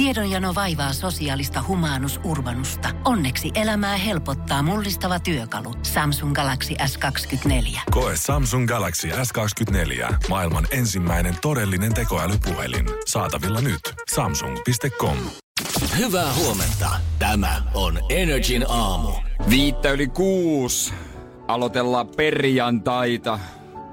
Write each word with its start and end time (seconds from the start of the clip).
Tiedonjano 0.00 0.54
vaivaa 0.54 0.92
sosiaalista 0.92 1.64
humanus 1.68 2.20
urbanusta. 2.24 2.88
Onneksi 3.04 3.50
elämää 3.54 3.96
helpottaa 3.96 4.62
mullistava 4.62 5.20
työkalu. 5.20 5.74
Samsung 5.82 6.34
Galaxy 6.34 6.74
S24. 6.74 7.80
Koe 7.90 8.12
Samsung 8.16 8.68
Galaxy 8.68 9.08
S24. 9.08 10.14
Maailman 10.28 10.66
ensimmäinen 10.70 11.36
todellinen 11.42 11.94
tekoälypuhelin. 11.94 12.86
Saatavilla 13.06 13.60
nyt. 13.60 13.80
Samsung.com. 14.14 15.16
Hyvää 15.98 16.34
huomenta. 16.34 16.90
Tämä 17.18 17.62
on 17.74 17.98
Energin 18.08 18.64
aamu. 18.68 19.12
Viittä 19.50 19.90
yli 19.90 20.08
kuusi. 20.08 20.94
Aloitellaan 21.48 22.08
perjantaita. 22.08 23.38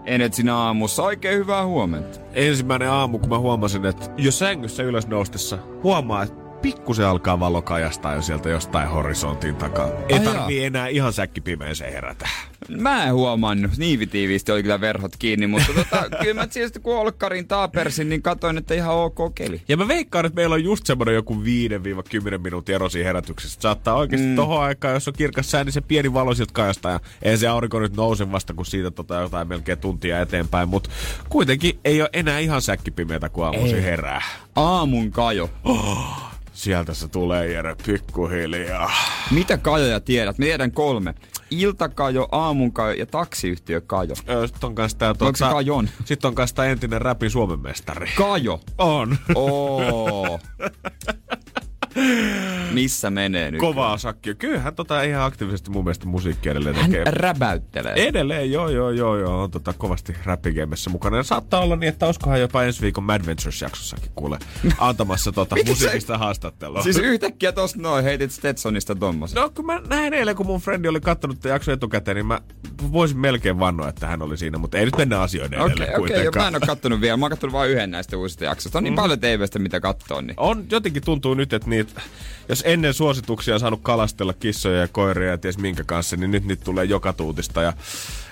Energin 0.08 0.50
aamussa. 0.50 1.04
Oikein 1.04 1.39
hyvää 1.39 1.66
huomenta. 1.66 2.20
Ensimmäinen 2.34 2.89
aamu, 2.89 3.20
kun 3.20 3.30
mä 3.30 3.39
huomasin, 3.39 3.86
että 3.86 4.06
jo 4.18 4.32
sängyssä 4.32 4.84
ylös 4.84 5.07
noustessa 5.07 5.57
huomaa, 5.84 6.24
että 6.24 6.46
pikkusen 6.68 7.05
alkaa 7.05 7.39
valo 7.39 7.61
kajastaa 7.61 8.15
jo 8.15 8.21
sieltä 8.21 8.50
jostain 8.50 8.89
horisontin 8.89 9.55
takaa. 9.55 9.89
Ei 10.10 10.19
Ai 10.19 10.25
tarvii 10.25 10.65
enää 10.65 10.87
ihan 10.87 11.14
säkkipimeeseen 11.14 11.93
herätä. 11.93 12.29
Mä 12.69 13.05
en 13.05 13.14
huomannut. 13.14 13.78
Niivitiiviisti 13.78 14.51
oli 14.51 14.61
kyllä 14.61 14.82
verhot 14.82 15.18
kiinni, 15.19 15.47
mutta 15.47 15.73
tota, 15.73 16.09
kyllä 16.21 16.33
mä 16.33 16.47
sitten 16.50 16.82
kun 16.82 16.97
olkkarin 16.97 17.47
taapersin, 17.47 18.09
niin 18.09 18.21
katsoin, 18.21 18.57
että 18.57 18.73
ihan 18.73 18.95
ok 18.95 19.36
keli. 19.36 19.61
Ja 19.68 19.78
mä 19.78 19.87
veikkaan, 19.87 20.25
että 20.25 20.36
meillä 20.36 20.54
on 20.54 20.64
just 20.64 20.86
semmoinen 20.86 21.15
joku 21.15 21.36
5-10 21.36 22.37
minuutin 22.37 22.75
ero 22.75 22.89
siinä 22.89 23.07
herätyksessä. 23.07 23.61
Saattaa 23.61 23.95
oikeasti 23.95 24.28
mm. 24.28 24.36
tohon 24.36 24.64
aikaan, 24.64 24.93
jos 24.93 25.07
on 25.07 25.14
kirkas 25.18 25.51
sää, 25.51 25.64
niin 25.64 25.73
se 25.73 25.81
pieni 25.81 26.14
valo 26.14 26.34
sieltä 26.34 26.54
kajastaa. 26.54 26.92
Ja 26.92 27.00
ei 27.21 27.37
se 27.37 27.47
aurinko 27.47 27.79
nyt 27.79 27.95
nouse 27.95 28.31
vasta, 28.31 28.54
kun 28.54 28.65
siitä 28.65 28.92
tota 28.92 29.15
jotain 29.15 29.47
melkein 29.47 29.78
tuntia 29.78 30.21
eteenpäin. 30.21 30.70
Mutta 30.70 30.89
kuitenkin 31.29 31.79
ei 31.86 32.02
ole 32.02 32.09
enää 32.14 32.39
ihan 32.39 32.61
säkkipimeätä, 32.61 33.30
kun 33.30 33.45
aamuisin 33.45 33.84
herää. 33.84 34.22
Aamun 34.56 35.11
kajo. 35.11 35.50
Sieltä 36.58 36.94
se 36.94 37.08
tulee 37.08 37.52
Jere 37.52 37.75
pikkuhiljaa. 37.86 38.92
Mitä 39.31 39.58
kajoja 39.58 40.00
tiedät? 40.00 40.38
Mä 40.38 40.45
tiedän 40.45 40.72
kolme. 40.72 41.14
Iltakajo, 41.52 42.28
aamunkajo 42.31 42.92
ja 42.92 43.06
taksiyhtiö 43.06 43.81
kajo. 43.81 44.14
Öö, 44.30 44.48
Sitten 44.48 44.68
on 44.68 44.76
kanssa 44.76 44.98
tää, 44.98 45.14
se 45.36 45.46
kajon? 45.46 45.90
Sitten 46.06 46.28
on 46.28 46.36
kanssa 46.36 46.56
tää 46.56 46.66
entinen 46.66 47.02
räpin 47.02 47.30
Suomen 47.30 47.59
mestari. 47.59 48.12
Kajo. 48.18 48.59
On. 48.78 49.18
Oo. 49.36 50.40
Missä 52.72 53.09
menee 53.09 53.52
nyt? 53.52 53.59
Kovaa 53.59 53.98
sakkia. 53.98 54.34
Kyllähän 54.36 54.76
tota 54.76 55.02
ihan 55.02 55.23
aktiivisesti 55.23 55.70
mun 55.72 55.84
mielestä 55.84 56.06
musiikkia 56.06 56.52
edelleen 56.52 56.76
Hän 56.76 56.92
tekee. 56.92 57.03
räbäyttelee. 57.12 57.94
Edelleen, 58.08 58.52
joo, 58.52 58.70
joo, 58.70 58.90
joo, 58.90 59.17
joo, 59.17 59.44
on 59.44 59.52
tota 59.52 59.73
kovasti 59.73 60.16
räppigeimessä 60.25 60.90
mukana. 60.90 61.18
Ja 61.18 61.23
saattaa 61.23 61.62
olla 61.62 61.75
niin, 61.75 61.90
että 61.90 62.06
olisikohan 62.06 62.42
jopa 62.42 62.64
ensi 62.64 62.81
viikon 62.81 63.03
Mad 63.03 63.22
Ventures-jaksossakin 63.25 64.12
kuule 64.16 64.40
antamassa 64.78 65.31
tota 65.31 65.56
musiikista 65.68 66.18
haastattelua. 66.18 66.81
Siis 66.84 66.98
yhtäkkiä 66.98 67.52
tosta 67.52 67.81
noin 67.81 68.03
heitit 68.03 68.31
Stetsonista 68.31 68.95
tommosen. 68.95 69.42
No 69.42 69.50
kun 69.50 69.66
mä 69.66 69.81
näin 69.90 70.14
eilen, 70.14 70.36
kun 70.36 70.45
mun 70.45 70.62
frendi 70.62 70.88
oli 70.88 71.02
kattonut 71.02 71.40
tämän 71.40 71.56
jakson 71.56 71.73
etukäteen, 71.73 72.16
niin 72.16 72.25
mä 72.25 72.42
voisin 72.92 73.18
melkein 73.20 73.59
vannoa, 73.59 73.90
että 73.90 74.08
hän 74.08 74.22
oli 74.22 74.38
siinä, 74.38 74.58
mutta 74.58 74.78
ei 74.78 74.86
nyt 74.86 74.98
mennä 74.98 75.22
asioiden 75.22 75.59
Okei, 75.62 75.72
edelle. 75.73 75.86
Okay, 75.90 76.00
kuitenkaan. 76.00 76.44
mä 76.44 76.48
en 76.48 76.56
oo 76.56 76.68
kattonut 76.68 77.02
vielä. 77.02 77.18
Mä 77.18 77.25
oon 77.25 77.30
kattonut 77.30 77.53
vain 77.53 77.72
yhden 77.72 77.92
näistä 77.92 78.18
uusista 78.18 78.44
jaksoista. 78.45 78.78
On 78.78 78.84
niin 78.84 78.95
paljon 78.95 79.20
TVstä, 79.20 79.59
mitä 79.59 79.80
kattoo. 79.80 80.22
Niin. 80.22 80.34
on, 80.38 80.66
jotenkin 80.72 81.03
tuntuu 81.06 81.34
nyt, 81.34 81.53
että 81.53 81.70
niitä, 81.70 81.87
jos 82.50 82.64
ennen 82.66 82.94
suosituksia 82.94 83.54
on 83.54 83.60
saanut 83.60 83.80
kalastella 83.84 84.34
kissoja 84.34 84.82
ja 84.82 84.88
koiria 84.88 85.32
ja 85.32 85.38
ties 85.38 85.58
minkä 85.58 85.84
kanssa, 85.84 86.16
niin 86.16 86.32
nyt 86.32 86.46
niitä 86.46 86.64
tulee 86.64 86.86
joka 86.86 87.14
tuutista 87.14 87.62
ja 87.62 87.74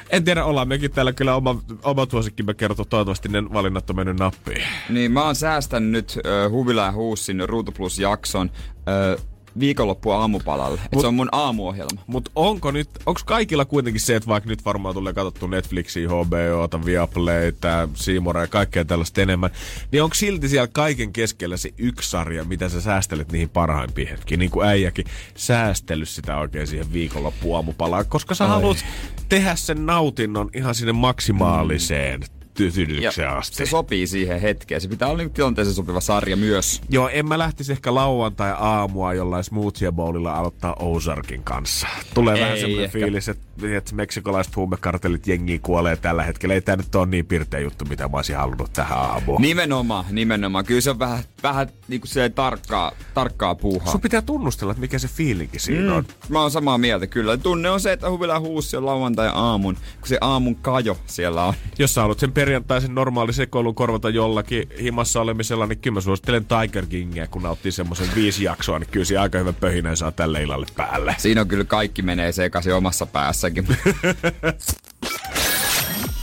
en 0.09 0.23
tiedä, 0.23 0.45
ollaan 0.45 0.67
mekin 0.67 0.91
täällä 0.91 1.13
kyllä 1.13 1.35
oma, 1.35 1.61
oma 1.83 2.07
suosikkimme 2.11 2.53
kerrottu. 2.53 2.85
Toivottavasti 2.85 3.29
ne 3.29 3.43
valinnat 3.53 3.89
on 3.89 3.95
mennyt 3.95 4.19
nappiin. 4.19 4.63
niin 4.89 5.11
mä 5.11 5.23
oon 5.23 5.35
säästänyt 5.35 5.91
nyt 5.91 6.19
äh, 6.25 6.51
Huvila 6.51 6.81
ja 6.81 6.91
Huussin 6.91 7.49
Ruutu 7.49 7.71
Plus 7.71 7.99
jakson 7.99 8.51
äh, 8.67 9.25
viikonloppu 9.59 10.11
aamupalalle. 10.11 10.81
Et 10.93 10.99
se 10.99 11.07
on 11.07 11.13
mun 11.13 11.29
aamuohjelma. 11.31 12.01
Mutta 12.07 12.31
onko 12.35 12.71
nyt, 12.71 12.89
onko 13.05 13.21
kaikilla 13.25 13.65
kuitenkin 13.65 14.01
se, 14.01 14.15
että 14.15 14.27
vaikka 14.27 14.49
nyt 14.49 14.65
varmaan 14.65 14.95
tulee 14.95 15.13
katsottu 15.13 15.47
Netflixiä, 15.47 16.07
HBOta, 16.09 16.85
Viaplaytä, 16.85 17.87
Seamora 17.93 18.41
ja 18.41 18.47
kaikkea 18.47 18.85
tällaista 18.85 19.21
enemmän, 19.21 19.49
niin 19.91 20.03
onko 20.03 20.13
silti 20.13 20.49
siellä 20.49 20.67
kaiken 20.67 21.13
keskellä 21.13 21.57
se 21.57 21.69
yksi 21.77 22.09
sarja, 22.09 22.43
mitä 22.43 22.69
sä 22.69 22.81
säästelet 22.81 23.31
niihin 23.31 23.49
parhaimpiin 23.49 24.07
hetkiin, 24.07 24.39
niin 24.39 24.51
kuin 24.51 24.67
äijäkin 24.67 25.05
säästellyt 25.35 26.09
sitä 26.09 26.37
oikein 26.37 26.67
siihen 26.67 26.93
viikonloppu 26.93 27.53
aamupalaan, 27.53 28.05
koska 28.09 28.35
sä 28.35 28.47
haluat 28.47 28.85
tehdä 29.29 29.55
sen 29.55 29.85
nautinnon 29.85 30.49
ihan 30.53 30.75
sinne 30.75 30.93
maksimaaliseen 30.93 32.21
Ja 32.21 32.34
tyydytykseen 32.55 33.29
asti. 33.29 33.55
se 33.57 33.65
sopii 33.65 34.07
siihen 34.07 34.41
hetkeen. 34.41 34.81
Se 34.81 34.87
pitää 34.87 35.07
olla 35.07 35.17
niin 35.17 35.31
tilanteeseen 35.31 35.75
sopiva 35.75 36.01
sarja 36.01 36.37
myös. 36.37 36.81
Joo, 36.89 37.09
en 37.09 37.27
mä 37.27 37.37
lähtisi 37.37 37.71
ehkä 37.71 37.95
lauantai-aamua 37.95 39.13
jollain 39.13 39.43
smoothie 39.43 39.91
bowlilla 39.91 40.33
aloittaa 40.33 40.75
Ozarkin 40.79 41.43
kanssa. 41.43 41.87
Tulee 42.13 42.35
Ei 42.35 42.41
vähän 42.41 42.57
semmoinen 42.57 42.85
ehkä. 42.85 42.99
fiilis, 42.99 43.29
että, 43.29 43.45
että 43.77 43.95
meksikolaiset 43.95 44.55
huumekartelit 44.55 45.27
jengi 45.27 45.59
kuolee 45.59 45.95
tällä 45.95 46.23
hetkellä. 46.23 46.53
Ei 46.55 46.61
tää 46.61 46.75
nyt 46.75 46.95
ole 46.95 47.05
niin 47.05 47.25
pirteä 47.25 47.59
juttu, 47.59 47.85
mitä 47.85 48.07
mä 48.07 48.17
olisin 48.17 48.35
halunnut 48.35 48.73
tähän 48.73 48.97
aamuun. 48.97 49.41
Nimenomaan, 49.41 50.05
nimenomaan. 50.11 50.65
Kyllä 50.65 50.81
se 50.81 50.89
on 50.89 50.99
vähän, 50.99 51.23
vähän 51.43 51.67
niin 51.87 52.01
kuin 52.01 52.09
se 52.09 52.29
tarkkaa, 52.29 52.91
tarkkaa 53.13 53.55
puuhaa. 53.55 53.91
Sun 53.91 54.01
pitää 54.01 54.21
tunnustella, 54.21 54.71
että 54.71 54.81
mikä 54.81 54.99
se 54.99 55.07
fiilinki 55.07 55.59
siinä 55.59 55.89
Mm, 55.91 55.95
on. 55.97 56.05
mä 56.29 56.41
oon 56.41 56.51
samaa 56.51 56.77
mieltä 56.77 57.07
kyllä. 57.07 57.37
Tunne 57.37 57.69
on 57.69 57.79
se, 57.79 57.91
että 57.91 58.09
Huvila 58.09 58.33
ja 58.33 58.39
Huussi 58.39 58.77
on 58.77 58.85
lauantai 58.85 59.29
aamun, 59.33 59.75
kun 59.75 60.07
se 60.07 60.17
aamun 60.21 60.55
kajo 60.55 60.97
siellä 61.05 61.43
on. 61.43 61.53
Jos 61.79 61.93
sä 61.93 62.01
haluat 62.01 62.19
sen 62.19 62.31
perjantaisen 62.45 62.95
normaali 62.95 63.33
sekoilun 63.33 63.75
korvata 63.75 64.09
jollakin 64.09 64.69
himassa 64.81 65.21
olemisella, 65.21 65.67
niin 65.67 65.77
kyllä 65.77 65.93
mä 65.93 66.01
suosittelen 66.01 66.45
Tiger 66.45 66.85
Kingia, 66.85 67.27
kun 67.27 67.43
nauttii 67.43 67.71
semmoisen 67.71 68.07
viisi 68.15 68.43
jaksoa, 68.43 68.79
niin 68.79 68.89
kyllä 68.89 69.21
aika 69.21 69.37
hyvä 69.37 69.53
pöhinä 69.53 69.95
saa 69.95 70.11
tälle 70.11 70.43
illalle 70.43 70.65
päälle. 70.75 71.15
Siinä 71.17 71.41
on 71.41 71.47
kyllä 71.47 71.63
kaikki 71.63 72.01
menee 72.01 72.31
sekaisin 72.31 72.73
omassa 72.73 73.05
päässäkin. 73.05 73.67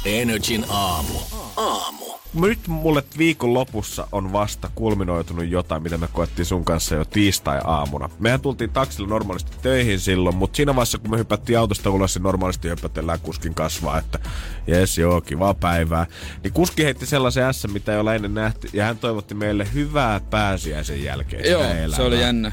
Energin 0.05 0.65
aamu. 0.69 1.42
Aamu. 1.57 2.05
Nyt 2.35 2.59
mulle 2.69 3.05
viikon 3.19 3.55
lopussa 3.55 4.09
on 4.13 4.33
vasta 4.33 4.71
kulminoitunut 4.75 5.49
jotain, 5.49 5.83
mitä 5.83 5.99
me 5.99 6.09
koettiin 6.13 6.47
sun 6.47 6.65
kanssa 6.65 6.95
jo 6.95 7.05
tiistai-aamuna. 7.05 8.11
Mehän 8.19 8.41
tultiin 8.41 8.71
taksilla 8.71 9.09
normaalisti 9.09 9.57
töihin 9.63 10.01
silloin, 10.01 10.37
mutta 10.37 10.57
siinä 10.57 10.75
vaiheessa, 10.75 10.99
kun 10.99 11.11
me 11.11 11.19
hypättiin 11.19 11.59
autosta 11.59 11.91
ulos, 11.91 12.15
niin 12.15 12.23
normaalisti 12.23 12.69
höpötellään 12.69 13.21
kuskin 13.21 13.55
kasvaa, 13.55 13.99
että 13.99 14.19
jes 14.67 14.99
joo, 14.99 15.21
kivaa 15.21 15.55
päivää. 15.55 16.07
Niin 16.43 16.53
kuski 16.53 16.85
heitti 16.85 17.07
sellaisen 17.07 17.55
S, 17.55 17.67
mitä 17.73 17.93
ei 17.93 18.01
ole 18.01 18.17
ennen 18.17 18.35
nähty, 18.35 18.69
ja 18.73 18.85
hän 18.85 18.99
toivotti 18.99 19.35
meille 19.35 19.69
hyvää 19.75 20.21
pääsiäisen 20.21 21.05
jälkeen. 21.05 21.51
Joo, 21.51 21.63
se 21.97 22.03
oli 22.03 22.21
jännä. 22.21 22.53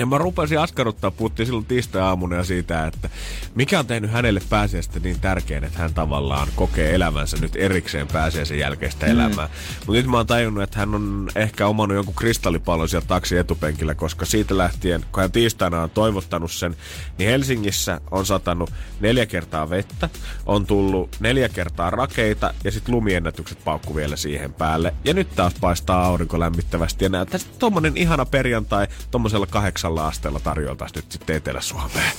Ja 0.00 0.06
mä 0.06 0.18
rupesin 0.18 0.58
askarruttaa, 0.60 1.10
puhuttiin 1.10 1.46
silloin 1.46 1.64
tiistai-aamuna 1.66 2.36
ja 2.36 2.44
siitä, 2.44 2.86
että 2.86 3.10
mikä 3.54 3.78
on 3.78 3.86
tehnyt 3.86 4.10
hänelle 4.10 4.40
pääsiäistä 4.50 5.00
niin 5.00 5.20
tärkeän, 5.20 5.64
että 5.64 5.78
hän 5.78 5.94
tavallaan 5.94 6.48
kokee 6.56 6.94
elämänsä 6.94 7.36
nyt 7.40 7.56
erikseen 7.56 8.06
pääsiäisen 8.06 8.58
jälkeistä 8.58 9.06
Mm. 9.06 9.12
elämää. 9.12 9.48
Mutta 9.78 9.92
nyt 9.92 10.06
mä 10.06 10.16
oon 10.16 10.26
tajunnut, 10.26 10.62
että 10.62 10.78
hän 10.78 10.94
on 10.94 11.28
ehkä 11.34 11.66
omannut 11.66 11.94
jonkun 11.96 12.14
kristallipallon 12.14 12.88
sieltä 12.88 13.06
taksi 13.06 13.36
etupenkillä, 13.38 13.94
koska 13.94 14.24
siitä 14.26 14.58
lähtien, 14.58 15.04
kun 15.12 15.20
hän 15.20 15.32
tiistaina 15.32 15.82
on 15.82 15.90
toivottanut 15.90 16.52
sen, 16.52 16.76
niin 17.18 17.30
Helsingissä 17.30 18.00
on 18.10 18.26
satanut 18.26 18.70
neljä 19.00 19.26
kertaa 19.26 19.70
vettä, 19.70 20.08
on 20.46 20.66
tullut 20.66 21.16
neljä 21.20 21.48
kertaa 21.48 21.90
rakeita 21.90 22.54
ja 22.64 22.70
sitten 22.70 22.94
lumiennätykset 22.94 23.64
paukku 23.64 23.96
vielä 23.96 24.16
siihen 24.16 24.52
päälle. 24.52 24.94
Ja 25.04 25.14
nyt 25.14 25.34
taas 25.36 25.54
paistaa 25.60 26.04
aurinko 26.04 26.40
lämmittävästi 26.40 27.04
ja 27.04 27.08
näyttää 27.08 27.40
tommonen 27.58 27.96
ihana 27.96 28.26
perjantai 28.26 28.86
tommosella 29.10 29.46
kahdeksalla 29.90 30.06
asteella 30.06 30.40
tarjoltaisi 30.40 30.96
nyt 30.96 31.12
sitten 31.12 31.36
Etelä-Suomeen. 31.36 32.12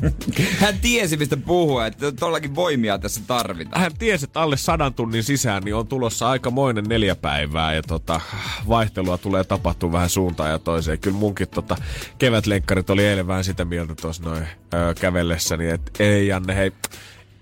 Hän 0.62 0.78
tiesi, 0.78 1.16
mistä 1.16 1.36
puhua, 1.36 1.86
että 1.86 2.12
todellakin 2.12 2.54
voimia 2.54 2.98
tässä 2.98 3.20
tarvitaan. 3.26 3.82
Hän 3.82 3.92
tiesi, 3.98 4.24
että 4.24 4.40
alle 4.40 4.56
sadan 4.56 4.94
tunnin 4.94 5.22
sisään 5.22 5.62
niin 5.62 5.74
on 5.74 5.86
tulossa 5.86 6.28
aikamoinen 6.28 6.84
neljä 6.84 7.14
päivää 7.14 7.74
ja 7.74 7.82
tota, 7.82 8.20
vaihtelua 8.68 9.18
tulee 9.18 9.44
tapahtua 9.44 9.92
vähän 9.92 10.08
suuntaan 10.08 10.50
ja 10.50 10.58
toiseen. 10.58 10.98
Kyllä 10.98 11.16
munkin 11.16 11.48
tota, 11.48 11.76
kevätlenkkarit 12.18 12.90
oli 12.90 13.06
eilen 13.06 13.26
vähän 13.26 13.44
sitä 13.44 13.64
mieltä 13.64 13.94
tuossa 13.94 14.22
noin 14.22 14.46
öö, 14.74 14.94
kävellessäni, 14.94 15.68
että 15.68 16.04
ei 16.04 16.26
Janne, 16.26 16.56
hei, 16.56 16.72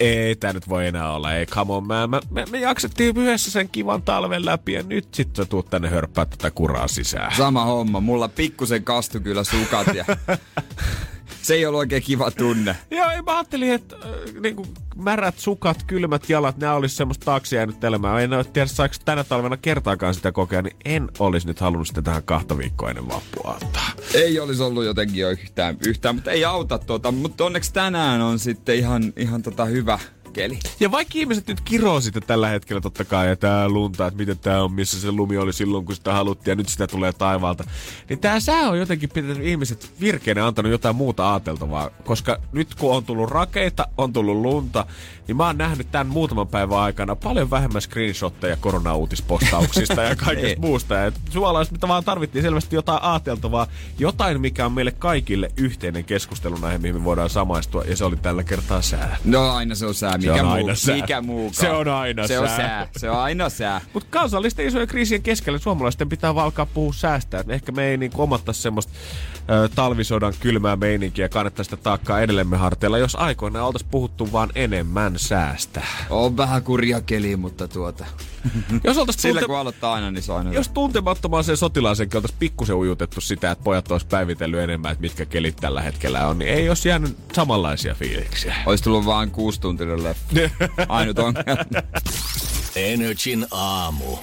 ei 0.00 0.36
tää 0.36 0.52
nyt 0.52 0.68
voi 0.68 0.86
enää 0.86 1.12
olla, 1.12 1.34
ei 1.34 1.46
come 1.46 1.72
on, 1.72 1.86
mä, 1.86 2.06
mä, 2.06 2.20
me, 2.30 2.44
me 2.50 2.58
jaksettiin 2.58 3.16
yhdessä 3.16 3.50
sen 3.50 3.68
kivan 3.68 4.02
talven 4.02 4.44
läpi 4.46 4.72
ja 4.72 4.82
nyt 4.82 5.14
sit 5.14 5.36
sä 5.36 5.44
tuut 5.44 5.70
tänne 5.70 5.88
hörppää 5.88 6.24
tätä 6.24 6.50
kuraa 6.50 6.88
sisään. 6.88 7.36
Sama 7.36 7.64
homma. 7.64 8.00
Mulla 8.00 8.28
pikkusen 8.28 8.84
kastu 8.84 9.20
kyllä 9.20 9.44
sukat 9.44 9.94
ja 9.94 10.04
se 11.42 11.54
ei 11.54 11.66
ollut 11.66 11.78
oikein 11.78 12.02
kiva 12.02 12.30
tunne. 12.30 12.76
Joo, 12.90 13.06
mä 13.26 13.36
ajattelin, 13.36 13.72
että 13.72 13.96
äh, 13.96 14.40
niinku, 14.40 14.66
märät 14.96 15.38
sukat, 15.38 15.82
kylmät 15.86 16.28
jalat, 16.28 16.56
nämä 16.58 16.74
olisi 16.74 16.96
semmoista 16.96 17.24
taakse 17.24 17.56
jäänyt 17.56 17.84
elämää. 17.84 18.20
En 18.20 18.32
ole 18.32 18.44
tiedä, 18.44 18.66
saako 18.66 18.94
tänä 19.04 19.24
talvena 19.24 19.56
kertaakaan 19.56 20.14
sitä 20.14 20.32
kokea, 20.32 20.62
niin 20.62 20.76
en 20.84 21.08
olisi 21.18 21.46
nyt 21.46 21.60
halunnut 21.60 21.88
sitä 21.88 22.02
tähän 22.02 22.22
kahta 22.22 22.58
viikkoa 22.58 22.90
ennen 22.90 23.08
vappua 23.08 23.58
ottaa. 23.62 23.90
Ei 24.14 24.40
olisi 24.40 24.62
ollut 24.62 24.84
jotenkin 24.84 25.20
jo 25.20 25.30
yhtään, 25.30 25.76
yhtään 25.86 26.14
mutta 26.14 26.30
ei 26.30 26.44
auta 26.44 26.78
tuota. 26.78 27.12
Mutta 27.12 27.44
onneksi 27.44 27.72
tänään 27.72 28.20
on 28.20 28.38
sitten 28.38 28.76
ihan, 28.76 29.12
ihan 29.16 29.42
tota 29.42 29.64
hyvä 29.64 29.98
keli. 30.36 30.58
Ja 30.80 30.90
vaikka 30.90 31.12
ihmiset 31.18 31.46
nyt 31.46 31.60
kiroo 31.60 32.00
sitä 32.00 32.20
tällä 32.20 32.48
hetkellä 32.48 32.80
totta 32.80 33.04
kai, 33.04 33.30
että 33.30 33.46
tää 33.46 33.68
lunta, 33.68 34.06
että 34.06 34.18
miten 34.18 34.38
tää 34.38 34.64
on, 34.64 34.72
missä 34.72 35.00
se 35.00 35.12
lumi 35.12 35.38
oli 35.38 35.52
silloin, 35.52 35.84
kun 35.84 35.94
sitä 35.94 36.12
haluttiin, 36.12 36.52
ja 36.52 36.56
nyt 36.56 36.68
sitä 36.68 36.86
tulee 36.86 37.12
taivaalta. 37.12 37.64
Niin 38.08 38.18
tää 38.18 38.40
sää 38.40 38.70
on 38.70 38.78
jotenkin 38.78 39.08
pitänyt 39.08 39.42
ihmiset 39.42 39.90
virkeinä 40.00 40.46
antanut 40.46 40.72
jotain 40.72 40.96
muuta 40.96 41.32
ajateltavaa. 41.32 41.90
Koska 42.04 42.38
nyt 42.52 42.74
kun 42.74 42.96
on 42.96 43.04
tullut 43.04 43.30
rakeita, 43.30 43.88
on 43.96 44.12
tullut 44.12 44.36
lunta, 44.36 44.86
niin 45.28 45.36
mä 45.36 45.46
oon 45.46 45.58
nähnyt 45.58 45.90
tämän 45.90 46.06
muutaman 46.06 46.48
päivän 46.48 46.78
aikana 46.78 47.16
paljon 47.16 47.50
vähemmän 47.50 47.82
screenshotteja 47.82 48.56
korona-uutispostauksista 48.56 50.02
ja 50.02 50.16
kaikesta 50.24 50.46
Niin. 50.46 50.60
muusta. 50.60 50.94
Ja 50.94 51.12
suomalaiset, 51.30 51.72
mitä 51.72 51.88
vaan 51.88 52.04
tarvittiin 52.04 52.42
selvästi 52.42 52.76
jotain 52.76 53.02
ajateltavaa, 53.02 53.66
jotain, 53.98 54.40
mikä 54.40 54.66
on 54.66 54.72
meille 54.72 54.90
kaikille 54.92 55.50
yhteinen 55.56 56.04
keskustelun 56.04 56.64
aihe, 56.64 56.78
mihin 56.78 56.94
me 56.96 57.04
voidaan 57.04 57.30
samaistua, 57.30 57.84
ja 57.84 57.96
se 57.96 58.04
oli 58.04 58.16
tällä 58.16 58.42
kertaa 58.44 58.82
sää. 58.82 59.16
No 59.24 59.50
aina 59.50 59.74
se 59.74 59.86
on 59.86 59.94
sää. 59.94 60.18
Mikä, 60.18 60.34
on 60.34 60.44
muu, 60.44 60.54
aina 60.54 60.74
sää. 60.74 60.94
mikä 60.96 61.20
muukaan. 61.20 61.54
Se 61.54 61.70
on 61.70 61.88
aina 61.88 62.26
se 62.26 62.38
on 62.38 62.48
sää. 62.48 62.56
sää. 62.56 62.88
Se 62.96 63.10
on 63.10 63.18
aina 63.18 63.48
sää. 63.48 63.80
Mutta 63.92 64.08
kansallisten 64.10 64.66
isojen 64.66 64.88
kriisien 64.88 65.22
keskellä 65.22 65.58
suomalaisten 65.58 66.08
pitää 66.08 66.34
vaan 66.34 66.44
alkaa 66.44 66.66
puhua 66.66 66.92
säästää. 66.92 67.40
Et 67.40 67.50
ehkä 67.50 67.72
me 67.72 67.84
ei 67.86 67.96
niin 67.96 68.12
omattaisi 68.14 68.62
semmoista 68.62 68.92
ö, 69.50 69.68
talvisodan 69.74 70.34
kylmää 70.40 70.76
meininkiä 70.76 71.24
ja 71.24 71.28
kannettaisi 71.28 71.70
sitä 71.70 71.82
taakkaa 71.82 72.20
edellemme 72.20 72.56
harteilla, 72.56 72.98
jos 72.98 73.14
aikoinaan 73.14 73.66
oltaisiin 73.66 73.90
puhuttu 73.90 74.32
vaan 74.32 74.50
enemmän 74.54 75.18
säästä. 75.18 75.82
On 76.10 76.36
vähän 76.36 76.62
kurja 76.62 77.00
keli, 77.00 77.36
mutta 77.36 77.68
tuota... 77.68 78.06
Jos 78.84 78.98
oltaisiin 78.98 79.22
Sillä 79.22 79.40
tunte- 79.40 79.46
kun 79.46 79.56
aloittaa 79.58 79.94
aina, 79.94 80.10
niin 80.10 80.22
se 80.22 80.32
on 80.32 80.38
aina 80.38 80.52
jos 80.52 80.68
tuntemattomaan 80.68 81.44
sen 81.44 81.56
sotilaasenkin 81.56 82.18
oltaisiin 82.18 82.38
pikkusen 82.38 82.76
ujutettu 82.76 83.20
sitä, 83.20 83.50
että 83.50 83.64
pojat 83.64 83.90
olisi 83.90 84.06
päivitellyt 84.06 84.60
enemmän, 84.60 84.92
että 84.92 85.02
mitkä 85.02 85.26
kelit 85.26 85.56
tällä 85.56 85.82
hetkellä 85.82 86.26
on, 86.26 86.38
niin 86.38 86.50
ei 86.50 86.68
olisi 86.68 86.88
jäänyt 86.88 87.16
samanlaisia 87.32 87.94
fiiliksiä. 87.94 88.54
Olisi 88.66 88.84
tullut 88.84 89.06
vaan 89.06 89.30
kuusi 89.30 89.60
tuntinen 89.60 90.04
leffa. 90.04 90.26
Ainut 90.88 91.18
ongelma. 91.18 91.64
Energin 92.76 93.46
aamu. 93.50 94.18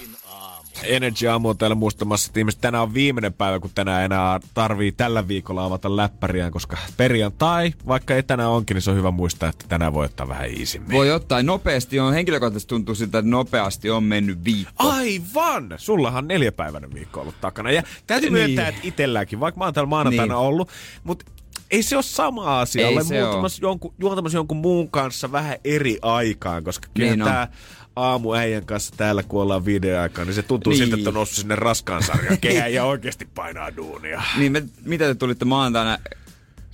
Energy 0.84 1.28
Aamu 1.28 1.50
on 1.50 1.58
täällä 1.58 1.76
muistamassa, 1.76 2.30
että 2.30 2.40
ihmiset 2.40 2.62
tänään 2.62 2.84
on 2.84 2.94
viimeinen 2.94 3.34
päivä, 3.34 3.60
kun 3.60 3.72
tänään 3.76 4.06
enää 4.06 4.40
tarvii 4.54 4.92
tällä 4.92 5.28
viikolla 5.28 5.66
avata 5.66 5.96
läppäriään, 5.96 6.52
koska 6.52 6.78
perjantai, 6.98 7.74
vaikka 7.88 8.16
ei 8.16 8.24
tänään 8.24 8.50
onkin, 8.50 8.76
niin 8.76 8.82
se 8.82 8.92
on 8.92 8.98
hyvä 8.98 9.12
muistaa, 9.12 9.50
että 9.50 9.66
tänään 9.70 9.94
voi 9.94 10.06
ottaa 10.06 10.28
vähän 10.28 10.50
iisimmin. 10.50 10.92
Voi 10.92 11.12
ottaa 11.12 11.44
nopeasti. 11.44 12.00
On 12.00 12.14
henkilökohtaisesti 12.14 12.70
tuntuu 12.70 12.96
siltä, 12.96 13.18
että 13.18 13.32
nopeasti 13.32 13.90
on 13.90 14.04
mennyt 14.04 14.44
viikko. 14.46 14.74
Aivan! 14.78 15.74
Sullahan 15.78 16.28
neljäpäiväinen 16.28 16.94
viikko 16.94 17.22
ollut 17.22 17.42
takana. 17.42 17.72
Ja 17.72 17.84
täytyy 18.08 18.30
Niin. 18.30 18.34
myöntää, 18.34 18.68
että 18.68 18.82
itselläkin, 18.84 19.40
vaikka 19.40 19.60
mä 19.60 19.66
oon 19.66 19.74
täällä 19.74 19.90
maanantaina 19.90 20.34
Niin. 20.34 20.42
ollut, 20.48 20.70
mutta 21.04 21.26
ei 21.72 21.84
se 21.84 21.96
ole 21.96 22.04
sama 22.04 22.60
asia. 22.62 22.88
Ei 22.88 22.94
Olen 22.94 23.06
se 23.06 23.18
juontamassa 23.18 23.62
jonkun, 23.66 23.94
juontamassa 24.00 24.38
jonkun 24.38 24.58
muun 24.58 24.90
kanssa 24.92 25.32
vähän 25.32 25.58
eri 25.64 25.98
aikaan, 26.02 26.64
koska 26.64 26.88
kyllä 26.94 27.10
Niin 27.10 27.22
on. 27.22 27.48
Tää 27.96 28.04
aamu 28.04 28.34
äijän 28.34 28.66
kanssa 28.66 28.94
täällä, 28.98 29.24
kun 29.24 29.42
ollaan 29.42 29.66
videoaikaan, 29.66 30.28
niin 30.28 30.36
se 30.36 30.42
tuntuu 30.44 30.72
Niin. 30.74 30.78
siltä, 30.84 30.96
että 30.98 31.10
on 31.10 31.14
noussut 31.14 31.38
sinne 31.38 31.56
raskaan 31.56 32.04
sarjan 32.04 32.38
kehään 32.42 32.74
ja 32.74 32.84
oikeasti 32.86 33.28
painaa 33.36 33.76
duunia. 33.76 34.22
Niin, 34.38 34.52
me, 34.52 34.64
mitä 34.86 35.06
te 35.06 35.16
tulitte 35.16 35.46
maanantaina? 35.46 35.98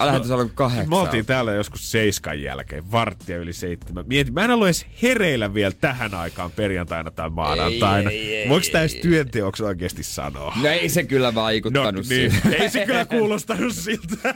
Lähetys 0.03 0.31
alkoi 0.31 0.51
kahdeksan. 0.55 0.89
Me 0.89 0.95
oltiin 0.95 1.25
täällä 1.25 1.51
joskus 1.53 1.91
seiskan 1.91 2.41
jälkeen, 2.41 2.91
varttia 2.91 3.37
yli 3.37 3.53
seitsemän. 3.53 4.05
Mietin, 4.07 4.33
mä 4.33 4.43
en 4.45 4.51
ollut 4.51 4.67
edes 4.67 4.85
hereillä 5.01 5.53
vielä 5.53 5.71
tähän 5.81 6.13
aikaan 6.13 6.51
perjantaina 6.51 7.11
tai 7.11 7.29
maanantaina. 7.29 8.09
Ei, 8.09 8.17
ei, 8.17 8.35
ei, 8.35 8.49
Voiko 8.49 8.65
ei, 8.73 8.79
edes 8.79 8.95
työnteoksi 8.95 9.63
oikeasti 9.63 10.03
sanoa? 10.03 10.53
No 10.61 10.69
ei 10.69 10.89
se 10.89 11.03
kyllä 11.03 11.35
vaikuttanut 11.35 11.95
No, 11.95 12.01
niin. 12.09 12.31
Ei 12.59 12.69
se 12.69 12.85
kyllä 12.85 13.05
kuulostanut 13.05 13.73
siltä. 13.75 14.35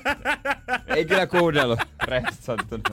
Ei 0.88 1.06
kyllä 1.06 1.28
kuunnellut. 1.28 1.80
Rehellisesti 2.04 2.46
sanottuna. 2.46 2.84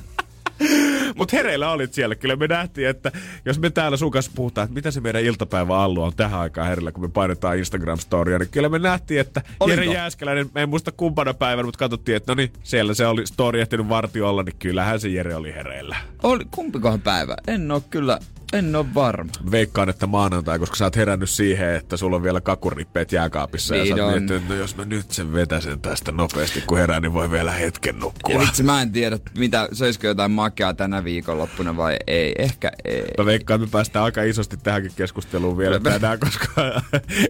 Mutta 1.16 1.36
hereillä 1.36 1.70
olit 1.70 1.94
siellä. 1.94 2.14
Kyllä 2.14 2.36
me 2.36 2.46
nähtiin, 2.46 2.88
että 2.88 3.12
jos 3.44 3.58
me 3.58 3.70
täällä 3.70 3.96
sun 3.96 4.10
kanssa 4.10 4.32
puhutaan, 4.34 4.64
että 4.64 4.74
mitä 4.74 4.90
se 4.90 5.00
meidän 5.00 5.22
iltapäivä 5.22 5.78
allu 5.78 6.02
on 6.02 6.12
tähän 6.16 6.40
aikaan 6.40 6.68
hereillä, 6.68 6.92
kun 6.92 7.04
me 7.04 7.08
painetaan 7.08 7.58
Instagram-storia, 7.58 8.38
niin 8.38 8.48
kyllä 8.50 8.68
me 8.68 8.78
nähtiin, 8.78 9.20
että? 9.20 9.42
Jere 9.68 9.84
Jääskeläinen, 9.84 10.50
mä 10.54 10.60
en 10.60 10.68
muista 10.68 10.92
kumpana 10.92 11.34
päivänä, 11.34 11.66
mutta 11.66 11.78
katsottiin, 11.78 12.16
että 12.16 12.32
no 12.32 12.34
niin, 12.36 12.52
siellä 12.62 12.94
se 12.94 13.06
oli 13.06 13.26
story 13.26 13.60
ehtinyt 13.60 13.88
vartio 13.88 14.28
olla, 14.28 14.42
niin 14.42 14.56
kyllähän 14.58 15.00
se 15.00 15.08
Jere 15.08 15.34
oli 15.34 15.54
hereillä. 15.54 15.96
Oli, 16.22 16.44
kumpikohan 16.50 17.00
päivä? 17.00 17.36
En 17.46 17.70
oo 17.70 17.82
kyllä, 17.90 18.18
en 18.52 18.76
oo 18.76 18.86
varma. 18.94 19.30
Veikkaan, 19.50 19.88
että 19.88 20.06
maanantai, 20.06 20.58
koska 20.58 20.76
sä 20.76 20.84
oot 20.84 20.96
herännyt 20.96 21.30
siihen, 21.30 21.74
että 21.74 21.96
sulla 21.96 22.16
on 22.16 22.22
vielä 22.22 22.40
kakurippeet 22.40 23.12
jääkaapissa 23.12 23.76
ja 23.76 23.82
Niin 23.84 23.96
sä 23.96 24.04
oot 24.04 24.12
miettinyt, 24.12 24.42
että 24.42 24.54
no 24.54 24.60
jos 24.60 24.76
mä 24.76 24.84
nyt 24.84 25.10
sen 25.10 25.32
vetäsen 25.32 25.80
tästä 25.80 26.12
nopeasti, 26.12 26.62
kun 26.66 26.78
herään, 26.78 27.02
niin 27.02 27.12
voi 27.12 27.30
vielä 27.30 27.52
hetken 27.52 27.98
nukkua. 27.98 28.34
Ja 28.34 28.40
vitsi, 28.40 28.62
mä 28.62 28.82
en 28.82 28.92
tiedä, 28.92 29.18
mitä, 29.38 29.68
söisikö 29.72 30.06
jotain 30.08 30.30
makeaa 30.30 30.74
tänä 30.74 31.04
viikonloppuna 31.04 31.76
vai 31.76 31.96
ei. 32.06 32.34
Ehkä 32.38 32.72
ei. 32.84 33.04
Mä 33.18 33.24
veikkaan, 33.24 33.56
että 33.56 33.66
me 33.66 33.70
päästään 33.70 34.04
aika 34.04 34.22
isosti 34.22 34.56
tähänkin 34.56 34.92
keskusteluun 34.96 35.58
vielä 35.58 35.80
tänään, 35.80 36.18
koska 36.18 36.48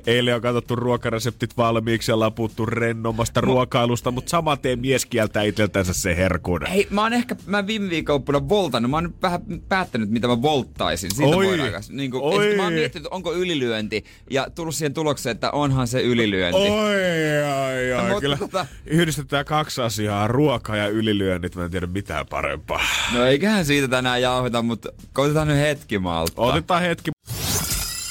eilen 0.06 0.34
on 0.34 0.40
katsottu 0.40 0.76
ruokareseptit 0.76 1.56
valmiiksi 1.56 2.10
ja 2.10 2.14
ollaan 2.14 2.32
puhuttu 2.32 2.66
rennommasta 2.66 3.40
ruokailusta, 3.40 4.10
mutta 4.10 4.30
saman 4.30 4.58
tien 4.58 4.78
mies 4.78 5.06
kieltää 5.06 5.42
itseltänsä 5.42 5.92
se 5.92 6.16
herkun. 6.16 6.66
Hei, 6.66 6.86
mä 6.90 7.02
oon 7.02 7.12
ehkä, 7.12 7.36
mä 7.46 7.66
viime 7.66 7.90
viikonloppuna 7.90 8.48
voltannut, 8.48 8.90
mä 8.90 8.96
oon 8.96 9.04
nyt 9.04 9.22
vähän 9.22 9.40
päättänyt, 9.68 10.10
mitä 10.10 10.28
mä 10.28 10.42
volttaisin. 10.42 11.09
Siitä 11.16 11.36
Oi. 11.36 11.46
voidaan 11.46 11.72
kas- 11.72 11.90
niin 11.90 12.10
kuin, 12.10 12.22
Oi. 12.22 12.56
Mä 12.56 12.62
oon 12.64 12.72
miettinyt, 12.72 13.08
onko 13.10 13.32
ylilyönti, 13.34 14.04
ja 14.30 14.46
tullut 14.54 14.74
siihen 14.74 14.94
tulokseen, 14.94 15.34
että 15.34 15.50
onhan 15.50 15.88
se 15.88 16.00
ylilyönti. 16.02 16.58
Oi, 16.60 16.68
oi, 16.70 17.92
oi. 17.92 18.02
Mutta 18.08 18.20
Kyllä 18.20 18.36
tota- 18.40 18.66
yhdistetään 18.86 19.44
kaksi 19.44 19.82
asiaa, 19.82 20.26
ruoka 20.28 20.76
ja 20.76 20.88
ylilyönnit. 20.88 21.54
Mä 21.56 21.64
en 21.64 21.70
tiedä 21.70 21.86
mitään 21.86 22.26
parempaa. 22.26 22.80
No 23.14 23.24
eiköhän 23.26 23.64
siitä 23.66 23.88
tänään 23.88 24.22
jauheta, 24.22 24.62
mutta 24.62 24.88
koitetaan 25.12 25.48
nyt 25.48 25.58
hetki 25.58 25.98
malttaa. 25.98 26.44
Otetaan 26.44 26.82
hetki. 26.82 27.10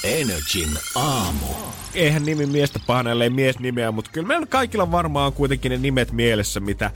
Energin 0.04 0.68
aamu. 0.94 1.46
Eihän 1.94 2.24
nimi 2.24 2.46
miestä 2.46 2.80
pahana, 2.86 3.10
ellei 3.10 3.30
mies 3.30 3.58
nimeä, 3.58 3.90
mutta 3.92 4.10
kyllä 4.10 4.26
meillä 4.26 4.46
kaikilla 4.46 4.90
varmaan 4.92 5.26
on 5.26 5.32
kuitenkin 5.32 5.70
ne 5.70 5.76
nimet 5.78 6.12
mielessä, 6.12 6.60
mitä 6.60 6.90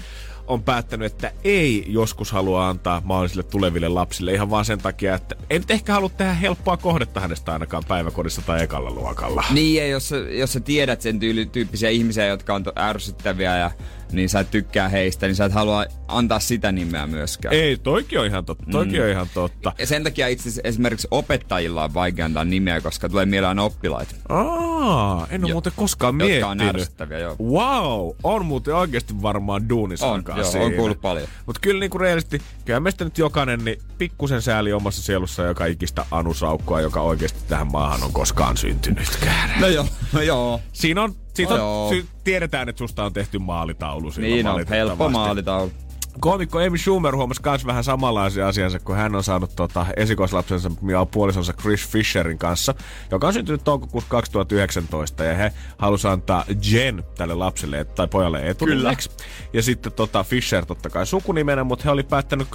on 0.46 0.62
päättänyt, 0.62 1.12
että 1.12 1.32
ei 1.44 1.84
joskus 1.88 2.32
halua 2.32 2.68
antaa 2.68 3.02
mahdollisille 3.04 3.42
tuleville 3.42 3.88
lapsille 3.88 4.32
ihan 4.32 4.50
vaan 4.50 4.64
sen 4.64 4.78
takia, 4.78 5.14
että 5.14 5.36
ei 5.50 5.58
nyt 5.58 5.70
ehkä 5.70 5.92
halua 5.92 6.08
tehdä 6.08 6.32
helppoa 6.32 6.76
kohdetta 6.76 7.20
hänestä 7.20 7.52
ainakaan 7.52 7.82
päiväkodissa 7.88 8.42
tai 8.42 8.62
ekalla 8.62 8.90
luokalla. 8.90 9.44
Niin, 9.50 9.76
ja 9.76 9.86
jos, 9.86 10.10
jos 10.30 10.52
sä 10.52 10.60
tiedät 10.60 11.02
sen 11.02 11.20
tyyli, 11.20 11.46
tyyppisiä 11.46 11.90
ihmisiä, 11.90 12.26
jotka 12.26 12.54
on 12.54 12.64
ärsyttäviä 12.78 13.56
ja 13.56 13.70
niin 14.12 14.28
sä 14.28 14.40
et 14.40 14.50
tykkää 14.50 14.88
heistä, 14.88 15.26
niin 15.26 15.36
sä 15.36 15.44
et 15.44 15.52
halua 15.52 15.84
antaa 16.08 16.40
sitä 16.40 16.72
nimeä 16.72 17.06
myöskään. 17.06 17.54
Ei, 17.54 17.76
toikin 17.76 18.20
on 18.20 18.26
ihan 18.26 18.44
totta, 18.44 18.64
toikin 18.70 19.02
on 19.02 19.08
ihan 19.08 19.26
totta. 19.34 19.72
Ja 19.78 19.86
sen 19.86 20.04
takia 20.04 20.28
itse 20.28 20.60
esimerkiksi 20.64 21.08
opettajilla 21.10 21.84
on 21.84 21.94
vaikea 21.94 22.24
antaa 22.24 22.44
nimeä, 22.44 22.80
koska 22.80 23.08
tulee 23.08 23.26
mieleen 23.26 23.58
oppilaita, 23.58 24.14
Aa, 24.28 25.26
en 25.30 25.44
ole 25.44 25.50
Jo- 25.50 25.54
muuten 25.54 25.72
koskaan 25.76 26.20
jotka 26.20 26.46
on 26.48 26.56
miettinyt. 26.56 26.74
ärsyttäviä. 26.82 27.18
Joo. 27.18 27.36
Wow, 27.42 28.10
on 28.22 28.44
muuten 28.46 28.74
oikeasti 28.74 29.22
varmaan 29.22 29.68
duunisarkaa 29.68 30.34
On, 30.34 30.40
joo, 30.40 30.50
siinä. 30.50 30.64
on 30.66 30.72
kuullut 30.72 31.00
paljon. 31.00 31.28
Mutta 31.46 31.60
kyllä 31.60 31.80
niinku 31.80 31.98
reellisesti, 31.98 32.42
kyllä 32.64 32.80
meistä 32.80 33.04
nyt 33.04 33.18
jokainen 33.18 33.64
niin 33.64 33.78
pikkusen 33.98 34.42
sääli 34.42 34.72
omassa 34.72 35.02
sielussa 35.02 35.42
joka 35.42 35.66
ikistä 35.66 36.04
anusaukkoa, 36.10 36.80
joka 36.80 37.00
oikeasti 37.00 37.40
tähän 37.48 37.72
maahan 37.72 38.02
on 38.02 38.12
koskaan 38.12 38.56
syntynytkään. 38.56 39.60
No 39.60 39.66
joo, 39.68 39.86
no 40.12 40.22
joo. 40.32 40.60
Siinä 40.72 41.02
on, 41.02 41.14
siitä 41.34 41.54
on 41.54 41.60
joo. 41.60 41.88
sy- 41.88 42.06
tiedetään, 42.24 42.68
että 42.68 42.78
susta 42.78 43.04
on 43.04 43.12
tehty 43.12 43.38
maalitaulu 43.38 44.12
Niin 44.16 44.46
on, 44.46 44.64
helppo 44.70 45.08
maalitaulu. 45.08 45.72
Koomikko 46.20 46.58
Amy 46.58 46.78
Schumer 46.78 47.16
huomasi 47.16 47.40
myös 47.44 47.66
vähän 47.66 47.84
samanlaisia 47.84 48.48
asiansa, 48.48 48.78
kun 48.78 48.96
hän 48.96 49.14
on 49.14 49.24
saanut 49.24 49.56
tota, 49.56 49.86
esikoislapsensa 49.96 50.70
ja 50.90 51.06
puolisonsa 51.06 51.52
Chris 51.52 51.88
Fisherin 51.88 52.38
kanssa, 52.38 52.74
joka 53.10 53.26
on 53.26 53.32
syntynyt 53.32 53.64
toukokuussa 53.64 54.10
2019, 54.10 55.24
ja 55.24 55.34
he 55.34 55.52
halusi 55.78 56.08
antaa 56.08 56.44
Jen 56.70 57.04
tälle 57.18 57.34
lapselle 57.34 57.84
tai 57.84 58.08
pojalle 58.08 58.48
etunimeksi. 58.48 59.10
Ja 59.52 59.62
sitten 59.62 59.92
tota, 59.92 60.24
Fisher 60.24 60.66
totta 60.66 60.90
kai 60.90 61.06
sukunimenä, 61.06 61.64
mutta 61.64 61.84
he 61.84 61.90
oli 61.90 62.02
päättänyt 62.02 62.48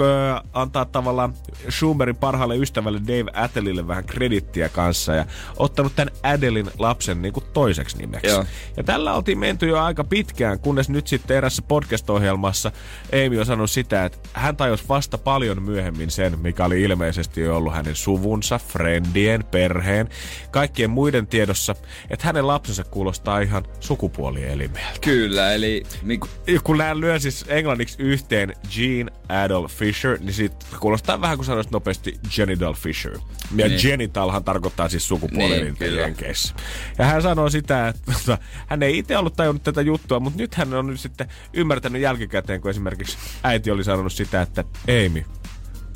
antaa 0.54 0.86
tavallaan 0.86 1.34
Schumerin 1.70 2.16
parhaalle 2.16 2.58
ystävälle 2.58 3.02
Dave 3.08 3.32
Atellille 3.34 3.88
vähän 3.88 4.06
kredittiä 4.06 4.70
kanssa 4.70 5.16
ja 5.16 5.26
ottanut 5.58 5.96
tämän 5.96 6.14
Adelin 6.24 6.72
lapsen 6.78 7.22
niin 7.22 7.34
kuin 7.34 7.46
toiseksi 7.54 7.98
nimeksi. 7.98 8.28
Joo. 8.28 8.46
Ja 8.78 8.84
tällä 8.84 9.14
oltiin 9.14 9.40
menty 9.40 9.68
jo 9.68 9.80
aika 9.80 10.04
pitkään, 10.04 10.60
kunnes 10.60 10.90
nyt 10.90 11.08
sitten 11.08 11.38
erässä 11.38 11.62
podcast-ohjelmassa 11.62 12.72
Amy 13.14 13.40
on 13.40 13.49
sanonut 13.50 13.72
sitä, 13.72 14.06
että 14.06 14.20
hän 14.34 14.58
tajusi 14.58 14.84
vasta 14.90 15.18
paljon 15.18 15.64
myöhemmin 15.64 16.12
sen, 16.12 16.40
mikä 16.40 16.66
oli 16.66 16.82
ilmeisesti 16.82 17.42
jo 17.42 17.58
ollut 17.58 17.74
hänen 17.74 17.96
suvunsa, 17.96 18.60
friendien, 18.60 19.44
perheen, 19.44 20.10
kaikkien 20.52 20.90
muiden 20.90 21.28
tiedossa, 21.28 21.76
että 22.10 22.26
hänen 22.26 22.48
lapsensa 22.48 22.84
kuulostaa 22.84 23.40
ihan 23.40 23.66
sukupuolielimeltä. 23.80 25.00
Kyllä, 25.02 25.54
eli 25.54 25.84
niin, 26.04 26.20
kun 26.64 26.78
nämä 26.78 27.00
lyö 27.00 27.20
siis 27.20 27.46
englanniksi 27.48 28.02
yhteen 28.02 28.54
Gene 28.76 29.12
Adolf 29.30 29.74
Fisher, 29.74 30.18
niin 30.20 30.34
siitä 30.34 30.56
kuulostaa 30.80 31.22
vähän 31.22 31.38
kuin 31.38 31.46
sanoisi 31.46 31.70
nopeasti 31.72 32.20
Genital 32.36 32.74
Fisher. 32.74 33.14
Ja 33.14 33.20
Niin. 33.52 33.68
niin. 33.68 33.82
genitalhan 33.82 34.44
tarkoittaa 34.44 34.90
siis 34.90 35.04
Niin, 35.04 35.08
sukupuolielintä 35.08 35.86
kyllä. 35.86 36.02
Jenkeissä. 36.02 36.54
Ja 36.98 37.06
hän 37.06 37.22
sanoi 37.22 37.52
sitä, 37.52 37.88
että 37.88 38.38
hän 38.70 38.84
ei 38.84 38.98
itse 38.98 39.18
ollut 39.18 39.36
tajunnut 39.36 39.64
tätä 39.64 39.82
juttua, 39.82 40.20
mutta 40.20 40.40
nyt 40.40 40.56
hän 40.56 40.74
on 40.74 40.88
nyt 40.88 41.00
sitten 41.00 41.28
ymmärtänyt 41.54 42.02
jälkikäteen, 42.02 42.62
kun 42.62 42.72
esimerkiksi 42.72 43.18
äiti 43.44 43.72
oli 43.72 43.84
sanonut 43.84 44.14
sitä, 44.14 44.42
että 44.42 44.64
Amy, 44.88 45.26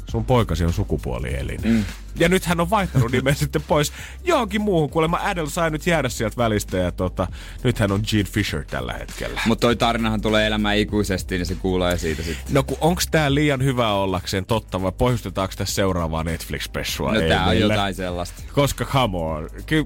sun 0.10 0.26
poikasi 0.26 0.66
on 0.66 0.74
sukupuolielin. 0.74 1.62
Mm. 1.64 1.86
Ja 2.16 2.30
nyt 2.30 2.46
hän 2.46 2.60
on 2.60 2.70
vaihtanut 2.70 3.12
nimen 3.12 3.36
sitten 3.46 3.62
pois 3.62 3.94
johonkin 4.24 4.62
muuhun. 4.62 4.90
Kuulemma 4.90 5.20
Adele 5.24 5.50
sai 5.50 5.72
nyt 5.72 5.88
jäädä 5.88 6.10
sieltä 6.10 6.38
välistä 6.38 6.78
ja 6.78 6.92
tota, 6.92 7.28
nyt 7.64 7.80
hän 7.80 7.92
on 7.92 8.02
Gene 8.10 8.24
Fisher 8.24 8.64
tällä 8.66 8.94
hetkellä. 8.94 9.42
Mutta 9.46 9.62
toi 9.68 9.76
tarinahan 9.76 10.22
tulee 10.22 10.48
elämään 10.48 10.78
ikuisesti, 10.78 11.38
niin 11.38 11.46
se 11.46 11.56
kuulee 11.56 11.98
siitä 11.98 12.24
sitten. 12.24 12.54
No 12.54 12.64
kun 12.64 12.78
onks 12.82 13.08
tää 13.12 13.34
liian 13.34 13.64
hyvä 13.64 13.94
ollakseen 13.94 14.46
totta 14.46 14.82
vai 14.82 14.92
pohjustetaanko 14.98 15.54
tässä 15.58 15.76
seuraavaa 15.76 16.24
Netflix-pessua? 16.24 17.14
No 17.14 17.22
tää 17.22 17.46
on 17.46 17.60
jotain 17.60 17.96
sellaista. 17.96 18.44
Koska 18.54 18.86
come 18.86 19.18
on. 19.18 19.50
Ky- 19.66 19.86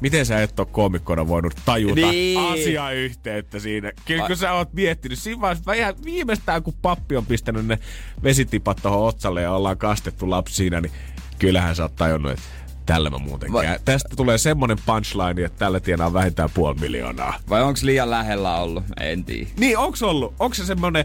Miten 0.00 0.26
sä 0.26 0.42
et 0.42 0.60
ole 0.60 0.68
koomikkona 0.70 1.28
voinut 1.28 1.54
tajuta 1.64 1.94
Niin. 1.94 2.40
asiayhteyttä 2.40 3.58
siinä? 3.58 3.92
Kyllä 4.04 4.26
kun 4.26 4.36
sä 4.36 4.52
oot 4.52 4.72
miettinyt, 4.72 5.18
siinä 5.18 5.40
vaiheessa 5.40 5.72
ihan 5.72 5.94
viimeistään 6.04 6.62
kun 6.62 6.74
pappi 6.82 7.16
on 7.16 7.26
pistänyt 7.26 7.66
ne 7.66 7.78
vesitipat 8.22 8.78
tohon 8.82 9.08
otsalle 9.08 9.42
ja 9.42 9.52
ollaan 9.52 9.78
kastettu 9.78 10.30
lapsi 10.30 10.54
siinä, 10.54 10.80
niin 10.80 10.92
kyllähän 11.38 11.76
sä 11.76 11.82
oot 11.82 11.96
tajunnut, 11.96 12.32
että 12.32 12.44
tällä 12.86 13.10
mä 13.10 13.18
muuten 13.18 13.52
Va- 13.52 13.62
käyn. 13.62 13.80
Tästä 13.84 14.16
tulee 14.16 14.38
semmonen 14.38 14.78
punchline, 14.86 15.44
että 15.44 15.58
tällä 15.58 15.80
tienaa 15.80 16.12
vähintään 16.12 16.50
puoli 16.54 16.78
miljoonaa. 16.80 17.34
Vai 17.48 17.62
onks 17.62 17.82
liian 17.82 18.10
lähellä 18.10 18.56
ollut? 18.56 18.84
En 19.00 19.24
tiedä. 19.24 19.48
Niin, 19.58 19.78
onks 19.78 20.02
ollut? 20.02 20.34
Onko 20.38 20.54
se 20.54 20.64
semmonen 20.66 21.04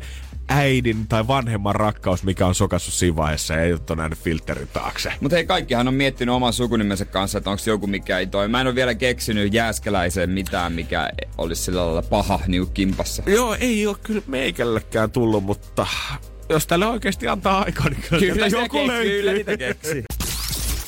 äidin 0.49 1.07
tai 1.07 1.27
vanhemman 1.27 1.75
rakkaus, 1.75 2.23
mikä 2.23 2.45
on 2.45 2.55
sokassut 2.55 2.93
siinä 2.93 3.15
vaiheessa 3.15 3.53
ja 3.53 3.61
ei 3.61 3.73
ole 3.73 3.95
nähnyt 3.95 4.19
filterin 4.19 4.67
taakse? 4.73 5.13
Mutta 5.21 5.35
hei, 5.35 5.45
kaikkihan 5.45 5.87
on 5.87 5.93
miettinyt 5.93 6.35
oman 6.35 6.53
sukunimensä 6.53 7.05
kanssa, 7.05 7.37
että 7.37 7.49
onko 7.49 7.63
joku 7.65 7.87
mikä 7.87 8.19
ei 8.19 8.27
toi. 8.27 8.47
Mä 8.47 8.61
en 8.61 8.67
ole 8.67 8.75
vielä 8.75 8.95
keksinyt 8.95 9.53
jääskeläiseen 9.53 10.29
mitään, 10.29 10.73
mikä 10.73 11.09
olisi 11.37 11.63
sillä 11.63 11.85
lailla 11.85 12.01
paha 12.01 12.39
niinku 12.47 12.71
kimpassa. 12.73 13.23
Joo, 13.25 13.57
ei 13.59 13.87
ole 13.87 13.97
kyllä 14.03 14.21
meikällekään 14.27 15.11
tullut, 15.11 15.43
mutta 15.43 15.87
jos 16.49 16.67
tälle 16.67 16.85
oikeasti 16.85 17.27
antaa 17.27 17.61
aikaa, 17.61 17.89
niin 17.89 18.03
kyllä, 18.09 18.33
sitä 18.33 18.47
joku 18.47 18.77
keksi, 18.77 18.87
löytyy. 18.87 19.19
kyllä 19.19 19.33
niitä 19.33 19.57
keksi. 19.57 20.03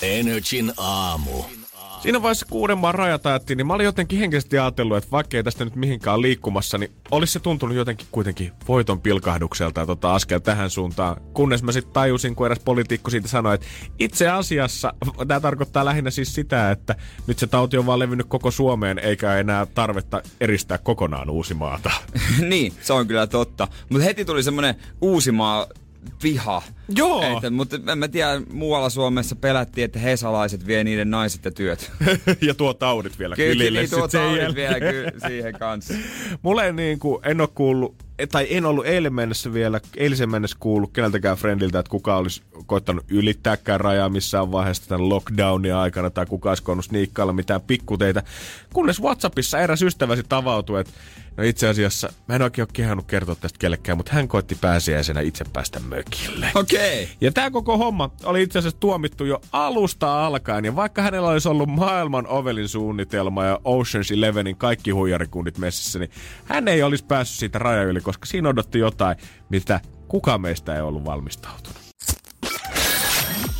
Energin 0.01 0.73
aamu. 0.77 1.58
Siinä 1.99 2.21
vaiheessa 2.21 2.45
kuuden 2.49 2.77
maan 2.77 2.95
rajat 2.95 3.25
ajettiin, 3.25 3.57
niin 3.57 3.67
mä 3.67 3.73
olin 3.73 3.83
jotenkin 3.83 4.19
henkisesti 4.19 4.59
ajatellut, 4.59 4.97
että 4.97 5.11
vaikka 5.11 5.37
ei 5.37 5.43
tästä 5.43 5.65
nyt 5.65 5.75
mihinkään 5.75 6.21
liikkumassa, 6.21 6.77
niin 6.77 6.91
olisi 7.11 7.33
se 7.33 7.39
tuntunut 7.39 7.75
jotenkin 7.75 8.07
kuitenkin 8.11 8.51
voiton 8.67 9.01
pilkahdukselta 9.01 9.85
tota 9.85 10.15
askel 10.15 10.39
tähän 10.39 10.69
suuntaan. 10.69 11.21
Kunnes 11.33 11.63
mä 11.63 11.71
sitten 11.71 11.93
tajusin, 11.93 12.35
kun 12.35 12.45
eräs 12.45 12.59
poliitikko 12.59 13.09
siitä 13.09 13.27
sanoi, 13.27 13.55
että 13.55 13.67
itse 13.99 14.29
asiassa 14.29 14.93
tämä 15.27 15.39
tarkoittaa 15.39 15.85
lähinnä 15.85 16.11
siis 16.11 16.35
sitä, 16.35 16.71
että 16.71 16.95
nyt 17.27 17.39
se 17.39 17.47
tauti 17.47 17.77
on 17.77 17.85
vaan 17.85 17.99
levinnyt 17.99 18.27
koko 18.29 18.51
Suomeen, 18.51 18.99
eikä 18.99 19.37
enää 19.37 19.65
tarvetta 19.65 20.21
eristää 20.41 20.77
kokonaan 20.77 21.29
Uusimaata. 21.29 21.91
niin, 22.49 22.73
se 22.81 22.93
on 22.93 23.07
kyllä 23.07 23.27
totta. 23.27 23.67
Mutta 23.89 24.03
heti 24.03 24.25
tuli 24.25 24.43
semmonen 24.43 24.75
Uusimaa 25.01 25.67
viha. 26.23 26.61
Joo. 26.95 27.23
Että, 27.23 27.49
mutta 27.49 27.79
en 27.91 27.97
mä 27.97 28.07
tiedä, 28.07 28.41
muualla 28.51 28.89
Suomessa 28.89 29.35
pelättiin, 29.35 29.85
että 29.85 29.99
hesalaiset 29.99 30.67
vie 30.67 30.83
niiden 30.83 31.11
naiset 31.11 31.45
ja 31.45 31.51
työt. 31.51 31.91
ja 32.41 32.53
tuo 32.53 32.73
taudit 32.73 33.19
vielä 33.19 33.35
Kyllä, 33.35 33.53
kylille 33.53 33.79
niin 33.79 33.89
tuo 33.89 34.07
taudit 34.07 34.55
vielä 34.55 34.79
ky- 34.79 35.19
siihen 35.27 35.53
kanssa. 35.59 35.93
Mulle 36.41 36.65
ei 36.65 36.73
niin 36.73 36.99
kuin, 36.99 37.19
en 37.25 37.41
ole 37.41 37.49
kuullut, 37.55 37.95
tai 38.31 38.47
en 38.49 38.65
ollut 38.65 38.85
eilen 38.85 39.13
mennessä 39.13 39.53
vielä, 39.53 39.81
eilisen 39.97 40.29
mennessä 40.29 40.57
kuullut 40.59 40.93
keneltäkään 40.93 41.37
friendiltä, 41.37 41.79
että 41.79 41.89
kuka 41.89 42.17
olisi 42.17 42.41
koittanut 42.65 43.05
ylittääkään 43.09 43.79
rajaa 43.79 44.09
missään 44.09 44.51
vaiheessa 44.51 44.89
tämän 44.89 45.09
lockdownia 45.09 45.81
aikana, 45.81 46.09
tai 46.09 46.25
kuka 46.25 46.49
olisi 46.49 46.63
koonnut 46.63 46.85
sniikkailla 46.85 47.33
mitään 47.33 47.61
pikkuteitä. 47.61 48.23
Kunnes 48.73 49.01
Whatsappissa 49.01 49.59
eräs 49.59 49.81
ystäväsi 49.81 50.23
tavautui, 50.29 50.81
että 50.81 50.93
no 51.39 51.45
itse 51.45 51.67
asiassa, 51.67 52.13
mä 52.27 52.35
en 52.35 52.41
oikein 52.41 52.63
ole 52.63 52.69
kehannut 52.73 53.05
kertoa 53.05 53.35
tästä 53.35 53.59
kellekään, 53.59 53.97
mutta 53.97 54.11
hän 54.13 54.27
koitti 54.27 54.57
pääsiäisenä 54.61 55.21
itse 55.21 55.45
päästä 55.53 55.79
mökille. 55.79 56.51
Okei. 56.55 57.03
Okay. 57.03 57.15
Ja 57.21 57.31
tämä 57.31 57.51
koko 57.51 57.77
homma 57.77 58.09
oli 58.23 58.43
itse 58.43 58.59
asiassa 58.59 58.79
tuomittu 58.79 59.25
jo 59.25 59.41
alusta 59.51 60.25
alkaen. 60.25 60.65
Ja 60.65 60.75
vaikka 60.75 61.01
hänellä 61.01 61.29
olisi 61.29 61.49
ollut 61.49 61.69
maailman 61.69 62.27
ovelin 62.27 62.67
suunnitelma 62.67 63.45
ja 63.45 63.55
Ocean's 63.55 64.13
Elevenin 64.13 64.55
kaikki 64.55 64.91
huijarikundit 64.91 65.57
messissä, 65.57 65.99
niin 65.99 66.11
hän 66.45 66.67
ei 66.67 66.83
olisi 66.83 67.05
päässyt 67.05 67.39
siitä 67.39 67.59
raja 67.59 67.83
yli, 67.83 68.01
koska 68.01 68.25
siinä 68.25 68.49
odotti 68.49 68.79
jotain, 68.79 69.17
mitä 69.49 69.79
kukaan 70.07 70.41
meistä 70.41 70.75
ei 70.75 70.81
ollut 70.81 71.05
valmistautunut. 71.05 71.79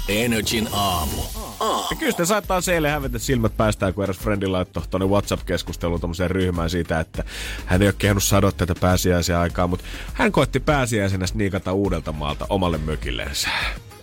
Energin 0.07 0.67
aamu. 0.71 1.38
Ja 1.59 1.95
kyllä 1.95 2.11
sitten 2.11 2.25
saattaa 2.25 2.61
seille 2.61 2.89
hävetä 2.89 3.19
silmät 3.19 3.57
päästään, 3.57 3.93
kun 3.93 4.03
eräs 4.03 4.17
frendi 4.17 4.47
laittoi 4.47 4.83
tuonne 4.89 5.07
WhatsApp-keskusteluun 5.07 6.01
tommoseen 6.01 6.31
ryhmään 6.31 6.69
siitä, 6.69 6.99
että 6.99 7.23
hän 7.65 7.81
ei 7.81 7.87
ole 7.87 7.95
kehannut 7.97 8.23
sadot 8.23 8.57
tätä 8.57 8.75
pääsiäisen 8.81 9.37
aikaa, 9.37 9.67
mutta 9.67 9.85
hän 10.13 10.31
koitti 10.31 10.59
pääsiäisenä 10.59 11.27
sniikata 11.27 11.73
uudelta 11.73 12.11
maalta 12.11 12.45
omalle 12.49 12.77
mökillensä. 12.77 13.49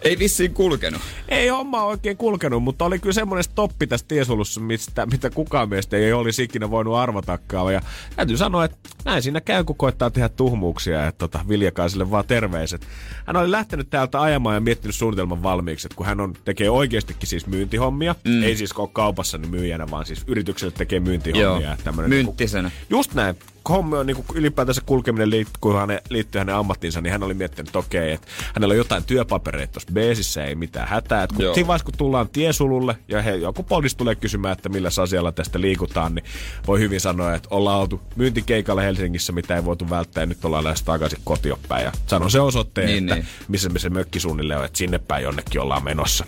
Ei 0.02 0.18
vissiin 0.18 0.54
kulkenut. 0.54 1.02
Ei 1.28 1.48
homma 1.48 1.84
oikein 1.84 2.16
kulkenut, 2.16 2.62
mutta 2.62 2.84
oli 2.84 2.98
kyllä 2.98 3.12
semmoinen 3.12 3.44
stoppi 3.44 3.86
tässä 3.86 4.06
tiesulussa, 4.08 4.60
mistä, 4.60 5.06
mitä 5.06 5.30
kukaan 5.30 5.68
meistä 5.68 5.96
ei 5.96 6.12
olisi 6.12 6.42
ikinä 6.42 6.70
voinut 6.70 6.96
arvatakaan. 6.96 7.74
Ja 7.74 7.82
täytyy 8.16 8.36
sanoa, 8.36 8.64
että 8.64 8.76
näin 9.04 9.22
siinä 9.22 9.40
käy, 9.40 9.64
kun 9.64 9.76
koittaa 9.76 10.10
tehdä 10.10 10.28
tuhmuuksia. 10.28 11.06
Että 11.06 11.18
tota, 11.18 11.40
Viljakaiselle 11.48 12.10
vaan 12.10 12.24
terveiset. 12.24 12.86
Hän 13.26 13.36
oli 13.36 13.50
lähtenyt 13.50 13.90
täältä 13.90 14.22
ajamaan 14.22 14.54
ja 14.54 14.60
miettinyt 14.60 14.96
suunnitelman 14.96 15.42
valmiiksi, 15.42 15.86
että 15.86 15.96
kun 15.96 16.06
hän 16.06 16.20
on, 16.20 16.34
tekee 16.44 16.70
oikeastikin 16.70 17.28
siis 17.28 17.46
myyntihommia, 17.46 18.14
mm. 18.24 18.42
ei 18.42 18.56
siis 18.56 18.72
ole 18.72 18.88
kaupassa 18.92 19.38
niin 19.38 19.50
myyjänä, 19.50 19.90
vaan 19.90 20.06
siis 20.06 20.24
yritykselle 20.26 20.74
tekee 20.78 21.00
myyntihommia. 21.00 21.66
Joo, 21.66 21.72
että 21.72 21.84
tämmönen 21.84 22.10
mynttisenä. 22.10 22.70
Just 22.90 23.14
näin. 23.14 23.36
Hommi 23.68 23.96
on 23.96 24.06
niin 24.06 24.16
kuin 24.16 24.26
ylipäätänsä 24.34 24.82
kulkeminen 24.86 25.30
liittyy, 25.30 25.54
kun 25.60 25.78
hänen, 25.78 26.00
liittyy 26.08 26.38
hänen 26.38 26.54
ammattiinsa, 26.54 27.00
niin 27.00 27.12
hän 27.12 27.22
oli 27.22 27.34
miettinyt, 27.34 27.68
että 27.68 27.78
okei, 27.78 28.12
että 28.12 28.26
hänellä 28.54 28.72
on 28.72 28.78
jotain 28.78 29.04
työpapereita 29.04 29.72
tuossa 29.72 29.94
beesissä, 29.96 30.44
ei 30.44 30.54
mitään 30.54 30.88
hätää. 30.88 31.22
Että 31.22 31.36
kun, 31.36 31.44
Joo. 31.44 31.54
siinä 31.54 31.66
vaiheessa, 31.66 31.84
kun 31.84 31.94
tullaan 31.98 32.28
tiesululle 32.28 32.96
ja 33.08 33.22
he, 33.22 33.34
joku 33.34 33.62
poliisi 33.62 33.96
tulee 33.96 34.14
kysymään, 34.14 34.52
että 34.52 34.68
millä 34.68 34.88
asialla 35.02 35.32
tästä 35.32 35.60
liikutaan, 35.60 36.14
niin 36.14 36.24
voi 36.66 36.80
hyvin 36.80 37.00
sanoa, 37.00 37.34
että 37.34 37.48
ollaan 37.52 37.80
oltu 37.80 38.00
myyntikeikalla 38.16 38.82
Helsingissä, 38.82 39.32
mitä 39.32 39.56
ei 39.56 39.64
voitu 39.64 39.90
välttää, 39.90 40.22
ja 40.22 40.26
nyt 40.26 40.44
ollaan 40.44 40.64
lähes 40.64 40.82
takaisin 40.82 41.18
kotiopäin. 41.24 41.84
Ja 41.84 41.92
sano 42.06 42.28
se 42.28 42.40
osoitteen, 42.40 42.86
Niin, 42.86 43.04
että 43.04 43.14
niin. 43.14 43.26
missä 43.48 43.68
me 43.68 43.78
se 43.78 43.90
mökki 43.90 44.20
suunnilleen 44.20 44.58
on, 44.58 44.64
että 44.64 44.78
sinne 44.78 44.98
päin 44.98 45.22
jonnekin 45.24 45.60
ollaan 45.60 45.84
menossa. 45.84 46.26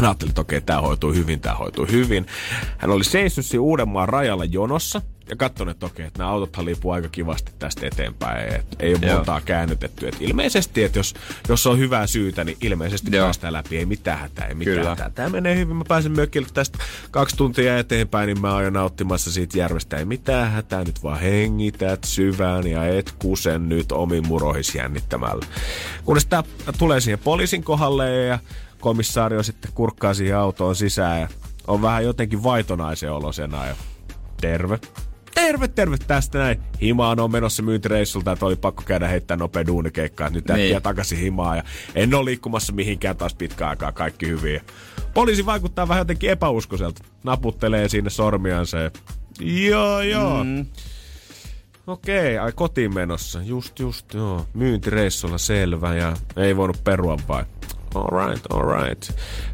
Mä 0.00 0.08
ajattelin, 0.08 0.30
että 0.30 0.40
okei, 0.40 0.60
tämä 0.60 0.80
hoituu 0.80 1.12
hyvin, 1.12 1.40
tämä 1.40 1.54
hoituu 1.54 1.86
hyvin. 1.86 2.26
Hän 2.78 2.90
oli 2.90 3.04
seissyt 3.04 3.46
siinä 3.46 3.62
Uudenmaan 3.62 4.08
rajalla 4.08 4.44
jonossa 4.44 5.02
ja 5.30 5.36
katsonut, 5.36 5.72
että 5.72 5.86
okei, 5.86 6.06
että 6.06 6.18
nämä 6.18 6.30
autothan 6.30 6.64
liipuu 6.64 6.90
aika 6.90 7.08
kivasti 7.08 7.52
tästä 7.58 7.86
eteenpäin. 7.86 8.54
Et 8.54 8.76
ei 8.80 8.94
ole 8.94 9.00
Joo. 9.02 9.16
montaa 9.16 9.40
käännytetty. 9.40 10.08
Et 10.08 10.16
ilmeisesti, 10.20 10.84
että 10.84 10.98
jos, 10.98 11.14
jos 11.48 11.66
on 11.66 11.78
hyvää 11.78 12.06
syytä, 12.06 12.44
niin 12.44 12.56
ilmeisesti 12.60 13.16
Joo. 13.16 13.26
päästään 13.26 13.52
läpi. 13.52 13.78
Ei 13.78 13.86
mitään 13.86 14.18
hätää, 14.18 14.46
ei 14.46 14.54
mitään 14.54 14.76
Kyllä. 14.76 14.90
hätää. 14.90 15.10
Tämä 15.10 15.28
menee 15.28 15.56
hyvin. 15.56 15.76
Mä 15.76 15.84
pääsen 15.88 16.12
mökille 16.12 16.48
tästä 16.54 16.78
kaksi 17.10 17.36
tuntia 17.36 17.78
eteenpäin, 17.78 18.26
niin 18.26 18.40
mä 18.40 18.54
oon 18.54 18.72
nauttimassa 18.72 19.32
siitä 19.32 19.58
järvestä. 19.58 19.96
Ei 19.96 20.04
mitään 20.04 20.52
hätää, 20.52 20.84
nyt 20.84 21.02
vaan 21.02 21.20
hengität 21.20 22.04
syvään 22.04 22.66
ja 22.66 22.86
et 22.86 23.14
kusen 23.18 23.68
nyt 23.68 23.92
omin 23.92 24.28
murohis 24.28 24.74
jännittämällä. 24.74 25.46
Kunnes 26.04 26.26
tää 26.26 26.42
tulee 26.78 27.00
siihen 27.00 27.18
poliisin 27.18 27.64
kohdalle 27.64 28.16
ja 28.16 28.38
komissaario 28.80 29.42
sitten 29.42 29.72
kurkkaa 29.74 30.14
siihen 30.14 30.36
autoon 30.36 30.76
sisään 30.76 31.20
ja 31.20 31.28
on 31.66 31.82
vähän 31.82 32.04
jotenkin 32.04 32.42
vaitonaisen 32.42 33.12
olosena 33.12 33.66
ja 33.66 33.74
terve. 34.40 34.78
Terve, 35.40 35.68
terve 35.68 35.96
tästä 36.06 36.38
näin. 36.38 36.60
Himaan 36.82 37.20
on 37.20 37.30
menossa 37.30 37.62
myyntireissulta, 37.62 38.32
että 38.32 38.46
oli 38.46 38.56
pakko 38.56 38.82
käydä 38.86 39.08
heittää 39.08 39.36
nopea 39.36 39.66
duunikeikkaa. 39.66 40.30
Nyt 40.30 40.50
äkkiä 40.50 40.64
Niin. 40.66 40.82
takaisin 40.82 41.18
himaan 41.18 41.56
ja 41.56 41.62
en 41.94 42.14
ole 42.14 42.24
liikkumassa 42.24 42.72
mihinkään 42.72 43.16
taas 43.16 43.34
pitkään 43.34 43.70
aikaa, 43.70 43.92
kaikki 43.92 44.26
hyvin. 44.28 44.54
Ja 44.54 44.60
Poliisi 45.14 45.46
vaikuttaa 45.46 45.88
vähän 45.88 46.00
jotenkin 46.00 46.30
epäuskoiselta. 46.30 47.04
Naputtelee 47.24 47.88
sinne 47.88 48.10
sormiansa 48.10 48.78
ja 48.78 48.90
joo 49.40 50.00
joo. 50.00 50.44
Mm. 50.44 50.66
Okei, 51.86 52.38
ai 52.38 52.52
kotiin 52.52 52.94
menossa. 52.94 53.42
Just, 53.42 53.78
just, 53.78 54.14
joo. 54.14 54.46
Myyntireissulla 54.54 55.38
selvä 55.38 55.94
ja 55.94 56.16
ei 56.36 56.56
voinut 56.56 56.84
perua 56.84 57.16
vai? 57.28 57.44
Alright, 57.94 58.46
alright. 58.50 59.10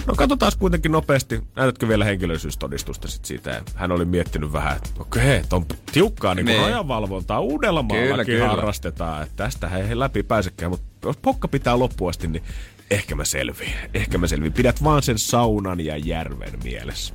No 0.06 0.14
katsotaan 0.14 0.52
kuitenkin 0.58 0.92
nopeasti. 0.92 1.42
Näytätkö 1.56 1.88
vielä 1.88 2.04
henkilöllisyystodistusta 2.04 3.08
sit 3.08 3.24
siitä? 3.24 3.62
Hän 3.74 3.92
oli 3.92 4.04
miettinyt 4.04 4.52
vähän, 4.52 4.76
että 4.76 4.90
okei, 4.98 5.36
että 5.36 5.56
on 5.56 5.66
tiukkaa 5.92 6.34
niin 6.34 6.46
kuin 6.46 6.60
rajanvalvontaa. 6.60 7.40
Uudella 7.40 7.84
Kyllä, 8.26 8.48
harrastetaan. 8.48 9.22
Että 9.22 9.36
tästä 9.36 9.68
ei 9.76 9.98
läpi 9.98 10.22
pääsekään, 10.22 10.70
mutta 10.70 11.08
jos 11.08 11.16
pokka 11.16 11.48
pitää 11.48 11.78
loppuun 11.78 12.10
asti, 12.10 12.28
niin 12.28 12.42
ehkä 12.90 13.14
mä 13.14 13.24
selviin. 13.24 13.74
Ehkä 13.94 14.18
mä 14.18 14.26
selviin. 14.26 14.52
Pidät 14.52 14.84
vaan 14.84 15.02
sen 15.02 15.18
saunan 15.18 15.80
ja 15.80 15.96
järven 15.96 16.58
mielessä. 16.64 17.14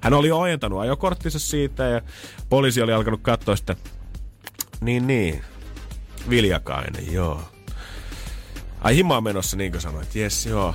Hän 0.00 0.14
oli 0.14 0.30
ojentanut 0.32 0.80
ajokorttinsa 0.80 1.38
siitä 1.38 1.82
ja 1.82 2.00
poliisi 2.48 2.82
oli 2.82 2.92
alkanut 2.92 3.20
katsoa 3.22 3.56
sitä. 3.56 3.76
Niin, 4.80 5.06
niin. 5.06 5.42
Viljakainen, 6.30 7.12
joo. 7.12 7.40
Ai 8.80 8.96
himaa 8.96 9.20
menossa, 9.20 9.56
niin 9.56 9.72
kuin 9.72 9.80
sanoit. 9.80 10.14
Jes, 10.14 10.46
joo. 10.46 10.74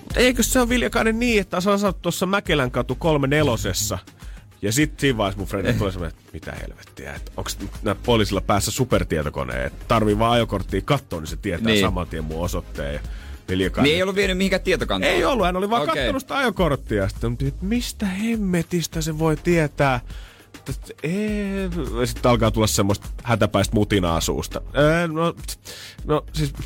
Mut 0.00 0.16
eikö 0.16 0.42
se 0.42 0.60
ole 0.60 0.68
Viljakainen 0.68 1.18
niin, 1.18 1.40
että 1.40 1.60
sä 1.60 1.72
asut 1.72 2.02
tuossa 2.02 2.26
Mäkelän 2.26 2.70
katu 2.70 2.94
kolme 2.94 3.26
nelosessa? 3.26 3.98
Ja 4.62 4.72
sitten 4.72 5.00
siinä 5.00 5.18
vaiheessa 5.18 5.38
mun 5.38 5.48
frendit 5.48 5.78
tuli 5.78 5.92
semmoinen, 5.92 6.18
että 6.18 6.30
mitä 6.32 6.52
helvettiä, 6.52 7.14
että 7.14 7.32
onko 7.36 7.50
nämä 7.82 7.94
poliisilla 7.94 8.40
päässä 8.40 8.70
supertietokone, 8.70 9.64
että 9.64 9.84
tarvii 9.88 10.18
vaan 10.18 10.32
ajokorttia 10.32 10.80
katsoa, 10.84 11.20
niin 11.20 11.26
se 11.26 11.36
tietää 11.36 11.66
Niin. 11.66 11.80
saman 11.80 12.06
tien 12.06 12.24
mun 12.24 12.44
osoitteen. 12.44 12.94
Ja. 12.94 13.00
Niin 13.82 13.94
ei 13.94 14.02
ollut 14.02 14.16
vienyt 14.16 14.36
mihinkään 14.36 14.62
tietokantaan. 14.62 15.12
Ei 15.14 15.24
ollut, 15.24 15.46
hän 15.46 15.56
oli 15.56 15.70
vaan 15.70 15.82
okay. 15.82 15.94
kattonut 15.94 16.22
sitä 16.22 16.36
ajokorttia. 16.36 17.08
Sitten 17.08 17.38
mistä 17.60 18.06
hemmetistä 18.06 19.00
se 19.00 19.18
voi 19.18 19.36
tietää? 19.36 20.00
Sitten 22.04 22.30
alkaa 22.30 22.50
tulla 22.50 22.66
semmoista 22.66 23.08
hätäpäistä 23.22 23.74
mutinaa 23.74 24.20
suusta. 24.20 24.60
Ee, 24.74 25.08
no, 25.08 25.34
no 26.04 26.24
siis... 26.32 26.52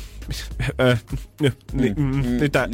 Äh, 0.81 1.03
ni, 1.73 1.93
mm, 1.97 2.25
mitä? 2.41 2.69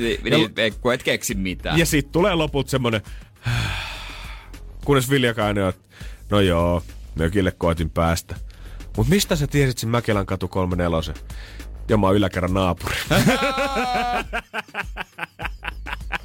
Ei, 0.57 0.71
kun 0.71 0.93
et 0.93 1.03
keksi 1.03 1.35
mitään. 1.35 1.79
ja 1.79 1.85
sitten 1.85 2.11
tulee 2.11 2.35
lopulta 2.35 2.69
semmonen, 2.69 3.01
kunnes 4.85 5.09
Viljakainen 5.09 5.63
on, 5.63 5.73
no 6.29 6.39
joo, 6.39 6.83
mökille 7.15 7.51
koitin 7.51 7.89
päästä. 7.89 8.35
Mut 8.97 9.07
mistä 9.07 9.35
sä 9.35 9.47
tiesit 9.47 9.77
sen 9.77 9.89
Mäkelän 9.89 10.25
katu 10.25 10.47
34? 10.47 11.13
Ja 11.89 11.97
mä 11.97 12.07
oon 12.07 12.15
yläkerran 12.15 12.53
naapuri. 12.53 12.95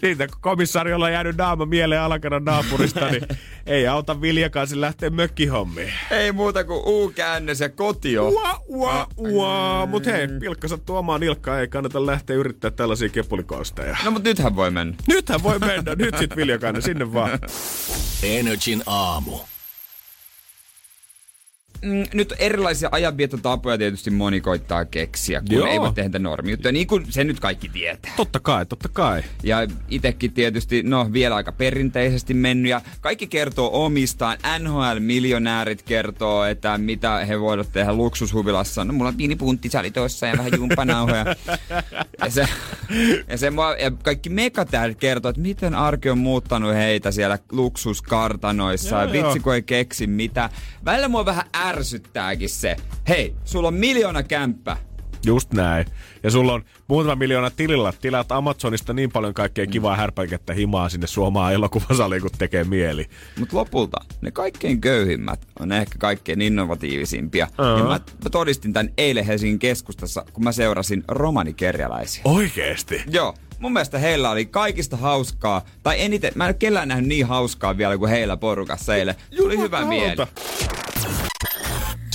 Siitä 0.00 0.26
kun 0.32 0.40
komissaariolla 0.40 1.04
on 1.04 1.12
jäänyt 1.12 1.36
naama 1.36 1.66
mieleen 1.66 2.00
alakerran 2.00 2.44
naapurista, 2.44 3.10
niin 3.10 3.22
ei 3.66 3.86
auta 3.86 4.20
Viljakaasin 4.20 4.80
lähteä 4.80 5.10
mökkihommiin. 5.10 5.92
Ei 6.10 6.32
muuta 6.32 6.64
kuin 6.64 6.82
U-käännös 6.86 7.60
ja 7.60 7.68
kotio. 7.68 8.28
Ua, 8.28 8.64
ua, 8.66 9.06
ua. 9.16 9.86
Mut 9.86 10.06
hei, 10.06 10.28
pilkka 10.40 10.68
sattuu 10.68 10.96
omaan 10.96 11.20
nilkkaan, 11.20 11.60
ei 11.60 11.68
kannata 11.68 12.06
lähteä 12.06 12.36
yrittää 12.36 12.70
tällaisia 12.70 13.08
kepulikonsteja. 13.08 13.96
No 14.04 14.10
mut 14.10 14.24
nythän 14.24 14.56
voi 14.56 14.70
mennä. 14.70 14.94
Nythän 15.08 15.42
voi 15.42 15.58
mennä, 15.58 15.94
nyt 15.94 16.18
sit 16.18 16.36
Viljakainen, 16.36 16.82
sinne 16.82 17.12
vaan. 17.12 17.38
Energin 18.22 18.82
aamu. 18.86 19.38
Mm, 21.82 22.04
nyt 22.14 22.34
erilaisia 22.38 22.88
ajanviettotapoja 22.92 23.78
tietysti 23.78 24.10
moni 24.10 24.40
koittaa 24.40 24.84
keksiä, 24.84 25.40
kun 25.40 25.56
Joo. 25.56 25.66
ei 25.66 25.80
voi 25.80 25.92
tehdä 25.92 26.18
normijuttuja, 26.18 26.72
niin 26.72 26.86
kuin 26.86 27.06
se 27.08 27.24
nyt 27.24 27.40
kaikki 27.40 27.68
tietää. 27.68 28.12
Totta 28.16 28.40
kai, 28.40 28.66
totta 28.66 28.88
kai. 28.88 29.22
Ja 29.42 29.66
itekin 29.88 30.32
tietysti, 30.32 30.82
no 30.82 31.12
vielä 31.12 31.34
aika 31.34 31.52
perinteisesti 31.52 32.34
mennyt 32.34 32.70
ja 32.70 32.80
kaikki 33.00 33.26
kertoo 33.26 33.84
omistaan. 33.84 34.38
NHL-miljonäärit 34.58 35.82
kertoo, 35.82 36.44
että 36.44 36.78
mitä 36.78 37.24
he 37.24 37.40
voivat 37.40 37.72
tehdä 37.72 37.92
luksushuvilassa. 37.92 38.84
No 38.84 38.92
mulla 38.92 39.08
on 39.08 39.16
pieni 39.16 39.36
punttisali 39.36 39.90
toissa 39.90 40.26
ja 40.26 40.38
vähän 40.38 40.52
jumpanauhoja. 40.56 41.24
ja, 42.24 42.30
se, 42.30 42.48
ja, 43.28 43.38
se, 43.38 43.50
mua- 43.50 43.76
ja 43.76 43.90
kaikki 43.90 44.30
megatähdet 44.30 44.98
kertoo, 44.98 45.28
että 45.28 45.42
miten 45.42 45.74
arki 45.74 46.10
on 46.10 46.18
muuttanut 46.18 46.74
heitä 46.74 47.10
siellä 47.10 47.38
luksuskartanoissa. 47.52 48.96
Joo, 48.96 49.04
ja 49.04 49.12
vitsi 49.12 49.40
kun 49.40 49.54
ei 49.54 49.62
keksi 49.62 50.06
mitä. 50.06 50.50
Välillä 50.84 51.08
mua 51.08 51.24
vähän 51.24 51.44
ärsyttääkin 51.68 52.48
se. 52.48 52.76
Hei, 53.08 53.34
sulla 53.44 53.68
on 53.68 53.74
miljoona 53.74 54.22
kämppä. 54.22 54.76
Just 55.26 55.52
näin. 55.52 55.86
Ja 56.22 56.30
sulla 56.30 56.52
on 56.52 56.64
muutama 56.88 57.16
miljoona 57.16 57.50
tilillä. 57.50 57.92
Tilaat 58.00 58.32
Amazonista 58.32 58.92
niin 58.92 59.12
paljon 59.12 59.34
kaikkea 59.34 59.66
kivaa 59.66 59.96
härpäikettä 59.96 60.54
himaa 60.54 60.88
sinne 60.88 61.06
suomaan 61.06 61.52
elokuvasaliin, 61.52 62.22
kun 62.22 62.30
tekee 62.38 62.64
mieli. 62.64 63.06
Mutta 63.38 63.56
lopulta 63.56 63.96
ne 64.20 64.30
kaikkein 64.30 64.80
köyhimmät 64.80 65.46
on 65.60 65.72
ehkä 65.72 65.98
kaikkein 65.98 66.40
innovatiivisimpia. 66.40 67.48
Aa. 67.58 67.78
Ja 67.78 67.84
mä, 67.84 68.00
mä 68.24 68.30
todistin 68.30 68.72
tämän 68.72 68.92
eilen 68.98 69.26
Helsingin 69.26 69.58
keskustassa, 69.58 70.24
kun 70.32 70.44
mä 70.44 70.52
seurasin 70.52 71.04
romanikerjäläisiä. 71.08 72.22
Oikeesti? 72.24 73.02
Joo, 73.10 73.34
mun 73.58 73.72
mielestä 73.72 73.98
heillä 73.98 74.30
oli 74.30 74.46
kaikista 74.46 74.96
hauskaa, 74.96 75.64
tai 75.82 76.02
eniten, 76.02 76.32
mä 76.34 76.44
en 76.44 76.48
ole 76.48 76.54
kellään 76.54 76.88
nähnyt 76.88 77.08
niin 77.08 77.26
hauskaa 77.26 77.78
vielä 77.78 77.98
kuin 77.98 78.10
heillä 78.10 78.36
porukassa 78.36 78.96
eilen. 78.96 79.14
Tuli 79.36 79.58
hyvä 79.58 79.84
mieli. 79.84 80.16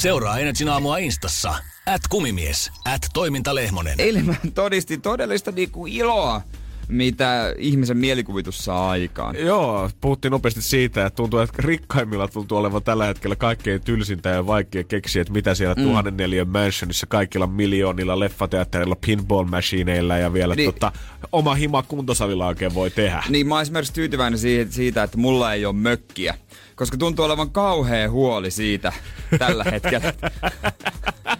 Seuraa 0.03 0.39
Energin 0.39 0.69
aamua 0.69 0.97
Instassa. 0.97 1.55
At 1.85 2.01
kumimies. 2.09 2.71
At 2.85 3.01
toimintalehmonen. 3.13 3.99
Eilen 3.99 4.25
mä 4.25 4.35
todistin 4.55 5.01
todellista 5.01 5.51
niinku 5.51 5.85
iloa, 5.87 6.41
mitä 6.87 7.55
ihmisen 7.57 7.97
mielikuvitus 7.97 8.65
saa 8.65 8.89
aikaan. 8.89 9.35
Joo, 9.39 9.89
puhuttiin 10.01 10.31
nopeasti 10.31 10.61
siitä, 10.61 11.05
että 11.05 11.15
tuntuu, 11.15 11.39
että 11.39 11.61
rikkaimmilla 11.61 12.27
tuntuu 12.27 12.57
olevan 12.57 12.83
tällä 12.83 13.05
hetkellä 13.05 13.35
kaikkein 13.35 13.81
tylsintä 13.81 14.29
ja 14.29 14.47
vaikea 14.47 14.83
keksiä, 14.83 15.21
että 15.21 15.33
mitä 15.33 15.55
siellä 15.55 15.75
mm. 15.75 15.83
tuhannen 15.83 16.17
neliön 16.17 16.49
mansionissa 16.49 17.07
kaikilla 17.07 17.47
miljoonilla 17.47 18.19
leffateattereilla, 18.19 18.97
pinball 19.05 19.45
machineilla 19.45 20.17
ja 20.17 20.33
vielä 20.33 20.55
Niin. 20.55 20.73
tota, 20.73 20.91
oma 21.31 21.55
hima 21.55 21.83
kuntosalilla 21.83 22.47
oikein 22.47 22.73
voi 22.73 22.91
tehdä. 22.91 23.23
Niin 23.29 23.47
mä 23.47 23.55
oon 23.55 23.61
esimerkiksi 23.61 23.93
tyytyväinen 23.93 24.39
siitä, 24.69 25.03
että 25.03 25.17
mulla 25.17 25.53
ei 25.53 25.65
ole 25.65 25.75
mökkiä. 25.75 26.35
Koska 26.75 26.97
tuntuu 26.97 27.25
olevan 27.25 27.51
kauhea 27.51 28.09
huoli 28.09 28.51
siitä 28.51 28.93
tällä 29.39 29.63
hetkellä. 29.63 30.13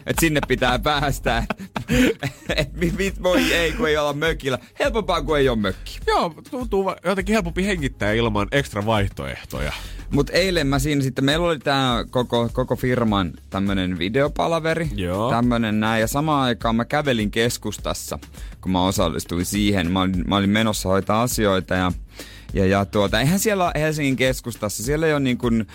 että 0.05 0.19
sinne 0.19 0.39
pitää 0.47 0.79
päästä. 0.79 1.43
Et 2.55 2.73
mit, 2.73 2.97
mit 2.97 3.23
voi 3.23 3.53
ei, 3.53 3.71
kun 3.71 3.89
ei 3.89 3.97
olla 3.97 4.13
mökillä. 4.13 4.59
Helpompaa 4.79 5.21
kuin 5.21 5.39
ei 5.39 5.49
ole 5.49 5.57
mökki. 5.57 5.99
Joo, 6.07 6.33
tuntuu 6.51 6.95
jotenkin 7.05 7.33
helpompi 7.33 7.65
hengittää 7.65 8.13
ilman 8.13 8.47
ekstra 8.51 8.85
vaihtoehtoja. 8.85 9.73
Mutta 10.09 10.33
eilen 10.33 10.67
mä 10.67 10.79
siinä 10.79 11.01
sitten, 11.01 11.25
meillä 11.25 11.47
oli 11.47 11.59
tää 11.59 12.05
koko, 12.09 12.49
koko 12.53 12.75
firman 12.75 13.33
tämmönen 13.49 13.99
videopalaveri. 13.99 14.89
Joo. 14.95 15.29
Tämmönen 15.29 15.79
näin. 15.79 16.01
Ja 16.01 16.07
samaan 16.07 16.43
aikaan 16.43 16.75
mä 16.75 16.85
kävelin 16.85 17.31
keskustassa, 17.31 18.19
kun 18.61 18.71
mä 18.71 18.85
osallistuin 18.85 19.45
siihen. 19.45 19.91
Mä 19.91 20.01
olin, 20.01 20.23
mä 20.27 20.37
olin 20.37 20.49
menossa 20.49 20.89
hoitaa 20.89 21.21
asioita 21.21 21.75
ja, 21.75 21.91
ja, 22.53 22.65
ja 22.65 22.85
tuota, 22.85 23.19
eihän 23.19 23.39
siellä 23.39 23.71
Helsingin 23.75 24.15
keskustassa, 24.15 24.83
siellä 24.83 25.07
ei 25.07 25.13
ole 25.13 25.19
niin 25.19 25.37
kuin 25.37 25.67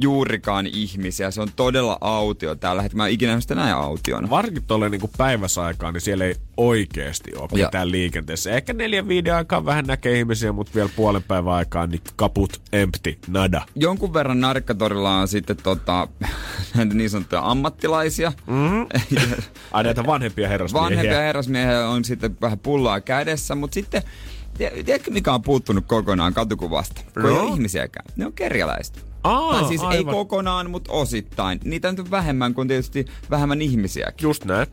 juurikaan 0.00 0.66
ihmisiä. 0.66 1.30
Se 1.30 1.40
on 1.40 1.48
todella 1.56 1.98
autio 2.00 2.54
tällä 2.54 2.82
hetkellä. 2.82 3.02
Mä 3.02 3.06
en 3.06 3.12
ikinä 3.12 3.40
sitä 3.40 3.54
näin 3.54 3.74
autiona. 3.74 4.30
Varsinkin 4.30 4.62
tuolle 4.64 4.88
niin 4.88 5.00
päiväsaikaan, 5.18 5.94
niin 5.94 6.00
siellä 6.00 6.24
ei 6.24 6.34
oikeasti 6.56 7.30
ole 7.36 7.48
Ja- 7.52 7.66
mitään 7.66 7.90
liikenteessä. 7.90 8.50
Ehkä 8.50 8.72
neljän 8.72 9.08
viiden 9.08 9.34
aikaan 9.34 9.64
vähän 9.64 9.84
näkee 9.84 10.18
ihmisiä, 10.18 10.52
mutta 10.52 10.72
vielä 10.74 10.88
puolen 10.96 11.22
päivän 11.22 11.54
aikaan 11.54 11.90
niin 11.90 12.00
kaput, 12.16 12.60
empty, 12.72 13.18
nada. 13.28 13.62
Jonkun 13.74 14.12
verran 14.14 14.40
Narkkatorilla 14.40 15.16
on 15.16 15.28
sitten 15.28 15.56
tota, 15.56 16.08
näitä 16.74 16.94
niin 16.94 17.10
sanottuja 17.10 17.50
ammattilaisia. 17.50 18.32
Mm-hmm. 18.46 18.86
Ai 19.72 19.84
näitä 19.84 20.06
vanhempia 20.06 20.48
herrasmiehiä. 20.48 20.84
Vanhempia 20.90 21.20
herrasmiehiä 21.20 21.88
on 21.88 22.04
sitten 22.04 22.36
vähän 22.40 22.58
pullaa 22.58 23.00
kädessä, 23.00 23.54
mutta 23.54 23.74
sitten 23.74 24.02
Tiedätkö, 24.58 25.10
mikä 25.10 25.34
on 25.34 25.42
puuttunut 25.42 25.84
kokonaan 25.86 26.34
katukuvasta? 26.34 27.00
Kun 27.14 27.26
ei 27.26 27.32
No. 27.32 27.40
ole 27.42 27.50
ihmisiäkään. 27.52 28.04
Ne 28.16 28.26
on 28.26 28.32
kerjäläiset. 28.32 29.06
Aa, 29.24 29.52
tai 29.60 29.68
siis 29.68 29.80
ei 29.80 29.86
aivan. 29.86 30.14
kokonaan, 30.14 30.70
mutta 30.70 30.92
osittain. 30.92 31.60
Niitä 31.64 31.90
nyt 31.90 31.98
on 32.00 32.10
vähemmän 32.10 32.54
kuin 32.54 32.68
tietysti 32.68 33.04
vähemmän 33.30 33.62
ihmisiäkin. 33.62 34.24
Just 34.24 34.44
näin. 34.44 34.66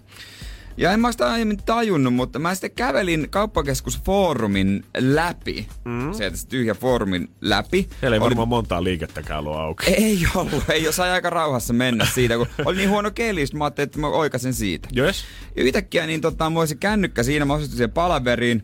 Ja 0.77 0.91
en 0.91 0.99
mä 0.99 1.11
sitä 1.11 1.31
aiemmin 1.31 1.57
tajunnut, 1.57 2.13
mutta 2.13 2.39
mä 2.39 2.55
sitten 2.55 2.71
kävelin 2.71 3.27
kauppakeskusfoorumin 3.29 4.85
läpi. 4.97 5.67
Mm. 5.85 6.13
Se 6.13 6.31
tyhjä 6.49 6.73
foorumin 6.73 7.29
läpi. 7.41 7.87
Siellä 7.99 8.15
ei 8.15 8.19
Oli- 8.19 8.25
varmaan 8.29 8.47
montaa 8.47 8.83
liikettäkään 8.83 9.39
ollut 9.39 9.55
auki. 9.55 9.91
Ei 9.93 10.19
ollut, 10.35 10.63
ei 10.69 10.83
jos 10.83 10.99
aika 10.99 11.29
rauhassa 11.29 11.73
mennä 11.73 12.05
siitä, 12.05 12.37
kun 12.37 12.47
oli 12.65 12.77
niin 12.77 12.89
huono 12.89 13.11
keli, 13.11 13.45
mä 13.53 13.63
ajattelin, 13.63 13.85
että 13.87 13.99
mä 13.99 14.07
oikasen 14.07 14.53
siitä. 14.53 14.87
Yes. 14.97 15.23
Ja 15.55 15.63
yhtäkkiä 15.63 16.07
niin 16.07 16.21
tota, 16.21 16.49
mulla 16.49 16.61
oli 16.61 16.67
se 16.67 16.75
kännykkä 16.75 17.23
siinä, 17.23 17.45
mä 17.45 17.53
osallistuin 17.53 17.77
siihen 17.77 17.91
palaveriin, 17.91 18.63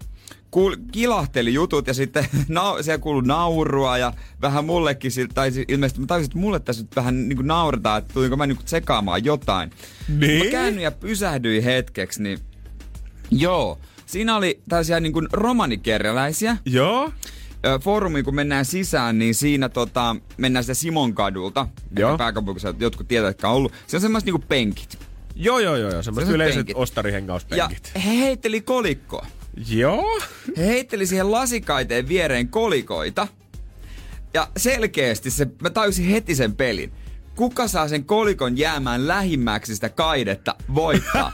kuul, 0.52 0.76
kilahteli 0.92 1.54
jutut 1.54 1.88
ja 1.88 1.94
sitten 1.94 2.26
na, 2.48 2.84
siellä 2.84 2.98
kuului 2.98 3.24
naurua 3.24 3.98
ja 3.98 4.14
vähän 4.42 4.66
mullekin 4.66 5.12
tai 5.34 5.52
ilmeisesti 5.68 6.02
mä 6.02 6.08
tajusin, 6.08 6.30
että 6.30 6.40
mulle 6.40 6.60
tässä 6.60 6.84
nyt 6.84 6.96
vähän 6.96 7.30
niin 7.30 7.38
kuin 7.38 7.48
nauretaan, 7.48 7.98
että 7.98 8.14
tulinko 8.14 8.38
mä 8.38 8.48
niin 8.48 8.56
kuin 8.56 8.66
tsekaamaan 8.66 9.26
jotain. 9.26 9.70
Niin? 10.20 10.46
Mä 10.46 10.52
käännyin 10.52 10.84
ja 10.84 10.92
pysähdyin 10.92 11.64
hetkeksi, 11.64 12.24
niin 12.24 12.40
joo, 13.32 13.80
siinä 14.06 14.36
oli 14.36 14.62
tällaisia 14.70 15.00
niin 15.00 15.14
kuin 15.14 15.28
romanikerjäläisiä, 15.32 16.58
Joo. 16.66 17.12
Foorumiin 17.82 18.26
kun 18.26 18.36
mennään 18.36 18.66
sisään, 18.66 19.20
niin 19.20 19.36
siinä 19.36 19.70
tota, 19.70 20.16
mennään 20.38 20.64
sitä 20.64 20.74
Simon 20.74 21.14
kadulta. 21.14 21.68
Joo. 22.00 22.18
Jotkut 22.80 23.08
tietävät, 23.08 23.30
jotka 23.30 23.50
on 23.50 23.56
ollut. 23.56 23.74
Se 23.88 23.98
on 23.98 24.02
semmoiset 24.02 24.26
niinku 24.26 24.44
penkit. 24.48 25.00
Joo, 25.36 25.60
joo, 25.60 25.76
joo, 25.76 25.92
joo. 25.92 26.04
Semmoiset 26.04 26.34
yleiset 26.36 26.56
penkit. 26.56 26.78
Ja 27.96 28.02
he 28.02 28.18
heitteli 28.18 28.62
kolikkoa. 28.62 29.26
Joo. 29.68 30.20
He 30.58 30.68
heitteli 30.68 31.06
siihen 31.06 31.32
lasikaiteen 31.32 32.08
viereen 32.08 32.48
kolikoita. 32.48 33.28
Ja 34.34 34.48
selkeästi 34.58 35.32
se, 35.32 35.48
mä 35.62 35.70
tajusin 35.70 36.06
heti 36.06 36.36
sen 36.36 36.56
pelin. 36.56 36.92
Kuka 37.36 37.68
saa 37.68 37.88
sen 37.88 38.06
kolikon 38.06 38.58
jäämään 38.58 39.08
lähimmäksi 39.08 39.76
sitä 39.76 39.90
kaidetta, 39.90 40.56
voittaa. 40.76 41.32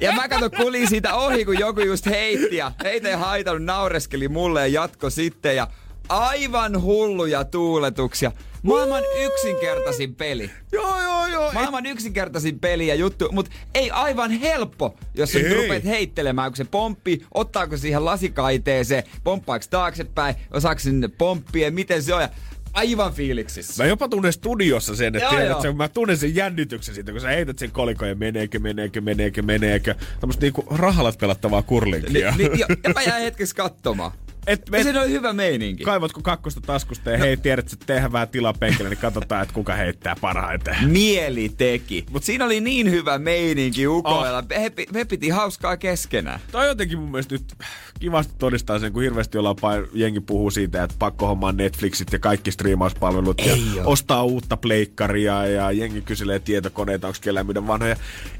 Ja 0.00 0.12
mä 0.12 0.28
katson, 0.28 0.50
kulin 0.50 0.88
siitä 0.88 1.14
ohi, 1.14 1.44
kun 1.44 1.58
joku 1.58 1.80
just 1.80 2.06
heitti 2.06 2.56
ja 2.56 2.72
heitä 2.84 3.08
ei 3.08 3.14
haitannut, 3.16 3.64
naureskeli 3.64 4.28
mulle 4.28 4.60
ja 4.60 4.66
jatko 4.66 5.10
sitten. 5.10 5.56
Ja 5.56 5.68
aivan 6.08 6.82
hulluja 6.82 7.44
tuuletuksia. 7.44 8.32
Maailman 8.64 9.02
yksinkertaisin 9.20 10.14
peli. 10.14 10.50
Joo, 10.72 11.02
joo, 11.02 11.26
joo. 11.26 11.52
Maailman 11.52 11.86
yksinkertaisin 11.86 12.60
peli 12.60 12.86
ja 12.86 12.94
juttu, 12.94 13.28
mutta 13.32 13.52
ei 13.74 13.90
aivan 13.90 14.30
helppo, 14.30 14.96
jos 15.14 15.32
sä 15.32 15.38
nyt 15.38 15.56
rupeat 15.56 15.84
heittelemään, 15.84 16.50
kun 16.50 16.56
se 16.56 16.64
pomppi, 16.64 17.26
ottaako 17.34 17.76
siihen 17.76 18.04
lasikaiteeseen, 18.04 19.02
pomppaako 19.24 19.64
taaksepäin, 19.70 20.34
osaako 20.50 20.78
sinne 20.78 21.08
pomppia, 21.08 21.70
miten 21.70 22.02
se 22.02 22.14
on. 22.14 22.22
Ja 22.22 22.28
aivan 22.72 23.12
fiiliksissä. 23.12 23.82
Mä 23.82 23.88
jopa 23.88 24.08
tunnen 24.08 24.32
studiossa 24.32 24.96
sen, 24.96 25.16
että 25.16 25.24
Joo, 25.26 25.30
tiedät, 25.30 25.50
joo. 25.50 25.62
sen, 25.62 25.76
mä 25.76 25.88
tunnen 25.88 26.16
sen 26.16 26.34
jännityksen 26.34 26.94
siitä, 26.94 27.12
kun 27.12 27.20
sä 27.20 27.28
heität 27.28 27.58
sen 27.58 27.70
kolikon 27.70 28.08
ja 28.08 28.14
meneekö, 28.14 28.58
meneekö, 28.58 29.00
meneekö, 29.00 29.42
meneekö. 29.42 29.94
Tämmöstä 30.20 30.42
niinku 30.42 30.64
rahalat 30.70 31.18
pelattavaa 31.18 31.62
kurlinkia. 31.62 32.34
Ni, 32.36 32.48
ni, 32.48 32.58
ja, 32.60 32.66
ja 32.84 32.90
mä 32.94 33.02
jäin 33.02 33.22
hetkeksi 33.22 33.54
katsomaan. 33.54 34.12
Et, 34.46 34.62
Ja 34.72 34.78
et, 34.78 34.82
siinä 34.82 35.00
oli 35.00 35.10
hyvä 35.10 35.32
meininki. 35.32 35.84
kaivatko 35.84 36.20
kakkosta 36.22 36.60
taskusta 36.60 37.10
ja 37.10 37.18
hei, 37.18 37.36
tiedät, 37.36 37.72
että 37.72 37.86
tehdään 37.86 38.28
penkille, 38.58 38.88
niin 38.88 38.98
katsotaan, 38.98 39.42
että 39.42 39.54
kuka 39.54 39.74
heittää 39.74 40.16
parhaiten. 40.20 40.76
Mieli 40.86 41.48
teki. 41.48 42.06
Mutta 42.10 42.26
siinä 42.26 42.44
oli 42.44 42.60
niin 42.60 42.90
hyvä 42.90 43.18
meininki 43.18 43.86
ukoilla. 43.86 44.38
Ah. 44.38 44.44
He, 44.62 44.72
he 44.94 45.04
piti 45.04 45.28
hauskaa 45.28 45.76
keskenään. 45.76 46.40
Toi 46.52 46.66
jotenkin 46.66 46.98
mun 46.98 47.10
mielestä 47.10 47.34
nyt 47.34 47.54
kivasti 48.00 48.34
todistaa 48.38 48.78
sen, 48.78 48.92
kun 48.92 49.02
hirveästi 49.02 49.38
ollaan 49.38 49.56
pain, 49.60 49.86
jengi 49.92 50.20
puhuu 50.20 50.50
siitä, 50.50 50.82
että 50.82 50.96
pakko 50.98 51.26
hommaa 51.26 51.52
Netflixit 51.52 52.12
ja 52.12 52.18
kaikki 52.18 52.50
striimauspalvelut 52.52 53.38
ja 53.46 53.52
Ei 53.52 53.62
oo. 53.78 53.92
ostaa 53.92 54.22
uutta 54.24 54.56
pleikkaria 54.56 55.46
ja 55.46 55.72
jengi 55.72 56.02
kyselee 56.02 56.38
tietokoneita, 56.38 57.06
onko 57.06 57.18
kellään 57.22 57.46
myydä 57.46 57.66
vanhoja. 57.66 57.96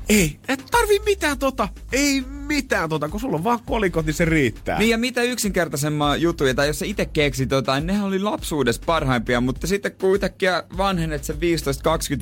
Ei, 0.08 0.38
et 0.48 0.64
tarvii 0.70 1.00
mitään 1.04 1.38
tota, 1.38 1.68
ei 1.92 2.24
mitään 2.46 2.88
tota, 2.88 3.08
kun 3.08 3.20
sulla 3.20 3.36
on 3.36 3.44
vaan 3.44 3.58
kolikot, 3.66 4.06
niin 4.06 4.14
se 4.14 4.24
riittää. 4.24 4.78
Niin 4.78 4.90
ja 4.90 4.98
mitä 4.98 5.22
yksinkertaisemman 5.22 6.22
juttuja, 6.22 6.54
tai 6.54 6.66
jos 6.66 6.78
sä 6.78 6.86
itse 6.86 7.06
keksit 7.06 7.50
jotain, 7.50 7.86
nehän 7.86 8.04
oli 8.04 8.18
lapsuudessa 8.18 8.82
parhaimpia, 8.86 9.40
mutta 9.40 9.66
sitten 9.66 9.92
kun 9.92 10.14
yhtäkkiä 10.14 10.64
vanhenet 10.76 11.24
sen 11.24 11.36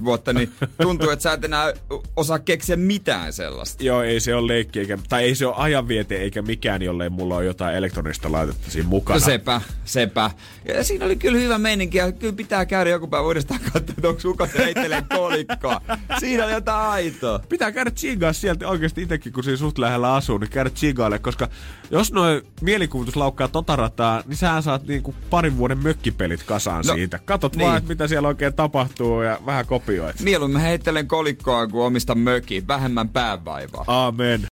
15-20 0.01 0.05
vuotta, 0.05 0.33
niin 0.33 0.53
tuntuu, 0.83 1.11
että 1.11 1.23
sä 1.23 1.33
et 1.33 1.45
enää 1.45 1.73
osaa 2.17 2.39
keksiä 2.39 2.77
mitään 2.77 3.33
sellaista. 3.33 3.85
Joo, 3.85 4.03
ei 4.03 4.21
se 4.21 4.35
ole 4.35 4.53
leikki, 4.53 4.79
eikä, 4.81 4.99
tai 5.09 5.23
ei 5.23 5.35
se 5.35 5.47
ole 5.47 5.55
ajanviete 5.59 6.17
eikä 6.17 6.43
mikään, 6.43 6.83
jollei 6.83 7.11
mulla 7.11 7.37
ole 7.37 7.45
jotain 7.45 7.77
elektronista 7.77 8.33
laitetta 8.33 8.71
siinä 8.71 8.89
mukana. 8.89 9.21
No 9.21 9.25
sepä, 9.25 9.61
sepä. 9.85 10.31
Ja 10.69 10.85
siinä 10.85 11.05
oli 11.05 11.17
kyllä 11.17 11.39
hyvä 11.39 11.59
meininki 11.59 11.99
ja 11.99 12.13
kyllä 12.13 12.33
pitää 12.33 12.67
käydä 12.67 12.91
joku 12.91 13.07
päivä 13.07 13.27
uudestaan 13.27 13.61
katsoa, 13.61 13.95
että 13.97 14.09
onko 14.09 14.21
kuka 14.23 14.47
se 14.47 14.59
heittelee 14.59 15.03
kolikkoa. 15.17 15.81
Siinä 16.19 16.45
oli 16.45 16.53
jotain 16.53 16.87
aitoa. 16.87 17.41
Pitää 17.49 17.73
käydä 17.73 17.91
tsiigaa 17.91 18.33
sieltä 18.33 18.69
oikeasti 18.69 19.03
itsekin, 19.03 19.33
kun 19.33 19.45
siinä 19.45 19.57
suht 19.57 19.79
lähellä 19.79 20.12
asuu, 20.17 20.39
niin 20.39 20.51
käydä 20.51 20.71
tsiigaille, 20.71 21.19
koska 21.19 21.49
jos 21.91 22.13
noin 22.13 22.43
mielikuvitus 22.61 23.17
laukkaa 23.17 23.49
tota 23.49 23.77
rataa, 23.77 24.23
niin 24.27 24.37
sä 24.37 24.61
saat 24.61 24.87
niinku 24.87 25.15
parin 25.31 25.57
vuoden 25.57 25.79
mökkipelit 25.79 26.43
kasaan 26.43 26.85
No, 26.87 26.95
siitä. 26.95 27.19
Katot 27.25 27.57
niin. 27.57 27.67
vaan, 27.67 27.79
että 27.79 27.89
mitä 27.89 28.07
siellä 28.07 28.29
oikein 28.29 28.55
tapahtuu 28.55 29.23
ja 29.23 29.39
vähän 29.47 29.67
kopioit. 29.67 30.21
Mieluummin 30.21 30.63
heittelen 30.63 31.09
kolikkoa 31.09 31.67
kuin 31.67 31.85
omista 31.85 32.15
mökiin. 32.15 32.69
Vähemmän 32.69 33.09
päävaivaa. 33.09 33.85
Aamen. 33.87 34.52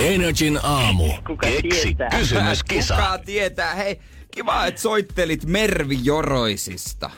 Energin 0.00 0.60
aamu. 0.62 1.04
Kuka 1.26 1.46
Keksi 1.46 1.82
tietää? 1.82 2.08
kysymyskisa. 2.18 2.94
Kuka 2.94 3.18
tietää? 3.18 3.74
Hei, 3.74 4.00
kiva, 4.30 4.66
että 4.66 4.80
soittelit 4.80 5.44
Mervi 5.44 5.98
Joroisista. 6.02 7.10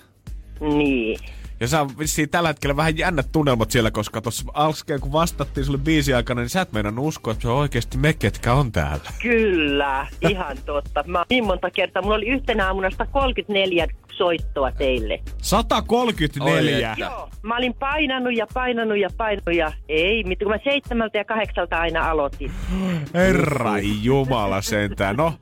Niin. 0.61 1.19
Ja 1.61 1.69
sä 1.69 1.87
vissiin 1.99 2.29
tällä 2.29 2.49
hetkellä 2.49 2.77
vähän 2.77 2.99
jännät 2.99 3.33
tunnelmat 3.33 3.71
siellä, 3.71 3.91
koska 3.91 4.21
tuossa 4.21 4.45
alskeen 4.55 5.01
kun 5.01 5.13
vastattiin 5.13 5.65
sulle 5.65 5.79
biisi 5.79 6.15
aikana, 6.15 6.41
niin 6.41 6.49
sä 6.49 6.61
et 6.61 6.73
meinannut 6.73 7.07
uskoa, 7.07 7.33
että 7.33 7.43
se 7.43 7.49
on 7.49 7.57
oikeasti 7.57 7.99
me, 7.99 8.13
ketkä 8.13 8.53
on 8.53 8.73
täällä. 8.73 9.11
Kyllä, 9.23 10.07
ihan 10.21 10.57
totta. 10.67 11.05
Mä 11.07 11.25
niin 11.31 11.45
monta 11.45 11.71
kertaa. 11.71 12.03
Mulla 12.03 12.15
oli 12.15 12.29
yhtenä 12.29 12.67
aamuna 12.67 12.91
134 12.91 13.87
soittoa 14.17 14.73
teille. 14.73 15.21
134! 15.43 16.91
Oi, 16.91 16.97
Joo. 16.99 17.29
Mä 17.43 17.57
olin 17.57 17.75
painanut 17.75 18.37
ja 18.37 18.47
painanut 18.55 18.99
ja 18.99 19.09
painanut 19.17 19.55
ja 19.57 19.73
ei, 19.89 20.25
mitä 20.25 20.45
kun 20.45 20.53
mä 20.53 20.59
seitsemältä 20.65 21.19
ja 21.19 21.25
kahdeksalta 21.25 21.77
aina 21.77 22.11
aloitin. 22.11 22.51
Herra 23.15 23.73
Jumala 24.03 24.63
sentään. 24.63 25.17
No, 25.17 25.35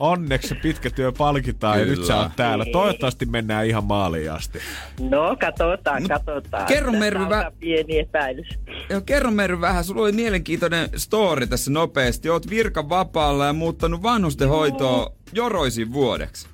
onneksi 0.00 0.54
pitkä 0.54 0.90
työ 0.90 1.12
palkitaan 1.18 1.78
ja 1.78 1.84
Kyllä. 1.84 1.96
nyt 1.98 2.06
sä 2.06 2.16
oot 2.16 2.32
täällä. 2.36 2.64
Toivottavasti 2.72 3.26
mennään 3.26 3.66
ihan 3.66 3.84
maaliin 3.84 4.32
asti. 4.32 4.58
No, 5.00 5.36
katsotaan, 5.40 6.02
katsotaan. 6.08 6.66
kerro, 6.66 6.92
Mervi, 6.92 7.22
on 7.24 7.30
vä- 7.30 7.52
pieni 7.60 7.98
epäilys. 7.98 8.48
Joo, 8.90 9.00
kerro 9.00 9.30
Mervi 9.30 9.60
vähän, 9.60 9.84
sulla 9.84 10.02
oli 10.02 10.12
mielenkiintoinen 10.12 10.88
story 10.96 11.46
tässä 11.46 11.70
nopeasti. 11.70 12.30
Oot 12.30 12.50
virkan 12.50 12.88
vapaalla 12.88 13.46
ja 13.46 13.52
muuttanut 13.52 14.02
vanhusten 14.02 14.48
hoitoa 14.48 15.12
Joroisin 15.32 15.92
vuodeksi. 15.92 16.48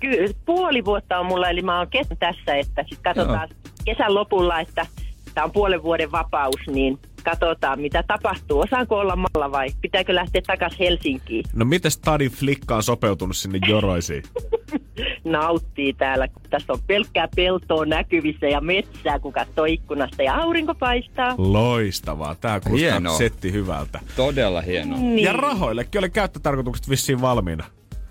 Kyllä, 0.00 0.28
puoli 0.44 0.84
vuotta 0.84 1.18
on 1.18 1.26
mulla, 1.26 1.48
eli 1.48 1.62
mä 1.62 1.78
oon 1.78 1.88
kesän 1.88 2.16
tässä, 2.16 2.56
että 2.56 2.84
sit 2.88 2.98
katsotaan 3.02 3.48
kesän 3.84 4.14
lopulla, 4.14 4.60
että 4.60 4.86
tämä 5.34 5.44
on 5.44 5.52
puolen 5.52 5.82
vuoden 5.82 6.12
vapaus, 6.12 6.60
niin 6.66 6.98
katsotaan 7.24 7.80
mitä 7.80 8.02
tapahtuu. 8.02 8.60
Osaanko 8.60 8.98
olla 8.98 9.16
malla 9.16 9.52
vai 9.52 9.68
pitääkö 9.80 10.14
lähteä 10.14 10.42
takaisin 10.46 10.78
Helsinkiin? 10.78 11.44
No 11.52 11.64
miten 11.64 11.90
Stadin 11.90 12.30
flikka 12.30 12.76
on 12.76 12.82
sopeutunut 12.82 13.36
sinne 13.36 13.58
joroisiin? 13.68 14.22
Nauttii 15.24 15.92
täällä, 15.92 16.28
kun 16.28 16.42
tässä 16.50 16.72
on 16.72 16.78
pelkkää 16.86 17.28
peltoa 17.36 17.86
näkyvissä 17.86 18.46
ja 18.46 18.60
metsää, 18.60 19.18
kun 19.18 19.32
katsoo 19.32 19.64
ikkunasta 19.64 20.22
ja 20.22 20.34
aurinko 20.34 20.74
paistaa. 20.74 21.34
Loistavaa. 21.38 22.34
Tää 22.34 22.60
kuulostaa 22.60 23.18
setti 23.18 23.52
hyvältä. 23.52 24.00
Todella 24.16 24.60
hienoa. 24.60 24.98
Niin. 24.98 25.18
Ja 25.18 25.32
rahoillekin 25.32 25.98
oli 25.98 26.10
käyttötarkoitukset 26.10 26.88
vissiin 26.88 27.20
valmiina. 27.20 27.64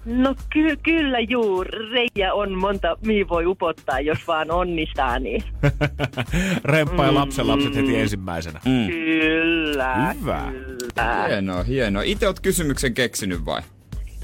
No 0.09 0.35
ky- 0.49 0.77
kyllä 0.83 1.19
juu, 1.19 1.63
reijä 1.63 2.33
on 2.33 2.51
monta, 2.59 2.97
mihin 3.05 3.29
voi 3.29 3.45
upottaa, 3.45 3.99
jos 3.99 4.27
vaan 4.27 4.51
onnistaa, 4.51 5.19
niin 5.19 5.43
Remppa 6.63 7.05
ja 7.05 7.13
lapsen 7.13 7.47
lapset 7.47 7.75
heti 7.75 7.95
ensimmäisenä. 7.97 8.59
Mm. 8.65 8.87
kyllä, 8.87 10.13
Hyvä. 10.19 10.51
kyllä. 10.51 11.25
Hienoa, 11.27 11.63
hienoa. 11.63 12.01
Itse 12.03 12.27
oot 12.27 12.39
kysymyksen 12.39 12.93
keksinyt 12.93 13.45
vai? 13.45 13.61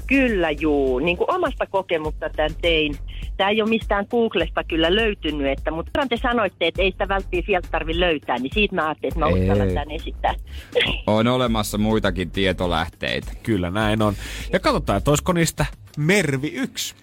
Kyllä 0.06 0.50
juu, 0.50 0.98
niin 0.98 1.16
kuin 1.16 1.30
omasta 1.30 1.66
kokemusta 1.66 2.30
tämän 2.30 2.54
tein. 2.62 2.96
Tämä 3.36 3.50
ei 3.50 3.62
ole 3.62 3.68
mistään 3.68 4.06
Googlesta 4.10 4.64
kyllä 4.64 4.94
löytynyt, 4.94 5.46
että, 5.46 5.70
mutta 5.70 5.90
kerran 5.92 6.08
te 6.08 6.16
sanoitte, 6.16 6.66
että 6.66 6.82
ei 6.82 6.90
sitä 6.90 7.08
välttämättä 7.08 7.46
sieltä 7.46 7.68
tarvitse 7.70 8.00
löytää, 8.00 8.38
niin 8.38 8.50
siitä 8.54 8.74
mä 8.74 8.86
ajattelin, 8.86 9.12
että 9.12 9.20
mä 9.20 9.26
uskallan 9.26 9.68
tämän 9.68 9.90
esittää. 9.90 10.34
On 11.06 11.26
olemassa 11.26 11.78
muitakin 11.78 12.30
tietolähteitä. 12.30 13.32
Kyllä 13.42 13.70
näin 13.70 14.02
on. 14.02 14.14
Ja 14.52 14.60
katsotaan, 14.60 14.96
että 14.96 15.10
olisiko 15.10 15.32
niistä 15.32 15.66
Mervi 15.96 16.48
yksi. 16.48 16.94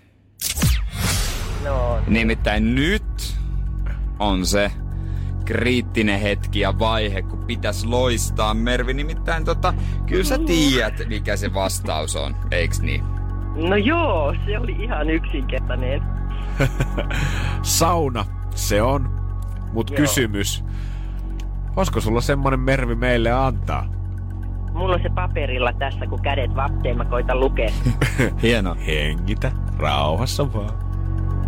No, 1.63 1.99
Nimittäin 2.07 2.75
nyt 2.75 3.03
on 4.19 4.45
se 4.45 4.71
kriittinen 5.45 6.19
hetki 6.19 6.59
ja 6.59 6.79
vaihe, 6.79 7.21
kun 7.21 7.43
pitäisi 7.47 7.87
loistaa. 7.87 8.53
Mervi, 8.53 8.93
nimittäin 8.93 9.45
tota, 9.45 9.73
kyllä 10.05 10.23
sä 10.23 10.37
tiedät, 10.37 10.93
mikä 11.07 11.35
se 11.35 11.53
vastaus 11.53 12.15
on, 12.15 12.35
eiks 12.51 12.81
niin? 12.81 13.03
no 13.55 13.75
joo, 13.75 14.35
se 14.45 14.59
oli 14.59 14.71
ihan 14.79 15.09
yksinkertainen. 15.09 16.01
Sauna, 17.61 18.25
se 18.55 18.81
on. 18.81 19.09
Mut 19.73 19.89
Joo. 19.89 19.97
kysymys. 19.97 20.63
Olisiko 21.75 22.01
sulla 22.01 22.21
semmonen 22.21 22.59
Mervi 22.59 22.95
meille 22.95 23.31
antaa? 23.31 23.85
Mulla 24.73 24.95
on 24.95 25.01
se 25.01 25.09
paperilla 25.09 25.73
tässä, 25.73 26.07
kun 26.07 26.21
kädet 26.21 26.55
vapteen, 26.55 26.97
mä 26.97 27.05
koitan 27.05 27.39
lukea. 27.39 27.69
Hieno. 28.43 28.75
Hengitä, 28.87 29.51
rauhassa 29.77 30.53
vaan. 30.53 30.83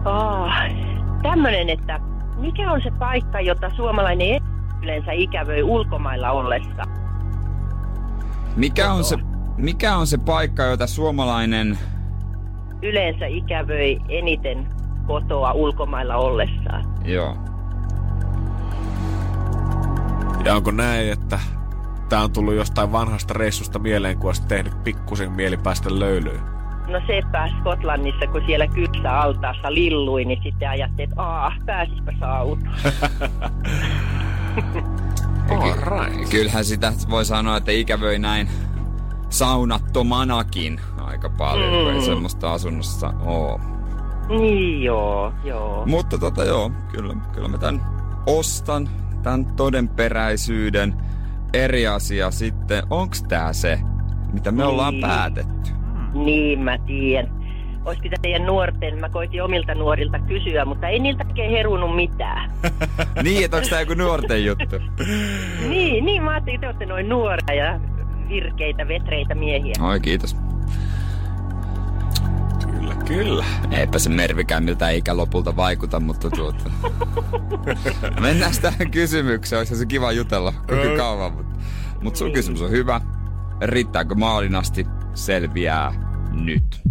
Oh, 0.05 0.51
tämmöinen, 1.21 1.69
että 1.69 1.99
mikä 2.37 2.71
on 2.71 2.81
se 2.81 2.91
paikka, 2.99 3.41
jota 3.41 3.69
suomalainen 3.69 4.27
ei 4.27 4.39
yleensä 4.81 5.11
ikävöi 5.11 5.63
ulkomailla 5.63 6.31
ollessa? 6.31 6.83
Mikä 8.55 8.91
on 8.91 9.03
se, 9.03 9.15
mikä 9.57 9.97
on 9.97 10.07
se 10.07 10.17
paikka, 10.17 10.63
jota 10.63 10.87
suomalainen... 10.87 11.77
Yleensä 12.81 13.25
ikävöi 13.25 14.01
eniten 14.09 14.67
kotoa 15.07 15.51
ulkomailla 15.51 16.15
ollessaan. 16.15 16.85
Joo. 17.05 17.37
Ja 20.45 20.55
onko 20.55 20.71
näin, 20.71 21.11
että 21.11 21.39
tää 22.09 22.23
on 22.23 22.31
tullut 22.31 22.53
jostain 22.53 22.91
vanhasta 22.91 23.33
reissusta 23.33 23.79
mieleen, 23.79 24.17
kun 24.17 24.29
olisit 24.29 24.47
tehnyt 24.47 24.83
pikkusen 24.83 25.31
mieli 25.31 25.57
päästä 25.57 25.99
löylyyn? 25.99 26.54
No 26.87 27.01
sepä 27.07 27.49
Skotlannissa, 27.59 28.27
kun 28.27 28.41
siellä 28.45 28.67
kypsä 28.67 29.19
altaassa 29.19 29.73
lillui, 29.73 30.25
niin 30.25 30.43
sitten 30.43 30.69
ajattelin, 30.69 31.09
että 31.09 31.21
aah, 31.21 31.53
pääsispä 31.65 32.11
sautaan. 32.19 32.75
Kyllähän 36.31 36.65
sitä 36.65 36.93
voi 37.09 37.25
sanoa, 37.25 37.57
että 37.57 37.71
ikävöi 37.71 38.19
näin 38.19 38.49
saunattomanakin 39.29 40.79
aika 40.97 41.29
paljon, 41.29 41.73
mm. 41.73 41.79
kun 41.83 41.93
ei 41.93 42.01
semmoista 42.01 42.53
asunnossa 42.53 43.13
oo. 43.25 43.59
Niin 44.29 44.83
joo, 44.83 45.33
joo. 45.43 45.85
Mutta 45.85 46.17
tota 46.17 46.43
joo, 46.43 46.71
kyllä, 46.91 47.15
kyllä 47.33 47.47
mä 47.47 47.57
tämän 47.57 47.81
ostan, 48.25 48.89
tämän 49.23 49.45
todenperäisyyden. 49.45 50.95
Eri 51.53 51.87
asia 51.87 52.31
sitten, 52.31 52.83
onks 52.89 53.23
tää 53.23 53.53
se, 53.53 53.79
mitä 54.33 54.51
me 54.51 54.65
ollaan 54.65 54.93
Niin. 54.93 55.01
päätetty? 55.01 55.71
Niin 56.15 56.59
mä 56.59 56.77
tiedän. 56.77 57.45
Olis 57.85 57.99
pitää 57.99 58.19
teidän 58.21 58.45
nuorten, 58.45 58.99
mä 58.99 59.09
koitin 59.09 59.43
omilta 59.43 59.75
nuorilta 59.75 60.19
kysyä, 60.19 60.65
mutta 60.65 60.87
ei 60.87 60.99
niiltä 60.99 61.25
oikein 61.27 61.51
herunut 61.51 61.95
mitään. 61.95 62.51
niin, 63.23 63.45
että 63.45 63.57
onks 63.57 63.69
tää 63.69 63.79
joku 63.79 63.93
nuorten 63.93 64.45
juttu? 64.45 64.75
niin, 65.69 66.05
niin 66.05 66.23
mä 66.23 66.31
ajattelin, 66.31 66.55
että 66.55 66.61
te 66.61 66.67
olette 66.67 66.85
noin 66.85 67.09
nuoria 67.09 67.53
ja 67.55 67.79
virkeitä, 68.29 68.87
vetreitä 68.87 69.35
miehiä. 69.35 69.73
Oi, 69.81 69.99
kiitos. 69.99 70.35
Kyllä, 72.71 72.95
kyllä. 73.05 73.45
Eipä 73.71 73.99
se 73.99 74.09
Mervikään 74.09 74.63
miltä 74.63 74.89
ikä 74.89 75.17
lopulta 75.17 75.55
vaikuta, 75.55 75.99
mutta 75.99 76.29
tuota... 76.29 76.71
Mennään 78.21 78.53
tähän 78.61 78.91
kysymykseen, 78.91 79.57
olisi 79.57 79.75
se 79.75 79.85
kiva 79.85 80.11
jutella 80.11 80.53
kuinka 80.67 80.97
kauan, 80.97 81.33
mutta, 81.33 81.55
mutta 82.01 82.17
sun 82.17 82.31
kysymys 82.31 82.61
on 82.61 82.71
hyvä. 82.71 83.01
Riittääkö 83.61 84.15
maalin 84.15 84.55
asti? 84.55 84.87
Selviää 85.13 86.04
nyt. 86.43 86.81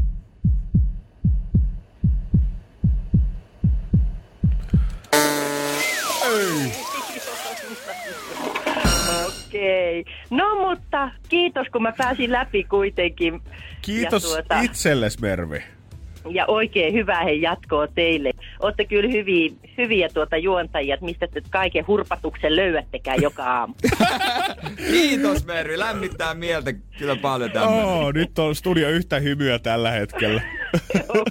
Okei. 9.26 10.04
No 10.30 10.68
mutta 10.68 11.11
kiitos, 11.28 11.66
kun 11.72 11.83
mä 11.83 11.92
pääsin 11.98 12.33
läpi 12.33 12.64
kuitenkin. 12.64 13.40
Kiitos 13.83 14.22
Ja, 14.22 14.28
tuota, 14.28 14.61
itsellesi, 14.61 15.20
Mervi. 15.20 15.62
Ja 16.31 16.45
oikein 16.47 16.95
hyvää 16.95 17.25
he 17.25 17.33
jatkoa 17.33 17.87
teille. 17.87 18.31
Olette 18.61 18.85
kyllä 18.85 19.11
hyviä, 19.11 19.51
hyviä 19.79 20.09
tuota 20.15 20.37
juontajia, 20.37 20.95
että 20.95 21.07
mistä 21.07 21.27
te 21.27 21.43
kaiken 21.51 21.87
hurpatuksen 21.87 22.57
löydättekään 22.57 23.23
joka 23.23 23.45
aamu. 23.45 23.75
Kiitos 24.91 25.47
Mervi, 25.47 25.79
lämmittää 25.79 26.35
mieltä 26.35 26.73
kyllä 26.99 27.17
paljon 27.17 27.51
tämmöinen. 27.51 27.85
Oo, 27.85 28.13
nyt 28.13 28.39
on 28.39 28.55
studio 28.55 28.89
yhtä 28.89 29.19
hymyä 29.19 29.59
tällä 29.59 29.91
hetkellä. 29.91 30.43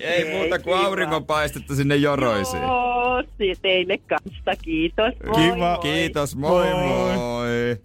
Ei 0.02 0.32
muuta 0.34 0.60
kuin 0.60 0.78
auringonpaistetta 0.78 1.76
sinne 1.76 1.96
joroisiin. 1.96 2.64
Joo, 2.64 3.24
teille 3.62 3.98
kanssa. 3.98 4.52
Kiitos. 4.62 5.14
Moi, 5.26 5.36
Kiva. 5.36 5.56
moi. 5.56 5.78
Kiitos, 5.82 6.36
moi 6.36 6.70
Moi. 6.70 6.84
moi. 7.18 7.78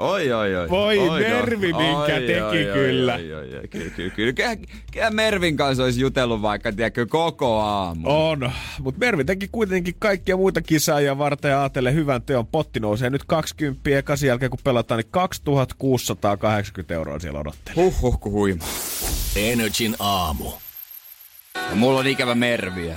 Oi, 0.00 0.32
oi, 0.32 0.56
oi. 0.56 0.68
Voi 0.68 0.98
oi, 0.98 1.20
Mervi, 1.20 1.72
oi, 1.72 1.82
minkä 1.82 2.14
oi, 2.14 2.20
teki 2.20 2.40
oi, 2.40 2.72
kyllä. 2.72 3.14
Oi, 3.14 3.32
oi, 3.34 3.58
oi, 3.58 3.68
kyllä, 3.68 3.90
kyllä, 3.90 4.10
kyllä. 4.10 4.32
Kyllä, 4.32 4.56
kyllä 4.92 5.10
Mervin 5.10 5.56
kanssa 5.56 5.82
olisi 5.82 6.00
jutellut 6.00 6.42
vaikka, 6.42 6.72
tiedätkö, 6.72 7.06
koko 7.06 7.60
aamu. 7.60 8.00
On, 8.04 8.52
mutta 8.78 8.98
Mervi 8.98 9.24
teki 9.24 9.48
kuitenkin 9.52 9.94
kaikkia 9.98 10.36
muita 10.36 10.62
kisaajia 10.62 11.18
varten 11.18 11.50
ja 11.50 11.60
ajatellen 11.60 11.94
hyvän 11.94 12.22
teon. 12.22 12.46
Potti 12.46 12.80
nousee 12.80 13.10
nyt 13.10 13.24
20 13.24 13.90
ja 13.90 14.02
kasi 14.02 14.26
jälkeen 14.26 14.50
kun 14.50 14.58
pelataan, 14.64 15.00
niin 15.00 15.10
2680 15.10 16.94
euroa 16.94 17.18
siellä 17.18 17.40
odottelee. 17.40 17.84
Huh, 17.84 18.02
huh, 18.02 18.20
kun 18.20 18.32
huima. 18.32 18.64
Energin 19.36 19.96
aamu. 19.98 20.52
Ja 21.54 21.74
mulla 21.74 22.00
on 22.00 22.06
ikävä 22.06 22.34
Merviä. 22.34 22.96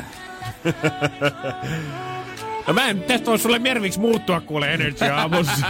No 2.68 2.74
mä 2.74 2.90
en 2.90 3.04
tästä 3.04 3.26
voi 3.26 3.40
sulle 3.40 3.60
Merviksi 3.60 4.00
muuttua 4.00 4.42
kuule 4.42 4.74
Energy 4.74 5.06
aamussa. 5.06 5.54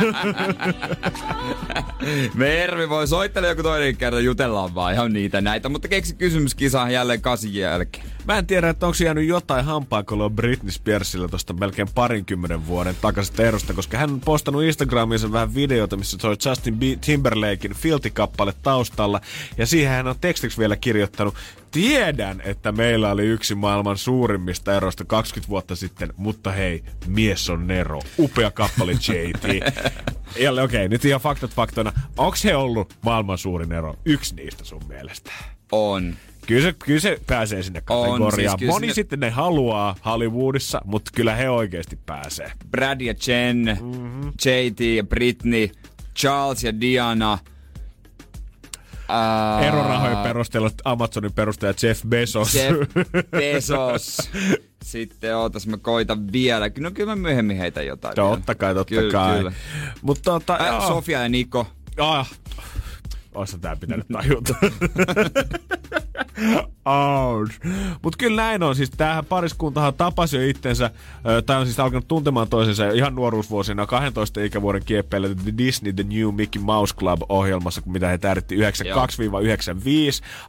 Mervi 2.33 2.89
voi 2.89 3.07
soitella 3.07 3.47
joku 3.47 3.63
toinen 3.63 3.97
kerta, 3.97 4.19
jutellaan 4.19 4.75
vaan 4.75 4.93
ihan 4.93 5.13
niitä 5.13 5.41
näitä. 5.41 5.69
Mutta 5.69 5.87
keksi 5.87 6.15
kysymys 6.15 6.55
kisaan 6.55 6.93
jälleen 6.93 7.21
kasin 7.21 7.53
jälkeen. 7.53 8.05
Mä 8.25 8.37
en 8.37 8.47
tiedä, 8.47 8.69
että 8.69 8.85
onko 8.85 8.97
jäänyt 9.03 9.27
jotain 9.27 9.65
hampaankoloa 9.65 10.29
Britney 10.29 10.71
Spearsille 10.71 11.27
tuosta 11.27 11.53
melkein 11.53 11.87
parinkymmenen 11.95 12.67
vuoden 12.67 12.95
takaisesta 13.01 13.43
erosta, 13.43 13.73
koska 13.73 13.97
hän 13.97 14.11
on 14.11 14.21
postannut 14.21 14.63
Instagramiinsa 14.63 15.31
vähän 15.31 15.55
videota, 15.55 15.97
missä 15.97 16.17
se 16.21 16.27
on 16.27 16.35
Justin 16.45 16.77
B- 16.77 17.01
Timberlakein 17.01 17.75
Filthy-kappale 17.75 18.53
taustalla. 18.63 19.21
Ja 19.57 19.65
siihen 19.65 19.91
hän 19.91 20.07
on 20.07 20.15
tekstiksi 20.21 20.57
vielä 20.57 20.75
kirjoittanut, 20.75 21.35
tiedän, 21.73 22.41
että 22.45 22.71
meillä 22.71 23.11
oli 23.11 23.25
yksi 23.25 23.55
maailman 23.55 23.97
suurimmista 23.97 24.75
eroista 24.75 25.05
20 25.05 25.49
vuotta 25.49 25.75
sitten, 25.75 26.13
mutta 26.17 26.51
hei, 26.51 26.83
mies 27.07 27.49
on 27.49 27.67
Nero. 27.67 28.01
Upea 28.19 28.51
kappale 28.51 28.91
JT. 28.91 29.43
ja 30.39 30.51
okei, 30.51 30.63
okay, 30.63 30.87
nyt 30.87 31.05
ihan 31.05 31.21
faktat 31.21 31.51
faktoina. 31.51 31.91
Onko 32.17 32.37
he 32.43 32.55
ollut 32.55 32.93
maailman 33.01 33.37
suurin 33.37 33.71
ero? 33.71 33.95
Yksi 34.05 34.35
niistä 34.35 34.63
sun 34.63 34.81
mielestä? 34.87 35.31
On. 35.71 36.15
Kyllä 36.47 36.61
se, 36.61 36.73
kyllä 36.73 36.99
se 36.99 37.19
pääsee 37.27 37.63
sinne 37.63 37.83
On, 37.89 38.05
kategoriaan. 38.09 38.33
siis 38.33 38.59
kyllä 38.59 38.71
Moni 38.71 38.85
sinne- 38.87 38.93
sitten 38.93 39.19
ne 39.19 39.29
haluaa 39.29 39.95
Hollywoodissa, 40.05 40.81
mutta 40.85 41.11
kyllä 41.15 41.35
he 41.35 41.49
oikeasti 41.49 41.99
pääsee. 42.05 42.51
Brad 42.71 43.01
ja 43.01 43.13
Jen, 43.27 43.77
mm-hmm. 43.81 44.27
JT 44.45 44.79
ja 44.79 45.03
Britney, 45.03 45.69
Charles 46.15 46.63
ja 46.63 46.81
Diana. 46.81 47.37
Ää, 49.09 49.61
Erorahojen 49.67 50.17
perusteella 50.17 50.69
Amazonin 50.83 51.33
perustaja 51.33 51.73
Jeff 51.83 52.01
Bezos. 52.07 52.55
Jeff 52.55 52.75
Bezos. 53.31 54.17
Sitten 54.83 55.37
ootas, 55.37 55.67
mä 55.67 55.77
koitan 55.77 56.31
vielä. 56.31 56.71
No 56.79 56.91
kyllä 56.91 57.15
mä 57.15 57.21
myöhemmin 57.21 57.57
heitä 57.57 57.81
jotain. 57.81 58.15
totta 58.15 58.55
kai, 58.55 58.73
totta 58.73 58.95
Kyllä, 58.95 59.11
kai. 59.11 59.37
kyllä. 59.37 59.51
Mutta 60.01 60.31
tota, 60.31 60.57
joo. 60.67 60.87
Sofia 60.87 61.21
ja 61.21 61.29
Niko. 61.29 61.67
Ah, 61.99 62.31
Oissa 63.33 63.57
tää 63.57 63.75
pitänyt 63.75 64.07
tajuta. 64.07 64.55
Ouch. 66.85 67.59
Mut 68.03 68.15
kyllä 68.15 68.41
näin 68.41 68.63
on. 68.63 68.75
Siis 68.75 68.89
tämähän 68.89 69.25
pariskuntahan 69.25 69.93
tapasi 69.93 70.37
jo 70.37 70.49
itsensä, 70.49 70.91
tai 71.45 71.59
on 71.59 71.65
siis 71.65 71.79
alkanut 71.79 72.07
tuntemaan 72.07 72.47
toisensa 72.47 72.91
ihan 72.91 73.15
nuoruusvuosina 73.15 73.85
12 73.85 74.43
ikävuoden 74.43 74.85
kieppeillä 74.85 75.27
The 75.27 75.53
Disney 75.57 75.93
The 75.93 76.03
New 76.03 76.35
Mickey 76.35 76.61
Mouse 76.61 76.95
Club-ohjelmassa, 76.95 77.81
kun 77.81 77.93
mitä 77.93 78.07
he 78.07 78.17
tähditti 78.17 78.55
92-95. 78.55 78.59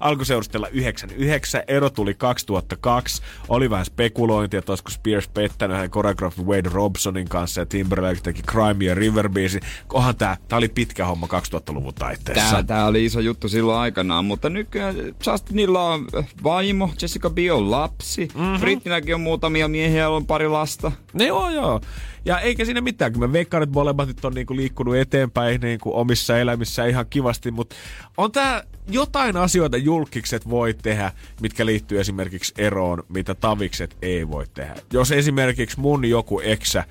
Alkoi 0.01 0.27
seurustella 0.27 0.69
99, 0.69 1.63
ero 1.69 1.91
tuli 1.91 2.15
2002. 2.15 3.23
Oli 3.49 3.71
vähän 3.71 3.87
spekulointia, 3.87 4.59
että 4.59 4.73
olisiko 4.73 4.91
Spears 4.91 5.29
pettänyt 5.29 5.77
hänen 5.77 5.91
koreografi 5.91 6.43
Wade 6.43 6.71
Robsonin 6.73 7.29
kanssa 7.29 7.61
ja 7.61 7.67
Timberlake 7.67 8.21
teki 8.21 8.43
Crime 8.43 8.85
ja 8.85 8.95
River 8.95 9.29
Beasin. 9.29 9.61
Kohan 9.87 10.17
tää, 10.17 10.37
tää 10.49 10.57
oli 10.57 10.69
pitkä 10.69 11.07
homma 11.07 11.27
2000-luvun 11.27 11.95
taitteessa. 11.95 12.51
Tää, 12.51 12.63
tää 12.75 12.87
oli 12.87 13.05
iso 13.05 13.21
juttu 13.21 13.49
silloin 13.49 13.79
aikanaan, 13.79 14.25
mutta 14.25 14.51
nykyään 14.51 14.97
Justinilla 15.27 15.93
on 15.93 16.07
vaimo, 16.43 16.91
Jessica 17.03 17.31
Biel 17.31 17.57
on 17.57 17.71
lapsi, 17.71 18.29
mm-hmm. 18.35 18.61
Britnilläkin 18.61 19.15
on 19.15 19.21
muutamia 19.21 19.69
miehiä, 19.69 20.01
joilla 20.01 20.17
on 20.17 20.27
pari 20.27 20.49
lasta. 20.49 20.93
Ne 21.13 21.27
joo, 21.27 21.51
joo. 21.51 21.81
Ja 22.25 22.41
eikä 22.41 22.65
siinä 22.65 22.81
mitään, 22.81 23.13
kun 23.13 23.21
mä 23.21 23.33
veikkaan, 23.33 23.63
että 23.63 23.75
molemmat 23.75 24.09
nyt 24.09 24.25
on 24.25 24.35
niinku 24.35 24.57
liikkunut 24.57 24.97
eteenpäin 24.97 25.61
niinku 25.61 25.97
omissa 25.99 26.39
elämissä 26.39 26.87
ihan 26.87 27.07
kivasti, 27.11 27.51
mutta 27.51 27.77
on 28.17 28.33
tää 28.33 28.63
jotain 28.89 29.37
asioita 29.37 29.77
julkikset 29.77 30.49
voi 30.51 30.75
tehdä, 30.75 31.13
mitkä 31.41 31.67
liittyy 31.67 32.01
esimerkiksi 32.01 32.55
eroon, 32.59 33.03
mitä 33.09 33.35
tavikset 33.35 33.97
ei 34.03 34.29
voi 34.29 34.45
tehdä. 34.55 34.75
Jos 34.93 35.13
esimerkiksi 35.13 35.81
mun 35.81 36.05
joku 36.05 36.41
eksä 36.41 36.85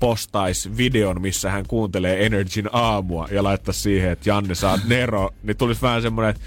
postaisi 0.00 0.76
videon, 0.76 1.20
missä 1.20 1.50
hän 1.50 1.66
kuuntelee 1.68 2.26
Energyn 2.26 2.68
aamua 2.72 3.28
ja 3.30 3.42
laittaisi 3.42 3.80
siihen, 3.80 4.10
että 4.10 4.30
Janne 4.30 4.54
saa 4.54 4.78
Nero, 4.88 5.30
niin 5.42 5.56
tulisi 5.56 5.82
vähän 5.82 6.02
semmoinen, 6.02 6.30
että 6.30 6.42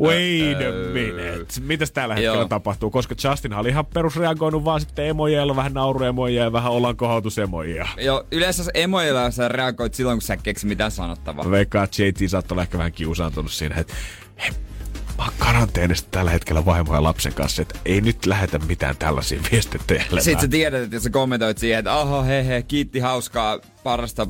Wait 0.00 0.56
a 0.56 0.92
minute. 0.92 1.60
Mitäs 1.60 1.92
tällä 1.92 2.14
hetkellä 2.14 2.36
Joo. 2.36 2.48
tapahtuu? 2.48 2.90
Koska 2.90 3.14
Justin 3.24 3.54
oli 3.54 3.68
ihan 3.68 3.86
perusreagoinut 3.86 4.64
vaan 4.64 4.80
sitten 4.80 5.06
emojeilla, 5.06 5.56
vähän 5.56 5.74
nauruemoja 5.74 6.44
ja 6.44 6.52
vähän 6.52 6.72
ollaan 6.72 6.96
kohotusemoja. 6.96 7.88
Jo, 7.98 8.26
yleensä 8.30 8.70
emoilla 8.74 9.30
sä 9.30 9.48
reagoit 9.48 9.94
silloin, 9.94 10.16
kun 10.16 10.22
sä 10.22 10.36
keksit 10.36 10.68
mitään 10.68 10.90
sanottavaa. 10.90 11.44
Mä 11.44 11.50
veikkaan, 11.50 11.84
että 11.84 12.02
JT 12.02 12.30
saattaa 12.30 12.54
olla 12.54 12.62
ehkä 12.62 12.78
vähän 12.78 12.92
kiusaantunut 12.92 13.52
siinä, 13.52 13.74
että 13.76 13.94
karanteenissa 15.38 16.06
tällä 16.10 16.30
hetkellä 16.30 16.64
vaimo 16.64 16.94
ja 16.94 17.02
lapsen 17.02 17.34
kanssa, 17.34 17.62
että 17.62 17.78
ei 17.84 18.00
nyt 18.00 18.26
lähetä 18.26 18.58
mitään 18.58 18.96
tällaisia 18.96 19.40
viestejä 19.52 20.04
Sitten 20.18 20.40
sä 20.40 20.48
tiedät, 20.48 20.82
että 20.82 20.96
jos 20.96 21.02
sä 21.02 21.10
kommentoit 21.10 21.58
siihen, 21.58 21.78
että 21.78 21.94
oho, 21.94 22.22
he, 22.22 22.46
he, 22.46 22.62
kiitti 22.62 22.98
hauskaa, 22.98 23.58
parasta 23.82 24.26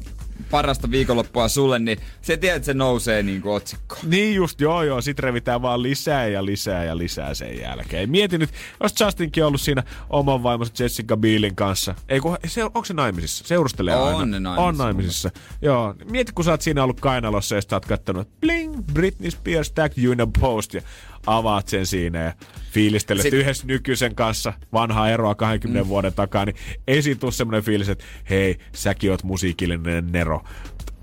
parasta 0.51 0.91
viikonloppua 0.91 1.49
sulle, 1.49 1.79
niin 1.79 1.99
se 2.23 2.37
tiedät, 2.37 2.57
että 2.57 2.67
se 2.67 2.75
nousee 2.75 3.23
niin 3.23 3.43
kuin 3.43 3.55
otsikko. 3.55 3.97
Niin 4.03 4.35
just, 4.35 4.61
joo 4.61 4.83
joo, 4.83 5.01
sit 5.01 5.19
revitään 5.19 5.63
vaan 5.63 5.83
lisää 5.83 6.27
ja 6.27 6.45
lisää 6.45 6.85
ja 6.85 6.99
lisää 6.99 7.35
sen 7.35 7.61
jälkeen. 7.61 8.11
Mietin 8.11 8.41
nyt, 8.41 8.51
jos 8.83 8.95
Justinkin 9.01 9.45
ollut 9.45 9.61
siinä 9.61 9.83
oman 10.11 10.43
vaimonsa 10.43 10.73
Jessica 10.79 11.17
Bielin 11.17 11.57
kanssa. 11.57 11.95
Ei 12.09 12.21
kun, 12.21 12.37
se, 12.47 12.65
onko 12.65 12.85
se 12.85 12.95
naimisissa? 12.95 13.45
Seurustelee 13.47 13.97
on 13.97 14.09
aina. 14.09 14.27
Ne 14.27 14.41
naimisissa. 14.41 14.69
On 14.69 14.77
naimisissa. 14.77 15.31
Joo. 15.63 15.95
Mieti, 16.11 16.33
kun 16.33 16.45
sä 16.45 16.51
oot 16.51 16.61
siinä 16.61 16.85
ollut 16.85 17.01
kainalossa 17.01 17.55
ja 17.55 17.63
sä 17.63 17.77
oot 17.77 17.87
kattonut 17.87 18.29
bling, 18.41 18.75
Britney 18.93 19.31
Spears 19.31 19.73
tag 19.73 19.93
you 19.99 20.13
in 20.13 20.21
a 20.21 20.27
post. 20.41 20.75
Ja 20.75 20.81
avaat 21.27 21.69
sen 21.69 21.87
siinä 21.87 22.23
ja 22.23 22.33
fiilistelet 22.71 23.23
Sit... 23.23 23.35
yhdessä 23.35 23.67
nykyisen 23.67 24.15
kanssa 24.15 24.53
vanhaa 24.73 25.11
eroa 25.11 25.35
20 25.35 25.85
mm. 25.85 25.89
vuoden 25.89 26.13
takaa, 26.13 26.45
niin 26.45 26.57
ei 26.87 27.03
siitä 27.03 27.21
tule 27.21 27.33
semmoinen 27.33 27.63
fiilis, 27.63 27.89
että 27.89 28.05
hei, 28.31 28.59
säkin 28.73 29.11
oot 29.11 29.25
musiikillinen 29.25 30.13
nero. 30.13 30.43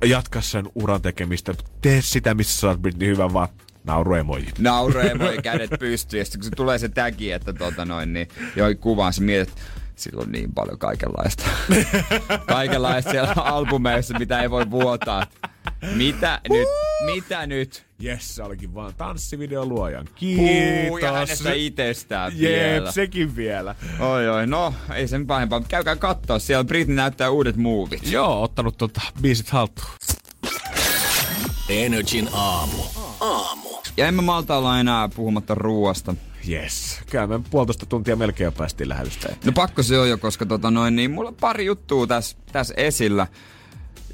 Jatka 0.05 0.41
sen 0.41 0.65
uran 0.75 1.01
tekemistä. 1.01 1.53
Tee 1.81 2.01
sitä, 2.01 2.33
missä 2.33 2.59
sä 2.59 2.67
oot 2.67 2.81
Britney 2.81 3.07
hyvä, 3.07 3.33
vaan 3.33 3.47
nauruemoji. 3.83 4.47
Nauruemoji, 4.59 5.37
kädet 5.43 5.71
pystyy. 5.79 6.19
Ja 6.19 6.25
sitten 6.25 6.39
kun 6.39 6.45
se 6.45 6.55
tulee 6.55 6.77
se 6.77 6.89
tägi, 6.89 7.31
että 7.31 7.53
tota 7.53 7.85
noin, 7.85 8.13
niin 8.13 8.27
joi 8.55 8.75
kuvaan, 8.75 9.13
sä 9.13 9.21
mietit, 9.21 9.55
sillä 9.95 10.21
on 10.21 10.31
niin 10.31 10.53
paljon 10.53 10.77
kaikenlaista. 10.79 11.43
kaikenlaista 12.47 13.11
siellä 13.11 13.33
albumeissa, 13.35 14.19
mitä 14.19 14.41
ei 14.41 14.49
voi 14.49 14.71
vuotaa. 14.71 15.27
Mitä 15.95 16.41
nyt? 16.49 16.67
Mitä 17.05 17.47
nyt? 17.47 17.85
Jes, 17.99 18.35
se 18.35 18.43
olikin 18.43 18.73
vaan 18.73 18.93
tanssivideo 18.97 19.65
luojan. 19.65 20.07
Kiitos. 20.15 20.87
Puu, 20.87 20.97
ja 20.97 21.11
hänestä 21.11 21.53
itsestään 21.53 22.31
Jep, 22.35 22.51
vielä. 22.51 22.91
sekin 22.91 23.35
vielä. 23.35 23.75
Oi 23.99 24.29
oi, 24.29 24.47
no 24.47 24.73
ei 24.95 25.07
sen 25.07 25.27
pahempaa. 25.27 25.61
Käykää 25.67 25.95
katsoa, 25.95 26.39
siellä 26.39 26.63
Britney 26.63 26.95
näyttää 26.95 27.29
uudet 27.29 27.55
muuvit. 27.55 28.11
Joo, 28.11 28.43
ottanut 28.43 28.77
tota 28.77 29.01
biisit 29.21 29.49
haltuun. 29.49 29.89
Energin 31.69 32.29
aamu. 32.33 32.83
Aamu. 33.19 33.69
Ja 33.97 34.07
emme 34.07 34.21
malta 34.21 34.57
olla 34.57 34.79
enää 34.79 35.09
puhumatta 35.15 35.55
ruuasta. 35.55 36.15
Yes. 36.49 36.99
Kyllä 37.09 37.27
me 37.27 37.39
puolitoista 37.51 37.85
tuntia 37.85 38.15
melkein 38.15 38.45
jo 38.45 38.51
päästiin 38.51 38.89
lähetystä 38.89 39.29
No 39.45 39.51
pakko 39.51 39.83
se 39.83 39.99
on 39.99 40.09
jo, 40.09 40.17
koska 40.17 40.45
tota 40.45 40.71
noin, 40.71 40.95
niin 40.95 41.11
mulla 41.11 41.29
on 41.29 41.35
pari 41.35 41.65
juttua 41.65 42.07
tässä 42.07 42.37
täs 42.51 42.73
esillä. 42.77 43.27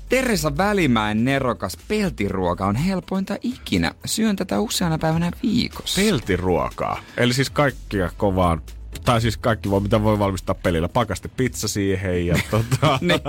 Teresa 0.09 0.57
Välimäen 0.57 1.25
nerokas 1.25 1.77
peltiruoka 1.87 2.65
on 2.65 2.75
helpointa 2.75 3.37
ikinä. 3.41 3.91
Syön 4.05 4.35
tätä 4.35 4.59
useana 4.59 4.97
päivänä 4.97 5.31
viikossa. 5.43 6.01
Peltiruokaa. 6.01 6.99
Eli 7.17 7.33
siis 7.33 7.49
kaikkia 7.49 8.09
kovaan 8.17 8.61
tai 9.05 9.21
siis 9.21 9.37
kaikki 9.37 9.69
voi, 9.69 9.81
mitä 9.81 10.03
voi 10.03 10.19
valmistaa 10.19 10.55
pelillä. 10.55 10.89
Pakaste 10.89 11.27
pizza 11.27 11.67
siihen 11.67 12.27
ja 12.27 12.35
tota, 12.51 12.99
niin, 13.01 13.19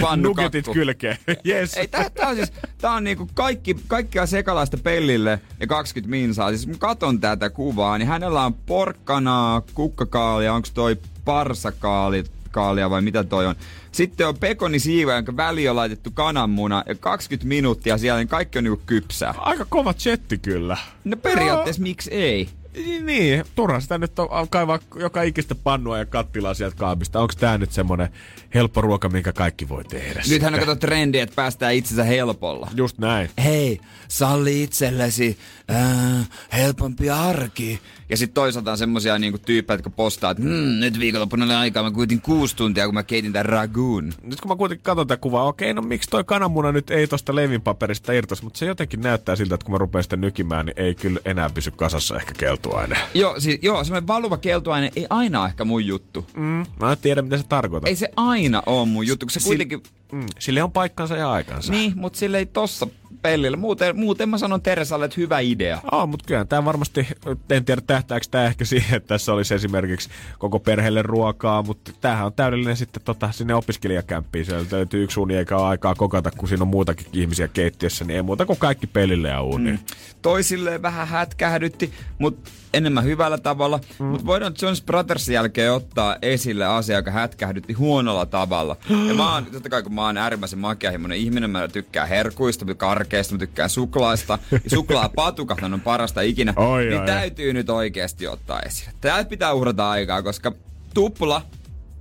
ja 0.00 0.16
nugetit 0.16 0.68
kylkeen. 0.72 1.18
yes. 1.48 1.76
Ei, 1.76 1.88
tää, 1.88 2.10
tää, 2.10 2.28
on 2.28 2.36
siis, 2.36 2.52
tää 2.78 2.92
on 2.92 3.04
niinku 3.04 3.28
kaikki, 3.34 3.76
kaikkia 3.86 4.26
sekalaista 4.26 4.76
pellille 4.76 5.40
ja 5.60 5.66
20 5.66 6.10
minsaa. 6.10 6.50
Siis 6.50 6.66
kun 6.66 6.78
katon 6.78 7.20
tätä 7.20 7.50
kuvaa, 7.50 7.98
niin 7.98 8.08
hänellä 8.08 8.44
on 8.44 8.54
porkkanaa, 8.54 9.62
kukkakaalia, 9.74 10.54
onko 10.54 10.68
toi 10.74 10.96
parsakaali, 11.24 12.24
kaalia 12.50 12.90
vai 12.90 13.02
mitä 13.02 13.24
toi 13.24 13.46
on. 13.46 13.54
Sitten 13.92 14.28
on 14.28 14.38
pekonisiiva, 14.38 15.14
jonka 15.14 15.36
väli 15.36 15.68
on 15.68 15.76
laitettu 15.76 16.10
kananmuna 16.14 16.82
ja 16.86 16.94
20 16.94 17.48
minuuttia 17.48 17.98
siellä, 17.98 18.18
niin 18.20 18.28
kaikki 18.28 18.58
on 18.58 18.64
niinku 18.64 18.82
kypsää. 18.86 19.34
Aika 19.38 19.66
kova 19.68 19.94
chetti 19.94 20.38
kyllä. 20.38 20.76
No 21.04 21.16
periaatteessa 21.16 21.82
no. 21.82 21.84
miksi 21.84 22.10
ei? 22.10 22.48
Niin, 22.74 23.06
niin, 23.06 23.44
turha 23.54 23.80
sitä 23.80 23.98
nyt 23.98 24.18
on 24.18 24.48
kaivaa 24.48 24.78
joka 24.96 25.22
ikistä 25.22 25.54
pannua 25.54 25.98
ja 25.98 26.06
kattilaa 26.06 26.54
sieltä 26.54 26.76
kaapista. 26.76 27.20
Onko 27.20 27.34
tämä 27.40 27.58
nyt 27.58 27.72
semmonen 27.72 28.08
helppo 28.54 28.80
ruoka, 28.80 29.08
minkä 29.08 29.32
kaikki 29.32 29.68
voi 29.68 29.84
tehdä? 29.84 30.22
Nythän 30.28 30.54
on 30.54 30.60
kato 30.60 30.74
trendi, 30.74 31.18
että 31.18 31.34
päästään 31.34 31.74
itsensä 31.74 32.04
helpolla. 32.04 32.68
Just 32.74 32.98
näin. 32.98 33.30
Hei, 33.44 33.80
salli 34.08 34.62
itsellesi 34.62 35.38
äh, 35.70 36.28
helpompi 36.52 37.10
arki. 37.10 37.80
Ja 38.08 38.16
sitten 38.16 38.34
toisaalta 38.34 38.70
on 38.70 38.78
semmosia 38.78 39.18
niinku 39.18 39.38
tyyppejä, 39.38 39.74
jotka 39.74 39.90
postaa, 39.90 40.30
että 40.30 40.42
mmm, 40.42 40.80
nyt 40.80 40.98
viikonloppuna 41.00 41.44
oli 41.44 41.54
aikaa, 41.54 41.82
mä 41.82 41.90
kuitin 41.90 42.20
kuusi 42.20 42.56
tuntia, 42.56 42.84
kun 42.84 42.94
mä 42.94 43.02
keitin 43.02 43.32
tämän 43.32 43.46
ragoon. 43.46 44.12
Nyt 44.22 44.40
kun 44.40 44.48
mä 44.48 44.56
kuitenkin 44.56 44.84
katson 44.84 45.06
tätä 45.06 45.20
kuvaa, 45.20 45.44
okei, 45.44 45.74
no 45.74 45.82
miksi 45.82 46.10
toi 46.10 46.24
kananmuna 46.24 46.72
nyt 46.72 46.90
ei 46.90 47.06
tosta 47.06 47.34
leivinpaperista 47.34 48.12
irtos, 48.12 48.42
mutta 48.42 48.58
se 48.58 48.66
jotenkin 48.66 49.00
näyttää 49.00 49.36
siltä, 49.36 49.54
että 49.54 49.64
kun 49.64 49.74
mä 49.74 49.78
rupean 49.78 50.02
sitä 50.02 50.16
nykimään, 50.16 50.66
niin 50.66 50.80
ei 50.80 50.94
kyllä 50.94 51.20
enää 51.24 51.50
pysy 51.50 51.70
kasassa 51.70 52.16
ehkä 52.16 52.32
keltuaine. 52.60 52.96
Joo, 53.14 53.40
siis, 53.40 53.58
joo 53.62 53.84
semmoinen 53.84 54.06
valuva 54.06 54.36
keltuaine 54.36 54.90
ei 54.96 55.06
aina 55.10 55.46
ehkä 55.46 55.64
mun 55.64 55.86
juttu. 55.86 56.26
Mm, 56.36 56.66
mä 56.80 56.92
en 56.92 56.98
tiedä, 57.02 57.22
mitä 57.22 57.36
se 57.36 57.44
tarkoittaa. 57.48 57.88
Ei 57.88 57.96
se 57.96 58.08
aina 58.16 58.62
ole 58.66 58.88
mun 58.88 59.06
juttu, 59.06 59.26
kun 59.26 59.30
se 59.30 59.40
kuitenkin... 59.44 59.82
Mm, 60.12 60.26
sille 60.38 60.62
on 60.62 60.72
paikkansa 60.72 61.16
ja 61.16 61.32
aikansa. 61.32 61.72
Niin, 61.72 61.92
mutta 61.96 62.18
sille 62.18 62.38
ei 62.38 62.46
tossa 62.46 62.86
pellillä. 63.22 63.56
Muuten, 63.56 63.96
muuten 63.96 64.28
mä 64.28 64.38
sanon 64.38 64.62
Teresalle, 64.62 65.04
että 65.04 65.20
hyvä 65.20 65.38
idea. 65.38 65.80
Oh, 65.92 66.08
mutta 66.08 66.24
kyllä 66.26 66.44
tämä 66.44 66.64
varmasti, 66.64 67.08
en 67.50 67.64
tiedä 67.64 67.80
tähtääkö 67.86 68.26
tämä 68.30 68.44
ehkä 68.44 68.64
siihen, 68.64 68.96
että 68.96 69.08
tässä 69.08 69.32
olisi 69.32 69.54
esimerkiksi 69.54 70.08
koko 70.38 70.58
perheelle 70.60 71.02
ruokaa, 71.02 71.62
mutta 71.62 71.92
tämähän 72.00 72.26
on 72.26 72.32
täydellinen 72.32 72.76
sitten 72.76 73.02
tota, 73.02 73.32
sinne 73.32 73.54
opiskelijakämppiin. 73.54 74.44
Siellä 74.44 74.66
löytyy 74.72 75.02
yksi 75.02 75.20
uni 75.20 75.36
eikä 75.36 75.56
ole 75.56 75.66
aikaa 75.66 75.94
kokata, 75.94 76.30
kun 76.30 76.48
siinä 76.48 76.62
on 76.62 76.68
muutakin 76.68 77.06
ihmisiä 77.12 77.48
keittiössä, 77.48 78.04
niin 78.04 78.16
ei 78.16 78.22
muuta 78.22 78.46
kuin 78.46 78.58
kaikki 78.58 78.86
pelille 78.86 79.28
ja 79.28 79.42
uni. 79.42 79.72
Mm. 79.72 79.78
Toisille 80.22 80.82
vähän 80.82 81.08
hätkähdytti, 81.08 81.92
mutta 82.18 82.50
enemmän 82.74 83.04
hyvällä 83.04 83.38
tavalla. 83.38 83.80
Mm. 83.98 84.06
Mutta 84.06 84.26
voidaan 84.26 84.54
Jones 84.62 84.82
Brothersin 84.82 85.34
jälkeen 85.34 85.72
ottaa 85.72 86.16
esille 86.22 86.64
asia, 86.66 86.96
joka 86.96 87.10
hätkähdytti 87.10 87.72
huonolla 87.72 88.26
tavalla. 88.26 88.76
ja 89.08 89.14
mä 89.14 89.34
oon, 89.34 89.46
totta 89.46 89.68
kai 89.68 89.82
kun 89.82 89.94
mä 89.94 90.06
oon 90.06 90.16
äärimmäisen 90.16 90.58
makeahimoinen 90.58 91.18
ihminen, 91.18 91.50
mä 91.50 91.68
tykkään 91.68 92.08
herkuista, 92.08 92.64
karkeista, 93.00 93.34
mä 93.34 93.38
tykkään 93.38 93.70
suklaasta. 93.70 94.38
Ja 94.52 94.70
suklaapatukat 94.70 95.62
on 95.74 95.80
parasta 95.80 96.20
ikinä. 96.20 96.52
Oi, 96.56 96.84
niin 96.86 97.00
oi, 97.00 97.06
täytyy 97.06 97.52
nyt 97.52 97.70
oikeasti 97.70 98.26
ottaa 98.26 98.60
esille. 98.60 98.92
Tää 99.00 99.24
pitää 99.24 99.52
uhrata 99.52 99.90
aikaa, 99.90 100.22
koska 100.22 100.52
tupla 100.94 101.42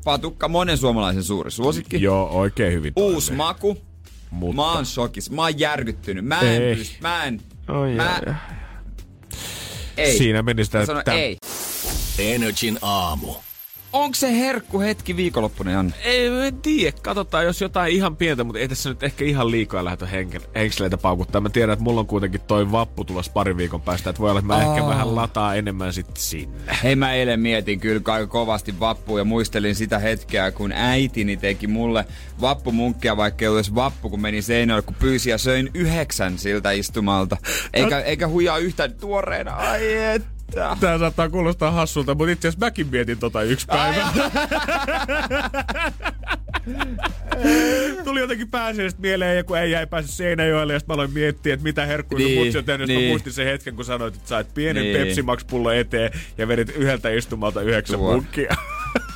patukka 0.03 0.47
monen 0.47 0.77
suomalaisen 0.77 1.23
suuri 1.23 1.51
suosikki. 1.51 2.01
Joo, 2.01 2.29
oikein 2.29 2.73
hyvin. 2.73 2.93
Uusi 2.95 3.27
toinen. 3.27 3.37
maku. 3.37 3.77
Mutta. 4.31 4.55
Mä 4.55 4.71
oon 4.73 4.85
shokis. 4.85 5.31
Mä 5.31 5.41
oon 5.41 5.59
järkyttynyt. 5.59 6.25
Mä 6.25 6.39
en 6.39 6.61
Ei. 6.63 6.75
pysty. 6.75 6.95
Mä 7.01 7.23
en. 7.23 7.41
Oi, 7.69 7.95
mä, 7.95 8.21
ei. 9.97 10.17
Siinä 10.17 10.41
meni 10.41 10.65
sitä, 10.65 10.77
Mä 10.77 10.85
sanon 10.85 10.99
että- 10.99 11.13
ei. 11.13 11.37
Energin 12.19 12.77
aamu. 12.81 13.35
Onko 13.93 14.15
se 14.15 14.39
herkku 14.39 14.79
hetki 14.79 15.15
viikonloppuna, 15.15 15.71
Janne? 15.71 15.93
Ei, 16.03 16.27
en 16.27 16.61
tiedä. 16.61 16.97
Katsotaan, 17.01 17.45
jos 17.45 17.61
jotain 17.61 17.93
ihan 17.93 18.15
pientä, 18.15 18.43
mutta 18.43 18.59
ei 18.59 18.67
tässä 18.67 18.89
nyt 18.89 19.03
ehkä 19.03 19.25
ihan 19.25 19.51
liikaa 19.51 19.85
lähdetä 19.85 20.07
henkseleitä 20.55 20.97
paukuttaa. 20.97 21.41
Mä 21.41 21.49
tiedän, 21.49 21.73
että 21.73 21.83
mulla 21.83 21.99
on 21.99 22.07
kuitenkin 22.07 22.41
toi 22.41 22.71
vappu 22.71 23.03
tulossa 23.03 23.31
parin 23.31 23.57
viikon 23.57 23.81
päästä, 23.81 24.09
että 24.09 24.21
voi 24.21 24.29
olla, 24.29 24.39
että 24.39 24.53
mä 24.53 24.55
Aa. 24.55 24.61
ehkä 24.75 24.87
vähän 24.87 25.15
lataa 25.15 25.55
enemmän 25.55 25.93
sitten 25.93 26.15
sinne. 26.17 26.77
Hei, 26.83 26.95
mä 26.95 27.13
eilen 27.13 27.39
mietin 27.39 27.79
kyllä 27.79 28.01
aika 28.05 28.27
kovasti 28.27 28.79
vappua 28.79 29.19
ja 29.19 29.25
muistelin 29.25 29.75
sitä 29.75 29.99
hetkeä, 29.99 30.51
kun 30.51 30.71
äitini 30.71 31.37
teki 31.37 31.67
mulle 31.67 32.05
vappumunkkia, 32.41 33.17
vaikka 33.17 33.45
ei 33.45 33.49
olisi 33.49 33.75
vappu, 33.75 34.09
kun 34.09 34.21
meni 34.21 34.41
seinälle, 34.41 34.81
kun 34.81 34.95
pyysi 34.99 35.29
ja 35.29 35.37
söin 35.37 35.69
yhdeksän 35.73 36.37
siltä 36.37 36.71
istumalta. 36.71 37.37
Eikä, 37.73 37.99
eikä 37.99 38.27
huijaa 38.27 38.57
yhtään 38.57 38.93
tuoreena. 38.93 39.55
Ai 39.55 39.81
että. 40.49 40.77
Tää 40.79 40.97
saattaa 40.97 41.29
kuulostaa 41.29 41.71
hassulta, 41.71 42.15
mutta 42.15 42.31
itse 42.31 42.47
asiassa 42.47 42.65
mäkin 42.65 42.87
mietin 42.87 43.17
tota 43.17 43.43
yksi 43.43 43.65
päivä. 43.65 44.07
Tuli 48.03 48.19
jotenkin 48.19 48.49
pääsiäisestä 48.49 49.01
mieleen, 49.01 49.37
ja 49.37 49.43
kun 49.43 49.57
ei 49.57 49.71
jäi 49.71 49.87
pääse 49.87 50.07
Seinäjoelle, 50.07 50.73
ja 50.73 50.79
sitten 50.79 50.93
mä 50.93 50.95
aloin 50.95 51.13
miettiä, 51.13 51.53
että 51.53 51.63
mitä 51.63 51.85
herkkuja 51.85 52.25
Niin, 52.25 52.43
mutsi 52.43 52.57
on 52.57 52.65
tehnyt. 52.65 52.87
Niin. 52.87 53.01
Mä 53.01 53.07
muistin 53.07 53.33
sen 53.33 53.45
hetken, 53.45 53.75
kun 53.75 53.85
sanoit, 53.85 54.15
että 54.15 54.29
sait 54.29 54.53
pienen 54.53 54.83
Niin. 54.83 54.97
Pepsi 54.97 55.21
Max 55.21 55.47
pullon 55.47 55.75
eteen, 55.75 56.11
ja 56.37 56.47
vedit 56.47 56.69
yhdeltä 56.75 57.09
istumalta 57.09 57.61
yhdeksän 57.61 57.99
Tuo. 57.99 58.23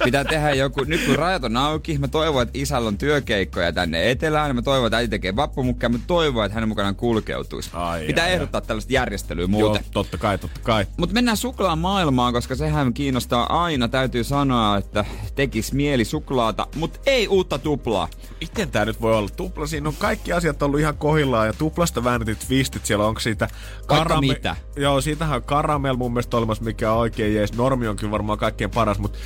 Pitää 0.04 0.24
tehdä 0.24 0.54
joku, 0.54 0.84
nyt 0.84 1.06
kun 1.06 1.16
rajat 1.16 1.44
on 1.44 1.58
auki, 1.58 1.98
mä 1.98 2.08
toivon, 2.08 2.42
että 2.44 2.60
isällä 2.60 2.88
on 2.88 2.98
työkeikkoja 2.98 3.74
tänne 3.74 4.12
etelään, 4.12 4.56
mä 4.56 4.62
toivon, 4.62 4.88
että 4.88 4.98
äiti 4.98 5.10
tekee 5.10 5.36
vappumukkia, 5.36 5.90
mä 5.90 6.00
toivon, 6.08 6.46
että 6.46 6.54
hänen 6.54 6.70
mukanaan 6.70 6.96
kulkeutuisi. 6.96 7.70
Ai, 7.74 8.06
Pitää 8.06 8.26
ai, 8.26 8.34
ehdottaa 8.34 8.62
tällaista 8.62 8.94
järjestelyä 8.94 9.42
Joo, 9.42 9.48
muuten. 9.48 9.86
totta 9.92 10.18
kai, 10.18 10.38
totta 10.38 10.60
kai. 10.64 10.86
Mutta 10.98 11.14
mennään 11.14 11.38
suklaan 11.38 11.80
maailmaan, 11.80 12.34
koska 12.34 12.56
sehän 12.56 12.94
kiinnostaa 12.94 13.64
aina. 13.64 13.88
Täytyy 13.88 14.24
sanoa, 14.24 14.78
että 14.78 15.06
tekis 15.36 15.74
mieli 15.74 16.06
suklaata, 16.06 16.68
mutta 16.76 17.00
ei 17.06 17.28
uutta 17.28 17.60
tuplaa. 17.60 18.08
Miten 18.42 18.72
tää 18.72 18.86
nyt 18.86 19.02
voi 19.02 19.16
olla? 19.16 19.30
Tupla, 19.30 19.68
siinä 19.68 19.90
on 19.90 19.96
kaikki 20.00 20.34
asiat 20.34 20.62
ollut 20.62 20.80
ihan 20.80 20.98
kohillaan 20.98 21.48
ja 21.48 21.54
tuplasta 21.54 22.04
väännetyt 22.04 22.40
twistit 22.48 22.86
siellä. 22.86 23.06
Onko 23.06 23.20
siitä 23.20 23.48
Vaikka 23.90 24.22
mitä. 24.22 24.56
Joo, 24.76 25.02
siitähän 25.02 25.36
on 25.36 25.44
karamel 25.44 25.96
mun 25.96 26.14
mielestä 26.14 26.38
olemassa, 26.38 26.64
mikä 26.64 26.92
on 26.92 27.00
oikein 27.00 27.36
jees. 27.36 27.54
Normi 27.54 27.88
on 27.88 27.96
kyllä 27.96 28.12
varmaan 28.12 28.40
kaikkein 28.40 28.72
paras, 28.72 29.00
mutta 29.00 29.20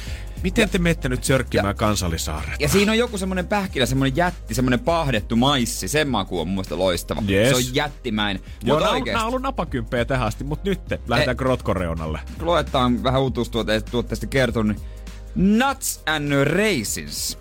Miten 0.44 0.70
te 0.70 0.78
menette 0.78 1.10
nyt 1.10 1.24
sörkkimään 1.24 1.76
kansallisaarret? 1.76 2.60
Ja 2.62 2.70
siinä 2.70 2.92
on 2.92 2.98
joku 2.98 3.18
semmonen 3.18 3.48
pähkinä, 3.48 3.86
semmonen 3.86 4.16
jätti, 4.16 4.54
semmonen 4.54 4.80
pahdettu 4.80 5.36
maissi. 5.36 5.88
Sen 5.88 6.08
maku 6.08 6.40
on 6.40 6.48
mun 6.48 6.56
mielestä 6.56 6.78
loistava. 6.78 7.24
Yes. 7.30 7.50
Se 7.50 7.56
on 7.56 7.76
jättimäinen. 7.76 8.44
Joo, 8.64 8.78
Mutta 8.80 8.90
nää, 8.92 8.98
on- 9.02 9.08
nää 9.14 9.22
on 9.22 9.28
ollut 9.28 9.42
napakymppejä 9.42 10.06
tähän 10.06 10.28
asti, 10.28 10.44
mutta 10.44 10.70
nyt 10.70 10.80
lähdetäänkö 11.08 11.44
rotkoreunalle? 11.44 12.20
luetaan 12.42 13.04
vähän 13.04 13.22
uutuustuotteista 13.22 13.92
tuotteista 13.92 14.28
kertonut, 14.28 14.78
niin 14.78 15.58
Nuts 15.60 16.02
and 16.06 16.32
Raisins. 16.44 17.38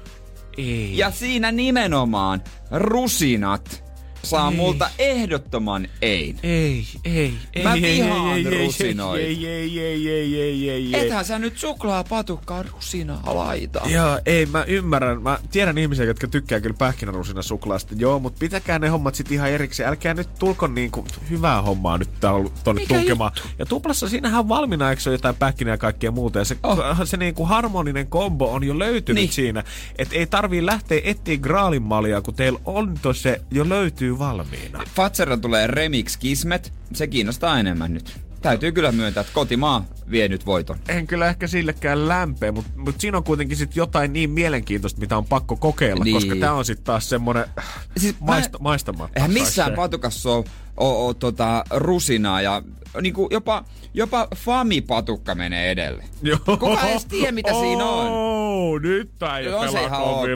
Ei. 0.58 0.98
Ja 0.98 1.10
siinä 1.10 1.52
nimenomaan 1.52 2.42
rusinat 2.70 3.84
saa 4.26 4.50
Ei. 4.50 4.56
multa 4.56 4.90
ehdottoman 4.98 5.88
ein. 6.02 6.38
Ei, 6.42 6.84
ei, 7.04 7.34
ei, 7.54 7.62
Mä 7.62 7.74
ei, 7.74 7.82
vihaan 7.82 8.36
ei, 8.36 8.46
ei, 8.46 8.54
ei, 8.58 8.66
rusinoita. 8.66 9.18
Ei, 9.18 9.46
ei, 9.46 9.80
ei, 9.80 10.08
ei, 10.10 10.40
ei, 10.40 10.70
ei, 10.70 10.94
ei. 10.94 11.04
Ethän 11.06 11.24
sä 11.24 11.38
nyt 11.38 11.58
suklaapatukkaa 11.58 12.62
rusinaa 12.62 13.22
laita. 13.26 13.80
Joo, 13.86 14.20
ei, 14.26 14.46
mä 14.46 14.64
ymmärrän. 14.64 15.22
Mä 15.22 15.38
tiedän 15.50 15.78
ihmisiä, 15.78 16.04
jotka 16.04 16.26
tykkää 16.28 16.60
kyllä 16.60 16.76
pähkinärusina 16.78 17.42
suklaasta. 17.42 17.94
Joo, 17.98 18.18
mutta 18.18 18.38
pitäkää 18.38 18.78
ne 18.78 18.88
hommat 18.88 19.14
sit 19.14 19.32
ihan 19.32 19.50
erikseen. 19.50 19.88
Älkää 19.88 20.14
nyt 20.14 20.28
tulko 20.38 20.66
niinku 20.66 21.04
hyvää 21.30 21.62
hommaa 21.62 21.98
nyt 21.98 22.10
tonne 22.20 22.80
Mikä 22.80 22.94
tunkemaan. 22.94 23.32
Ja 23.58 23.66
tuplassa 23.66 24.08
siinähän 24.08 24.40
on 24.40 24.48
valmiina, 24.48 24.90
eikö 24.90 25.02
se 25.02 25.10
jotain 25.10 25.36
pähkinää 25.36 25.74
ja 25.74 25.78
kaikkea 25.78 26.10
muuta. 26.10 26.38
Ja 26.38 26.44
se, 26.44 26.56
Oh. 26.62 26.78
se 27.04 27.16
niinku 27.16 27.44
harmoninen 27.44 28.06
kombo 28.06 28.52
on 28.52 28.64
jo 28.64 28.78
löytynyt 28.78 29.14
Niin. 29.16 29.26
niin. 29.26 29.32
siinä. 29.32 29.64
Että 29.98 30.14
ei 30.16 30.26
tarvii 30.26 30.66
lähteä 30.66 31.00
etsiä 31.04 31.36
graalinmalia, 31.36 32.20
kun 32.22 32.34
teillä 32.34 32.58
on 32.64 32.94
se 33.12 33.40
jo 33.50 33.68
löytyy 33.68 34.15
valmiina. 34.18 34.82
Fatserra 34.94 35.36
tulee 35.36 35.66
Remix 35.66 36.16
Kismet. 36.16 36.72
Se 36.94 37.06
kiinnostaa 37.06 37.60
enemmän 37.60 37.94
nyt. 37.94 38.16
Täytyy 38.42 38.72
kyllä 38.72 38.92
myöntää, 38.92 39.20
että 39.20 39.32
kotimaa 39.32 39.84
vie 40.10 40.28
nyt 40.28 40.46
voiton. 40.46 40.78
en 40.88 41.06
kyllä 41.06 41.28
ehkä 41.28 41.46
sillekään 41.46 42.08
lämpeä, 42.08 42.52
mutta 42.52 42.70
mut 42.76 43.00
siinä 43.00 43.18
on 43.18 43.24
kuitenkin 43.24 43.56
sit 43.56 43.76
jotain 43.76 44.12
niin 44.12 44.30
mielenkiintoista, 44.30 45.00
mitä 45.00 45.16
on 45.16 45.24
pakko 45.24 45.56
kokeilla, 45.56 46.04
Niin. 46.04 46.14
koska 46.16 46.36
tää 46.36 46.52
on 46.52 46.64
sitten 46.64 46.84
taas 46.84 47.08
semmonen 47.08 47.44
Siis 47.44 48.02
siis 48.02 48.20
mä- 48.20 48.26
maista, 48.26 48.58
maistamatta. 48.58 49.12
Eihän 49.16 49.32
missään 49.32 49.72
patukassa 49.72 50.30
ole, 50.30 50.44
ole, 50.76 50.96
ole 50.96 51.14
tota, 51.14 51.64
rusinaa 51.70 52.42
ja 52.42 52.62
niinku 53.02 53.28
jopa, 53.30 53.64
jopa 53.94 54.28
Fami-patukka 54.34 55.34
menee 55.34 55.70
edelle. 55.70 56.04
Joo. 56.22 56.38
Kuka 56.44 56.88
edes 56.88 57.06
tiedä, 57.06 57.32
mitä 57.32 57.52
siinä 57.52 57.84
on? 57.84 58.06
Oh, 58.10 58.80
nyt 58.80 59.10
tää 59.18 59.38
ei 59.38 59.48
on 59.48 59.72
se 59.72 59.82
ihan 59.82 60.02
ok. 60.02 60.26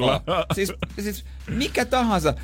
Siis, 0.55 0.73
siis 1.01 1.25
mikä 1.49 1.85
tahansa. 1.85 2.35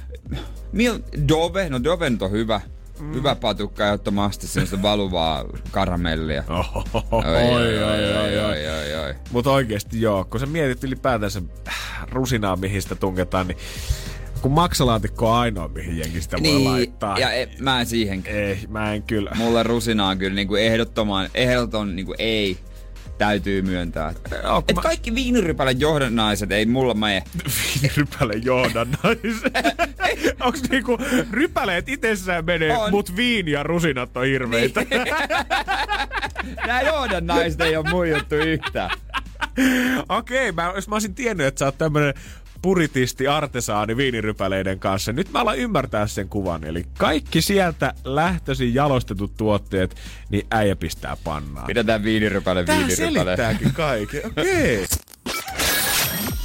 Mil, 0.73 0.99
Dove, 1.29 1.69
no 1.69 1.85
Dove 1.85 2.11
nyt 2.11 2.23
on 2.23 2.31
hyvä. 2.31 2.61
Mm. 3.01 3.15
Hyvä 3.15 3.35
patukka 3.35 3.87
ehdottomasti 3.87 4.47
sellaista 4.47 4.83
valuvaa 4.83 5.45
karamellia. 5.71 6.45
Oi, 6.49 7.23
oi, 7.25 7.83
oi, 7.83 8.17
oi, 8.17 8.39
oi. 8.39 8.69
oi, 8.69 8.95
oi. 9.05 9.15
Mutta 9.31 9.51
oikeesti 9.51 10.01
joo, 10.01 10.25
kun 10.25 10.41
sä 10.41 10.47
mietit 10.47 10.85
ylipäätänsä 10.85 11.43
äh, 11.69 11.75
rusinaa, 12.13 12.57
mihin 12.57 12.83
sitä 12.83 12.95
tunketaan, 12.95 13.49
niin 13.49 13.59
kun 14.47 14.55
maksalaatikko 14.55 15.31
on 15.31 15.37
ainoa, 15.39 15.69
mihin 15.69 15.99
jengi 15.99 16.21
sitä 16.23 16.37
voi 16.37 16.43
Niin, 16.43 16.65
laittaa. 16.65 17.19
ja 17.19 17.33
e, 17.33 17.49
mä 17.61 17.81
en 17.81 17.87
siihen. 17.87 18.23
Ei, 18.27 18.59
mä 18.69 18.93
en 18.95 19.03
kyllä. 19.03 19.31
Mulle 19.35 19.63
rusina 19.63 20.07
on 20.09 20.19
kyllä 20.19 20.35
niinku 20.35 20.55
ehdottoman, 20.57 21.29
ehdoton 21.35 21.97
niinku 21.97 22.15
ei 22.19 22.57
täytyy 23.19 23.63
myöntää. 23.63 24.15
Kun 24.15 24.65
Et 24.69 24.77
mä- 24.77 24.83
kaikki 24.83 25.15
viinirypälen 25.15 25.81
johdannaiset 25.81 26.53
ei 26.53 26.67
mulla 26.67 26.95
mene. 26.95 27.23
Viinirypäle 27.83 28.35
johdannaiset. 28.35 29.53
Onks 30.45 30.63
niinku 30.71 30.99
rypäleet 31.31 31.89
itsessään 31.89 32.45
menee, 32.45 32.77
On. 32.79 32.91
mut 32.91 33.17
viini 33.17 33.51
ja 33.51 33.63
rusinat 33.63 34.17
on 34.17 34.27
hirveitä? 34.27 34.83
Nää 36.67 36.83
johdannaiset 36.83 37.61
ei 37.61 37.77
oo 37.77 37.83
mun 37.83 38.09
juttu 38.09 38.35
yhtään. 38.35 38.91
Okei, 40.09 40.53
mä, 40.53 40.73
jos 40.75 40.89
mä 40.89 40.95
olisin 40.95 41.15
tiennyt, 41.15 41.47
että 41.47 41.59
sä 41.59 41.65
oot 41.65 41.79
tämmönen 41.79 42.15
puritisti 42.63 43.29
artesaani 43.29 43.97
viinirypäleiden 43.97 44.79
kanssa. 44.79 45.13
Nyt 45.13 45.33
mä 45.33 45.41
alan 45.41 45.59
ymmärtää 45.59 46.07
sen 46.07 46.29
kuvan. 46.29 46.65
Eli 46.65 46.85
kaikki 46.99 47.43
sieltä 47.43 47.95
lähtöisin 48.05 48.75
jalostetut 48.75 49.37
tuotteet, 49.37 49.97
niin 50.31 50.47
äijä 50.51 50.77
pistää 50.77 51.17
pannaan. 51.25 51.67
Pidetään 51.67 52.05
viinirypäle 52.05 52.65
Tää 52.65 52.77
viinirypäle. 52.79 53.13
selittääkin 53.25 53.73
kaiken. 53.73 54.27
Okei. 54.27 54.75
Okay. 54.77 54.87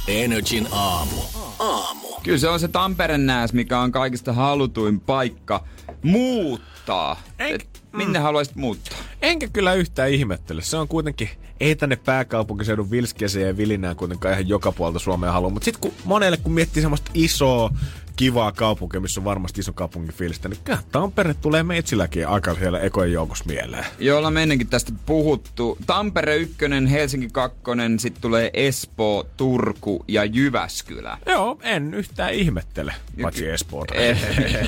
Energin 0.08 0.68
aamu. 0.72 1.16
Aamu. 1.58 2.08
Kyllä 2.22 2.38
se 2.38 2.48
on 2.48 2.60
se 2.60 2.68
Tampereen 2.68 3.26
nääs, 3.26 3.52
mikä 3.52 3.78
on 3.80 3.92
kaikista 3.92 4.32
halutuin 4.32 5.00
paikka 5.00 5.64
muuttaa. 6.02 7.22
Enk- 7.38 7.54
Et 7.54 7.82
minne 7.92 8.18
haluaisit 8.18 8.56
muuttaa? 8.56 8.98
Enkä 9.22 9.48
kyllä 9.52 9.74
yhtään 9.74 10.10
ihmettele. 10.10 10.62
Se 10.62 10.76
on 10.76 10.88
kuitenkin, 10.88 11.28
ei 11.62 11.76
tänne 11.76 11.96
pääkaupunkiseudun 11.96 12.90
vilskeeseen 12.90 13.46
ja 13.46 13.56
vilinään 13.56 13.96
kuitenkaan 13.96 14.32
ihan 14.32 14.48
joka 14.48 14.72
puolta 14.72 14.98
Suomea 14.98 15.32
halua. 15.32 15.50
Mutta 15.50 15.64
sitten 15.64 15.80
kun 15.80 15.92
monelle 16.04 16.36
kun 16.36 16.52
miettii 16.52 16.82
semmoista 16.82 17.10
isoa, 17.14 17.70
kivaa 18.16 18.52
kaupunkia, 18.52 19.00
missä 19.00 19.20
on 19.20 19.24
varmasti 19.24 19.60
iso 19.60 19.72
kaupunkifiilistä, 19.72 20.48
niin 20.48 20.60
kyllä 20.64 20.78
Tampere 20.92 21.34
tulee 21.34 21.62
meitsilläkin 21.62 22.28
aika 22.28 22.54
siellä 22.54 22.80
ekojen 22.80 23.12
joukossa 23.12 23.44
mieleen. 23.44 23.84
Jolla 23.98 24.30
me 24.30 24.42
ennenkin 24.42 24.66
tästä 24.66 24.92
puhuttu. 25.06 25.78
Tampere 25.86 26.36
1, 26.36 26.56
Helsinki 26.90 27.28
2, 27.32 27.58
sitten 27.98 28.22
tulee 28.22 28.50
Espoo, 28.54 29.26
Turku 29.36 30.04
ja 30.08 30.24
Jyväskylä. 30.24 31.18
Joo, 31.26 31.58
en 31.62 31.94
yhtään 31.94 32.32
ihmettele, 32.32 32.94
paitsi 33.22 33.48
Espoota. 33.48 33.94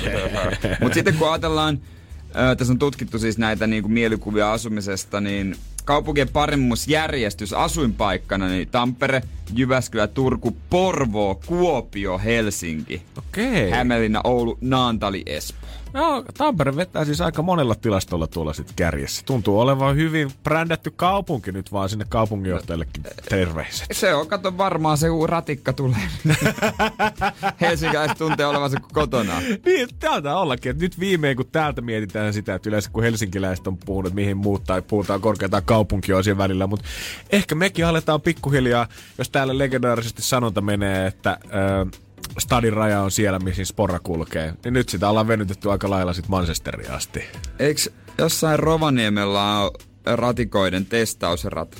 Mutta 0.81 0.93
sitten 0.93 1.15
kun 1.15 1.29
ajatellaan, 1.31 1.79
ö, 2.51 2.55
tässä 2.55 2.73
on 2.73 2.79
tutkittu 2.79 3.19
siis 3.19 3.37
näitä 3.37 3.67
niinku 3.67 3.89
mielikuvia 3.89 4.53
asumisesta, 4.53 5.21
niin 5.21 5.55
kaupunkien 5.85 6.29
paremmuusjärjestys 6.29 7.53
asuinpaikkana, 7.53 8.47
niin 8.47 8.67
Tampere, 8.67 9.21
Jyväskylä, 9.53 10.07
Turku, 10.07 10.57
Porvoo, 10.69 11.35
Kuopio, 11.45 12.17
Helsinki, 12.17 13.01
Okei. 13.17 13.69
Hämeenlinna, 13.71 14.21
Oulu, 14.23 14.57
Naantali, 14.61 15.23
Espoo. 15.25 15.69
No, 15.95 16.23
Tampere 16.37 16.75
vetää 16.75 17.05
siis 17.05 17.21
aika 17.21 17.41
monella 17.41 17.75
tilastolla 17.75 18.27
tuolla 18.27 18.53
sitten 18.53 18.75
kärjessä. 18.75 19.23
Tuntuu 19.25 19.59
olevan 19.59 19.95
hyvin 19.95 20.31
brändätty 20.43 20.91
kaupunki 20.95 21.51
nyt 21.51 21.71
vaan 21.71 21.89
sinne 21.89 22.05
kaupunginjohtajallekin 22.09 23.03
terveiset. 23.29 23.87
Se 23.91 24.13
on, 24.13 24.27
kato 24.27 24.57
varmaan 24.57 24.97
se 24.97 25.09
kun 25.09 25.29
ratikka 25.29 25.73
tulee. 25.73 25.97
Helsinkiläiset 27.61 28.17
tuntee 28.17 28.45
olevansa 28.45 28.79
kuin 28.79 28.93
kotona. 28.93 29.33
Niin, 29.65 29.89
tältä 29.99 30.37
ollakin. 30.37 30.77
nyt 30.79 30.99
viimein, 30.99 31.37
kun 31.37 31.45
täältä 31.51 31.81
mietitään 31.81 32.33
sitä, 32.33 32.55
että 32.55 32.69
yleensä 32.69 32.89
kun 32.93 33.03
helsinkiläiset 33.03 33.67
on 33.67 33.77
puhunut, 33.77 34.13
mihin 34.13 34.37
muuttaa, 34.37 34.81
puhutaan 34.81 35.21
korkeintaan 35.21 35.63
kaupunkioisien 35.75 36.37
välillä, 36.37 36.67
mutta 36.67 36.85
ehkä 37.31 37.55
mekin 37.55 37.85
aletaan 37.85 38.21
pikkuhiljaa, 38.21 38.87
jos 39.17 39.29
täällä 39.29 39.57
legendaarisesti 39.57 40.21
sanonta 40.21 40.61
menee, 40.61 41.07
että 41.07 41.37
ö, 41.45 41.97
stadin 42.39 42.73
raja 42.73 43.01
on 43.01 43.11
siellä, 43.11 43.39
missä 43.39 43.65
sporra 43.65 43.99
kulkee, 43.99 44.53
niin 44.63 44.73
nyt 44.73 44.89
sitä 44.89 45.09
ollaan 45.09 45.27
venytetty 45.27 45.71
aika 45.71 45.89
lailla 45.89 46.13
sit 46.13 46.27
Manchesteriin 46.27 46.91
asti. 46.91 47.23
Eikö 47.59 47.81
jossain 48.17 48.59
Rovaniemellä 48.59 49.59
ole 49.59 49.71
ratikoiden 50.05 50.85
testausrata? 50.85 51.77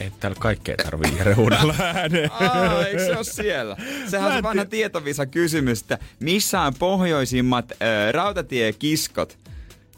Ei 0.00 0.12
täällä 0.20 0.36
kaikkea 0.40 0.76
tarvii 0.76 1.18
Jere 1.18 1.34
huudella 1.34 1.74
ääneen. 1.94 2.30
Aa, 2.32 2.86
eikö 2.86 3.04
se 3.04 3.16
ole 3.16 3.24
siellä? 3.24 3.76
Sehän 4.08 4.30
on 4.30 4.36
se 4.38 4.42
vanha 4.42 4.64
tietovisa 4.64 5.26
kysymys, 5.26 5.80
että 5.80 5.98
missä 6.20 6.60
on 6.60 6.74
pohjoisimmat 6.78 7.72
ö, 7.72 8.12
rautatiekiskot? 8.12 9.39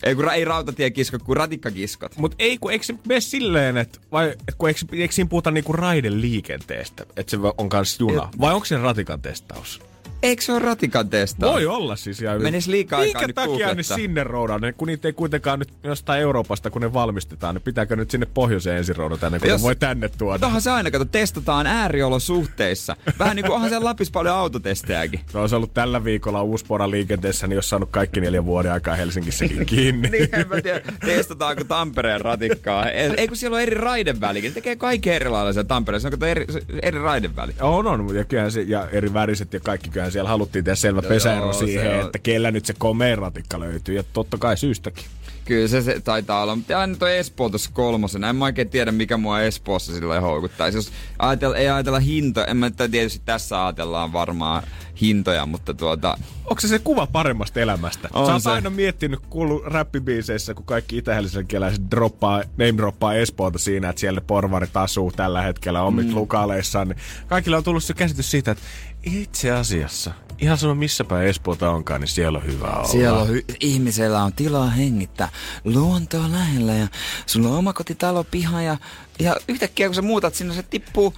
Ei, 0.03 0.15
kun, 0.15 0.25
ra- 0.25 0.33
ei 0.33 0.45
rautatiekiskot, 0.45 1.23
kun 1.23 1.37
ratikkakiskot. 1.37 2.17
Mutta 2.17 2.37
ei, 2.39 2.59
kun 2.59 2.73
eikö 2.73 2.85
se 2.85 2.95
mene 3.09 3.21
silleen, 3.21 3.77
että 3.77 3.99
vai, 4.13 4.29
et 4.49 4.55
kun 4.59 4.69
eikö, 4.69 4.81
eikö 4.93 5.15
siinä 5.15 5.29
puhuta 5.29 5.51
niinku 5.51 5.73
raideliikenteestä, 5.73 7.07
että 7.17 7.31
se 7.31 7.39
on 7.59 7.69
kans 7.69 8.01
juna? 8.01 8.29
Vai 8.41 8.55
onko 8.55 8.65
se 8.65 8.77
ratikan 8.77 9.23
testaus? 9.23 9.81
Eikö 10.23 10.43
se 10.43 10.53
ole 10.53 10.59
ratikan 10.61 11.09
testaus? 11.09 11.53
Voi 11.53 11.67
olla 11.67 11.97
siis 11.97 12.23
ihan 12.23 12.35
hyvin. 12.35 12.47
Menis 12.47 12.67
liikaa 12.69 12.99
aikaa 13.01 13.21
Minkä 13.23 13.27
nyt 13.27 13.35
takia 13.37 13.53
ne 13.59 13.65
googlettaa. 13.67 13.97
sinne 13.97 14.25
roudaan? 14.25 14.61
Ne, 14.61 14.73
kun 14.73 14.89
niitä 14.89 15.09
ei 15.09 15.13
kuitenkaan 15.13 15.59
nyt 15.59 15.69
jostain 15.85 16.21
Euroopasta, 16.23 16.71
kun 16.71 16.83
ne 16.83 16.93
valmistetaan, 16.93 17.55
niin 17.55 17.63
pitääkö 17.63 17.97
nyt 17.97 18.11
sinne 18.11 18.27
pohjoiseen 18.35 18.77
ensin 18.79 18.97
roudata 18.97 19.27
ennen 19.27 19.41
kuin 19.41 19.49
Jos- 19.51 19.61
ne 19.61 19.65
voi 19.67 19.77
tänne 19.77 20.09
tuoda? 20.09 20.39
Tohan 20.39 20.61
se 20.63 20.71
aina, 20.71 20.91
kato, 20.91 21.05
testataan 21.05 21.67
ääriolosuhteissa. 21.67 22.97
Vähän 23.19 23.37
niin 23.37 23.45
kuin 23.45 23.55
onhan 23.55 23.71
siellä 23.71 23.85
Lapissa 23.85 24.13
paljon 24.13 24.35
autotestejäkin. 24.37 25.21
Se 25.33 25.39
olisi 25.39 25.55
ollut 25.55 25.75
tällä 25.75 26.05
viikolla 26.05 26.43
Uuspora 26.43 26.91
liikenteessä, 26.91 27.47
niin 27.47 27.57
jos 27.57 27.69
saanut 27.71 27.89
kaikki 27.93 28.21
neljä 28.21 28.45
vuoden 28.45 28.73
aikaa 28.73 28.95
Helsingissäkin 28.95 29.67
kiinni. 29.73 30.09
niin, 30.09 30.29
en 30.33 30.49
mä 30.49 30.61
tiedä, 30.61 30.81
testataanko 31.07 31.65
Tampereen 31.65 32.21
ratikkaa. 32.21 32.91
Ei, 32.91 33.29
kun 33.29 33.37
siellä 33.37 33.55
on 33.57 33.63
eri 33.63 33.75
raidevälikin. 33.75 34.51
Ne 34.51 34.55
tekee 34.55 34.77
kaikki 34.77 35.11
eri 35.11 35.29
lailla 35.31 35.53
siellä 35.53 35.69
Tampereessa. 35.69 36.09
On 36.09 36.13
kato 36.13 36.27
eri, 36.27 36.47
eri 36.83 36.99
raideväli. 36.99 37.53
On, 37.61 37.87
on, 37.87 38.09
ja, 38.33 38.51
se, 38.51 38.63
ja 38.63 38.89
eri 38.93 39.13
väriset 39.15 39.53
ja 39.53 39.61
kaikki, 39.61 39.91
kyllähän 39.91 40.12
siellä 40.13 40.31
haluttiin 40.31 40.65
tehdä 40.65 40.77
selvä 40.77 41.03
pesäero 41.03 41.53
siihen, 41.53 41.99
on. 41.99 42.07
että 42.07 42.19
kellä 42.19 42.51
nyt 42.51 42.67
se 42.67 42.75
komea 42.79 43.17
ratikka 43.17 43.61
löytyy, 43.61 43.95
ja 43.95 44.03
totta 44.03 44.39
kai 44.39 44.57
syystäkin. 44.57 45.05
Kyllä 45.45 45.69
se, 45.69 45.83
se 45.83 46.01
taitaa 46.01 46.43
olla, 46.43 46.57
mutta 46.57 46.79
aina 46.79 46.97
toi 46.97 47.17
Espoo 47.17 47.49
tuossa 47.49 47.71
kolmosena. 47.73 48.29
En 48.29 48.37
mä 48.37 48.45
oikein 48.45 48.69
tiedä, 48.69 48.93
mikä 48.93 49.17
mua 49.17 49.41
Espoossa 49.41 49.95
sille 49.95 50.21
houkuttaisi. 50.21 50.79
Jos 50.79 50.93
ajatella, 51.19 51.57
ei 51.57 51.69
ajatella 51.69 51.99
hintoja, 51.99 52.47
en 52.47 52.57
mä 52.57 52.71
tietysti 52.71 53.23
tässä 53.25 53.65
ajatellaan 53.67 54.13
varmaan 54.13 54.63
hintoja, 55.01 55.47
mutta 55.47 55.75
tuota... 55.75 56.19
Onko 56.45 56.61
se 56.61 56.69
se 56.69 56.79
kuva 56.79 57.07
paremmasta 57.07 57.61
elämästä? 57.61 58.09
On 58.13 58.27
Sä 58.27 58.33
oot 58.33 58.43
se. 58.43 58.51
aina 58.51 58.71
miettinyt 58.71 59.21
kuullut 59.31 59.65
räppibiiseissä, 59.67 60.55
kun 60.55 60.65
kaikki 60.65 60.99
itähelsinkiläiset 60.99 61.91
droppaa, 61.91 62.43
name 62.57 62.77
droppaa 62.77 63.15
Espoota 63.15 63.59
siinä, 63.59 63.89
että 63.89 64.01
siellä 64.01 64.21
porvarit 64.21 64.77
asuu 64.77 65.13
tällä 65.13 65.43
hetkellä 65.43 65.83
omit 65.83 66.09
mm. 66.09 66.15
lukaleissaan. 66.15 66.89
Niin 66.89 66.99
kaikilla 67.27 67.57
on 67.57 67.65
tullut 67.65 67.85
se 67.85 67.95
käsitys 67.95 68.31
siitä, 68.31 68.51
että 68.51 68.65
itse 69.03 69.51
asiassa, 69.51 70.13
ihan 70.39 70.59
sama 70.59 70.75
missä 70.75 71.05
päin 71.05 71.27
Espoota 71.29 71.71
onkaan, 71.71 72.01
niin 72.01 72.09
siellä 72.09 72.39
on 72.39 72.47
hyvä 72.47 72.67
olla. 72.67 72.89
Siellä 72.89 73.19
on 73.19 73.29
hy- 73.29 73.45
ihmisellä 73.61 74.23
on 74.25 74.33
tilaa 74.33 74.71
hengittää, 74.71 75.29
luontoa 75.65 76.33
lähellä 76.33 76.73
ja 76.75 76.89
sulla 77.27 77.49
on 77.49 77.57
omakotitalo, 77.57 78.25
piha 78.25 78.63
ja, 78.63 78.77
ja 79.19 79.37
yhtäkkiä 79.49 79.87
kun 79.89 79.95
sä 79.95 80.03
muutat 80.03 80.35
sinne, 80.35 80.55
se 80.55 80.63
tippuu 80.63 81.15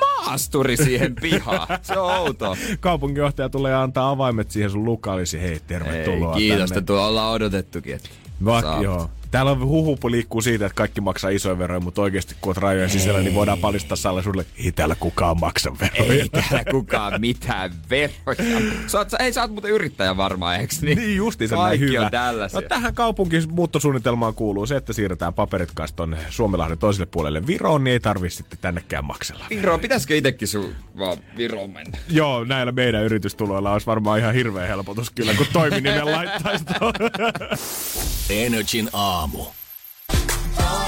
maasturi 0.00 0.76
siihen 0.76 1.14
pihaan. 1.20 1.68
Se 1.82 1.98
on 1.98 2.12
outo. 2.18 2.56
Kaupunginjohtaja 2.80 3.48
tulee 3.48 3.74
antaa 3.74 4.10
avaimet 4.10 4.50
siihen 4.50 4.70
sun 4.70 4.84
lukalisi. 4.84 5.40
Hei, 5.40 5.60
tervetuloa 5.66 6.34
Ei, 6.34 6.38
kiitos, 6.38 6.58
tänne. 6.58 6.78
että 6.78 6.86
tuo 6.86 7.06
ollaan 7.06 7.32
odotettukin. 7.32 7.94
Että 7.94 8.08
Va- 8.44 8.78
joo. 8.82 9.10
Täällä 9.30 9.50
on 9.50 9.66
huhupu 9.66 10.10
liikkuu 10.10 10.40
siitä, 10.40 10.66
että 10.66 10.76
kaikki 10.76 11.00
maksaa 11.00 11.30
isoja 11.30 11.58
veroja, 11.58 11.80
mutta 11.80 12.02
oikeasti 12.02 12.34
kun 12.40 12.50
oot 12.50 12.56
rajojen 12.56 12.90
sisällä, 12.90 13.20
niin 13.20 13.34
voidaan 13.34 13.58
paljastaa 13.58 13.96
salaisuudelle, 13.96 14.46
ei 14.64 14.72
täällä 14.72 14.94
kukaan 14.94 15.40
maksa 15.40 15.72
veroja. 15.80 16.22
Ei 16.22 16.28
täällä 16.28 16.64
kukaan 16.70 17.20
mitään 17.20 17.70
veroja. 17.90 18.60
Sä 18.86 18.98
oot, 18.98 19.08
hei, 19.20 19.32
sä 19.32 19.40
oot 19.40 19.50
muuten 19.50 19.70
yrittäjä 19.70 20.16
varmaan, 20.16 20.60
eiks 20.60 20.82
niin? 20.82 20.98
Niin 20.98 21.16
justiinsa 21.16 21.56
näin 21.56 21.80
hyvä. 21.80 22.04
on 22.04 22.10
tällaisia. 22.10 22.60
No 22.60 22.68
tähän 22.68 22.94
kaupunkin 22.94 23.42
muuttosuunnitelmaan 23.50 24.34
kuuluu 24.34 24.66
se, 24.66 24.76
että 24.76 24.92
siirretään 24.92 25.34
paperit 25.34 25.70
kanssa 25.74 25.96
tonne 25.96 26.18
Suomilahden 26.30 26.78
toiselle 26.78 27.06
puolelle 27.06 27.46
Viroon, 27.46 27.84
niin 27.84 27.92
ei 27.92 28.00
tarvii 28.00 28.30
sitten 28.30 28.58
tännekään 28.62 29.04
maksella. 29.04 29.44
Viro, 29.50 29.78
pitäisikö 29.78 30.16
itekin 30.16 30.48
sun 30.48 30.74
vaan 30.98 31.18
Viroon 31.36 31.70
mennä? 31.70 31.98
Joo, 32.08 32.44
näillä 32.44 32.72
meidän 32.72 33.04
yritystuloilla 33.04 33.72
olisi 33.72 33.86
varmaan 33.86 34.18
ihan 34.18 34.34
hirveä 34.34 34.66
helpotus 34.66 35.10
kyllä, 35.10 35.34
kun 35.34 35.46
toiminimen 35.52 36.12
laittaisi. 36.12 36.64
Energin 38.30 38.88
aamu. 38.92 39.44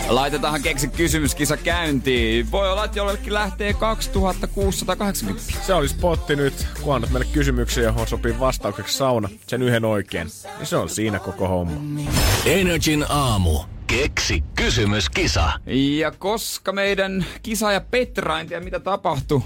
Laitetaanhan 0.09 0.63
keksi 0.63 0.89
kysymyskisa 0.89 1.57
käyntiin. 1.57 2.51
Voi 2.51 2.71
olla, 2.71 2.85
että 2.85 2.99
jollekin 2.99 3.35
lähtee 3.35 3.75
2680. 3.75 5.43
Se 5.67 5.75
olisi 5.75 5.95
potti 6.01 6.37
nyt, 6.37 6.67
kun 6.83 6.95
annat 6.95 7.11
meille 7.11 7.29
kysymyksiä, 7.33 7.83
johon 7.83 8.07
sopii 8.07 8.41
vastaukseksi 8.41 8.97
sauna, 8.97 9.29
sen 9.47 9.63
yhden 9.63 9.85
oikein. 9.85 10.29
Niin 10.59 10.67
se 10.67 10.77
on 10.77 10.89
siinä 10.89 11.19
koko 11.19 11.49
homma. 11.49 12.11
Energin 12.47 13.05
aamu. 13.09 13.59
Keksi 13.87 14.45
kysymyskisa. 14.57 15.53
Ja 15.99 16.11
koska 16.11 16.73
meidän 16.73 17.27
kisaaja 17.43 17.81
Petra, 17.81 18.41
en 18.41 18.47
tiedä 18.47 18.65
mitä 18.65 18.81
tapahtui, 18.81 19.43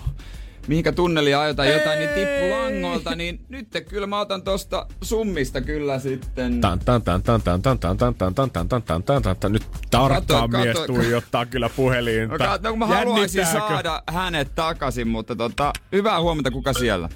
mihinkä 0.68 0.92
tunneliin 0.92 1.36
ajotaan 1.36 1.68
jotain, 1.68 1.98
niin 1.98 2.10
tippu 2.10 2.50
langolta, 2.50 3.14
niin 3.14 3.40
nyt 3.48 3.68
kyllä 3.88 4.06
mä 4.06 4.20
otan 4.20 4.42
tosta 4.42 4.86
summista 5.02 5.60
kyllä 5.60 5.98
sitten. 5.98 6.60
Tan, 6.60 6.78
tan, 6.78 7.02
tan, 7.02 7.22
tan, 7.22 7.42
tan, 7.42 7.62
tan, 7.62 7.78
tan, 7.80 7.98
tan, 7.98 8.18
tan, 8.18 8.34
tan, 8.34 8.34
tan, 8.52 8.68
tan, 8.68 8.82
tan, 8.82 9.00
tan, 9.06 9.22
tan, 9.22 9.36
tan. 9.36 9.52
Nyt 9.52 9.66
tarkkaan 9.90 10.22
Kato, 10.22 10.48
kato. 10.48 10.64
mies 10.64 10.78
tuijottaa 10.86 11.46
kyllä 11.46 11.70
puheliin. 11.76 12.28
No, 12.28 12.36
kat- 12.36 12.62
no, 12.62 12.70
kun 12.70 12.78
mä 12.78 12.86
haluaisin 12.86 13.46
saada 13.46 14.02
hänet 14.10 14.54
takaisin, 14.54 15.08
mutta 15.08 15.36
tota, 15.36 15.72
hyvää 15.92 16.20
huomenta, 16.20 16.50
kuka 16.50 16.72
siellä? 16.72 17.08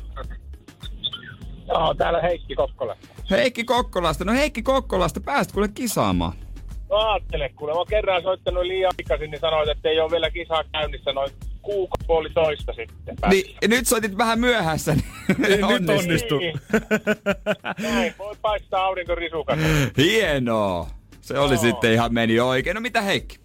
Joo, 1.69 1.95
täällä 1.95 2.21
Heikki 2.21 2.55
Kokkola. 2.55 2.97
Heikki 3.31 3.65
Kokkolasta. 3.65 4.25
No 4.25 4.33
Heikki 4.33 4.63
Kokkolasta, 4.63 5.21
pääst 5.21 5.53
kuule 5.53 5.69
kisaamaan. 5.69 6.33
No 6.91 6.97
ajattele, 6.97 7.49
kuule, 7.49 7.73
mä 7.73 7.79
oon 7.79 7.87
kerran 7.87 8.23
soittanut 8.23 8.63
liian 8.65 8.93
aikaisin, 8.99 9.31
niin 9.31 9.41
sanoit, 9.41 9.69
että 9.69 9.89
ei 9.89 10.01
ole 10.01 10.11
vielä 10.11 10.31
kisaa 10.31 10.65
käynnissä 10.73 11.13
noin 11.13 11.31
kuukausi 11.63 12.05
puolitoista 12.07 12.73
sitten. 12.73 13.17
Niin, 13.31 13.57
nyt 13.69 13.87
soitit 13.87 14.19
vähän 14.19 14.41
myöhässä, 14.41 14.95
niin 14.95 15.07
Nyt 15.39 15.63
onnistui. 15.63 15.97
onnistu. 15.99 16.39
Niin. 16.39 16.61
Näin, 17.83 18.15
voi 18.19 18.37
paistaa 18.43 18.85
aurinko 18.85 19.15
risukasta. 19.15 19.65
Hienoa. 19.97 20.87
Se 21.21 21.39
oli 21.39 21.55
Joo. 21.55 21.61
sitten 21.63 21.93
ihan 21.93 22.15
meni 22.15 22.41
oikein. 22.41 22.75
No 22.75 22.81
mitä 22.81 23.01
Heikki? 23.03 23.39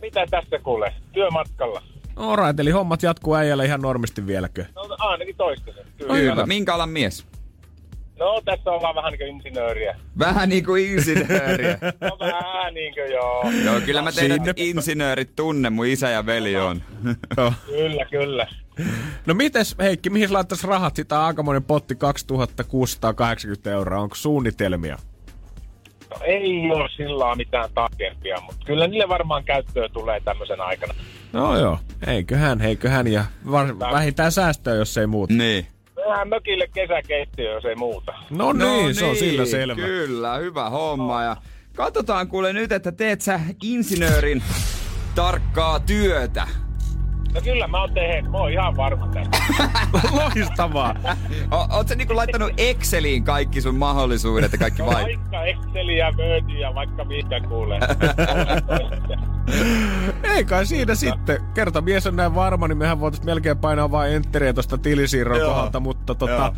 Mitä 0.00 0.26
tässä 0.30 0.58
kuule? 0.58 0.94
Työmatkalla. 1.12 1.82
Alright, 2.16 2.60
eli 2.60 2.70
hommat 2.70 3.02
jatkuu 3.02 3.34
äijällä 3.34 3.64
ihan 3.64 3.80
normisti 3.80 4.26
vieläkö? 4.26 4.64
No 4.74 4.96
ainakin 4.98 5.36
toistaiseksi. 5.36 5.92
Kyllä. 5.98 6.14
Hyvä. 6.14 6.46
Minkä 6.46 6.74
alan 6.74 6.88
mies? 6.88 7.26
No 8.22 8.42
tässä 8.44 8.70
ollaan 8.70 8.94
vähän 8.94 9.12
niin 9.12 9.18
kuin 9.18 9.28
insinööriä. 9.30 9.96
Vähän 10.18 10.48
niin 10.48 10.64
kuin 10.64 10.86
insinööriä. 10.92 11.78
No 12.00 12.16
vähän 12.20 12.74
niin 12.74 12.94
kuin 12.94 13.12
joo. 13.12 13.44
Joo, 13.64 13.80
kyllä 13.80 14.02
mä 14.02 14.12
teidät 14.12 14.36
Sinne- 14.36 14.52
insinöörit 14.56 15.36
tunne, 15.36 15.70
mun 15.70 15.86
isä 15.86 16.10
ja 16.10 16.26
veli 16.26 16.56
on. 16.56 16.82
Joo. 17.36 17.52
Kyllä, 17.66 18.04
kyllä. 18.04 18.46
No 19.26 19.34
mites 19.34 19.76
Heikki, 19.78 20.10
mihin 20.10 20.28
sä 20.28 20.34
laittaisi 20.34 20.66
rahat? 20.66 20.96
Sitä 20.96 21.18
on 21.18 21.24
aikamoinen 21.24 21.64
potti 21.64 21.94
2680 21.94 23.70
euroa. 23.72 24.00
Onko 24.00 24.14
suunnitelmia? 24.14 24.96
No 26.10 26.16
ei 26.24 26.70
ole 26.70 26.88
sillä 26.96 27.36
mitään 27.36 27.70
tarkempia, 27.74 28.40
mutta 28.40 28.66
kyllä 28.66 28.86
niille 28.86 29.08
varmaan 29.08 29.44
käyttöä 29.44 29.88
tulee 29.88 30.20
tämmöisen 30.20 30.60
aikana. 30.60 30.94
No 31.32 31.58
joo, 31.58 31.78
eiköhän, 32.06 32.60
eiköhän 32.60 33.06
ja 33.06 33.24
var, 33.50 33.78
vähintään 33.78 34.32
säästöä, 34.32 34.74
jos 34.74 34.98
ei 34.98 35.06
muuta. 35.06 35.34
Niin. 35.34 35.66
Vähän 36.08 36.28
mökille 36.28 36.68
kesäkeittiö, 36.74 37.52
jos 37.52 37.64
ei 37.64 37.74
muuta. 37.74 38.12
No, 38.30 38.52
niin, 38.52 38.94
se 38.94 39.04
on 39.04 39.16
sillä 39.16 39.44
selvä. 39.44 39.74
Kyllä, 39.74 40.36
hyvä 40.36 40.70
homma. 40.70 41.22
Ja 41.22 41.36
katsotaan 41.76 42.28
kuule 42.28 42.52
nyt, 42.52 42.72
että 42.72 42.92
teet 42.92 43.20
sä 43.20 43.40
insinöörin 43.62 44.42
tarkkaa 45.14 45.80
työtä. 45.80 46.46
No 47.34 47.40
kyllä 47.40 47.66
mä 47.68 47.80
oon 47.80 47.94
tehnyt, 47.94 48.30
mä 48.30 48.38
oon 48.38 48.52
ihan 48.52 48.76
varma 48.76 49.08
tästä. 49.08 49.38
Loistavaa. 50.16 50.94
O- 51.50 51.76
oot 51.76 51.88
sä 51.88 51.94
niinku 51.94 52.16
laittanut 52.16 52.52
Exceliin 52.56 53.24
kaikki 53.24 53.60
sun 53.60 53.74
mahdollisuudet 53.74 54.52
ja 54.52 54.58
kaikki 54.58 54.82
vai? 54.82 55.02
Vaikka 55.02 55.44
Exceliä, 55.44 56.12
Wordia, 56.18 56.74
vaikka 56.74 57.04
mitä 57.04 57.40
kuulee. 57.40 57.80
Ei 60.36 60.44
kai 60.44 60.66
siinä 60.66 60.94
sitten. 60.94 61.40
Kerta 61.54 61.80
mies 61.80 62.06
on 62.06 62.16
näin 62.16 62.34
varma, 62.34 62.68
niin 62.68 62.78
mehän 62.78 63.00
voitais 63.00 63.22
melkein 63.24 63.58
painaa 63.58 63.90
vain 63.90 64.12
enteriä 64.12 64.52
tosta 64.52 64.78
tilisiirron 64.78 65.38
Joo. 65.38 65.48
kohdalta, 65.50 65.80
mutta 65.80 66.14
tota, 66.14 66.52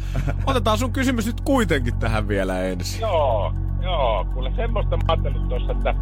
otetaan 0.47 0.79
sun 0.79 0.93
kysymys 0.93 1.27
nyt 1.27 1.41
kuitenkin 1.41 1.99
tähän 1.99 2.29
vielä 2.29 2.63
ensin. 2.63 3.01
joo, 3.01 3.55
joo, 3.83 4.27
kuule 4.35 4.53
semmoista 4.57 4.97
mä 4.97 5.03
ajattelin 5.09 5.49
tuossa, 5.49 5.73
että 5.73 5.95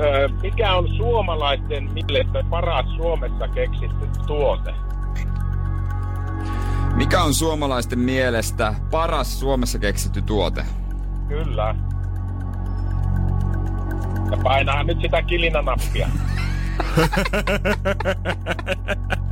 öö, 0.00 0.28
mikä 0.42 0.74
on 0.74 0.88
suomalaisten 0.96 1.90
mielestä 1.92 2.44
paras 2.50 2.86
Suomessa 2.96 3.48
keksitty 3.48 4.08
tuote? 4.26 4.74
Mikä 6.94 7.22
on 7.22 7.34
suomalaisten 7.34 7.98
mielestä 7.98 8.74
paras 8.90 9.40
Suomessa 9.40 9.78
keksitty 9.78 10.22
tuote? 10.22 10.64
Kyllä. 11.28 11.74
Ja 14.30 14.36
painaa 14.42 14.82
nyt 14.82 15.00
sitä 15.00 15.22
kilinanappia. 15.22 16.08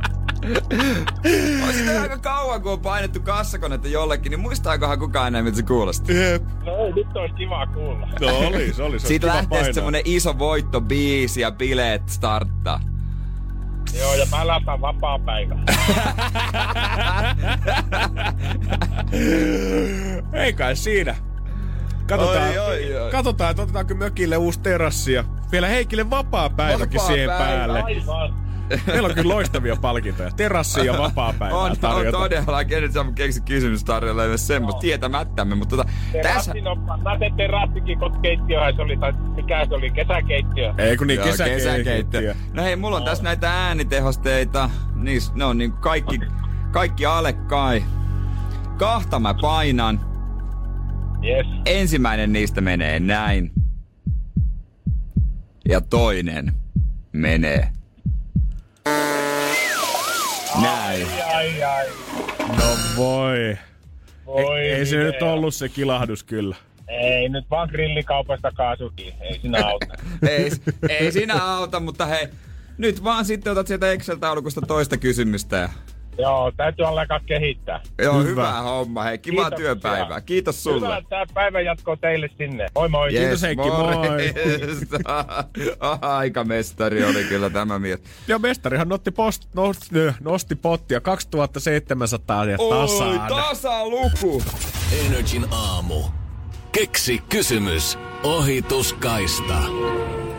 On 1.67 1.73
sitä 1.73 2.01
aika 2.01 2.17
kauan, 2.17 2.61
kun 2.61 2.71
on 2.71 2.79
painettu 2.79 3.19
kassakonetta 3.19 3.87
jollekin, 3.87 4.29
niin 4.29 4.39
muistaakohan 4.39 4.99
kukaan 4.99 5.27
enää, 5.27 5.41
miltä 5.41 5.57
se 5.57 5.63
kuulosti? 5.63 6.13
No 6.65 6.77
ei, 6.85 6.93
nyt 6.93 7.07
olisi 7.15 7.33
kiva 7.35 7.67
kuulla. 7.67 8.07
No 8.21 8.37
oli, 8.47 8.73
se 8.73 8.83
oli. 8.83 8.99
Se 8.99 9.07
Siitä 9.07 9.27
lähtee 9.27 9.57
sitten 9.57 9.73
semmonen 9.73 10.01
iso 10.05 10.39
voittobiisi 10.39 11.41
ja 11.41 11.51
bileet 11.51 12.09
starttaa. 12.09 12.79
Joo, 13.99 14.13
ja 14.13 14.25
mä 14.31 14.47
lähtän 14.47 14.81
vapaa 14.81 15.19
päivä. 15.19 15.55
Ei 20.33 20.53
kai 20.53 20.75
siinä. 20.75 21.15
Katsotaan, 22.07 22.49
Oi, 22.49 22.57
oi, 22.57 22.95
oi. 22.99 23.11
katsotaan 23.11 23.51
että 23.51 23.63
otetaanko 23.63 23.95
mökille 23.95 24.37
uusi 24.37 24.59
terassi 24.59 25.13
ja 25.13 25.23
vielä 25.51 25.67
Heikille 25.67 26.09
vapaa 26.09 26.49
päiväkin 26.49 26.95
Vapaa 26.99 27.07
siihen 27.07 27.29
päivä. 27.29 27.43
päälle. 27.47 27.83
Aivan. 27.83 28.46
Meillä 28.87 29.07
on 29.07 29.15
kyllä 29.15 29.33
loistavia 29.33 29.75
palkintoja. 29.75 30.31
Terassi 30.31 30.85
ja 30.85 30.97
vapaa 30.97 31.33
päivää 31.39 31.57
On, 31.57 31.71
on 31.71 31.77
tarjota. 31.77 32.17
todellakin. 32.17 32.83
En 32.83 32.93
saa 32.93 33.11
keksi 33.15 33.41
kysymys 33.41 33.83
tarjolla 33.83 34.25
myös 34.25 34.47
semmoista 34.47 34.79
tietämättämme, 34.81 35.55
mutta 35.55 35.77
tota, 35.77 35.89
tässä... 36.21 36.53
Mä 37.03 37.19
tein 37.19 37.35
terassikin, 37.35 37.99
kun 37.99 38.21
keittiöhän 38.21 38.75
se 38.75 38.81
oli, 38.81 38.97
tai 38.97 39.13
mikä 39.35 39.65
se 39.65 39.75
oli, 39.75 39.89
kesäkeittiö. 39.91 40.73
Ei 40.77 40.97
kun 40.97 41.07
niin 41.07 41.17
Joo, 41.17 41.25
kesäkeittiö. 41.45 42.35
No 42.53 42.63
hei, 42.63 42.75
mulla 42.75 42.97
on 42.97 43.03
tässä 43.03 43.23
näitä 43.23 43.65
äänitehosteita. 43.65 44.69
Niis, 44.95 45.33
ne 45.33 45.45
on 45.45 45.57
niin 45.57 45.71
kaikki, 45.71 46.19
kaikki 46.71 47.05
alle 47.05 47.33
kai. 47.33 47.83
Kahta 48.77 49.19
mä 49.19 49.33
painan. 49.41 49.99
Yes. 51.23 51.47
Ensimmäinen 51.65 52.33
niistä 52.33 52.61
menee 52.61 52.99
näin. 52.99 53.51
Ja 55.69 55.81
toinen 55.81 56.53
menee 57.11 57.71
näin. 60.61 61.07
Ai, 61.35 61.63
ai. 61.63 61.87
No 62.57 62.77
voi. 62.97 63.57
Voi 64.25 64.59
ei, 64.59 64.71
ei 64.71 64.85
se 64.85 64.97
nyt 64.97 65.21
ollut 65.21 65.55
se 65.55 65.69
kilahdus 65.69 66.23
kyllä. 66.23 66.55
Ei 66.87 67.29
nyt 67.29 67.45
vaan 67.51 67.69
grillikaupasta 67.71 68.51
kaasukin. 68.51 69.13
Ei 69.21 69.39
siinä 69.39 69.65
auta. 69.67 69.85
ei, 70.29 70.51
ei 70.89 71.11
siinä 71.11 71.43
auta, 71.43 71.79
mutta 71.79 72.05
hei, 72.05 72.27
nyt 72.77 73.03
vaan 73.03 73.25
sitten 73.25 73.51
otat 73.51 73.67
sieltä 73.67 73.91
Excel-taulukosta 73.91 74.61
toista 74.67 74.97
kysymystä 74.97 75.57
ja 75.57 75.69
Joo, 76.17 76.51
täytyy 76.57 76.85
alkaa 76.87 77.19
kehittää. 77.25 77.81
Joo, 78.03 78.13
hyvä, 78.19 78.29
hyvä 78.29 78.51
homma. 78.61 79.03
Hei, 79.03 79.17
kiva 79.17 79.35
Kiitoksia. 79.35 79.57
työpäivää. 79.57 80.21
Kiitos 80.21 80.63
sulle. 80.63 80.87
Hyvä, 80.87 81.01
tämä 81.09 81.25
päivän 81.33 81.65
jatko 81.65 81.95
teille 81.95 82.29
sinne. 82.37 82.65
Moi 82.75 82.89
moi. 82.89 83.13
Yes, 83.13 83.19
Kiitos 83.21 83.41
Heikki, 83.41 83.67
moi. 83.67 84.33
Aika 86.17 86.43
mestari 86.43 87.05
oli 87.05 87.23
kyllä 87.23 87.49
tämä 87.49 87.79
mies. 87.79 87.99
Ja 88.27 88.39
mestarihan 88.39 88.89
nosti, 88.89 89.11
post, 89.11 89.45
nosti, 89.53 89.95
nosti 90.21 90.55
pottia 90.55 91.01
2700 91.01 92.45
ja 92.45 92.57
tasaan. 92.69 93.09
Oi, 93.21 93.27
tasa 93.29 93.85
luku. 93.87 94.43
Energin 95.05 95.45
aamu. 95.51 96.03
Keksi 96.71 97.21
kysymys. 97.29 97.99
Ohituskaista. 98.23 99.57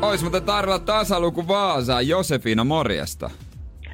Ois 0.03 0.23
mutta 0.23 0.41
tarvilla 0.41 0.79
tasaluku 0.79 1.49
Vaasaan. 1.49 2.09
Josefina, 2.09 2.65
morjesta. 2.65 3.31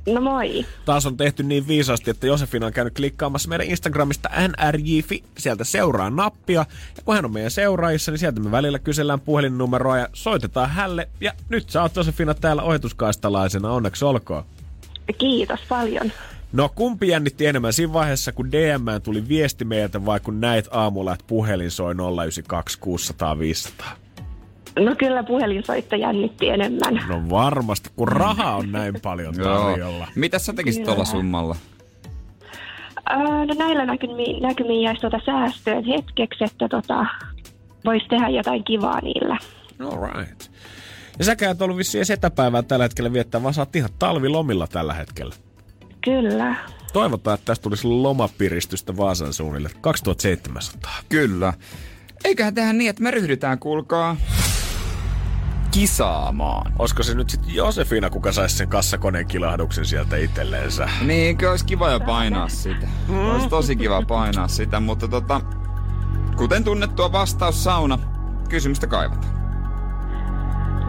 No 0.07 0.21
moi. 0.21 0.67
Taas 0.85 1.07
on 1.07 1.17
tehty 1.17 1.43
niin 1.43 1.69
viisaasti, 1.69 2.11
että 2.11 2.27
Josefina 2.27 2.67
on 2.67 2.73
käynyt 2.73 2.95
klikkaamassa 2.95 3.49
meidän 3.49 3.67
Instagramista 3.67 4.31
nrj.fi, 4.49 5.25
sieltä 5.39 5.65
seuraa 5.65 6.11
nappia. 6.11 6.67
Ja 6.97 7.03
kun 7.05 7.15
hän 7.15 7.25
on 7.25 7.33
meidän 7.33 7.51
seuraajissa, 7.51 8.13
niin 8.13 8.19
sieltä 8.19 8.41
me 8.41 8.51
välillä 8.51 8.79
kysellään 8.79 9.21
puhelinnumeroa 9.21 9.99
ja 9.99 10.09
soitetaan 10.13 10.71
hälle. 10.71 11.09
Ja 11.21 11.33
nyt 11.49 11.71
sä 11.71 11.83
oot 11.83 11.97
Josefina 11.97 12.35
täällä 12.35 12.63
ohituskaistalaisena, 12.63 13.71
onneksi 13.71 14.05
olkoon. 14.05 14.45
Kiitos 15.19 15.61
paljon. 15.69 16.13
No 16.53 16.71
kumpi 16.75 17.09
jännitti 17.09 17.47
enemmän 17.47 17.73
siinä 17.73 17.93
vaiheessa, 17.93 18.33
kun 18.33 18.53
DM 18.53 19.03
tuli 19.03 19.29
viesti 19.29 19.65
meiltä 19.65 20.07
vai 20.07 20.21
kun 20.21 20.41
näit 20.41 20.69
aamulla, 20.71 21.13
että 21.13 21.25
puhelin 21.29 21.71
soi 21.71 21.95
092 21.95 22.79
600 22.79 23.39
500? 23.39 24.04
No 24.79 24.95
kyllä 24.99 25.23
puhelinsoitto 25.23 25.97
jännitti 25.97 26.49
enemmän. 26.49 27.01
No 27.09 27.31
varmasti, 27.31 27.91
kun 27.97 28.09
raha 28.09 28.57
on 28.57 28.73
näin 28.73 28.95
paljon 29.03 29.35
tarjolla. 29.35 30.09
Mitä 30.15 30.39
sä 30.39 30.53
tekisit 30.53 30.85
tuolla 30.85 31.05
summalla? 31.05 31.57
Öö, 33.11 33.19
no 33.19 33.55
näillä 33.59 33.87
näkymiin, 33.87 34.43
näkymiin 34.43 34.83
jäisi 34.83 35.01
tuota 35.01 35.21
säästöön 35.27 35.85
hetkeksi, 35.85 36.45
että 36.45 36.69
tota, 36.69 37.07
voisi 37.85 38.07
tehdä 38.09 38.29
jotain 38.29 38.65
kivaa 38.65 39.01
niillä. 39.01 39.39
All 39.81 40.07
right. 40.07 40.43
Ja 41.19 41.25
säkään 41.25 41.53
et 41.53 41.63
ollut 41.63 41.77
vissiin 41.77 42.13
etäpäivää 42.13 42.63
tällä 42.63 42.85
hetkellä 42.85 43.13
viettää, 43.13 43.43
vaan 43.43 43.55
sä 43.55 43.63
oot 43.63 43.77
ihan 43.77 43.91
talvilomilla 43.99 44.67
tällä 44.67 44.95
hetkellä. 44.95 45.35
Kyllä. 46.05 46.57
Toivotaan, 46.93 47.35
että 47.35 47.45
tästä 47.45 47.63
tulisi 47.63 47.89
lomapiristystä 47.89 48.97
Vaasan 48.97 49.33
suunnille. 49.33 49.71
2700. 49.81 50.93
Kyllä. 51.09 51.53
Eiköhän 52.25 52.55
tehdä 52.55 52.73
niin, 52.73 52.91
että 52.91 53.03
me 53.03 53.11
ryhdytään, 53.11 53.59
kuulkaa 53.59 54.17
kisaamaan. 55.75 56.73
Olisiko 56.79 57.03
se 57.03 57.15
nyt 57.15 57.31
sitten 57.31 57.55
Josefina, 57.55 58.11
kuka 58.11 58.33
saisi 58.33 58.57
sen 58.57 58.69
kassakoneen 58.69 59.27
kilahduksen 59.27 59.85
sieltä 59.85 60.17
itselleensä? 60.17 60.89
Niin, 61.01 61.37
kyllä 61.37 61.51
olisi 61.51 61.65
kiva 61.65 61.91
jo 61.91 62.01
painaa 62.01 62.49
sitä. 62.49 62.87
Mm. 63.09 63.31
Olisi 63.31 63.49
tosi 63.49 63.77
kiva 63.77 64.03
painaa 64.03 64.49
sitä, 64.49 64.81
mutta 64.81 65.09
tota, 65.09 65.41
kuten 66.37 66.65
tunnettua 66.65 67.13
vastaus 67.13 67.65
sauna, 67.65 67.99
kysymystä 68.49 68.87
kaivataan. 68.87 69.35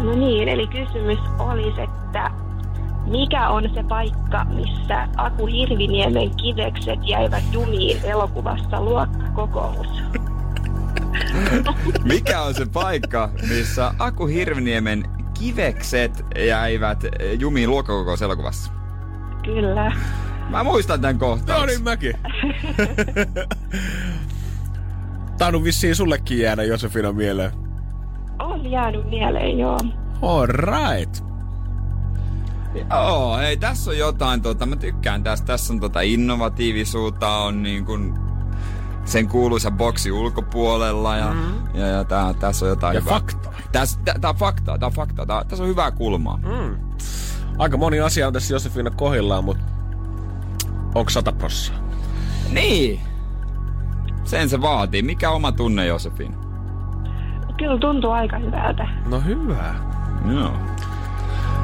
No 0.03 0.15
niin, 0.15 0.49
eli 0.49 0.67
kysymys 0.67 1.19
olisi, 1.39 1.81
että 1.81 2.31
mikä 3.05 3.49
on 3.49 3.63
se 3.73 3.83
paikka, 3.83 4.45
missä 4.45 5.07
Aku 5.17 5.45
Hirviniemen 5.45 6.35
kivekset 6.35 6.99
jäivät 7.03 7.43
jumiin 7.51 7.97
elokuvassa 8.03 8.81
Luokkakokous? 8.81 9.87
Mikä 12.03 12.41
on 12.41 12.53
se 12.53 12.65
paikka, 12.65 13.29
missä 13.49 13.93
Aku 13.99 14.25
Hirviniemen 14.25 15.03
kivekset 15.39 16.25
jäivät 16.47 17.03
jumiin 17.39 17.69
luokkakokouselokuvassa? 17.69 18.71
Kyllä. 19.43 19.91
Mä 20.49 20.63
muistan 20.63 21.01
tämän 21.01 21.19
kohtaan. 21.19 21.59
No 21.59 21.65
niin 21.65 21.83
mäkin. 21.83 22.13
Tainnut 25.37 25.63
vissiin 25.63 25.95
sullekin 25.95 26.39
jäädä 26.39 26.63
Josefina 26.63 27.11
mieleen. 27.11 27.51
On 28.39 28.71
jäänyt 28.71 29.09
mieleen, 29.09 29.59
joo. 29.59 29.79
All 30.21 30.47
right. 30.47 31.25
Joo, 32.89 33.39
ei 33.39 33.57
tässä 33.57 33.91
on 33.91 33.97
jotain, 33.97 34.41
tota, 34.41 34.65
mä 34.65 34.75
tykkään 34.75 35.23
tästä. 35.23 35.47
Tässä 35.47 35.73
on 35.73 35.79
tota 35.79 36.01
innovatiivisuutta, 36.01 37.29
on 37.29 37.63
niin 37.63 37.85
kuin 37.85 38.13
sen 39.05 39.27
kuuluisa 39.27 39.71
boksi 39.71 40.11
ulkopuolella 40.11 41.17
ja, 41.17 41.33
mm. 41.33 41.79
ja, 41.79 41.87
ja 41.87 42.03
tää, 42.03 42.33
tässä 42.33 42.65
on 42.65 42.69
jotain 42.69 42.95
ja 42.95 43.01
hyvää. 43.01 43.13
fakta. 43.13 43.53
Tässä, 43.71 43.99
tää, 44.05 44.15
tää 44.21 44.29
on 44.29 44.35
fakta, 44.35 44.77
tää 44.77 44.87
on 44.87 44.93
fakta. 44.93 45.25
Tää, 45.25 45.43
tässä 45.43 45.63
on 45.63 45.69
hyvää 45.69 45.91
kulmaa. 45.91 46.37
Mm. 46.37 46.75
Aika 47.57 47.77
moni 47.77 47.99
asia 47.99 48.27
on 48.27 48.33
tässä 48.33 48.53
Josefina 48.53 48.89
kohillaan, 48.89 49.43
mutta 49.43 49.63
onko 50.95 51.09
sata 51.09 51.31
prossaa? 51.31 51.77
Niin. 52.51 52.99
Sen 54.23 54.49
se 54.49 54.61
vaatii. 54.61 55.01
Mikä 55.01 55.29
oma 55.29 55.51
tunne, 55.51 55.85
Josefin? 55.85 56.35
Kyllä 57.57 57.79
tuntuu 57.79 58.11
aika 58.11 58.37
hyvältä. 58.37 58.87
No 59.09 59.21
hyvä. 59.21 59.75
Joo. 60.33 60.51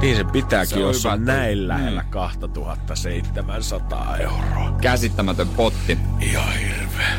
Niin 0.01 0.15
se 0.15 0.23
pitääkin, 0.23 0.73
se 0.73 0.79
jos 0.79 1.05
on 1.05 1.25
näin 1.25 1.59
mm. 1.59 1.67
lähellä 1.67 2.03
2700 2.09 4.17
euroa. 4.17 4.71
Käsittämätön 4.81 5.49
potti. 5.49 5.97
Ihan 6.19 6.53
hirveä. 6.53 7.15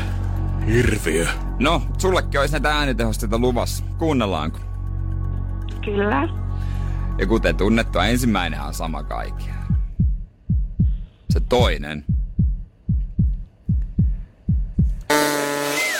Hirviö. 0.67 1.27
No, 1.59 1.81
sullekin 1.97 2.39
olisi 2.39 2.53
näitä 2.53 2.77
äänitehosteita 2.77 3.39
luvassa. 3.39 3.83
Kuunnellaanko? 3.97 4.59
Kyllä. 5.85 6.29
Ja 7.17 7.27
kuten 7.27 7.55
tunnettua, 7.55 8.05
ensimmäinen 8.05 8.61
on 8.61 8.73
sama 8.73 9.03
kaikkea. 9.03 9.53
Se 11.29 11.39
toinen 11.39 12.05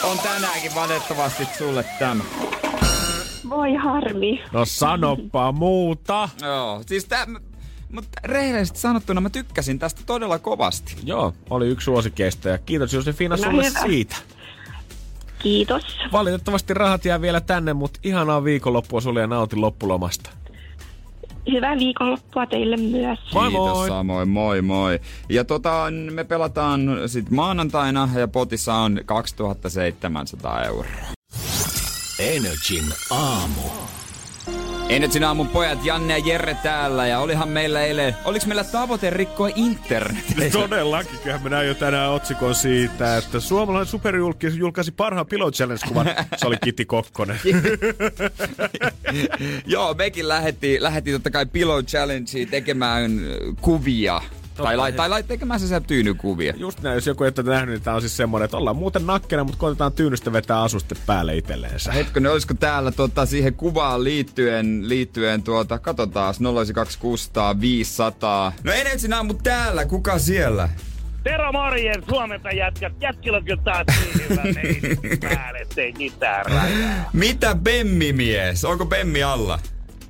on 0.04 0.20
tänäänkin 0.20 0.76
valitettavasti 0.76 1.48
sulle 1.58 1.86
tämä. 2.00 2.24
Voi 3.50 3.74
harmi. 3.74 4.44
No 4.52 4.66
sanoppa 4.66 5.52
muuta. 5.52 6.30
Joo, 6.42 6.84
siis 6.86 7.06
tää, 7.06 7.26
mutta 7.92 8.20
rehellisesti 8.24 8.80
sanottuna 8.80 9.22
mä 9.22 9.30
tykkäsin 9.30 9.80
tästä 9.80 10.02
todella 10.06 10.40
kovasti. 10.40 10.96
Joo, 11.04 11.34
oli 11.50 11.68
yksi 11.68 11.86
suosikeista 11.86 12.50
ja 12.50 12.58
kiitos 12.58 12.94
Josefina 12.94 13.36
no 13.36 13.44
sulle 13.44 13.66
hyvä. 13.66 13.80
siitä. 13.80 14.16
Kiitos. 15.40 15.98
Valitettavasti 16.12 16.74
rahat 16.74 17.06
jää 17.06 17.22
vielä 17.22 17.42
tänne, 17.42 17.74
mutta 17.74 18.00
ihanaa 18.04 18.44
viikonloppua 18.44 19.02
sulle 19.02 19.22
ja 19.22 19.28
nautin 19.28 19.62
loppulomasta. 19.62 20.30
Hyvää 21.52 21.78
viikonloppua 21.78 22.46
teille 22.46 22.78
myös. 22.78 23.20
Moi 23.34 23.50
moi. 23.50 23.74
Kiitos 23.74 23.88
samoin, 23.88 24.30
moi 24.30 24.62
moi. 24.62 25.00
Ja 25.30 25.44
tota, 25.44 25.86
me 26.12 26.24
pelataan 26.24 26.82
sit 27.08 27.30
maanantaina 27.30 28.10
ja 28.16 28.28
potissa 28.28 28.74
on 28.74 29.00
2700 29.06 30.64
euroa. 30.64 30.86
Energin 32.20 32.94
aamu. 33.10 33.62
Energin 34.90 35.24
aamun 35.24 35.48
pojat 35.48 35.86
Janne 35.86 36.18
ja 36.18 36.26
Jere 36.26 36.58
täällä 36.64 37.08
ja 37.08 37.20
olihan 37.20 37.50
meillä 37.50 37.82
eilen, 37.82 38.16
oliks 38.26 38.46
meillä 38.46 38.64
tavoite 38.64 39.10
rikkoa 39.10 39.50
internet? 39.56 40.26
Todellakin, 40.52 41.20
kyllähän 41.20 41.44
me 41.44 41.50
näin 41.50 41.68
jo 41.68 41.74
tänään 41.74 42.12
otsikon 42.12 42.56
siitä, 42.56 43.18
että 43.18 43.40
suomalainen 43.40 43.88
superjulkis 43.88 44.56
julkaisi 44.56 44.92
parhaan 44.92 45.26
Pilot 45.26 45.56
Challenge-kuvan. 45.56 46.08
Se 46.36 46.48
oli 46.48 46.58
Kiti 46.64 46.86
Kokkonen. 46.86 47.40
Joo, 49.66 49.94
mekin 49.94 50.28
lähetti, 50.28 50.78
lähetti 50.80 51.12
totta 51.12 51.32
kai 51.32 51.46
Pilot 51.46 51.86
Challengea 51.86 52.46
tekemään 52.46 53.12
kuvia 53.62 54.22
tai, 54.56 54.78
lai, 54.78 54.94
tai 54.94 55.10
lai 55.10 55.24
tekemään 55.24 55.60
se 55.60 55.80
tyynykuvia. 55.80 56.54
Just 56.58 56.82
näin, 56.82 56.96
jos 56.96 57.08
joku 57.08 57.24
ei 57.24 57.32
ole 57.38 57.50
nähnyt, 57.50 57.76
niin 57.76 57.84
tämä 57.84 57.96
on 57.96 58.02
siis 58.02 58.18
semmoinen, 58.18 58.46
että 58.46 58.58
ollaan 58.58 58.76
muuten 58.76 59.08
nakkena, 59.08 59.44
mutta 59.44 59.60
koitetaan 59.60 59.94
tyynystä 59.94 60.34
vetää 60.34 60.62
asuste 60.62 60.96
päälle 61.06 61.38
itselleensä. 61.38 61.92
Hetkinen, 61.92 62.32
olisiko 62.32 62.54
täällä 62.54 62.92
tota, 62.92 63.26
siihen 63.26 63.54
kuvaan 63.54 64.04
liittyen, 64.04 64.90
liittyen 64.90 65.44
tuota, 65.44 65.80
katsotaan, 65.80 66.34
09600 66.40 67.62
500. 67.62 68.54
No 68.64 68.72
en 68.72 68.88
ensin 68.88 69.14
aamu 69.14 69.34
täällä, 69.34 69.86
kuka 69.86 70.20
siellä? 70.20 70.70
Tero 71.24 71.52
morjen, 71.52 72.04
Suomelta 72.10 72.52
jätkät. 72.52 72.94
Jätkillä 73.02 73.38
on 73.38 73.44
kyllä 73.46 73.64
taas 73.64 73.86
niin 73.88 74.30
hyvä 74.30 74.42
päälle, 75.22 75.60
ettei 75.60 75.94
mitään 75.98 76.46
rajaa. 76.46 77.10
Mitä 77.14 77.56
Bemmi-mies? 77.56 78.66
Onko 78.66 78.86
Bemmi 78.86 79.24
alla? 79.24 79.60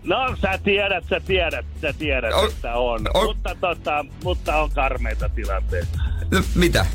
No, 0.03 0.35
sä 0.41 0.59
tiedät, 0.63 1.03
sä 1.09 1.19
tiedät, 1.19 1.65
sä 1.81 1.93
tiedät, 1.93 2.33
o, 2.33 2.45
että 2.45 2.75
on. 2.75 3.01
O, 3.13 3.23
mutta, 3.23 3.55
tota, 3.61 4.05
mutta 4.23 4.55
on 4.55 4.71
karmeita 4.71 5.29
tilanteita. 5.29 5.99
No, 6.31 6.41
mitä? 6.55 6.85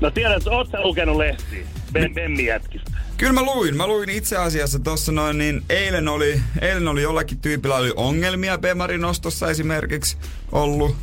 No 0.00 0.10
tiedät, 0.10 0.46
oot 0.46 0.70
sä 0.70 0.82
lukenut 0.82 1.16
lehtiä 1.16 1.66
ben, 1.92 2.14
Bemmi 2.14 2.44
jätkistä? 2.44 2.90
Kyllä 3.16 3.32
mä 3.32 3.42
luin. 3.42 3.76
Mä 3.76 3.86
luin 3.86 4.08
itse 4.08 4.36
asiassa 4.36 4.78
tuossa 4.78 5.12
noin, 5.12 5.38
niin 5.38 5.62
eilen 5.70 6.08
oli, 6.08 6.40
eilen 6.60 6.88
oli 6.88 7.02
jollakin 7.02 7.38
tyypillä 7.38 7.76
oli 7.76 7.92
ongelmia 7.96 8.58
Bemarin 8.58 9.04
ostossa 9.04 9.50
esimerkiksi 9.50 10.16
ollut. 10.52 10.96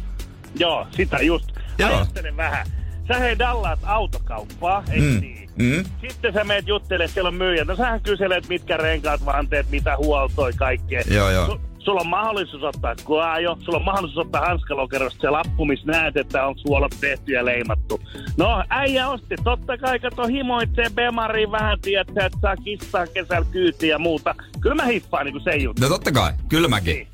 Joo, 0.55 0.87
sitä 0.91 1.17
just. 1.17 1.51
Joo. 1.77 1.89
Ajattelen 1.89 2.37
vähän 2.37 2.67
sä 3.13 3.19
hei 3.19 3.39
dallaat 3.39 3.79
autokauppaa, 3.83 4.83
eikö 4.91 5.05
Mm. 5.07 5.19
niin? 5.21 5.49
Mm. 5.55 5.83
Sitten 6.09 6.33
sä 6.33 6.43
meet 6.43 6.67
juttelemaan, 6.67 7.09
siellä 7.09 7.27
on 7.27 7.33
myyjä. 7.35 7.63
No 7.65 7.75
sähän 7.75 8.01
kyselet, 8.01 8.47
mitkä 8.49 8.77
renkaat, 8.77 9.25
vanteet, 9.25 9.69
mitä 9.69 9.97
huoltoi, 9.97 10.53
kaikkea. 10.53 11.01
Joo, 11.11 11.29
joo. 11.31 11.47
Su- 11.47 11.59
sulla 11.79 12.01
on 12.01 12.07
mahdollisuus 12.07 12.63
ottaa 12.63 12.95
kuajo, 13.05 13.57
sulla 13.59 13.77
on 13.77 13.85
mahdollisuus 13.85 14.25
ottaa 14.25 14.45
hanskalokerosta 14.45 15.21
se 15.21 15.29
lappu, 15.29 15.65
missä 15.65 15.91
näet, 15.91 16.17
että 16.17 16.45
on 16.45 16.57
suolat 16.59 16.91
tehty 17.01 17.31
ja 17.31 17.45
leimattu. 17.45 18.01
No, 18.37 18.63
äijä 18.69 19.07
osti, 19.09 19.35
totta 19.43 19.77
kai 19.77 19.99
kato 19.99 20.27
himoitsee 20.27 20.85
Bemariin 20.95 21.51
vähän, 21.51 21.77
tietää, 21.81 22.25
että 22.25 22.37
saa 22.41 22.55
kistaa 22.57 23.07
kesällä 23.07 23.47
kyytiä 23.51 23.89
ja 23.89 23.99
muuta. 23.99 24.35
Kyllä 24.61 24.75
mä 24.75 24.85
hiffaan 24.85 25.25
niin 25.25 25.43
se 25.43 25.55
juttu. 25.55 25.81
No 25.81 25.89
totta 25.89 26.11
kai, 26.11 26.31
kyllä 26.49 26.67
mäkin. 26.67 26.95
Niin. 26.95 27.07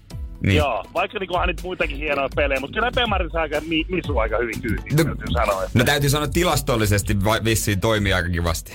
Niin. 0.43 0.57
Joo, 0.57 0.83
vaikka 0.93 1.19
niinku 1.19 1.35
on 1.35 1.47
nyt 1.47 1.61
muitakin 1.63 1.97
hienoja 1.97 2.29
pelejä, 2.35 2.59
mutta 2.59 2.73
kyllä 2.73 2.91
Bemari 2.91 3.29
saa 3.29 3.41
aika 3.41 3.61
mi- 3.67 3.85
misu 3.89 4.17
aika 4.17 4.37
hyvin 4.37 4.61
kyytiin, 4.61 4.95
No- 4.97 5.03
täytyy 5.03 5.27
sanoa. 5.33 5.63
Että. 5.63 5.79
No 5.79 5.85
täytyy 5.85 6.09
sanoa 6.09 6.27
tilastollisesti 6.27 7.23
va- 7.23 7.43
vissiin 7.43 7.79
toimii 7.79 8.13
aika 8.13 8.29
kivasti. 8.29 8.73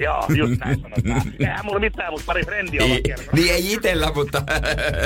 Joo, 0.00 0.26
just 0.34 0.60
näin 0.60 0.80
sanotaan. 0.80 1.32
Eihän 1.40 1.64
mulla 1.64 1.78
mitään, 1.80 2.12
mutta 2.12 2.26
pari 2.26 2.44
frendiä 2.44 2.84
on 2.84 2.90
niin 3.32 3.52
ei 3.54 3.72
itellä, 3.72 4.12
mutta... 4.14 4.42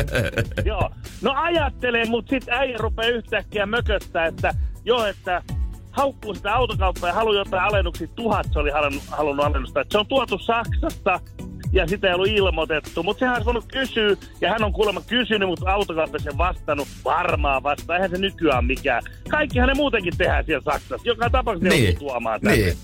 Joo. 0.64 0.90
No 1.22 1.32
ajattelee, 1.36 2.04
mutta 2.06 2.30
sit 2.30 2.48
äijä 2.48 2.78
rupeaa 2.78 3.08
yhtäkkiä 3.08 3.66
mököttää, 3.66 4.26
että 4.26 4.54
joo, 4.84 5.06
että 5.06 5.42
haukkuu 5.90 6.34
sitä 6.34 6.54
autokauppaa 6.54 7.08
ja 7.08 7.14
haluaa 7.14 7.36
jotain 7.36 7.62
alennuksia. 7.62 8.06
Tuhat 8.16 8.46
se 8.52 8.58
oli 8.58 8.70
halunnut, 8.70 9.02
halunnut 9.08 9.46
alennusta. 9.46 9.80
Et 9.80 9.90
se 9.90 9.98
on 9.98 10.06
tuotu 10.06 10.38
Saksasta 10.38 11.20
ja 11.72 11.86
sitä 11.88 12.08
ei 12.08 12.14
ollut 12.14 12.28
ilmoitettu. 12.28 13.02
Mutta 13.02 13.18
sehän 13.18 13.34
olisi 13.34 13.44
voinut 13.46 13.64
kysyä, 13.72 14.16
ja 14.40 14.50
hän 14.50 14.64
on 14.64 14.72
kuulemma 14.72 15.00
kysynyt, 15.00 15.48
mutta 15.48 15.72
autokauppa 15.72 16.18
sen 16.18 16.38
vastannut. 16.38 16.88
Varmaan 17.04 17.62
vastaa, 17.62 17.96
eihän 17.96 18.10
se 18.10 18.18
nykyään 18.18 18.64
mikään. 18.64 19.02
Kaikkihan 19.28 19.68
ne 19.68 19.74
muutenkin 19.74 20.16
tehdään 20.18 20.44
siellä 20.44 20.72
Saksassa. 20.72 21.08
Joka 21.08 21.30
tapauksessa 21.30 21.68
ne 21.68 21.74
Niin. 21.74 21.84
joutuu 21.84 22.08
tuomaan 22.08 22.40
tänne. 22.40 22.56
niin. 22.56 22.76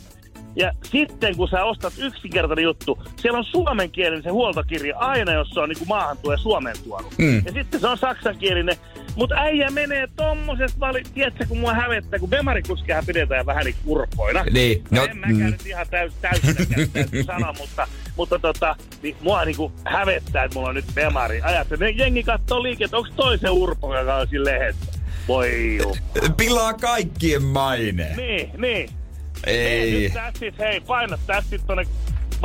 Ja 0.56 0.72
sitten 0.82 1.36
kun 1.36 1.48
sä 1.48 1.64
ostat 1.64 1.92
yksinkertainen 1.98 2.62
juttu, 2.62 3.02
siellä 3.16 3.38
on 3.38 3.44
suomenkielinen 3.44 4.22
se 4.22 4.30
huoltokirja 4.30 4.98
aina, 4.98 5.32
jos 5.32 5.50
se 5.50 5.60
on 5.60 5.68
niin 5.68 5.88
maahan 5.88 6.16
tuo 6.22 6.36
Suomeen 6.36 6.76
tuonut. 6.84 7.14
Mm. 7.18 7.42
Ja 7.46 7.52
sitten 7.52 7.80
se 7.80 7.86
on 7.86 7.98
saksankielinen. 7.98 8.76
Mutta 9.16 9.34
äijä 9.38 9.70
menee 9.70 10.08
tommosesta 10.16 10.80
vali... 10.80 11.02
Tiedätkö, 11.14 11.44
kun 11.48 11.58
mua 11.58 11.74
hävettää, 11.74 12.18
kun 12.18 12.30
bemarikuskehän 12.30 13.06
pidetään 13.06 13.46
vähän 13.46 13.64
niin 13.64 13.74
kurppoina. 13.84 14.44
Niin, 14.44 14.82
No, 14.90 15.04
en 15.04 15.16
mäkään 15.18 15.36
mm. 15.40 15.44
nyt 15.50 15.66
ihan 15.66 15.86
täys, 15.90 16.12
täytyy 16.20 17.24
sanoa, 17.26 17.52
mutta, 17.58 17.86
mutta 18.16 18.38
tota, 18.38 18.76
niin 19.02 19.16
mua 19.20 19.44
niinku 19.44 19.72
hävettää, 19.84 20.44
että 20.44 20.54
mulla 20.54 20.68
on 20.68 20.74
nyt 20.74 20.94
bemari. 20.94 21.42
Ajattelin, 21.42 21.98
jengi 21.98 22.22
katsoo 22.22 22.62
liikettä, 22.62 22.96
onko 22.96 23.08
toisen 23.16 23.50
urpo, 23.50 23.98
joka 23.98 24.16
on 24.16 24.28
siinä 24.28 24.44
lehdessä? 24.44 24.92
Voi 25.28 25.76
juu. 25.76 25.96
Pilaa 26.36 26.74
kaikkien 26.74 27.42
maine. 27.42 28.14
Niin, 28.16 28.50
niin. 28.58 28.90
Ei. 29.46 29.92
Nyt 29.92 30.12
tässit, 30.12 30.58
hei, 30.58 30.80
paina 30.80 31.18
tässit 31.26 31.66
tonne 31.66 31.86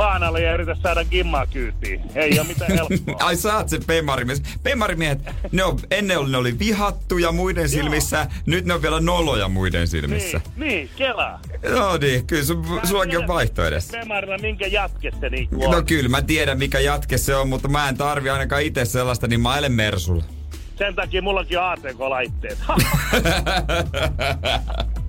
baanalle 0.00 0.42
ja 0.42 0.54
yritä 0.54 0.76
saada 0.82 1.04
gimmaa 1.04 1.46
kyytiin. 1.46 2.00
Ei 2.14 2.38
ole 2.38 2.48
mitään 2.48 2.72
helppoa. 2.72 3.16
Ai 3.26 3.36
saat 3.36 3.68
sen 3.68 3.84
pemarimies. 3.86 4.42
Pemarimiehet, 4.62 5.18
ne 5.52 5.64
on, 5.64 5.78
ennen 5.90 6.18
oli, 6.18 6.30
ne 6.30 6.36
oli 6.36 6.58
vihattuja 6.58 7.32
muiden 7.32 7.68
silmissä, 7.68 8.26
nyt 8.46 8.64
ne 8.64 8.74
on 8.74 8.82
vielä 8.82 9.00
noloja 9.00 9.48
muiden 9.48 9.88
silmissä. 9.88 10.40
Niin, 10.56 10.68
niin, 10.68 10.90
kelaa. 10.96 11.40
No 11.68 11.96
niin, 11.96 12.26
kyllä 12.26 12.44
sun, 12.44 12.80
sullakin 12.84 13.18
on 13.18 13.26
vaihto 13.26 13.66
edessä. 13.66 13.98
Bemarilla 13.98 14.38
minkä 14.38 14.66
jatke 14.66 15.10
se 15.20 15.28
niinku 15.28 15.64
on. 15.64 15.70
No 15.70 15.82
kyllä 15.82 16.08
mä 16.08 16.22
tiedän 16.22 16.58
mikä 16.58 16.80
jatke 16.80 17.18
se 17.18 17.36
on, 17.36 17.48
mutta 17.48 17.68
mä 17.68 17.88
en 17.88 17.96
tarvi 17.96 18.30
ainakaan 18.30 18.62
itse 18.62 18.84
sellaista, 18.84 19.26
niin 19.26 19.40
mä 19.40 19.50
ajan 19.50 19.72
Mersulla. 19.72 20.24
Sen 20.78 20.94
takia 20.94 21.22
mullakin 21.22 21.58
on 21.58 21.64
ATK-laitteet. 21.64 22.58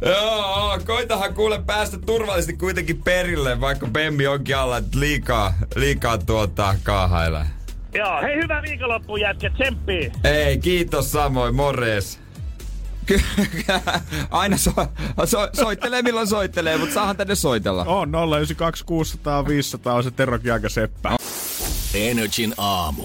Joo, 0.00 0.78
koitahan 0.86 1.34
kuule 1.34 1.62
päästä 1.66 1.98
turvallisesti 2.06 2.52
kuitenkin 2.52 3.02
perille, 3.02 3.60
vaikka 3.60 3.86
Bemmi 3.86 4.26
onkin 4.26 4.56
alla, 4.56 4.76
että 4.76 5.00
liikaa, 5.00 5.54
liikaa 5.76 6.18
tuota 6.18 6.74
kaahailla. 6.82 7.46
Joo, 7.94 8.22
hei 8.22 8.36
hyvää 8.36 8.62
viikonloppua 8.62 9.18
jätkä, 9.18 9.50
tsemppii. 9.50 10.12
Ei, 10.24 10.58
kiitos 10.58 11.12
samoin, 11.12 11.54
morjes. 11.54 12.25
Kyllä, 13.06 13.22
aina 14.30 14.56
so, 14.56 14.70
so, 15.24 15.48
soittelee 15.52 16.02
milloin 16.02 16.26
soittelee, 16.26 16.78
mutta 16.78 16.94
saahan 16.94 17.16
tänne 17.16 17.34
soitella. 17.34 17.84
On 17.84 18.08
092 18.36 18.84
600 18.84 19.46
500 19.48 19.94
on 19.94 20.04
se 20.04 20.10
Tero 20.10 20.38
Kiaga 20.38 20.68
Seppä. 20.68 21.16
Energin 21.94 22.54
aamu. 22.58 23.02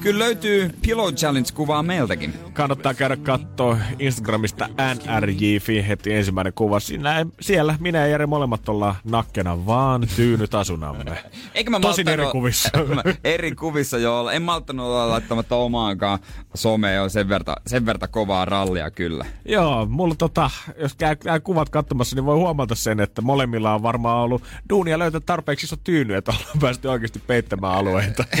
Kyllä 0.00 0.18
löytyy 0.24 0.70
Pillow 0.82 1.14
Challenge-kuvaa 1.14 1.82
meiltäkin. 1.82 2.34
Kannattaa 2.52 2.94
käydä 2.94 3.16
kattoo 3.16 3.76
Instagramista 3.98 4.68
NRJ 4.94 5.58
heti 5.88 6.12
ensimmäinen 6.12 6.52
kuva. 6.52 6.80
Siinä, 6.80 7.26
siellä 7.40 7.76
minä 7.80 7.98
ja 7.98 8.06
Jere 8.06 8.26
molemmat 8.26 8.68
ollaan 8.68 8.94
nakkena 9.04 9.66
vaan 9.66 10.06
tyynyt 10.16 10.54
asunamme. 10.54 11.04
Eikä 11.54 11.70
mä 11.70 11.80
Tosin 11.80 12.06
malttanut- 12.06 12.12
eri 12.24 12.32
kuvissa. 12.32 12.70
eri 13.24 13.54
kuvissa 13.54 13.98
jo 13.98 14.20
olla. 14.20 14.32
En 14.32 14.42
malttanut 14.42 14.86
olla 14.86 15.08
laittamatta 15.08 15.56
omaankaan 15.56 16.18
someen 16.54 16.96
jo 16.96 17.08
sen 17.08 17.28
verta, 17.28 17.56
sen 17.66 17.86
verta 17.86 18.08
kovaa 18.08 18.44
rallia 18.44 18.90
kyllä. 18.90 19.24
Joo, 19.44 19.86
mulla 19.86 20.14
tota, 20.14 20.50
jos 20.80 20.94
käy, 20.94 21.16
käy 21.16 21.40
kuvat 21.40 21.70
katsomassa, 21.70 22.16
niin 22.16 22.24
voi 22.24 22.36
huomata 22.36 22.74
sen, 22.74 23.00
että 23.00 23.22
molemmilla 23.22 23.74
on 23.74 23.82
varmaan 23.82 24.16
ollut 24.18 24.42
duunia 24.70 24.98
löytää 24.98 25.20
tarpeeksi 25.20 25.66
iso 25.66 25.76
tyyny, 25.84 26.14
että 26.14 26.32
ollaan 26.32 26.58
päästy 26.60 26.88
oikeasti 26.88 27.18
peittämään 27.26 27.74
alueita. 27.74 28.24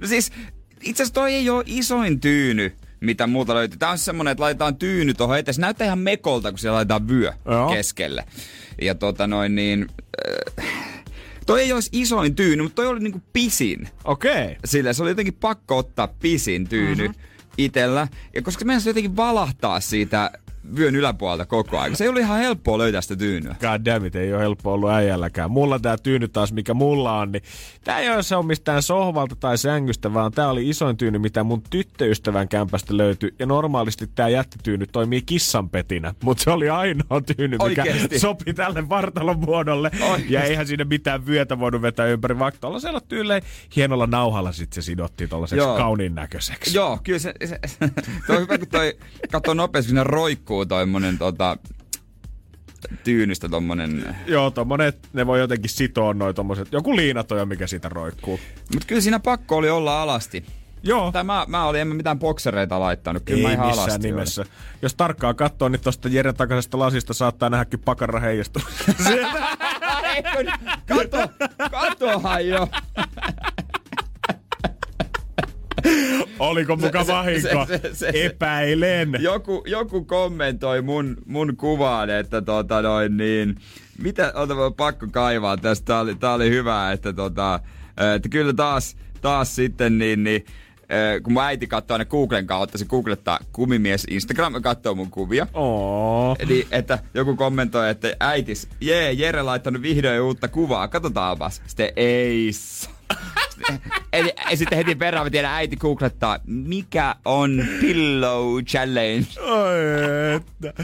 No 0.00 0.06
siis, 0.06 0.32
itse 0.80 1.02
asiassa 1.02 1.14
toi 1.14 1.34
ei 1.34 1.50
ole 1.50 1.64
isoin 1.66 2.20
tyyny, 2.20 2.72
mitä 3.00 3.26
muuta 3.26 3.54
löytyy. 3.54 3.78
Tää 3.78 3.90
on 3.90 3.98
semmonen, 3.98 4.32
että 4.32 4.42
laitetaan 4.42 4.76
tyyny 4.76 5.14
tuohon 5.14 5.38
eteen. 5.38 5.54
Se 5.54 5.60
näyttää 5.60 5.84
ihan 5.84 5.98
mekolta, 5.98 6.50
kun 6.50 6.58
siellä 6.58 6.76
laitetaan 6.76 7.08
vyö 7.08 7.32
Joo. 7.44 7.70
keskelle. 7.70 8.24
Ja 8.82 8.94
tota 8.94 9.26
noin 9.26 9.54
niin... 9.54 9.86
Äh, 10.58 10.64
toi 11.46 11.60
ei 11.62 11.72
olisi 11.72 11.90
isoin 11.92 12.34
tyyny, 12.34 12.62
mutta 12.62 12.76
toi 12.76 12.86
oli 12.86 13.00
niinku 13.00 13.22
pisin. 13.32 13.88
Okei. 14.04 14.44
Okay. 14.44 14.54
Sillä 14.64 14.92
se 14.92 15.02
oli 15.02 15.10
jotenkin 15.10 15.34
pakko 15.34 15.78
ottaa 15.78 16.08
pisin 16.08 16.68
tyyny 16.68 17.08
Mhm. 17.08 17.16
Itellä. 17.58 18.08
Ja 18.34 18.42
koska 18.42 18.64
meidän 18.64 18.82
jotenkin 18.86 19.16
valahtaa 19.16 19.80
siitä 19.80 20.30
vyön 20.76 20.96
yläpuolelta 20.96 21.46
koko 21.46 21.78
ajan. 21.78 21.96
Se 21.96 22.04
ei 22.04 22.08
ollut 22.08 22.22
ihan 22.22 22.38
helppoa 22.38 22.78
löytää 22.78 23.00
sitä 23.00 23.16
tyynyä. 23.16 23.56
God 23.60 23.84
damn 23.84 24.06
it, 24.06 24.16
ei 24.16 24.34
ole 24.34 24.42
helppo 24.42 24.72
ollut 24.72 24.90
äijälläkään. 24.90 25.50
Mulla 25.50 25.78
tää 25.78 25.96
tyyny 25.98 26.28
taas, 26.28 26.52
mikä 26.52 26.74
mulla 26.74 27.18
on, 27.18 27.32
niin 27.32 27.42
tää 27.84 27.98
ei 27.98 28.10
ole 28.10 28.22
se 28.22 28.36
on 28.36 28.46
mistään 28.46 28.82
sohvalta 28.82 29.36
tai 29.36 29.58
sängystä, 29.58 30.14
vaan 30.14 30.32
tää 30.32 30.50
oli 30.50 30.68
isoin 30.68 30.96
tyyny, 30.96 31.18
mitä 31.18 31.44
mun 31.44 31.62
tyttöystävän 31.70 32.48
kämpästä 32.48 32.96
löytyi. 32.96 33.34
Ja 33.38 33.46
normaalisti 33.46 34.06
tää 34.14 34.28
jättityyny 34.28 34.86
toimii 34.86 35.22
kissanpetinä, 35.22 36.14
mutta 36.22 36.44
se 36.44 36.50
oli 36.50 36.70
ainoa 36.70 37.20
tyyny, 37.36 37.56
mikä 37.68 37.82
Oikeesti? 37.82 38.18
sopi 38.18 38.54
tälle 38.54 38.88
vartalon 38.88 39.38
muodolle. 39.38 39.90
Oikeesti? 40.00 40.34
Ja 40.34 40.42
eihän 40.42 40.66
siinä 40.66 40.84
mitään 40.84 41.26
vyötä 41.26 41.58
voinut 41.58 41.82
vetää 41.82 42.06
ympäri, 42.06 42.38
vaikka 42.38 42.60
tuollaisella 42.60 43.00
tyyleen 43.00 43.42
hienolla 43.76 44.06
nauhalla 44.06 44.52
sitten 44.52 44.82
se 44.82 44.86
sidottiin 44.86 45.30
tuollaiseksi 45.30 45.66
kauniin 45.66 46.14
näköiseksi. 46.14 46.76
Joo, 46.76 46.98
kyllä 47.04 47.18
se, 47.18 47.34
se, 47.44 47.60
toi 48.26 48.36
on 48.36 48.42
hyvä, 48.42 48.58
kun 48.58 48.68
toi 48.68 48.96
katsoo 49.32 49.54
nopeasti, 49.54 49.86
kun 49.88 49.90
siinä 49.90 50.04
roikkuu 50.04 50.59
tommonen 50.66 51.18
tota, 51.18 51.56
tyynystä 53.04 53.48
tommonen. 53.48 54.16
Joo, 54.26 54.50
tommonen, 54.50 54.92
ne 55.12 55.26
voi 55.26 55.40
jotenkin 55.40 55.70
sitoa 55.70 56.14
noin 56.14 56.34
tommoset, 56.34 56.72
joku 56.72 56.96
liinatoja, 56.96 57.46
mikä 57.46 57.66
siitä 57.66 57.88
roikkuu. 57.88 58.40
Mut 58.74 58.84
kyllä 58.84 59.00
siinä 59.00 59.20
pakko 59.20 59.56
oli 59.56 59.70
olla 59.70 60.02
alasti. 60.02 60.44
Joo. 60.82 61.12
Tai 61.12 61.24
mä, 61.24 61.44
mä 61.48 61.66
olin, 61.66 61.80
en 61.80 61.88
mä 61.88 61.94
mitään 61.94 62.18
boksereita 62.18 62.80
laittanut. 62.80 63.22
Kyllä 63.24 63.38
Ei 63.38 63.44
mä 63.44 63.52
ihan 63.52 63.66
missään 63.66 63.88
alasti 63.88 64.08
nimessä. 64.08 64.44
Jos 64.82 64.94
tarkkaan 64.94 65.36
katsoo, 65.36 65.68
niin 65.68 65.80
tuosta 65.80 66.08
Jeren 66.08 66.34
takaisesta 66.34 66.78
lasista 66.78 67.14
saattaa 67.14 67.50
nähdäkin 67.50 67.80
pakara 67.80 68.20
heijastua. 68.20 68.62
Kato, 70.86 71.28
katohan 71.70 72.46
jo. 72.46 72.68
Oliko 76.38 76.76
muka 76.76 77.04
Se- 77.04 77.12
vahinko? 77.12 77.66
se- 77.68 77.78
se- 77.82 77.94
se- 77.94 78.10
Epäilen. 78.24 79.12
Joku, 79.20 79.62
joku 79.66 80.04
kommentoi 80.04 80.82
mun, 80.82 81.16
mun 81.26 81.56
kuvaan, 81.56 82.10
että 82.10 82.42
tota 82.42 82.82
noin 82.82 83.16
niin, 83.16 83.56
mitä, 84.02 84.32
ota 84.34 84.54
mä 84.54 84.70
pakko 84.76 85.06
kaivaa 85.12 85.56
tästä, 85.56 85.84
tää 85.84 86.00
oli, 86.00 86.14
tää 86.14 86.34
oli 86.34 86.50
hyvä, 86.50 86.92
että 86.92 87.12
tota, 87.12 87.60
että 88.16 88.28
kyllä 88.28 88.52
taas, 88.52 88.96
taas 89.20 89.54
sitten 89.56 89.98
niin, 89.98 90.24
niin 90.24 90.44
eh, 90.88 91.22
kun 91.22 91.32
mun 91.32 91.42
äiti 91.42 91.66
katsoo 91.66 91.94
aina 91.94 92.04
Googlen 92.04 92.46
kautta, 92.46 92.78
se 92.78 92.84
googlettaa 92.84 93.38
kumimies 93.52 94.06
Instagram 94.10 94.54
ja 94.54 94.60
katsoo 94.60 94.94
mun 94.94 95.10
kuvia. 95.10 95.46
Oo. 95.54 96.36
Eli 96.38 96.66
että 96.70 96.98
joku 97.14 97.36
kommentoi, 97.36 97.90
että 97.90 98.16
äitis, 98.20 98.68
jee, 98.80 99.12
Jere 99.12 99.42
laittanut 99.42 99.82
vihdoin 99.82 100.20
uutta 100.20 100.48
kuvaa, 100.48 100.88
katsotaanpas. 100.88 101.62
Sitten 101.66 101.92
ei 101.96 102.48
saa. 102.52 102.99
Sitten 104.54 104.78
heti 104.78 104.94
perään 104.94 105.26
mä 105.26 105.30
tiedän, 105.30 105.52
äiti 105.52 105.76
googlettaa, 105.76 106.38
mikä 106.46 107.14
on 107.24 107.64
Pillow 107.80 108.62
Challenge. 108.64 109.40
Oi, 109.40 110.34
että. 110.36 110.82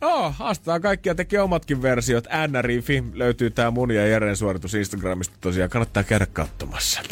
Oh, 0.00 0.34
haastaa 0.36 0.80
kaikkia 0.80 1.14
tekee 1.14 1.40
omatkin 1.40 1.82
versiot. 1.82 2.24
NRI 2.48 2.80
Film 2.80 3.10
löytyy 3.14 3.50
tää 3.50 3.70
mun 3.70 3.90
ja 3.90 4.06
Jeren 4.06 4.36
suoritus 4.36 4.74
Instagramista 4.74 5.36
tosiaan. 5.40 5.70
Kannattaa 5.70 6.02
käydä 6.02 6.26
katsomassa. 6.26 7.02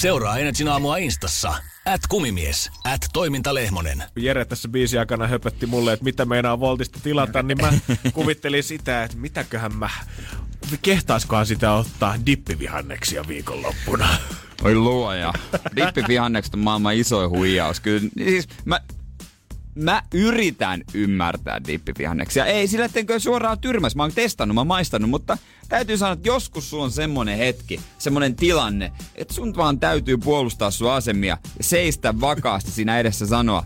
Seuraa 0.00 0.38
Energin 0.38 0.68
aamua 0.68 0.96
instassa. 0.96 1.54
At 1.84 2.00
kumimies, 2.08 2.70
at 2.84 3.00
toimintalehmonen. 3.12 4.02
Jere 4.16 4.44
tässä 4.44 4.68
biisi 4.68 4.98
aikana 4.98 5.26
höpötti 5.26 5.66
mulle, 5.66 5.92
että 5.92 6.04
mitä 6.04 6.24
meinaa 6.24 6.60
Voltista 6.60 7.00
tilata, 7.02 7.42
niin 7.42 7.58
mä 7.60 7.72
kuvittelin 8.12 8.62
sitä, 8.62 9.04
että 9.04 9.16
mitäköhän 9.16 9.74
mä, 9.76 9.90
kehtaiskohan 10.82 11.46
sitä 11.46 11.72
ottaa 11.72 12.14
dippivihanneksia 12.26 13.24
viikonloppuna. 13.28 14.08
Oi 14.62 14.74
luoja. 14.74 15.32
Dippivihannekset 15.76 16.54
on 16.54 16.60
maailman 16.60 16.94
isoin 16.94 17.30
huijaus. 17.30 17.80
Kyllä, 17.80 18.08
siis 18.18 18.48
mä, 18.64 18.80
mä 19.74 20.02
yritän 20.14 20.82
ymmärtää 20.94 21.60
dippivihanneksia. 21.66 22.46
Ei 22.46 22.68
sillä, 22.68 22.84
ettenkö 22.84 23.20
suoraan 23.20 23.58
tyrmäs. 23.58 23.96
Mä 23.96 24.02
oon 24.02 24.12
testannut, 24.12 24.54
mä 24.54 24.60
oon 24.60 24.66
maistanut, 24.66 25.10
mutta 25.10 25.38
täytyy 25.68 25.98
sanoa, 25.98 26.12
että 26.12 26.28
joskus 26.28 26.70
sulla 26.70 26.84
on 26.84 26.90
semmonen 26.90 27.38
hetki, 27.38 27.80
semmonen 27.98 28.36
tilanne, 28.36 28.92
että 29.14 29.34
sun 29.34 29.56
vaan 29.56 29.80
täytyy 29.80 30.16
puolustaa 30.18 30.70
sun 30.70 30.92
asemia 30.92 31.38
ja 31.58 31.64
seistä 31.64 32.20
vakaasti 32.20 32.70
siinä 32.70 33.00
edessä 33.00 33.26
sanoa, 33.26 33.64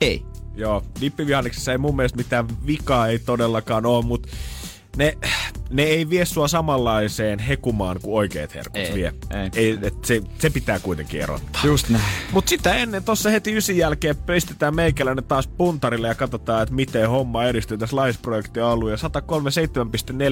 ei. 0.00 0.22
Joo, 0.56 0.84
dippivihanneksissa 1.00 1.72
ei 1.72 1.78
mun 1.78 1.96
mielestä 1.96 2.16
mitään 2.16 2.66
vikaa 2.66 3.08
ei 3.08 3.18
todellakaan 3.18 3.86
ole, 3.86 4.04
mutta 4.04 4.28
ne, 4.96 5.18
ne 5.70 5.82
ei 5.82 6.10
vie 6.10 6.24
sua 6.24 6.48
samanlaiseen 6.48 7.38
hekumaan 7.38 8.00
kuin 8.02 8.14
oikeat 8.14 8.54
herkut 8.54 8.76
Ei, 8.76 8.94
vie. 8.94 9.14
ei. 9.30 9.50
ei 9.54 9.78
et 9.82 10.04
se, 10.04 10.22
se 10.38 10.50
pitää 10.50 10.78
kuitenkin 10.80 11.20
erottaa. 11.22 11.62
Just 11.64 11.88
näin. 11.88 12.04
Mutta 12.32 12.48
sitä 12.48 12.74
ennen, 12.74 13.04
tuossa 13.04 13.30
heti 13.30 13.56
ysin 13.56 13.76
jälkeen 13.76 14.16
pistetään 14.16 14.74
meikäläinen 14.74 15.24
taas 15.24 15.46
puntarille 15.48 16.08
ja 16.08 16.14
katsotaan, 16.14 16.62
että 16.62 16.74
miten 16.74 17.08
homma 17.08 17.44
edistyy 17.44 17.78
tässä 17.78 17.96
laisprojektin 17.96 18.62
alueella. 18.62 19.08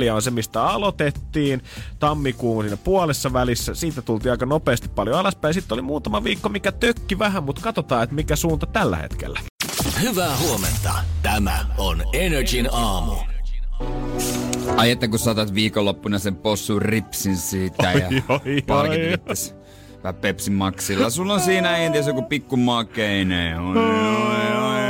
137.4 0.09 0.13
on 0.15 0.23
se, 0.23 0.31
mistä 0.31 0.63
aloitettiin. 0.63 1.63
Tammikuun 1.99 2.65
siinä 2.65 2.77
puolessa 2.77 3.33
välissä. 3.33 3.75
Siitä 3.75 4.03
tultiin 4.03 4.31
aika 4.31 4.47
nopeasti 4.47 4.89
paljon 4.89 5.19
alaspäin. 5.19 5.55
Sitten 5.55 5.75
oli 5.75 5.83
muutama 5.83 6.25
viikko, 6.25 6.49
mikä 6.49 6.73
tökki 6.73 7.19
vähän, 7.19 7.45
mutta 7.45 7.63
katsotaan, 7.63 8.03
että 8.03 8.15
mikä 8.15 8.37
suunta 8.37 8.67
tällä 8.67 8.97
hetkellä. 8.97 9.41
Hyvää 10.01 10.37
huomenta. 10.37 10.95
Tämä 11.23 11.67
on 11.79 12.03
Energin 12.13 12.69
aamu. 12.73 13.17
Ai 14.77 14.91
että 14.91 15.09
kun 15.09 15.19
saatat 15.19 15.55
viikonloppuna 15.55 16.19
sen 16.19 16.37
possun 16.37 16.83
ripsin 16.83 17.37
siitä 17.37 17.93
ja 17.93 18.09
Oi, 18.29 18.63
oi, 18.69 19.19
vähän 20.03 20.21
Pepsi 20.21 20.51
Maxilla. 20.51 21.11
Sulla 21.11 21.35
on 21.35 21.41
siinä 21.41 21.77
enties 21.77 22.07
joku 22.07 22.23
pikku 22.23 22.57
makeinen. 22.57 23.61
Oi, 23.61 23.77
oi, 23.77 23.85
oi, 23.85 24.57
oi, 24.57 24.57
oi, 24.57 24.82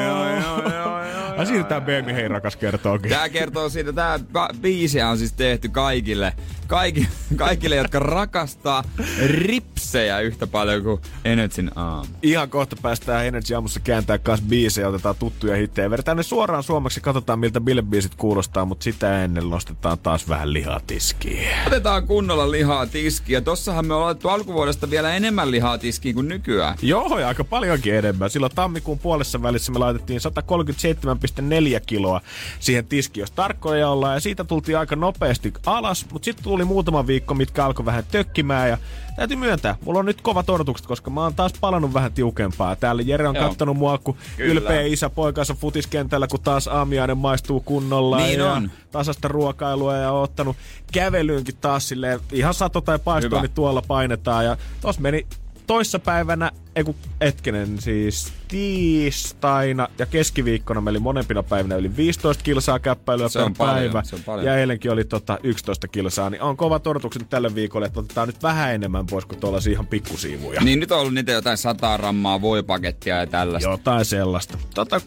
oi, 1.32 1.38
Ai 1.38 1.46
siitä 1.46 1.64
tämä 1.64 1.80
Beemi 1.80 2.14
Hei 2.14 2.28
rakas 2.28 2.56
kertookin. 2.56 3.10
Tää 3.10 3.28
kertoo 3.28 3.68
siitä, 3.68 3.92
tää 3.92 4.18
biisiä 4.60 5.08
on 5.08 5.18
siis 5.18 5.32
tehty 5.32 5.68
kaikille, 5.68 6.32
kaikki, 6.66 7.08
kaikille, 7.36 7.76
jotka 7.76 7.98
rakastaa 7.98 8.84
ripsejä 9.26 10.20
yhtä 10.20 10.46
paljon 10.46 10.82
kuin 10.82 11.00
Energyn 11.24 11.70
aamu. 11.76 12.06
Ihan 12.22 12.50
kohta 12.50 12.76
päästään 12.82 13.26
Energy 13.26 13.54
aamussa 13.54 13.80
kääntää 13.80 14.18
kanssa 14.18 14.46
biisejä, 14.48 14.88
otetaan 14.88 15.14
tuttuja 15.18 15.56
hittejä. 15.56 15.90
Vedetään 15.90 16.16
ne 16.16 16.22
suoraan 16.22 16.62
suomeksi 16.62 17.00
ja 17.00 17.02
katsotaan 17.02 17.38
miltä 17.38 17.60
bilebiisit 17.60 18.14
kuulostaa, 18.14 18.64
mutta 18.64 18.84
sitä 18.84 19.24
ennen 19.24 19.50
nostetaan 19.50 19.98
taas 19.98 20.28
vähän 20.28 20.52
lihaa 20.52 20.80
tiskiin. 20.86 21.48
Otetaan 21.66 22.06
kunnolla 22.06 22.50
lihaa 22.50 22.86
tiskiä. 22.86 23.40
Tossahan 23.40 23.86
me 23.86 23.94
ollaan 23.94 24.16
alkuvuodesta 24.24 24.90
vielä 24.90 25.14
enemmän 25.14 25.50
lihaa 25.50 25.78
tiskiin 25.78 26.14
kuin 26.14 26.28
nykyään. 26.28 26.76
Joo, 26.82 27.18
ja 27.18 27.28
aika 27.28 27.44
paljonkin 27.44 27.94
enemmän. 27.94 28.30
Silloin 28.30 28.52
tammikuun 28.54 28.98
puolessa 28.98 29.42
välissä 29.42 29.72
me 29.72 29.78
laitettiin 29.78 30.20
137,4 30.20 31.21
kiloa 31.86 32.20
siihen 32.60 32.86
tiskiin, 32.86 33.22
jos 33.22 33.30
tarkkoja 33.30 33.88
ollaan. 33.88 34.14
Ja 34.14 34.20
siitä 34.20 34.44
tultiin 34.44 34.78
aika 34.78 34.96
nopeasti 34.96 35.52
alas, 35.66 36.06
mutta 36.12 36.24
sitten 36.24 36.44
tuli 36.44 36.64
muutama 36.64 37.06
viikko, 37.06 37.34
mitkä 37.34 37.64
alkoi 37.64 37.86
vähän 37.86 38.04
tökkimään. 38.10 38.68
Ja 38.68 38.78
täytyy 39.16 39.36
myöntää, 39.36 39.76
mulla 39.84 39.98
on 39.98 40.06
nyt 40.06 40.20
kovat 40.20 40.50
odotukset, 40.50 40.86
koska 40.86 41.10
mä 41.10 41.22
oon 41.22 41.34
taas 41.34 41.52
palannut 41.60 41.94
vähän 41.94 42.12
tiukempaa. 42.12 42.76
Täällä 42.76 43.02
Jere 43.02 43.28
on 43.28 43.34
Joo. 43.34 43.48
kattonut 43.48 43.76
mua, 43.76 43.98
kun 43.98 44.16
Kyllä. 44.36 44.52
ylpeä 44.52 44.82
isä 44.82 45.10
poikansa 45.10 45.54
futiskentällä, 45.54 46.26
kun 46.26 46.40
taas 46.40 46.68
aamiainen 46.68 47.18
maistuu 47.18 47.60
kunnolla. 47.60 48.16
Niin 48.16 48.38
ja 48.38 48.52
on. 48.52 48.70
tasasta 48.90 49.28
ruokailua 49.28 49.96
ja 49.96 50.12
on 50.12 50.22
ottanut 50.22 50.56
kävelyynkin 50.92 51.56
taas 51.60 51.88
silleen, 51.88 52.20
ihan 52.32 52.54
sato 52.54 52.80
tai 52.80 52.98
paisto, 52.98 53.40
niin 53.40 53.50
tuolla 53.50 53.82
painetaan. 53.82 54.44
Ja 54.44 54.56
tos 54.80 54.98
meni 54.98 55.26
toissapäivänä, 55.66 56.50
ei 56.76 56.84
kun 56.84 56.94
etkenen 57.20 57.80
siis 57.80 58.32
tiistaina 58.48 59.88
ja 59.98 60.06
keskiviikkona 60.06 60.80
meillä 60.80 60.96
oli 60.96 61.02
molempina 61.02 61.42
päivinä 61.42 61.76
yli 61.76 61.96
15 61.96 62.44
kilsaa 62.44 62.78
käppäilyä 62.78 63.28
Se 63.28 63.38
per 63.38 63.46
on 63.46 63.54
paljon, 63.54 63.92
päivä. 63.92 64.02
se 64.04 64.16
on 64.16 64.22
paljon. 64.22 64.46
Ja 64.46 64.56
eilenkin 64.56 64.90
oli 64.90 65.04
tota 65.04 65.38
11 65.42 65.88
kilsaa, 65.88 66.30
niin 66.30 66.42
on 66.42 66.56
kovat 66.56 66.86
odotukset 66.86 67.30
tälle 67.30 67.54
viikolle, 67.54 67.86
että 67.86 68.00
otetaan 68.00 68.28
nyt 68.28 68.42
vähän 68.42 68.74
enemmän 68.74 69.06
pois 69.06 69.24
kuin 69.24 69.40
tuolla 69.40 69.58
ihan 69.70 69.86
pikkusiivuja. 69.86 70.60
Niin 70.60 70.80
nyt 70.80 70.92
on 70.92 70.98
ollut 71.00 71.14
niitä 71.14 71.32
jotain 71.32 71.58
100 71.58 71.96
rammaa 71.96 72.40
voipakettia 72.40 73.16
ja 73.16 73.26
tällaista. 73.26 73.70
Jotain 73.70 74.04
sellaista. 74.04 74.58
Tota 74.74 74.98
25,5 74.98 75.02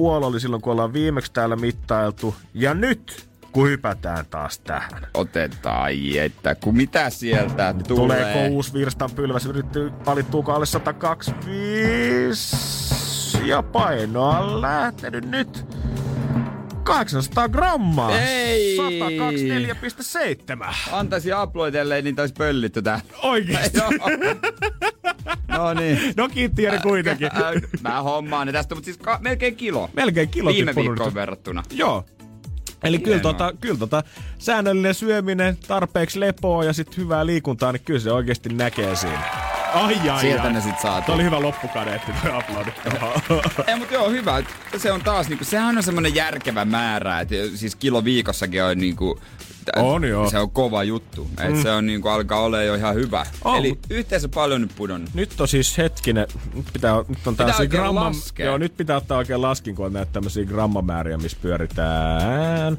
oli 0.00 0.40
silloin, 0.40 0.62
kun 0.62 0.72
ollaan 0.72 0.92
viimeksi 0.92 1.32
täällä 1.32 1.56
mittailtu. 1.56 2.34
Ja 2.54 2.74
nyt, 2.74 3.27
kun 3.58 3.68
hypätään 3.68 4.26
taas 4.30 4.58
tähän. 4.58 5.06
Otetaan, 5.14 5.82
ai 5.82 6.18
että 6.18 6.54
kun 6.54 6.76
mitä 6.76 7.10
sieltä 7.10 7.74
tulee. 7.88 8.22
Tuleeko 8.22 8.54
uusi 8.54 8.72
virstan 8.72 9.10
pylväs? 9.10 9.46
Yritetty, 9.46 9.92
valittuuko 10.06 10.52
alle 10.52 10.66
125? 10.66 12.56
Ja 13.44 13.62
paino 13.62 14.28
on 14.28 14.62
lähtenyt 14.62 15.30
nyt 15.30 15.66
800 16.82 17.48
grammaa. 17.48 18.18
Ei! 18.20 18.78
124,7. 20.60 20.66
Antaisi 20.92 21.32
aploitelleen, 21.32 22.04
niin 22.04 22.16
taisi 22.16 22.34
pöllitty 22.38 22.82
tää. 22.82 23.00
Oikeesti. 23.22 23.78
No 25.48 25.74
niin. 25.74 26.14
No 26.16 26.28
kiitti 26.28 26.62
Jere 26.62 26.78
kuitenkin. 26.78 27.28
Mä 27.80 28.02
hommaan 28.02 28.46
ne 28.46 28.52
tästä, 28.52 28.74
mutta 28.74 28.84
siis 28.84 28.98
ka- 28.98 29.18
melkein 29.22 29.56
kilo. 29.56 29.90
Melkein 29.92 30.28
kilo 30.28 30.50
Viime 30.50 30.74
viikkoon 30.74 31.14
verrattuna. 31.14 31.62
Joo. 31.70 32.04
Eli 32.84 32.98
kyllä 32.98 33.20
tota, 33.20 33.52
kyllä 33.60 33.78
tota, 33.78 34.02
säännöllinen 34.38 34.94
syöminen, 34.94 35.56
tarpeeksi 35.68 36.20
lepoa 36.20 36.64
ja 36.64 36.72
sitten 36.72 36.96
hyvää 36.96 37.26
liikuntaa, 37.26 37.72
niin 37.72 37.82
kyllä 37.84 38.00
se 38.00 38.12
oikeasti 38.12 38.48
näkee 38.48 38.96
siinä. 38.96 39.47
Ai 39.72 40.10
ai 40.10 40.20
Sieltä 40.20 40.42
ai. 40.42 40.52
ne 40.52 40.60
sit 40.60 40.80
saatiin. 40.82 41.04
Toi 41.06 41.14
oli 41.14 41.24
hyvä 41.24 41.40
loppukaneetti 41.42 42.12
toi 42.22 42.32
aplodit. 42.32 42.74
Ei, 43.66 43.76
mutta 43.76 43.94
joo, 43.94 44.10
hyvä. 44.10 44.42
Se 44.76 44.92
on 44.92 45.00
taas, 45.00 45.28
niinku, 45.28 45.44
sehän 45.44 45.76
on 45.76 45.82
semmoinen 45.82 46.14
järkevä 46.14 46.64
määrä, 46.64 47.20
että 47.20 47.34
siis 47.54 47.74
kilo 47.76 48.04
viikossakin 48.04 48.62
on 48.64 48.78
niinku, 48.78 49.20
On 49.76 50.04
joo. 50.04 50.30
Se 50.30 50.38
on 50.38 50.50
kova 50.50 50.84
juttu. 50.84 51.24
Mm. 51.24 51.44
Et 51.56 51.62
se 51.62 51.70
on 51.70 51.86
niinku, 51.86 52.08
alkaa 52.08 52.40
olla 52.40 52.62
jo 52.62 52.74
ihan 52.74 52.94
hyvä. 52.94 53.26
On, 53.44 53.58
Eli 53.58 53.68
mut- 53.68 53.86
yhteensä 53.90 54.28
paljon 54.28 54.60
nyt 54.60 54.72
pudonnut. 54.76 55.14
Nyt 55.14 55.40
on 55.40 55.48
siis 55.48 55.78
hetkinen, 55.78 56.26
nyt, 56.54 56.66
pitää, 56.72 56.94
nyt 57.08 57.26
on 57.26 57.36
oikein 57.40 57.68
gramma, 57.70 58.04
laskea. 58.04 58.46
joo, 58.46 58.58
nyt 58.58 58.76
pitää 58.76 58.96
ottaa 58.96 59.18
oikein 59.18 59.42
laskin, 59.42 59.74
kun 59.74 59.86
on 59.86 59.92
näitä 59.92 60.12
tämmöisiä 60.12 60.44
grammamääriä, 60.44 61.16
missä 61.18 61.38
pyöritään 61.42 62.78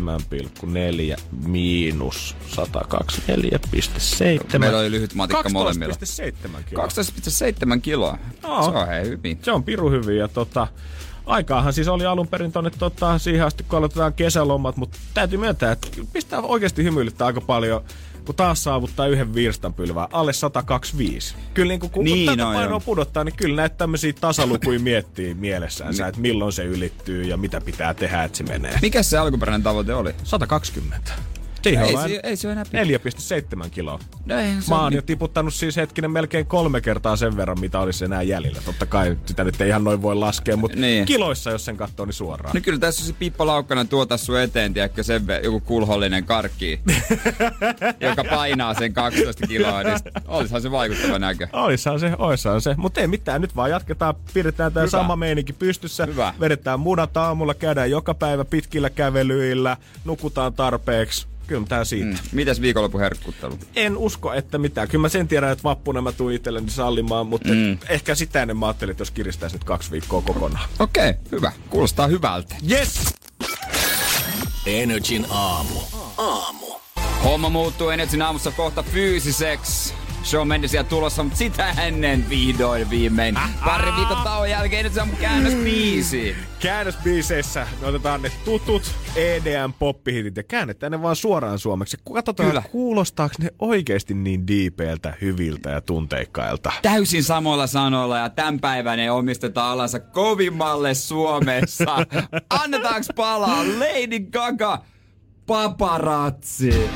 137,4 0.00 1.20
miinus 1.46 2.36
124,7. 2.50 4.58
Meillä 4.58 4.78
oli 4.78 4.90
lyhyt 4.90 5.14
matikka 5.14 5.48
molemmilla. 5.48 5.94
12,7 5.94 6.64
kiloa. 6.68 6.86
12,7 6.86 7.80
kiloa. 7.82 8.18
Joo. 8.42 8.62
Se 8.62 8.70
on 8.70 8.86
hei 8.86 9.08
hyvin. 9.08 9.38
Se 9.42 9.52
on 9.52 9.64
piru 9.64 9.90
hyvin 9.90 10.16
ja 10.16 10.28
tota, 10.28 10.66
aikaahan 11.26 11.72
siis 11.72 11.88
oli 11.88 12.06
alun 12.06 12.28
perin 12.28 12.52
tonne 12.52 12.70
tota, 12.70 13.18
siihen 13.18 13.46
asti, 13.46 13.64
kun 13.64 13.78
aloitetaan 13.78 14.14
kesälomat, 14.14 14.76
mutta 14.76 14.98
täytyy 15.14 15.38
myöntää, 15.38 15.72
että 15.72 15.88
pistää 16.12 16.40
oikeasti 16.40 16.84
hymyilyttää 16.84 17.26
aika 17.26 17.40
paljon 17.40 17.84
kun 18.24 18.34
taas 18.34 18.64
saavuttaa 18.64 19.06
yhden 19.06 19.34
virstanpylvää 19.34 20.08
alle 20.12 20.32
125. 20.32 21.34
Kyllä 21.54 21.68
niin 21.68 21.80
kun, 21.80 21.90
kun 21.90 22.04
Niin 22.04 22.30
tätä 22.30 22.48
on, 22.48 22.54
painoa 22.54 22.80
pudottaa, 22.80 23.24
niin 23.24 23.36
kyllä 23.36 23.56
näitä 23.56 23.76
tämmöisiä 23.76 24.12
tasalukuja 24.20 24.80
miettii 24.90 25.34
mielessään, 25.34 25.94
että 26.08 26.20
milloin 26.20 26.52
se 26.52 26.64
ylittyy 26.64 27.22
ja 27.22 27.36
mitä 27.36 27.60
pitää 27.60 27.94
tehdä, 27.94 28.24
että 28.24 28.38
se 28.38 28.44
menee. 28.44 28.78
Mikä 28.82 29.02
se 29.02 29.18
alkuperäinen 29.18 29.62
tavoite 29.62 29.94
oli? 29.94 30.14
120. 30.24 31.12
Siihen 31.64 31.84
Ei, 31.86 31.96
se, 32.08 32.20
ei 32.22 32.36
se 32.36 32.52
enää 32.52 32.64
pitkä. 32.64 32.84
4,7 33.64 33.70
kiloa. 33.70 33.98
No 34.26 34.38
eihän 34.38 34.62
se 34.62 34.70
Mä 34.70 34.80
oon 34.80 34.90
niin- 34.92 34.96
jo 34.96 35.02
tiputtanut 35.02 35.54
siis 35.54 35.76
hetkinen 35.76 36.10
melkein 36.10 36.46
kolme 36.46 36.80
kertaa 36.80 37.16
sen 37.16 37.36
verran, 37.36 37.60
mitä 37.60 37.80
olisi 37.80 38.04
enää 38.04 38.22
jäljellä. 38.22 38.60
Totta 38.64 38.86
kai 38.86 39.16
sitä 39.26 39.44
nyt 39.44 39.60
ei 39.60 39.68
ihan 39.68 39.84
noin 39.84 40.02
voi 40.02 40.14
laskea, 40.16 40.56
mutta 40.56 40.78
Niin. 40.78 41.04
kiloissa, 41.06 41.50
jos 41.50 41.64
sen 41.64 41.76
katsoo, 41.76 42.06
niin 42.06 42.14
suoraan. 42.14 42.54
No 42.54 42.60
kyllä 42.60 42.78
tässä 42.78 43.02
on 43.02 43.06
se 43.06 43.12
Pippo 43.18 43.46
Laukkanen 43.46 43.88
tuota 43.88 44.16
sun 44.16 44.40
eteen, 44.40 44.74
tiedätkö, 44.74 45.02
sen 45.02 45.22
joku 45.42 45.60
kulhollinen 45.60 46.24
karkki, 46.24 46.80
joka 48.00 48.24
painaa 48.30 48.74
sen 48.74 48.92
12 48.94 49.46
kiloa, 49.46 49.82
niin 49.82 49.98
sit 49.98 50.06
olisihan 50.28 50.62
se 50.62 50.70
vaikuttava 50.70 51.18
näkö. 51.18 51.48
Oissahan 51.52 52.00
se, 52.00 52.12
oissahan 52.18 52.60
se. 52.60 52.74
Mutta 52.76 53.00
ei 53.00 53.06
mitään, 53.06 53.40
nyt 53.40 53.56
vaan 53.56 53.70
jatketaan, 53.70 54.14
pidetään 54.34 54.72
tämä 54.72 54.86
sama 54.86 55.16
meininki 55.16 55.52
pystyssä. 55.52 56.06
Hyvä. 56.06 56.34
Vedetään 56.40 56.80
munat 56.80 57.16
aamulla, 57.16 57.54
käydään 57.54 57.90
joka 57.90 58.14
päivä 58.14 58.44
pitkillä 58.44 58.90
kävelyillä, 58.90 59.76
nukutaan 60.04 60.52
tarpeeksi. 60.54 61.26
Kyllä 61.46 61.66
tää 61.68 61.84
siitä. 61.84 62.10
Mm. 62.10 62.18
Mitäs 62.32 62.60
viikonlopun 62.60 63.00
herkkuttelu? 63.00 63.58
En 63.76 63.96
usko, 63.96 64.32
että 64.32 64.58
mitään. 64.58 64.88
Kyllä 64.88 65.02
mä 65.02 65.08
sen 65.08 65.28
tiedän, 65.28 65.52
että 65.52 65.64
vappuna 65.64 66.00
mä 66.00 66.12
tuun 66.12 66.32
itselleni 66.32 66.70
sallimaan, 66.70 67.26
mutta 67.26 67.48
mm. 67.48 67.54
Mm. 67.54 67.78
ehkä 67.88 68.14
sitä 68.14 68.42
ennen 68.42 68.56
mä 68.56 68.66
ajattelin, 68.66 68.90
että 68.90 69.00
jos 69.00 69.10
kiristäisi 69.10 69.56
nyt 69.56 69.64
kaksi 69.64 69.90
viikkoa 69.90 70.22
kokonaan. 70.22 70.68
Okei, 70.78 71.10
okay, 71.10 71.22
hyvä. 71.32 71.52
Kuulostaa 71.70 72.06
hyvältä. 72.06 72.56
Yes! 72.70 73.14
Energin 74.66 75.26
aamu. 75.30 75.80
Aamu. 76.16 76.66
Homma 77.24 77.48
muuttuu 77.48 77.88
Energin 77.90 78.22
aamussa 78.22 78.50
kohta 78.50 78.82
fyysiseksi. 78.82 79.94
Shawn 80.24 80.48
Mendesia 80.48 80.84
tulossa, 80.84 81.22
mutta 81.22 81.38
sitä 81.38 81.70
ennen 81.70 82.30
vihdoin 82.30 82.90
viimein. 82.90 83.38
Pari 83.64 83.92
viikon 83.96 84.16
tauon 84.24 84.50
jälkeen 84.50 84.84
nyt 84.84 84.94
se 84.94 85.02
on 85.02 85.08
käännösbiisi. 85.20 86.36
Käännösbiiseissä 86.60 87.66
me 87.80 87.86
otetaan 87.86 88.22
ne 88.22 88.30
tutut 88.44 88.94
EDM 89.16 89.72
poppihitit 89.78 90.36
ja 90.36 90.42
käännetään 90.42 90.92
ne 90.92 91.02
vaan 91.02 91.16
suoraan 91.16 91.58
suomeksi. 91.58 91.96
Katsotaan, 92.14 92.48
Kyllä. 92.48 92.62
kuulostaako 92.72 93.34
ne 93.38 93.50
oikeasti 93.58 94.14
niin 94.14 94.46
diipeiltä, 94.46 95.14
hyviltä 95.20 95.70
ja 95.70 95.80
tunteikkailta. 95.80 96.72
Täysin 96.82 97.24
samoilla 97.24 97.66
sanoilla 97.66 98.18
ja 98.18 98.28
tämän 98.28 98.60
päivän 98.60 98.98
ei 98.98 99.10
omisteta 99.10 99.70
alansa 99.70 100.00
kovimmalle 100.00 100.94
Suomessa. 100.94 101.96
Annetaanko 102.62 103.06
palaa 103.16 103.64
Lady 103.64 104.20
Gaga 104.20 104.78
paparazzi? 105.46 106.90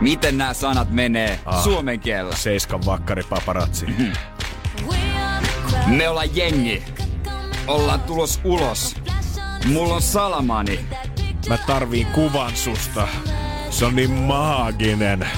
Miten 0.00 0.38
nämä 0.38 0.54
sanat 0.54 0.90
menee 0.90 1.40
Ah. 1.44 1.62
suomen 1.64 2.00
kielellä? 2.00 2.36
Seiskan 2.36 2.86
vakkari 2.86 3.22
paparazzi. 3.22 3.86
Me 5.86 6.08
ollaan 6.08 6.36
jengi. 6.36 6.82
Ollaan 7.66 8.00
tulos 8.00 8.40
ulos. 8.44 8.96
Mulla 9.64 9.94
on 9.94 10.02
salamani. 10.02 10.80
Mä 11.48 11.58
tarviin 11.66 12.06
kuvan 12.06 12.56
susta. 12.56 13.08
Se 13.70 13.84
on 13.84 13.96
niin 13.96 14.10
maaginen. 14.10 15.28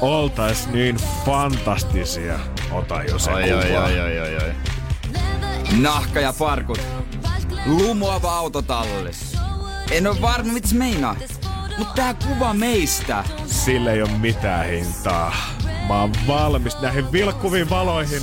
Oltais 0.00 0.68
niin 0.68 0.96
fantastisia. 1.26 2.38
Ota 2.70 3.02
jo 3.02 3.18
se 3.18 3.30
kuva. 3.30 3.84
oi, 3.84 4.00
oi, 4.20 4.36
oi. 4.36 4.52
Nahka 5.80 6.20
ja 6.20 6.32
parkut. 6.38 6.80
Lumoava 7.66 8.32
autotallis. 8.38 9.36
En 9.90 10.06
oo 10.06 10.16
varma, 10.20 10.52
mitä 10.52 10.68
se 10.68 10.74
meinaa. 10.74 11.16
Mut 11.78 11.94
tää 11.94 12.14
kuva 12.14 12.54
meistä. 12.54 13.24
Sille 13.46 13.92
ei 13.92 14.02
oo 14.02 14.08
mitään 14.08 14.66
hintaa. 14.66 15.34
Mä 15.88 16.00
oon 16.00 16.12
valmis 16.26 16.80
näihin 16.80 17.12
vilkkuviin 17.12 17.70
valoihin. 17.70 18.22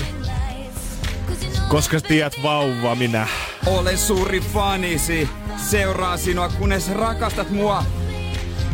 Koska 1.67 2.01
tiedät 2.01 2.33
vauva 2.43 2.95
minä. 2.95 3.27
Olen 3.65 3.97
suuri 3.97 4.39
fanisi. 4.39 5.29
Seuraa 5.57 6.17
sinua, 6.17 6.49
kunnes 6.49 6.91
rakastat 6.91 7.49
mua. 7.49 7.83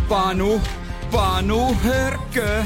Panu, 0.10 0.62
Panu 1.12 1.76
Hörkö. 1.84 2.64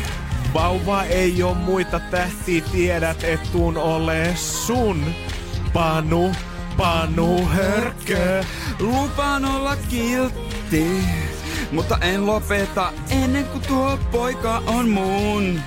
Vauva 0.53 1.03
ei 1.03 1.43
oo 1.43 1.53
muita 1.53 1.99
tähtiä, 1.99 2.63
tiedät 2.71 3.23
et 3.23 3.51
tuun 3.51 3.77
ole 3.77 4.33
sun. 4.35 5.05
Panu, 5.73 6.31
Panu 6.77 7.45
Hörkö. 7.45 8.43
Lupaan 8.79 9.45
olla 9.45 9.75
kiltti, 9.75 11.03
mutta 11.73 11.97
en 11.97 12.27
lopeta 12.27 12.93
ennen 13.09 13.45
kuin 13.45 13.63
tuo 13.67 13.99
poika 14.11 14.63
on 14.67 14.89
mun. 14.89 15.61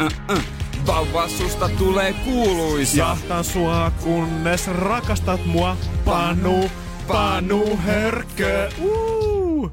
Uh-uh. 0.00 0.42
Vauva 0.86 1.28
susta 1.28 1.68
tulee 1.68 2.12
kuuluisa. 2.12 2.96
Jahtan 2.96 3.44
sua, 3.44 3.92
kunnes 4.04 4.66
rakastat 4.66 5.46
mua. 5.46 5.76
Panu, 6.04 6.70
Panu 7.08 7.76
Hörkö. 7.76 8.68
Uh. 8.78 9.72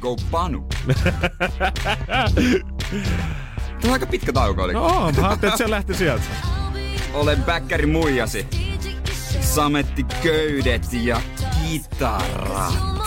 Go 0.00 0.16
Panu. 0.30 0.68
Tämä 3.80 3.84
on 3.84 3.92
aika 3.92 4.06
pitkä 4.06 4.32
tauko 4.32 4.62
oli. 4.62 4.72
No, 4.72 4.88
mä 4.88 5.06
ajattelin, 5.06 5.32
että 5.32 5.56
se 5.56 5.70
lähti 5.70 5.94
sieltä. 5.94 6.24
Olen 7.14 7.42
bäkkäri 7.42 7.86
muijasi. 7.86 8.46
Sametti 9.40 10.04
köydet 10.22 10.86
ja 10.92 11.20
kitarat. 11.62 13.00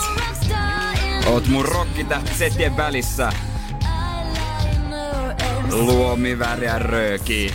Oot 1.26 1.46
mun 1.46 1.64
rokkitähtisettien 1.64 2.76
välissä. 2.76 3.32
Luomiväriä 5.70 6.78
rööki. 6.78 7.54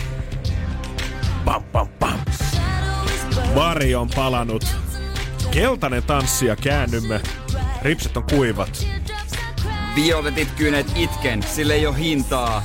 Pam, 1.44 1.62
pam, 1.62 1.88
pam. 1.88 2.18
Vari 3.54 3.94
on 3.94 4.08
palanut. 4.14 4.66
Keltainen 5.50 6.02
tanssi 6.02 6.46
ja 6.46 6.56
käännymme. 6.56 7.20
Ripset 7.82 8.16
on 8.16 8.24
kuivat. 8.30 8.86
Violetit 9.94 10.48
kyynet 10.56 10.86
itken, 10.94 11.42
sille 11.42 11.74
ei 11.74 11.86
oo 11.86 11.92
hintaa. 11.92 12.62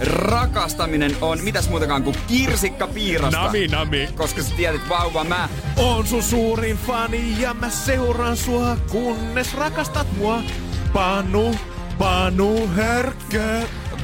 Rakastaminen 0.00 1.16
on 1.20 1.38
mitäs 1.42 1.68
muutakaan 1.68 2.02
kuin 2.02 2.16
kirsikka 2.26 2.86
piirasta. 2.86 3.42
Nami, 3.42 3.66
nami. 3.66 4.08
Koska 4.14 4.42
sä 4.42 4.54
tiedät 4.56 4.88
vauva 4.88 5.24
mä. 5.24 5.48
On 5.76 6.06
sun 6.06 6.22
suurin 6.22 6.78
fani 6.86 7.40
ja 7.40 7.54
mä 7.54 7.70
seuraan 7.70 8.36
sua, 8.36 8.76
kunnes 8.90 9.54
rakastat 9.54 10.06
mua. 10.16 10.42
Panu, 10.92 11.54
Panu 11.98 12.66
Hörkö. 12.66 13.60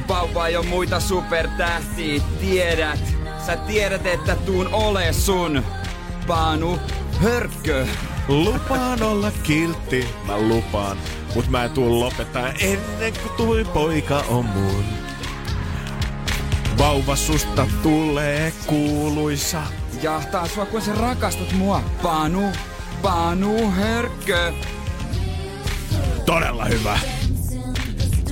Vauva 0.07 0.47
ei 0.47 0.57
oo 0.57 0.63
muita 0.63 0.99
supertähtiä, 0.99 2.21
tiedät. 2.39 2.99
Sä 3.45 3.55
tiedät, 3.55 4.05
että 4.05 4.35
tuun 4.35 4.69
ole 4.73 5.13
sun. 5.13 5.63
Panu 6.27 6.79
Hörkkö. 7.19 7.87
Lupaan 8.27 9.03
olla 9.03 9.31
kiltti, 9.43 10.07
mä 10.27 10.37
lupaan. 10.37 10.97
Mut 11.35 11.47
mä 11.47 11.63
en 11.63 11.71
tuu 11.71 11.99
lopettaa 11.99 12.49
ennen 12.59 13.13
kuin 13.13 13.33
tui 13.37 13.65
poika 13.73 14.23
on 14.29 14.45
mun. 14.45 14.83
Vauva 16.81 17.15
susta 17.15 17.67
tulee 17.83 18.53
kuuluisa. 18.65 19.63
Jahtaa 20.01 20.47
sua, 20.47 20.65
kun 20.65 20.81
sä 20.81 20.95
rakastat 20.95 21.53
mua. 21.53 21.83
Panu, 22.03 22.51
Panu 23.01 23.71
Hörkkö. 23.71 24.53
Todella 26.25 26.65
hyvä. 26.65 26.99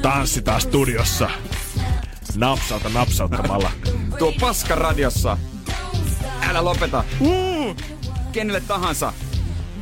Tanssitaan 0.01 0.61
studiossa. 0.61 1.29
Napsauta 2.35 2.89
napsauttamalla. 2.89 3.71
Tuo 4.19 4.33
paska 4.39 4.75
radiossa. 4.75 5.37
Älä 6.49 6.63
lopeta. 6.63 7.03
Uh! 7.19 7.75
Kenelle 8.31 8.61
tahansa. 8.61 9.13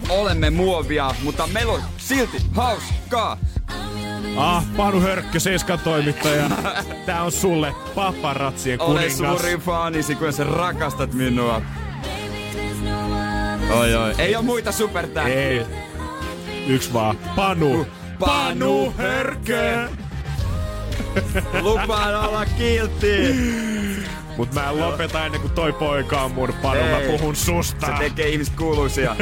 Olemme 0.09 0.49
muovia, 0.49 1.15
mutta 1.23 1.47
meillä 1.47 1.73
on 1.73 1.81
silti 1.97 2.37
hauskaa. 2.51 3.37
Ah, 4.37 4.63
Panu 4.77 4.99
Hörkkö, 5.01 5.39
Seiskan 5.39 5.79
toimittaja. 5.79 6.49
Tää 7.05 7.23
on 7.23 7.31
sulle 7.31 7.75
paparatsien 7.95 8.81
Olen 8.81 9.11
kuningas. 9.11 9.39
suuri 9.39 9.57
fanisi, 9.57 10.15
kun 10.15 10.33
sä 10.33 10.43
rakastat 10.43 11.13
minua. 11.13 11.61
Oi 13.71 13.95
oi. 13.95 14.13
Ei 14.17 14.35
oo 14.35 14.41
muita 14.41 14.71
supertähtiä. 14.71 15.35
Ei. 15.35 15.61
Yksi 16.67 16.93
vaan. 16.93 17.17
Panu. 17.35 17.87
Panu 18.19 18.93
Hörkkö. 18.97 19.89
Lupaan 21.61 22.15
olla 22.15 22.45
kiltti. 22.45 23.35
Mut 24.37 24.53
mä 24.53 24.69
en 24.69 24.79
lopeta 24.79 25.25
ennen 25.25 25.41
kuin 25.41 25.53
toi 25.53 25.73
poika 25.73 26.21
on 26.21 26.31
mun 26.31 26.53
Panu. 26.61 26.79
Mä 26.81 26.97
Ei. 26.99 27.17
puhun 27.17 27.35
susta. 27.35 27.87
Se 27.87 27.93
tekee 27.99 28.29
ihmiset 28.29 28.55
kuuluisia. 28.55 29.15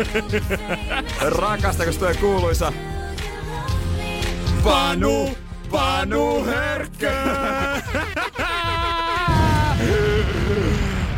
Rakasta, 1.39 1.85
kun 1.85 1.93
toi 1.99 2.15
kuuluisa. 2.15 2.73
Panu, 4.65 5.37
Panu 5.71 6.43
Hörkkö. 6.45 7.11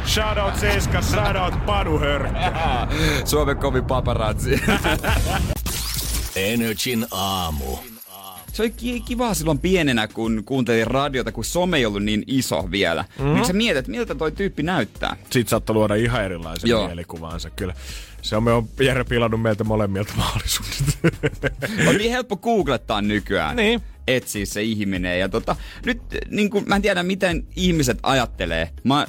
Shoutout 0.05 0.55
Seiska, 0.59 1.01
shoutout 1.01 1.65
Panu 1.65 1.99
Hörkkö. 1.99 2.39
Suomen 3.25 3.57
kovin 3.57 3.85
paparazzi. 3.85 4.61
Energin 6.35 7.05
aamu. 7.11 7.77
Se 8.53 8.63
oli 8.63 8.69
ki- 8.71 8.99
kivaa 9.01 9.33
silloin 9.33 9.59
pienenä, 9.59 10.07
kun 10.07 10.43
kuuntelin 10.45 10.87
radiota, 10.87 11.31
kun 11.31 11.45
some 11.45 11.77
ei 11.77 11.85
ollut 11.85 12.03
niin 12.03 12.23
iso 12.27 12.67
vielä. 12.71 13.05
Mm-hmm. 13.19 13.33
Niin 13.33 13.45
sä 13.45 13.53
mietit, 13.53 13.87
miltä 13.87 14.15
toi 14.15 14.31
tyyppi 14.31 14.63
näyttää. 14.63 15.15
Sit 15.29 15.47
saattoi 15.47 15.73
luoda 15.73 15.95
ihan 15.95 16.23
erilaisen 16.23 16.69
Joo. 16.69 16.85
mielikuvansa 16.87 17.49
kyllä. 17.49 17.73
Se 18.27 18.35
on, 18.35 18.43
me 18.43 18.51
on 18.51 18.69
Jere 18.79 19.03
pilannut 19.03 19.41
meiltä 19.41 19.63
molemmilta 19.63 20.13
mahdollisuudet. 20.17 20.97
On 21.87 21.95
niin 21.95 22.11
helppo 22.11 22.37
googlettaa 22.37 23.01
nykyään. 23.01 23.55
Niin. 23.55 23.81
Etsiä 24.07 24.45
se 24.45 24.63
ihminen. 24.63 25.19
Ja 25.19 25.29
tota, 25.29 25.55
nyt 25.85 26.01
niin 26.29 26.49
kun, 26.49 26.63
mä 26.67 26.75
en 26.75 26.81
tiedä, 26.81 27.03
miten 27.03 27.47
ihmiset 27.55 27.97
ajattelee. 28.03 28.69
Mä 28.83 29.07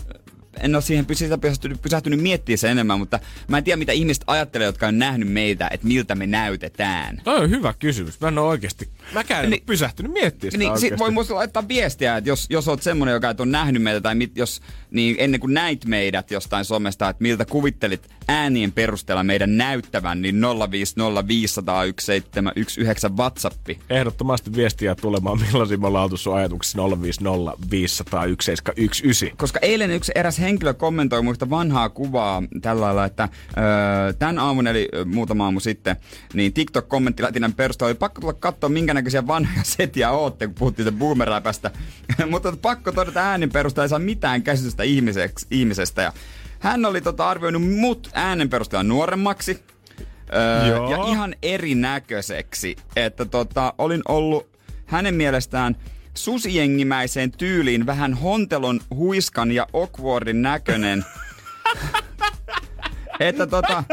en 0.63 0.75
ole 0.75 0.83
siihen 0.83 1.07
sitä 1.13 1.39
pysähtynyt, 1.39 1.83
pysähtynyt 1.83 2.21
miettimään 2.21 2.59
sen 2.59 2.71
enemmän, 2.71 2.99
mutta 2.99 3.21
mä 3.49 3.59
en 3.59 3.65
tiedä, 3.65 3.77
mitä 3.77 3.93
ihmiset 3.93 4.25
ajattelee, 4.27 4.67
jotka 4.67 4.87
on 4.87 4.99
nähnyt 4.99 5.29
meitä, 5.29 5.69
että 5.73 5.87
miltä 5.87 6.15
me 6.15 6.27
näytetään. 6.27 7.21
Toi 7.25 7.39
on 7.39 7.51
hyvä 7.51 7.75
kysymys. 7.79 8.21
Mä 8.21 8.29
en 8.29 8.39
oo 8.39 8.49
oikeesti. 8.49 8.89
Mäkään 9.15 9.45
en 9.45 9.51
Niin- 9.51 9.63
pysähtynyt 9.67 10.13
miettimään 10.13 10.53
sitä 10.53 10.65
Niin, 10.65 10.79
sit 10.79 10.99
voi 10.99 11.11
muista 11.11 11.35
laittaa 11.35 11.69
viestiä, 11.69 12.17
että 12.17 12.31
jos, 12.31 12.47
jos 12.51 12.69
oot 12.69 12.83
semmonen, 12.83 13.13
joka 13.13 13.31
et 13.31 13.41
ole 13.41 13.49
nähnyt 13.49 13.83
meitä, 13.83 14.01
tai 14.01 14.15
mit, 14.15 14.37
jos, 14.37 14.61
niin 14.91 15.17
ennen 15.19 15.41
kuin 15.41 15.55
näit 15.55 15.85
meidät 15.85 16.31
jostain 16.31 16.65
somesta, 16.65 17.09
että 17.09 17.23
miltä 17.23 17.45
kuvittelit 17.45 18.09
äänien 18.29 18.73
perusteella 18.73 19.25
meidän 19.25 19.57
näyttävän, 19.57 20.23
niin 20.23 20.41
050501719 23.09 23.17
WhatsAppi. 23.17 23.79
Ehdottomasti 23.91 24.53
viestiä 24.57 24.95
tulemaan, 24.95 25.39
millaisia 25.41 25.79
me 25.79 25.87
ollaan 25.87 26.05
oltu 26.05 26.17
sun 26.17 26.37
ajatuksissa 26.37 26.79
050 27.03 27.53
500 27.71 28.21
1719. 28.21 29.37
Koska 29.37 29.59
eilen 29.63 29.91
yksi 29.91 30.13
eräs 30.15 30.39
henkilö 30.49 30.75
kommentoi 30.75 31.23
muista 31.23 31.51
vanhaa 31.51 31.89
kuvaa 31.89 32.43
tällä 32.63 32.81
lailla, 32.81 33.05
että 33.05 33.29
öö, 33.59 34.13
tämän 34.13 34.39
aamun 34.39 34.67
eli 34.67 34.89
muutama 35.05 35.45
aamu 35.45 35.61
sitten, 35.61 35.97
niin 36.35 36.53
TikTok-kommenttilatinan 36.53 37.53
perusteella 37.57 37.91
oli 37.91 37.95
pakko 37.95 38.21
tulla 38.21 38.33
katsoa, 38.33 38.71
minkä 38.71 38.95
näköisiä 38.95 39.27
vanhoja 39.27 39.65
setiä 39.77 40.11
ootte, 40.11 40.47
kun 40.47 40.55
puhuttiin 40.55 40.95
boomeräpästä. 40.99 41.71
Mutta 42.31 42.57
pakko 42.63 42.93
todeta 42.93 43.21
äänen 43.21 43.51
perusteella 43.51 43.85
ei 43.85 43.89
saa 43.89 43.99
mitään 43.99 44.43
käsitystä 44.43 44.83
ihmiseksi, 44.83 45.47
ihmisestä. 45.51 46.03
Ja 46.03 46.13
hän 46.59 46.85
oli 46.85 47.01
tota 47.01 47.29
arvioinut 47.29 47.63
mut 47.63 48.11
äänen 48.15 48.49
perusteella 48.51 48.83
nuoremmaksi, 48.83 49.65
öö, 50.35 50.67
Joo. 50.67 50.91
ja 50.91 51.13
ihan 51.13 51.35
erinäköiseksi. 51.43 52.77
Että 52.97 53.25
tota, 53.25 53.75
olin 53.79 54.03
ollut 54.09 54.59
hänen 54.87 55.15
mielestään 55.15 55.77
susijengimäiseen 56.25 57.33
tyyliin 57.33 57.87
vähän 57.87 58.15
hontelon, 58.15 58.81
huiskan 58.95 59.53
ja 59.53 59.67
awkwardin 59.73 60.43
näköinen. 60.43 61.05
että 63.21 63.47
tota, 63.47 63.85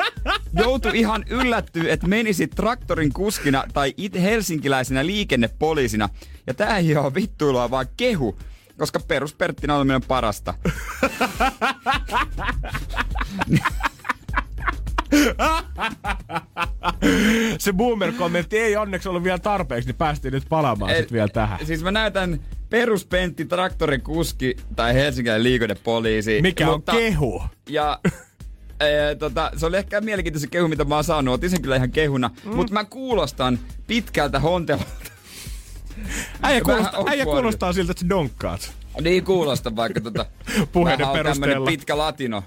joutui 0.54 1.00
ihan 1.00 1.26
yllättyä, 1.30 1.94
että 1.94 2.08
menisi 2.08 2.48
traktorin 2.48 3.14
kuskina 3.14 3.64
tai 3.74 3.94
it 3.98 4.14
helsinkiläisenä 4.14 5.06
liikennepoliisina. 5.06 6.10
Ja 6.48 6.54
tää 6.54 6.78
ei 6.78 6.98
ole 6.98 7.14
vittuilua, 7.14 7.72
vaan 7.72 7.88
kehu, 7.98 8.40
koska 8.78 9.00
perusperttinä 9.00 9.76
oleminen 9.76 9.96
on 9.96 10.02
parasta. 10.08 10.54
Se 17.60 17.74
boomer-kommentti 17.74 18.58
ei 18.58 18.78
onneksi 18.78 19.10
ollut 19.10 19.24
vielä 19.24 19.40
tarpeeksi, 19.40 19.90
niin 19.90 19.96
päästiin 19.96 20.34
nyt 20.34 20.44
palaamaan 20.50 20.92
Et- 20.92 20.98
sit 20.98 21.12
vielä 21.12 21.28
tähän. 21.28 21.66
Siis 21.66 21.84
mä 21.84 21.92
näytän 21.92 22.40
peruspentti 22.70 23.46
traktorin 23.46 24.02
kuski 24.02 24.56
tai 24.76 24.94
Helsingin 24.94 25.44
liikennepoliisi. 25.44 26.42
Mikä 26.42 26.72
on 26.72 26.84
kehu? 26.84 27.44
Ja 27.70 28.00
ee, 28.80 29.16
tota, 29.16 29.52
se 29.58 29.66
oli 29.66 29.78
ehkä 29.78 30.02
mielenkiintoinen 30.02 30.50
kehu, 30.50 30.68
mitä 30.68 30.86
mä 30.86 30.96
oon 30.96 31.04
saanut. 31.04 31.34
Otin 31.34 31.50
sen 31.50 31.62
kyllä 31.62 31.76
ihan 31.76 31.92
kehuna. 31.92 32.32
Mm. 32.46 32.56
Mutta 32.56 32.74
mä 32.74 32.86
kuulostan 32.86 33.60
pitkältä 33.88 34.40
hontelolta. 34.40 34.86
Äijä 36.42 36.62
kuulostaa, 36.62 37.04
äijä 37.08 37.26
kuulostaa 37.26 37.74
siltä, 37.74 37.92
että 37.92 38.10
donkkaat. 38.10 38.74
Niin 39.02 39.24
kuulostaa 39.24 39.76
vaikka 39.76 40.02
tota... 40.02 40.26
Puheiden 40.72 41.08
on 41.08 41.14
perusteella. 41.14 41.66
pitkä 41.68 41.98
latino. 41.98 42.44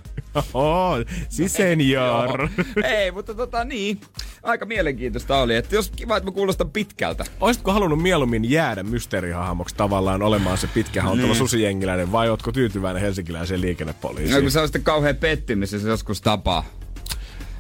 Oh, 0.55 0.95
si 1.29 1.49
senior. 1.49 2.49
Ei, 2.85 3.11
mutta 3.11 3.35
tota 3.35 3.65
niin. 3.65 4.01
Aika 4.43 4.67
mielenkiintoista 4.67 5.37
oli. 5.37 5.57
Että 5.57 5.75
jos 5.75 5.91
kiva, 5.97 6.17
että 6.17 6.31
mä 6.31 6.35
kuulostan 6.35 6.71
pitkältä. 6.71 7.25
Olisitko 7.41 7.73
halunnut 7.73 8.03
mieluummin 8.03 8.51
jäädä 8.51 8.83
mysteerihahmoksi 8.83 9.75
tavallaan 9.75 10.23
olemaan 10.23 10.59
se 10.59 10.67
pitkä 10.67 11.03
hauntalo 11.03 11.27
Niin. 11.29 11.39
susijengiläinen 11.39 12.13
vai 12.13 12.31
ootko 12.31 12.53
tyytyväinen 12.53 13.03
helsinkiläiseen 13.03 13.61
No, 13.61 13.67
liikennepoliisiin? 13.67 14.43
kun 14.43 14.51
se 14.51 14.61
on 14.61 14.69
sitten 14.69 14.83
kauhean 14.85 15.17
pettymys, 15.17 15.73
jos 15.73 15.83
se 15.83 15.89
joskus 15.89 16.21
tapaa. 16.21 16.65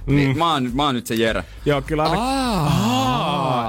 Mm. 0.08 0.16
Niin, 0.16 0.38
mä 0.38 0.52
oon, 0.52 0.70
mä 0.74 0.84
oon 0.84 0.94
nyt 0.94 1.06
se 1.06 1.14
Jere. 1.14 1.44
Joo, 1.64 1.82
kyllä 1.82 2.02
aina... 2.02 2.22
Aa. 2.22 3.08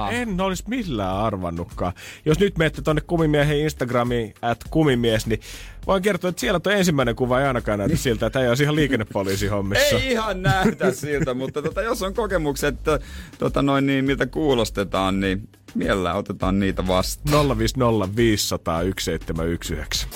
Aa, 0.00 0.10
en 0.10 0.40
olisi 0.40 0.64
millään 0.66 1.16
arvannutkaan. 1.16 1.92
Jos 2.24 2.38
nyt 2.38 2.58
menette 2.58 2.82
tonne 2.82 3.02
kumimiehen 3.06 3.58
Instagramiin, 3.58 4.34
at 4.42 4.64
kumimies, 4.70 5.26
niin 5.26 5.40
voin 5.86 6.02
kertoa, 6.02 6.28
että 6.28 6.40
siellä 6.40 6.60
tuo 6.60 6.72
ensimmäinen 6.72 7.16
kuva 7.16 7.40
ei 7.40 7.46
ainakaan 7.46 7.78
näytä 7.78 7.96
siltä, 7.96 8.26
että 8.26 8.40
ei 8.40 8.48
olisi 8.48 8.62
ihan 8.62 8.76
liikennepoliisin 8.76 9.50
hommissa. 9.50 9.96
Ei 9.96 10.12
ihan 10.12 10.42
näytä 10.42 10.92
siltä, 11.00 11.34
mutta 11.34 11.62
tota, 11.62 11.82
jos 11.82 12.02
on 12.02 12.14
kokemukset, 12.14 12.74
että, 12.74 12.98
tota 13.38 13.62
noin, 13.62 13.86
niin, 13.86 14.04
miltä 14.04 14.26
kuulostetaan, 14.26 15.20
niin 15.20 15.48
mielellään 15.74 16.16
otetaan 16.16 16.60
niitä 16.60 16.86
vastaan. 16.86 17.58
050 17.58 18.16
500 18.16 18.80
1719. 18.80 20.06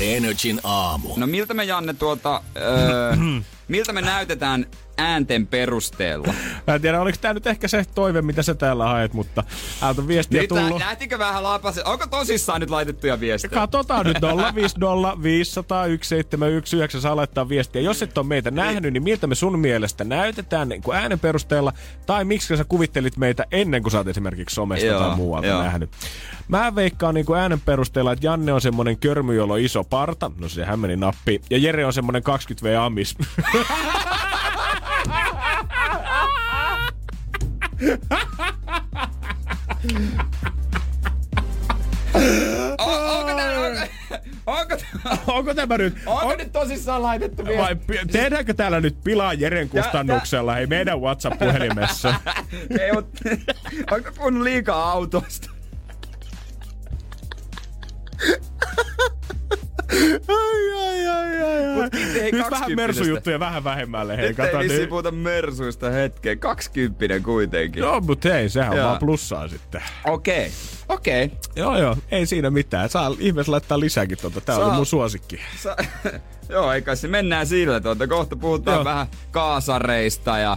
Energin 0.00 0.60
aamu. 0.64 1.08
No 1.16 1.26
miltä 1.26 1.54
me 1.54 1.64
Janne 1.64 1.94
tuota, 1.94 2.42
öö, 2.56 3.16
miltä 3.68 3.92
me 3.92 4.00
näytetään 4.00 4.66
äänten 4.98 5.46
perusteella? 5.46 6.34
Mä 6.66 6.74
en 6.74 6.80
tiedä, 6.80 7.00
oliko 7.00 7.18
tämä 7.20 7.34
nyt 7.34 7.46
ehkä 7.46 7.68
se 7.68 7.84
toive, 7.94 8.22
mitä 8.22 8.42
sä 8.42 8.54
täällä 8.54 8.84
haet, 8.84 9.12
mutta 9.12 9.44
täältä 9.80 10.00
on 10.00 10.08
viestiä 10.08 10.40
Nyt 10.40 10.48
tullut. 10.48 10.78
lähtikö 10.78 11.18
vähän 11.18 11.42
lapasen? 11.42 11.86
Onko 11.86 12.06
tosissaan 12.06 12.60
nyt 12.60 12.70
laitettuja 12.70 13.20
viestejä? 13.20 13.50
Katsotaan 13.60 14.06
nyt 14.06 14.16
050 14.54 15.22
500 15.22 15.84
1719, 15.84 17.00
saa 17.00 17.16
laittaa 17.16 17.48
viestiä. 17.48 17.82
Jos 17.82 18.02
et 18.02 18.18
ole 18.18 18.26
meitä 18.26 18.50
nähnyt, 18.50 18.92
niin 18.92 19.02
miltä 19.02 19.26
me 19.26 19.34
sun 19.34 19.58
mielestä 19.58 20.04
näytetään 20.04 20.68
niin 20.68 20.82
kuin 20.82 20.96
äänen 20.96 21.18
perusteella, 21.18 21.72
tai 22.06 22.24
miksi 22.24 22.56
sä 22.56 22.64
kuvittelit 22.64 23.16
meitä 23.16 23.44
ennen 23.52 23.82
kuin 23.82 23.90
sä 23.92 23.98
oot 23.98 24.08
esimerkiksi 24.08 24.54
somesta 24.54 24.86
Joo, 24.86 25.00
tai 25.00 25.16
muualta 25.16 25.46
joo. 25.46 25.62
nähnyt. 25.62 25.90
Mä 26.48 26.74
veikkaan 26.74 27.14
niin 27.14 27.26
kuin 27.26 27.40
äänen 27.40 27.60
perusteella, 27.60 28.12
että 28.12 28.26
Janne 28.26 28.52
on 28.52 28.60
semmonen 28.60 28.98
körmy, 28.98 29.34
jolla 29.34 29.54
on 29.54 29.60
iso 29.60 29.84
parta, 29.84 30.30
no 30.38 30.48
sehän 30.48 30.78
meni 30.78 30.96
nappi, 30.96 31.40
ja 31.50 31.58
Jere 31.58 31.86
on 31.86 31.92
semmonen 31.92 32.22
20V 32.22 32.78
amis. 32.80 33.16
O- 42.78 43.18
onko 43.18 43.34
tää, 43.36 43.60
onko, 43.60 43.80
onko, 44.46 44.76
Onko 45.32 45.54
tämä 45.54 45.78
nyt? 45.78 45.94
onko 46.06 46.36
nyt 46.36 46.52
tosissaan 46.52 47.02
laitettu 47.02 47.44
viesti? 47.44 47.62
Vai 47.62 47.76
tehdäänkö 48.12 48.54
täällä 48.54 48.80
nyt 48.80 48.96
pilaa 49.04 49.34
Jeren 49.34 49.68
kustannuksella, 49.68 50.54
hei 50.54 50.66
meidän 50.66 51.00
WhatsApp-puhelimessa? 51.00 52.14
Ei, 52.80 52.92
mut, 52.92 53.08
onko 53.90 54.10
kun 54.18 54.44
liikaa 54.44 54.90
autosta? 54.90 55.50
Ai, 60.28 60.72
ai, 60.76 61.06
ai, 61.06 61.42
ai, 61.42 61.66
ai. 61.66 61.74
Mut 61.82 61.92
hei, 62.14 62.32
Nyt 62.32 62.50
vähän 62.50 62.72
mersujuttuja 62.76 63.40
vähän 63.40 63.64
vähemmälle. 63.64 64.16
Hei, 64.16 64.28
Nyt 64.28 64.38
ei 64.40 64.46
kato, 64.46 64.58
niin. 64.58 64.88
puhuta 64.88 65.10
mersuista 65.10 65.90
hetken. 65.90 66.38
Kaksikymppinen 66.38 67.22
kuitenkin. 67.22 67.82
No, 67.82 68.00
mutta 68.00 68.28
hei, 68.28 68.48
sehän 68.48 68.70
on 68.70 68.76
Joo. 68.76 68.86
vaan 68.88 68.98
plussaa 68.98 69.48
sitten. 69.48 69.82
Okei, 70.04 70.50
okei. 70.88 71.30
Joo, 71.56 71.78
joo, 71.78 71.96
ei 72.10 72.26
siinä 72.26 72.50
mitään. 72.50 72.88
Saa 72.88 73.14
ihmeessä 73.18 73.52
laittaa 73.52 73.80
lisääkin 73.80 74.18
tuota. 74.20 74.40
Tää 74.40 74.56
Saa. 74.56 74.66
oli 74.66 74.74
mun 74.74 74.86
suosikki. 74.86 75.40
Sa- 75.62 75.76
Joo, 76.48 76.72
eikä 76.72 76.94
se 76.94 77.08
mennään 77.08 77.46
sillä 77.46 77.80
tuota. 77.80 78.06
Kohta 78.06 78.36
puhutaan 78.36 78.76
Joo. 78.76 78.84
vähän 78.84 79.06
kaasareista 79.30 80.38
ja... 80.38 80.56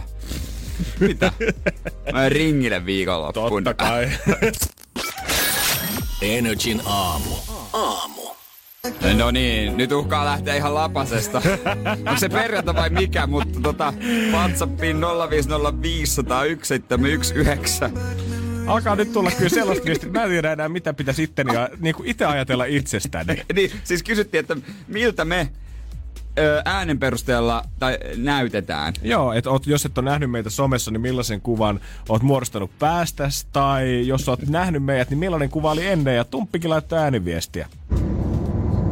Mitä? 1.00 1.32
Mä 2.12 2.28
ringille 2.28 2.86
viikonloppuun. 2.86 3.64
Totta 3.64 3.84
kai. 3.84 4.10
Energin 6.22 6.82
aamu. 6.86 7.30
Aamu. 7.72 8.28
No 9.16 9.30
niin, 9.30 9.76
nyt 9.76 9.92
uhkaa 9.92 10.24
lähteä 10.24 10.54
ihan 10.54 10.74
lapasesta. 10.74 11.42
Onko 12.06 12.16
se 12.16 12.28
perjantai 12.28 12.74
vai 12.74 12.90
mikä, 12.90 13.26
mutta 13.26 13.60
tota, 13.60 13.94
WhatsAppiin 14.32 14.96
050501719. 14.96 15.00
Alkaa 18.66 18.96
nyt 18.96 19.12
tulla 19.12 19.30
kyllä 19.30 19.48
sellaista 19.48 19.84
viestiä, 19.84 20.08
että 20.08 20.18
mä 20.18 20.24
en 20.24 20.30
tiedä 20.30 20.52
enää 20.52 20.68
mitä 20.68 20.94
pitäisi 20.94 21.22
itteni 21.22 21.54
ja 21.54 21.68
niin 21.80 21.94
kuin 21.94 22.08
itse 22.08 22.24
ajatella 22.24 22.64
itsestäni. 22.64 23.42
Niin, 23.54 23.70
siis 23.84 24.02
kysyttiin, 24.02 24.40
että 24.40 24.56
miltä 24.88 25.24
me 25.24 25.48
ö, 26.38 26.62
äänen 26.64 26.98
perusteella 26.98 27.62
tai 27.78 27.98
näytetään. 28.16 28.94
Joo, 29.02 29.32
että 29.32 29.50
oot, 29.50 29.66
jos 29.66 29.86
et 29.86 29.98
ole 29.98 30.10
nähnyt 30.10 30.30
meitä 30.30 30.50
somessa, 30.50 30.90
niin 30.90 31.00
millaisen 31.00 31.40
kuvan 31.40 31.80
oot 32.08 32.22
muodostanut 32.22 32.70
päästäs, 32.78 33.46
tai 33.52 34.06
jos 34.06 34.28
oot 34.28 34.48
nähnyt 34.48 34.84
meidät, 34.84 35.10
niin 35.10 35.18
millainen 35.18 35.50
kuva 35.50 35.70
oli 35.70 35.86
ennen, 35.86 36.16
ja 36.16 36.24
Tumppikin 36.24 36.70
laittaa 36.70 36.98
ääniviestiä. 36.98 37.68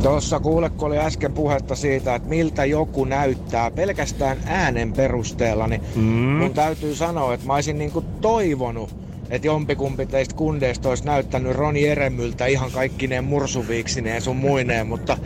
Tuossa 0.02 0.40
kuule, 0.40 0.70
kun 0.70 0.86
oli 0.86 0.98
äsken 0.98 1.32
puhetta 1.32 1.74
siitä, 1.74 2.14
että 2.14 2.28
miltä 2.28 2.64
joku 2.64 3.04
näyttää 3.04 3.70
pelkästään 3.70 4.38
äänen 4.46 4.92
perusteella, 4.92 5.66
niin 5.66 5.82
mm. 5.96 6.02
mun 6.02 6.54
täytyy 6.54 6.94
sanoa, 6.94 7.34
että 7.34 7.46
mä 7.46 7.54
olisin 7.54 7.78
niinku 7.78 8.04
toivonut, 8.20 9.05
että 9.30 9.46
jompikumpi 9.46 10.06
teistä 10.06 10.34
kundeista 10.34 10.88
olisi 10.88 11.04
näyttänyt 11.04 11.56
Roni 11.56 11.86
Eremyltä 11.86 12.46
ihan 12.46 12.70
kaikkineen 12.70 13.24
mursuviiksineen 13.24 14.22
sun 14.22 14.36
muineen, 14.36 14.86
mutta 14.86 15.18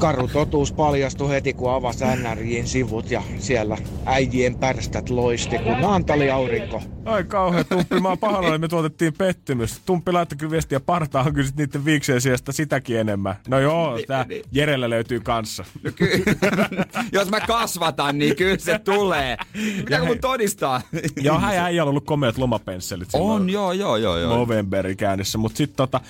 karu 0.00 0.28
totuus 0.28 0.72
paljastui 0.72 1.30
heti, 1.30 1.52
kun 1.52 1.72
avasi 1.72 2.04
NRJin 2.04 2.66
sivut 2.66 3.10
ja 3.10 3.22
siellä 3.38 3.78
äijien 4.06 4.54
pärstät 4.54 5.10
loisti, 5.10 5.58
kun 5.58 5.80
naantali 5.80 6.30
aurinko. 6.30 6.82
Ai 7.04 7.24
kauhean 7.24 7.64
Tumppi, 7.68 8.00
mä 8.00 8.08
oon 8.08 8.18
pahoillani, 8.18 8.58
me 8.58 8.68
tuotettiin 8.68 9.12
pettymys. 9.18 9.80
Tumppi 9.86 10.12
laittoi 10.12 10.38
kyllä 10.38 10.50
viestiä 10.50 10.80
partaahan 10.80 11.34
kyllä 11.34 11.50
niiden 11.56 11.84
viikseen 11.84 12.20
sijasta 12.20 12.52
sitäkin 12.52 12.98
enemmän. 12.98 13.34
No 13.48 13.60
joo, 13.60 13.98
tää 14.06 14.26
Jerellä 14.52 14.90
löytyy 14.90 15.20
kanssa. 15.20 15.64
No 15.82 15.90
ky- 15.96 16.24
Jos 17.12 17.30
mä 17.30 17.40
kasvatan, 17.40 18.18
niin 18.18 18.36
kyllä 18.36 18.58
se 18.58 18.78
tulee. 18.78 19.36
Pitääkö 19.76 20.06
mun 20.06 20.18
todistaa? 20.18 20.82
Joo, 21.16 21.38
hän 21.38 21.68
ei 21.68 21.80
ollut 21.80 22.04
komeat 22.04 22.38
lomapensselit. 22.38 23.10
silloin 23.10 23.31
On, 23.34 23.50
joo, 23.50 23.72
joo, 23.72 23.96
joo, 23.96 24.16
joo. 24.18 24.36
Novemberin 24.36 24.96
käynnissä, 24.96 25.38
mutta 25.38 25.56
sitten 25.56 25.76
tota, 25.76 26.00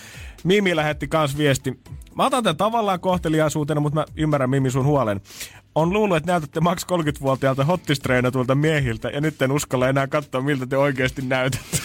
Mimi 0.44 0.76
lähetti 0.76 1.08
kans 1.08 1.38
viesti. 1.38 1.80
Mä 2.14 2.26
otan 2.26 2.42
tämän 2.42 2.56
tavallaan 2.56 3.00
kohteliaisuutena, 3.00 3.80
mutta 3.80 4.00
mä 4.00 4.04
ymmärrän 4.16 4.50
Mimi 4.50 4.70
sun 4.70 4.84
huolen. 4.86 5.20
On 5.74 5.92
luullut, 5.92 6.16
että 6.16 6.32
näytätte 6.32 6.60
maks 6.60 6.86
30-vuotiaalta 6.92 7.64
hottistreenatulta 7.64 8.54
miehiltä, 8.54 9.08
ja 9.08 9.20
nyt 9.20 9.42
en 9.42 9.52
uskalla 9.52 9.88
enää 9.88 10.06
katsoa, 10.06 10.40
miltä 10.40 10.66
te 10.66 10.76
oikeasti 10.76 11.22
näytätte. 11.22 11.78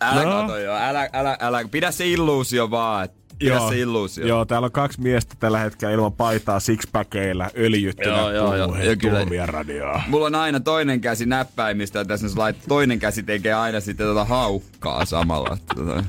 Älä 0.00 0.24
No. 0.24 0.30
kato 0.30 0.58
joo, 0.58 0.76
älä, 0.76 1.08
älä, 1.12 1.36
älä, 1.40 1.64
pidä 1.70 1.90
se 1.90 2.08
illuusio 2.08 2.70
vaan, 2.70 3.04
että 3.04 3.25
Pidä 3.38 3.58
se 3.68 3.78
illuusio. 3.78 4.26
Joo, 4.26 4.44
täällä 4.44 4.66
on 4.66 4.72
kaksi 4.72 5.00
miestä 5.00 5.34
tällä 5.40 5.58
hetkellä 5.58 5.94
ilman 5.94 6.12
paitaa 6.12 6.60
sixpackeilla 6.60 7.50
öljyttynä 7.58 8.16
Joo, 8.16 8.32
joo, 8.32 8.56
joo. 8.56 8.76
Kyllä- 9.00 9.46
radioa. 9.46 10.02
Mulla 10.08 10.26
on 10.26 10.34
aina 10.34 10.60
toinen 10.60 11.00
käsi 11.00 11.26
näppäimistä, 11.26 11.98
ja 11.98 12.04
tässä 12.04 12.26
lait, 12.36 12.56
toinen 12.68 12.98
käsi 12.98 13.22
tekee 13.22 13.54
aina 13.54 13.80
sitten 13.80 14.06
tota 14.06 14.24
haukkaa 14.24 15.04
samalla. 15.04 15.58
Tota. 15.74 16.04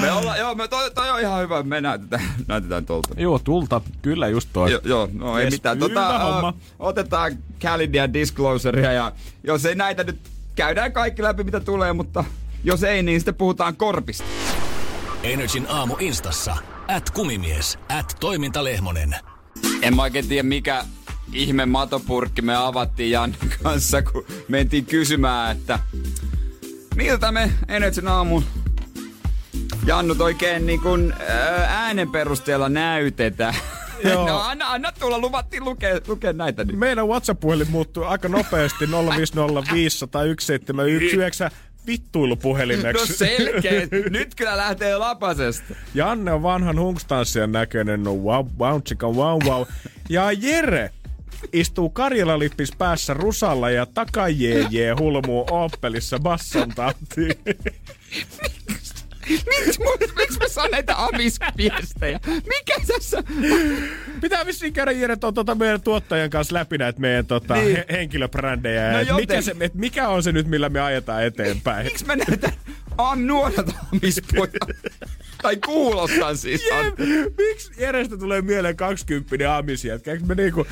Me 0.00 0.12
ollaan, 0.12 0.38
joo, 0.38 0.54
me, 0.54 0.68
toi, 0.68 0.90
toi, 0.90 1.10
on 1.10 1.20
ihan 1.20 1.42
hyvä, 1.42 1.62
me 1.62 1.80
näytetään, 1.80 2.22
näytetään 2.48 2.86
tuolta. 2.86 3.08
Joo, 3.16 3.38
tulta. 3.38 3.80
Kyllä 4.02 4.28
just 4.28 4.48
toi. 4.52 4.72
Jo, 4.72 4.80
joo, 4.84 5.08
no 5.12 5.38
ei 5.38 5.44
Jes, 5.44 5.54
mitään. 5.54 5.78
Tota, 5.78 6.18
homma. 6.18 6.54
otetaan 6.78 7.32
Calidia 7.62 8.12
Disclosurea 8.12 8.92
ja 8.92 9.12
jos 9.44 9.64
ei 9.64 9.74
näitä 9.74 10.04
nyt 10.04 10.18
käydään 10.56 10.92
kaikki 10.92 11.22
läpi 11.22 11.44
mitä 11.44 11.60
tulee, 11.60 11.92
mutta 11.92 12.24
jos 12.64 12.82
ei, 12.82 13.02
niin 13.02 13.20
sitten 13.20 13.34
puhutaan 13.34 13.76
korpista. 13.76 14.24
Energin 15.26 15.66
aamu 15.68 15.96
instassa. 16.00 16.56
At 16.88 17.10
kumimies. 17.10 17.78
At 17.88 18.16
toimintalehmonen. 18.20 19.16
En 19.82 19.96
mä 19.96 20.02
oikein 20.02 20.28
tiedä 20.28 20.42
mikä 20.42 20.84
ihme 21.32 21.66
matopurkki 21.66 22.42
me 22.42 22.56
avattiin 22.56 23.10
Jan 23.10 23.36
kanssa, 23.62 24.02
kun 24.02 24.24
mentiin 24.48 24.86
kysymään, 24.86 25.56
että 25.56 25.78
miltä 26.94 27.32
me 27.32 27.50
Energin 27.68 28.08
aamun 28.08 28.44
Jannut 29.86 30.20
oikein 30.20 30.66
niin 30.66 30.80
kuin, 30.80 31.14
äänen 31.68 32.10
perusteella 32.10 32.68
näytetään. 32.68 33.54
Joo. 34.04 34.28
No 34.28 34.38
anna, 34.38 34.72
anna 34.72 34.92
tulla, 34.92 35.18
luvattiin 35.18 35.64
lukea, 35.64 36.00
lukea 36.06 36.32
näitä 36.32 36.64
nyt. 36.64 36.78
Meidän 36.78 37.08
WhatsApp-puhelin 37.08 37.70
muuttuu 37.70 38.04
aika 38.04 38.28
nopeasti 38.28 38.86
050501719 38.86 38.90
vittuilupuhelimeksi. 41.86 43.12
No 43.12 43.16
selkeä. 43.16 43.88
Nyt 44.10 44.34
kyllä 44.34 44.56
lähtee 44.56 44.96
lapasesta. 44.96 45.74
Janne 45.94 46.32
on 46.32 46.42
vanhan 46.42 46.80
hunkstanssian 46.80 47.52
näköinen, 47.52 48.02
no 48.02 48.14
wow, 48.14 48.46
wow, 48.58 48.82
chika, 48.82 49.08
wow, 49.10 49.44
wow. 49.44 49.66
Ja 50.08 50.32
Jere 50.32 50.90
istuu 51.52 51.90
Karjala-lippis 51.90 52.76
päässä 52.78 53.14
rusalla 53.14 53.70
ja 53.70 53.86
takajeejee 53.86 54.94
hulmuu 54.98 55.46
Opelissa 55.50 56.18
basson 56.18 56.68
tahtiin. 56.68 57.34
Miksi 59.28 59.80
miksi 60.16 60.38
mä 60.38 60.48
saan 60.48 60.70
näitä 60.70 60.94
amisviestejä? 61.04 62.20
Mikä 62.26 62.74
tässä? 62.86 63.22
Pitää 64.20 64.46
vissiin 64.46 64.72
käydä 64.72 64.92
Jere 64.92 65.16
to, 65.16 65.32
tota 65.32 65.54
meidän 65.54 65.82
tuottajan 65.82 66.30
kanssa 66.30 66.54
läpi 66.54 66.78
näitä 66.78 67.00
meidän 67.00 67.26
tota, 67.26 67.54
Niin. 67.54 67.76
he, 67.76 67.84
henkilöbrändejä. 67.90 68.92
No 68.92 68.98
No 69.10 69.16
mikä, 69.16 69.40
se, 69.42 69.56
et 69.60 69.74
mikä 69.74 70.08
on 70.08 70.22
se 70.22 70.32
nyt, 70.32 70.46
millä 70.46 70.68
me 70.68 70.80
ajetaan 70.80 71.24
eteenpäin? 71.24 71.84
Miksi 71.86 72.04
mä 72.06 72.16
näytän 72.16 72.52
am 72.98 73.20
nuoret 73.26 73.66
amispoja? 73.92 74.52
tai 75.42 75.56
kuulostan 75.56 76.36
siis. 76.36 76.60
Jep, 76.84 76.98
miksi 77.38 77.72
Jerestä 77.78 78.16
tulee 78.16 78.42
mieleen 78.42 78.76
20 78.76 79.56
amisjätkä? 79.56 80.12
Eikö 80.12 80.24
me 80.24 80.34
niinku... 80.34 80.66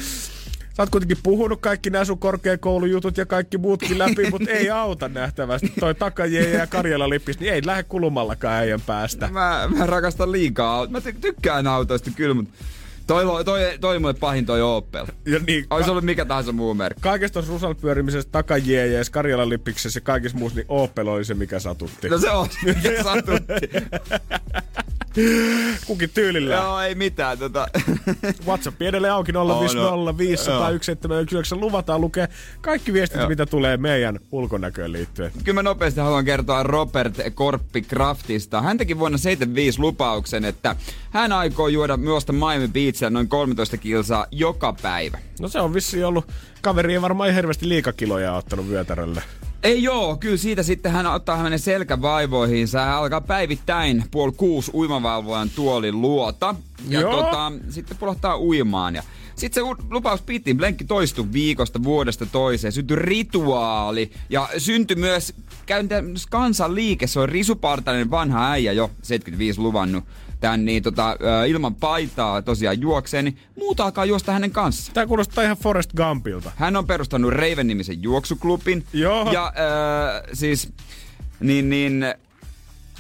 Sä 0.76 0.82
oot 0.82 0.90
kuitenkin 0.90 1.18
puhunut 1.22 1.60
kaikki 1.60 1.90
nämä 1.90 2.04
sun 2.04 2.18
korkeakoulujutut 2.18 3.16
ja 3.16 3.26
kaikki 3.26 3.58
muutkin 3.58 3.98
läpi, 3.98 4.28
mutta 4.30 4.50
ei 4.50 4.70
auta 4.70 5.08
nähtävästi. 5.08 5.72
Toi 5.80 5.94
takajeje 5.94 6.58
ja 6.58 6.66
Karjala 6.66 7.08
lippis, 7.08 7.40
niin 7.40 7.52
ei 7.52 7.62
lähde 7.66 7.82
kulumallakaan 7.82 8.54
äijän 8.54 8.80
päästä. 8.80 9.28
Mä, 9.32 9.68
mä 9.76 9.86
rakastan 9.86 10.32
liikaa. 10.32 10.86
Mä 10.86 10.98
ty- 10.98 11.18
tykkään 11.20 11.66
autoista 11.66 12.10
kyllä, 12.16 12.34
mutta 12.34 12.54
toi, 13.06 13.44
toi, 13.44 13.78
toi 13.80 13.98
mulle 13.98 14.14
pahin 14.14 14.46
toi 14.46 14.62
Opel. 14.62 15.06
Ja 15.26 15.40
niin, 15.46 15.66
Olisi 15.70 15.90
ollut 15.90 16.04
mikä 16.04 16.24
tahansa 16.24 16.52
muu 16.52 16.74
merkki. 16.74 17.00
kaikesta 17.02 17.32
tuossa 17.32 17.52
rusalla 17.52 17.74
pyörimisestä, 17.74 18.32
takajeejeessä, 18.32 19.12
Karjalan 19.12 19.48
lippiksessä 19.48 19.96
ja 19.96 20.00
kaikissa 20.00 20.38
muussa, 20.38 20.56
niin 20.56 20.66
Opel 20.68 21.06
oli 21.08 21.24
se, 21.24 21.34
mikä 21.34 21.58
satutti. 21.58 22.08
No 22.08 22.18
se 22.18 22.30
on, 22.30 22.48
mikä 22.64 23.02
satutti. 23.02 23.68
Kukin 25.86 26.10
tyylillä. 26.14 26.54
Joo, 26.54 26.80
ei 26.80 26.94
mitään. 26.94 27.38
Tota. 27.38 27.68
WhatsApp 28.46 28.82
edelleen 28.82 29.12
auki 29.12 29.32
050501719. 29.32 29.36
Luvataan 31.60 32.00
lukea 32.00 32.28
kaikki 32.60 32.92
viestit, 32.92 33.20
Joo. 33.20 33.28
mitä 33.28 33.46
tulee 33.46 33.76
meidän 33.76 34.18
ulkonäköön 34.32 34.92
liittyen. 34.92 35.32
Kyllä 35.44 35.54
mä 35.54 35.62
nopeasti 35.62 36.00
haluan 36.00 36.24
kertoa 36.24 36.62
Robert 36.62 37.18
Korppi 37.34 37.82
Craftista. 37.82 38.62
Hän 38.62 38.78
teki 38.78 38.98
vuonna 38.98 39.18
75 39.18 39.78
lupauksen, 39.80 40.44
että 40.44 40.76
hän 41.10 41.32
aikoo 41.32 41.68
juoda 41.68 41.98
juosta 42.04 42.32
Miami 42.32 42.68
Beachillä 42.68 43.10
noin 43.10 43.28
13 43.28 43.76
kilsaa 43.76 44.26
joka 44.30 44.74
päivä. 44.82 45.18
No 45.40 45.48
se 45.48 45.60
on 45.60 45.74
vissiin 45.74 46.06
ollut, 46.06 46.28
kaveri 46.62 46.92
ei 46.92 47.02
varmaan 47.02 47.34
hirveästi 47.34 47.68
liikakiloja 47.68 48.34
ottanut 48.34 48.68
vyötärölle. 48.68 49.22
Ei 49.64 49.82
joo, 49.82 50.16
kyllä 50.16 50.36
siitä 50.36 50.62
sitten 50.62 50.92
hän 50.92 51.06
ottaa 51.06 51.36
hänen 51.36 51.58
selkävaivoihinsa. 51.58 52.80
Hän 52.80 52.94
alkaa 52.94 53.20
päivittäin 53.20 54.04
puoli 54.10 54.32
kuusi 54.36 54.70
uimavalvojan 54.74 55.50
tuolin 55.50 56.00
luota. 56.00 56.54
Ja 56.88 57.00
Joo. 57.00 57.12
tota, 57.12 57.52
sitten 57.68 57.96
pulahtaa 57.96 58.38
uimaan. 58.38 58.94
Ja 58.94 59.02
sitten 59.36 59.64
se 59.64 59.70
lupaus 59.90 60.22
piti, 60.22 60.54
Blenkki 60.54 60.84
toistui 60.84 61.32
viikosta 61.32 61.82
vuodesta 61.82 62.26
toiseen. 62.26 62.72
Syntyi 62.72 62.96
rituaali 62.96 64.10
ja 64.30 64.48
syntyi 64.58 64.96
myös 64.96 65.34
käyntämässä 65.66 66.28
kansanliike. 66.30 67.06
Se 67.06 67.20
on 67.20 67.28
risupartainen 67.28 68.10
vanha 68.10 68.50
äijä 68.50 68.72
jo 68.72 68.90
75 69.02 69.60
luvannut 69.60 70.04
tän 70.40 70.64
niin 70.64 70.82
tota, 70.82 71.16
ilman 71.48 71.74
paitaa 71.74 72.42
tosiaan 72.42 72.80
juokseen, 72.80 73.24
niin 73.24 73.38
muuta 73.58 73.84
alkaa 73.84 74.04
juosta 74.04 74.32
hänen 74.32 74.50
kanssaan. 74.50 74.94
Tää 74.94 75.06
kuulostaa 75.06 75.44
ihan 75.44 75.56
Forrest 75.56 75.90
Gumpilta. 75.96 76.52
Hän 76.56 76.76
on 76.76 76.86
perustanut 76.86 77.32
Raven-nimisen 77.32 78.02
juoksuklubin. 78.02 78.84
Joo. 78.92 79.32
Ja 79.32 79.46
äh, 79.46 80.22
siis, 80.32 80.72
niin, 81.40 81.70
niin 81.70 82.04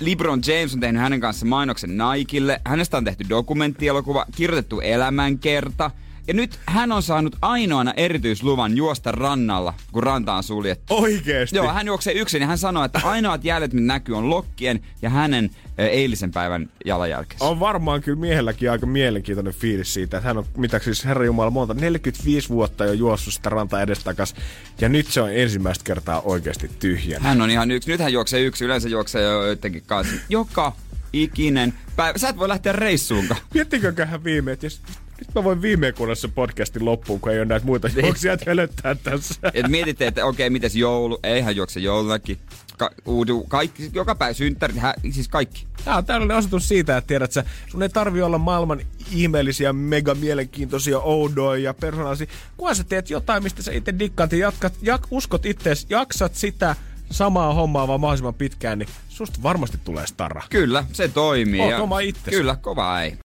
LeBron 0.00 0.40
James 0.46 0.74
on 0.74 0.80
tehnyt 0.80 1.02
hänen 1.02 1.20
kanssa 1.20 1.46
mainoksen 1.46 1.90
Nikelle. 1.98 2.60
Hänestä 2.64 2.96
on 2.96 3.04
tehty 3.04 3.24
dokumenttielokuva, 3.28 4.26
kirjoitettu 4.36 4.80
elämänkerta. 4.80 5.90
Ja 6.26 6.34
nyt 6.34 6.58
hän 6.66 6.92
on 6.92 7.02
saanut 7.02 7.36
ainoana 7.42 7.92
erityisluvan 7.96 8.76
juosta 8.76 9.12
rannalla, 9.12 9.74
kun 9.92 10.02
ranta 10.02 10.34
on 10.34 10.42
suljettu. 10.42 10.94
Oikeesti? 10.94 11.56
Joo, 11.56 11.72
hän 11.72 11.86
juoksee 11.86 12.12
yksin 12.12 12.40
ja 12.40 12.46
hän 12.46 12.58
sanoo, 12.58 12.84
että 12.84 13.00
ainoat 13.04 13.44
jäljet, 13.44 13.72
mitä 13.72 13.86
näkyy, 13.86 14.16
on 14.16 14.30
lokkien 14.30 14.80
ja 15.02 15.10
hänen 15.10 15.50
eilisen 15.78 16.30
päivän 16.30 16.68
jalanjälkensä. 16.84 17.44
On 17.44 17.60
varmaan 17.60 18.02
kyllä 18.02 18.20
miehelläkin 18.20 18.70
aika 18.70 18.86
mielenkiintoinen 18.86 19.54
fiilis 19.54 19.94
siitä, 19.94 20.16
että 20.16 20.28
hän 20.28 20.38
on, 20.38 20.46
mitä 20.56 20.78
siis 20.78 21.04
herra 21.04 21.24
Jumala, 21.24 21.50
monta, 21.50 21.74
45 21.74 22.48
vuotta 22.48 22.84
jo 22.84 22.92
juossut 22.92 23.34
sitä 23.34 23.50
rantaa 23.50 23.82
edestakas, 23.82 24.34
ja 24.80 24.88
nyt 24.88 25.06
se 25.06 25.20
on 25.20 25.32
ensimmäistä 25.32 25.84
kertaa 25.84 26.20
oikeasti 26.20 26.70
tyhjänä. 26.78 27.28
Hän 27.28 27.42
on 27.42 27.50
ihan 27.50 27.70
yksi. 27.70 27.90
Nyt 27.90 28.00
hän 28.00 28.12
juoksee 28.12 28.40
yksi. 28.40 28.64
Yleensä 28.64 28.88
juoksee 28.88 29.22
jo 29.22 29.46
joidenkin 29.46 29.82
kanssa. 29.86 30.14
Joka 30.28 30.72
ikinen 31.12 31.74
päivä. 31.96 32.18
Sä 32.18 32.28
et 32.28 32.38
voi 32.38 32.48
lähteä 32.48 32.72
reissuunkaan. 32.72 33.40
Miettikökö 33.54 34.06
hän 34.06 34.24
viime, 34.24 34.52
että 34.52 34.66
jos, 34.66 34.80
nyt 35.18 35.34
mä 35.34 35.44
voin 35.44 35.62
viimein 35.62 35.94
kuunnella 35.94 36.14
se 36.20 36.28
podcastin 36.28 36.84
loppuun, 36.84 37.20
kun 37.20 37.32
ei 37.32 37.38
ole 37.38 37.44
näitä 37.44 37.66
muita 37.66 37.88
juoksia 38.02 38.36
hölöttää 38.46 38.94
tässä. 38.94 39.34
Et 39.54 39.68
mietitte, 39.68 40.06
että 40.06 40.24
okei, 40.26 40.50
mites 40.50 40.76
joulu? 40.76 41.18
Ei 41.22 41.40
hän 41.40 41.56
juokse 41.56 41.80
joulunakin. 41.80 42.38
Ka- 42.78 42.90
uudu, 43.06 43.44
kaikki, 43.48 43.90
joka 43.92 44.14
päivä 44.14 44.32
synttärit, 44.32 44.76
hä, 44.76 44.94
siis 45.10 45.28
kaikki. 45.28 45.66
Tämä 45.84 45.96
on 45.96 46.04
täydellinen 46.04 46.36
osoitus 46.36 46.68
siitä, 46.68 46.96
että 46.96 47.08
tiedät 47.08 47.32
sä, 47.32 47.44
sun 47.68 47.82
ei 47.82 47.88
tarvi 47.88 48.22
olla 48.22 48.38
maailman 48.38 48.80
ihmeellisiä, 49.12 49.72
mega 49.72 50.14
mielenkiintoisia, 50.14 50.98
oudoja 50.98 51.62
ja 51.62 51.74
persoonallisia. 51.74 52.26
Kunhan 52.56 52.76
sä 52.76 52.84
teet 52.84 53.10
jotain, 53.10 53.42
mistä 53.42 53.62
sä 53.62 53.72
itse 53.72 53.94
dikkaat 53.98 54.32
ja 54.32 54.38
jatkat, 54.38 54.74
jak, 54.82 55.02
uskot 55.10 55.46
ittees, 55.46 55.86
jaksat 55.90 56.34
sitä 56.34 56.76
samaa 57.10 57.54
hommaa 57.54 57.88
vaan 57.88 58.00
mahdollisimman 58.00 58.34
pitkään, 58.34 58.78
niin 58.78 58.88
susta 59.08 59.38
varmasti 59.42 59.78
tulee 59.84 60.06
stara. 60.06 60.42
Kyllä, 60.50 60.84
se 60.92 61.08
toimii. 61.08 61.60
Oot 61.60 61.70
ja- 61.70 61.82
oma 61.82 62.00
itsesi. 62.00 62.36
Kyllä, 62.36 62.56
kova 62.56 63.00
ei. 63.02 63.16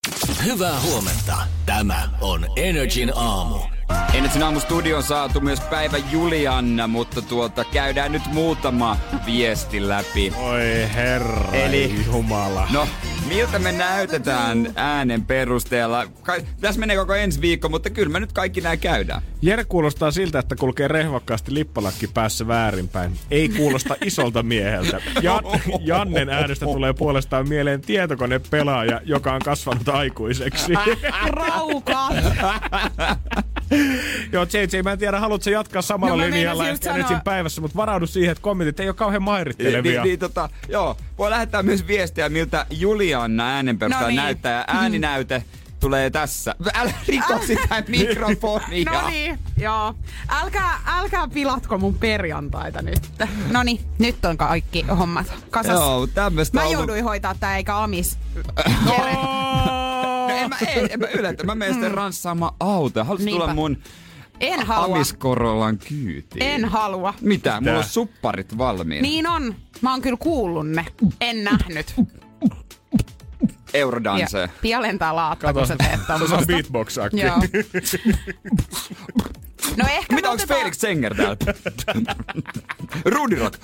Hyvää 0.46 0.80
huomenta. 0.82 1.38
Tämä 1.66 2.10
on 2.22 2.46
Energin 2.56 3.12
aamu. 3.16 3.79
Ennen 4.14 4.44
aamu 4.44 4.60
studion 4.60 5.04
saatu 5.04 5.42
myös 5.42 5.60
päivä 5.60 5.98
Julianna, 6.12 6.88
mutta 6.88 7.22
tuota 7.22 7.66
käydään 7.66 8.12
nyt 8.12 8.22
muutama 8.34 8.98
viesti 9.26 9.88
läpi. 9.90 10.34
Oi 10.38 10.90
herra 10.96 11.52
Eli- 11.54 12.06
jumala. 12.06 12.68
No, 12.74 12.88
miltä 13.28 13.60
me 13.60 13.72
näytetään 13.72 14.72
äänen 14.76 15.26
perusteella? 15.26 16.08
Kai, 16.24 16.42
tässä 16.62 16.80
menee 16.80 16.98
koko 16.98 17.16
ensi 17.16 17.42
viikko, 17.42 17.70
mutta 17.70 17.90
kyllä 17.90 18.10
me 18.10 18.20
nyt 18.20 18.32
kaikki 18.32 18.62
nämä 18.62 18.78
käydään. 18.78 19.22
Jere 19.42 19.64
kuulostaa 19.64 20.12
siltä, 20.12 20.40
että 20.40 20.56
kulkee 20.56 20.88
rehvakkaasti 20.88 21.54
lippalakki 21.54 22.08
päässä 22.08 22.48
väärinpäin. 22.48 23.12
Ei 23.32 23.50
kuulosta 23.50 23.96
isolta 24.06 24.44
mieheltä. 24.44 25.02
Jan, 25.22 25.44
Jannen 25.82 26.30
äänestä 26.30 26.66
tulee 26.66 26.94
puolestaan 26.94 27.50
mieleen 27.50 27.82
tietokonepelaaja, 27.82 29.02
joka 29.04 29.34
on 29.34 29.42
kasvanut 29.42 29.90
aikuiseksi. 29.90 30.74
Rauka! 31.30 32.10
Joo, 34.34 34.44
JJ, 34.54 34.82
mä 34.84 34.92
en 34.92 35.00
tiedä, 35.00 35.20
haluatko 35.20 35.50
jatkaa 35.50 35.82
samalla 35.82 36.16
No 36.24 36.30
mä 36.30 36.36
linjalla 36.36 36.64
sanoa- 36.84 37.22
päivässä, 37.24 37.62
mutta 37.62 37.78
varaudu 37.78 38.08
siihen, 38.08 38.32
että 38.32 38.42
kommentit 38.42 38.80
ei 38.80 38.88
ole 38.90 38.96
kauhean 38.96 39.20
Niin, 39.20 39.24
mairittelevia. 39.26 40.04
niin, 40.04 40.20
tota, 40.20 40.50
joo, 40.70 40.98
voi 41.18 41.30
lähettää 41.30 41.64
myös 41.64 41.88
viestiä, 41.88 42.30
miltä 42.30 42.66
Julianna 42.70 43.48
äänen 43.50 43.78
No 43.82 44.08
niin. 44.08 44.16
näyttää. 44.16 44.52
Ja 44.54 44.64
ääninäyte 44.68 45.44
tulee 45.80 46.10
tässä. 46.10 46.56
Älä 46.74 46.94
riko 47.08 47.40
sitä 47.48 47.84
mikrofonia. 47.88 48.92
No 48.92 49.08
niin, 49.10 49.40
joo. 49.58 49.96
Älkää, 50.30 50.80
älkää 50.86 51.28
pilatko 51.28 51.78
mun 51.78 51.94
perjantaita 51.94 52.82
nyt. 52.82 53.00
No 53.52 53.64
niin, 53.64 53.80
nyt 54.00 54.26
on 54.26 54.38
kaikki 54.38 54.82
hommat 54.98 55.34
kasassa. 55.50 55.84
Joo, 55.84 56.08
tämmöstä 56.08 56.58
Mä 56.60 56.66
jouduin 56.66 57.04
hoitaa 57.04 57.36
tää 57.40 57.58
eikä 57.58 57.78
Amis. 57.84 58.18
No, 58.86 58.96
en 60.42 60.50
mä, 60.50 60.56
en, 60.68 60.88
en 60.92 61.00
mä 61.00 61.08
yllätä. 61.08 61.44
Mä 61.44 61.56
menen 61.56 61.74
sitten 61.74 61.92
ranssaamaan 61.92 62.56
autoa. 62.60 63.04
Niinpä. 63.04 63.32
tulla 63.32 63.54
mun 63.54 63.78
En 64.40 64.66
halua. 64.66 64.96
Amiskorollan 64.96 65.78
kyytiin? 65.78 66.44
En 66.44 66.66
halua. 66.66 67.14
Mitä? 67.22 67.62
Mulla 67.62 67.78
on 67.78 67.84
supparit 67.84 68.58
valmiina. 68.58 69.02
Niin 69.02 69.28
on. 69.28 69.56
Mä 69.82 69.92
oon 69.92 70.02
kyllä 70.02 70.18
kuullut 70.18 70.68
ne. 70.70 70.86
En 71.22 71.44
nähnyt. 71.44 71.94
Eurodance. 73.74 74.40
Ja 74.40 74.50
pialentaa 74.62 75.16
laatta, 75.16 75.48
kun 75.48 75.62
Kato, 75.62 75.66
sä 75.66 75.76
teet 75.78 76.00
se 76.90 77.02
on. 77.02 77.10
Joo. 77.14 77.36
No 79.78 79.86
ehkä 79.90 80.16
Mitä 80.16 80.30
onks 80.30 80.44
otetaan- 80.44 80.60
Felix 80.62 80.78
Zenger 80.80 81.16
täällä? 81.16 81.38
Rudirock. 83.16 83.58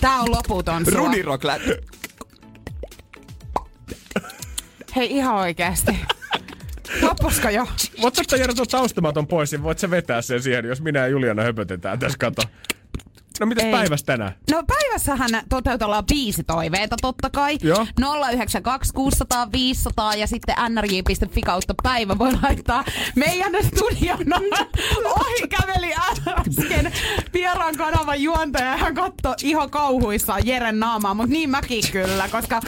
Tää 0.00 0.20
on 0.20 0.30
loputon 0.30 0.84
sua. 0.84 0.98
Rudirock. 0.98 1.44
Lä- 1.44 1.58
Hei 4.96 5.16
ihan 5.16 5.34
oikeesti. 5.34 5.98
Loppusko 7.02 7.48
jo? 7.48 7.66
Voitko 8.02 8.20
ottaa 8.20 8.38
Jere 8.38 8.54
tuon 8.54 8.68
taustamaton 8.68 9.26
pois, 9.26 9.52
niin 9.52 9.62
voit 9.62 9.78
sä 9.78 9.90
vetää 9.90 10.22
sen 10.22 10.42
siihen, 10.42 10.64
jos 10.64 10.80
minä 10.80 10.98
ja 10.98 11.08
Juliana 11.08 11.42
höpötetään 11.42 11.98
tässä 11.98 12.18
kato. 12.18 12.42
No 13.40 13.46
mitäs 13.46 13.64
Ei. 13.64 13.72
päivässä 13.72 14.06
tänään? 14.06 14.32
No 14.50 14.62
päivässähän 14.66 15.30
toteutellaan 15.48 16.04
toiveita 16.46 16.96
totta 17.02 17.30
kai. 17.30 17.58
Joo. 17.62 17.86
092 18.32 18.94
600 18.94 19.52
500 19.52 20.14
ja 20.14 20.26
sitten 20.26 20.54
nrj.fi 20.68 21.40
kautta 21.40 21.74
päivä 21.82 22.18
voi 22.18 22.32
laittaa 22.42 22.84
meidän 23.16 23.52
studion 23.64 24.18
ohi 25.04 25.48
käveli 25.48 25.92
äsken 25.98 26.92
vieraan 27.34 27.76
kanavan 27.76 28.22
juontaja 28.22 28.70
ja 28.70 28.76
hän 28.76 28.94
katsoi 28.94 29.34
ihan 29.42 29.70
kauhuissaan 29.70 30.46
Jeren 30.46 30.80
naamaa, 30.80 31.14
mutta 31.14 31.32
niin 31.32 31.50
mäkin 31.50 31.82
kyllä, 31.92 32.28
koska 32.28 32.60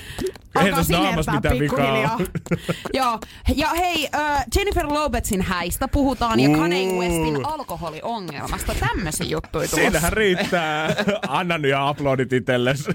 alkaa 0.55 1.35
mitään 1.35 1.59
vikaa 1.59 1.77
pikkuhiljaa. 1.77 2.19
Joo, 2.95 3.19
ja 3.55 3.69
hei, 3.69 4.09
äh, 4.15 4.45
Jennifer 4.57 4.87
Lopezin 4.87 5.43
häistä 5.43 5.89
puhutaan 5.89 6.41
ja 6.41 6.59
Kanye. 6.59 6.93
Westin 6.99 7.47
alkoholiongelmasta. 7.47 8.75
Tämmöisiä 8.75 9.27
juttuja 9.27 9.69
tulossa. 9.69 9.77
Siinähän 9.77 10.13
riittää. 10.13 10.95
Anna 11.29 11.59
nyt 11.59 11.71
ja 11.71 11.91
uploadit 11.91 12.33
itelles. 12.33 12.89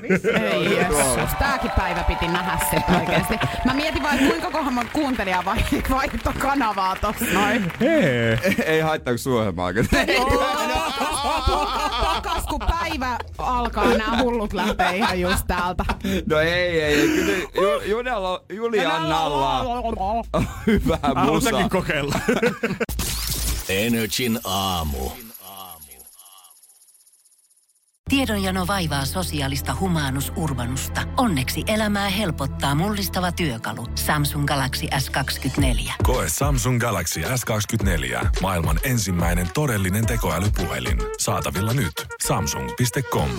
Ei 0.51 0.75
jessus, 0.75 1.35
tääkin 1.39 1.71
päivä 1.71 2.03
piti 2.03 2.27
nähdä 2.27 2.57
sitten 2.69 2.95
oikeesti. 2.95 3.33
Mä 3.65 3.73
mietin 3.73 4.03
vaan, 4.03 4.15
että 4.15 4.27
kuinka 4.29 4.51
kohan 4.51 4.73
monta 4.73 4.91
kuuntelijaa 4.93 5.45
vai, 5.45 5.57
vaihto 5.89 6.33
kanavaa 6.39 6.95
tossa 6.95 7.25
noin. 7.33 7.71
Hei. 7.79 8.37
Ei 8.65 8.81
haittaa, 8.81 9.13
kun 9.13 9.19
suohelmaa. 9.19 9.73
Takas 12.03 12.45
kun 12.49 12.59
päivä 12.59 13.17
alkaa, 13.37 13.97
nämä 13.97 14.21
hullut 14.21 14.53
lähtee 14.53 14.97
ihan 14.97 15.21
just 15.21 15.43
täältä. 15.47 15.85
No 16.29 16.39
ei, 16.39 16.51
ei, 16.51 16.81
ei. 16.81 17.07
Kyllä 17.07 17.42
Ju, 17.55 17.81
Julialla, 17.85 18.41
Juliannalla 18.49 19.59
on 19.59 20.47
hyvää 20.67 20.99
Haluan 21.01 21.27
musaa. 21.43 21.69
kokeilla. 21.69 22.19
Energin 23.69 24.39
aamu. 24.43 25.09
Tiedonjano 28.09 28.67
vaivaa 28.67 29.05
sosiaalista 29.05 29.75
humanus 29.79 30.31
urbanusta. 30.35 31.01
Onneksi 31.17 31.63
elämää 31.67 32.09
helpottaa 32.09 32.75
mullistava 32.75 33.31
työkalu. 33.31 33.87
Samsung 33.95 34.45
Galaxy 34.45 34.87
S24. 34.95 35.93
Koe 36.03 36.25
Samsung 36.29 36.79
Galaxy 36.79 37.21
S24. 37.21 38.27
Maailman 38.41 38.79
ensimmäinen 38.83 39.49
todellinen 39.53 40.05
tekoälypuhelin. 40.05 40.97
Saatavilla 41.19 41.73
nyt. 41.73 41.93
Samsung.com. 42.27 43.29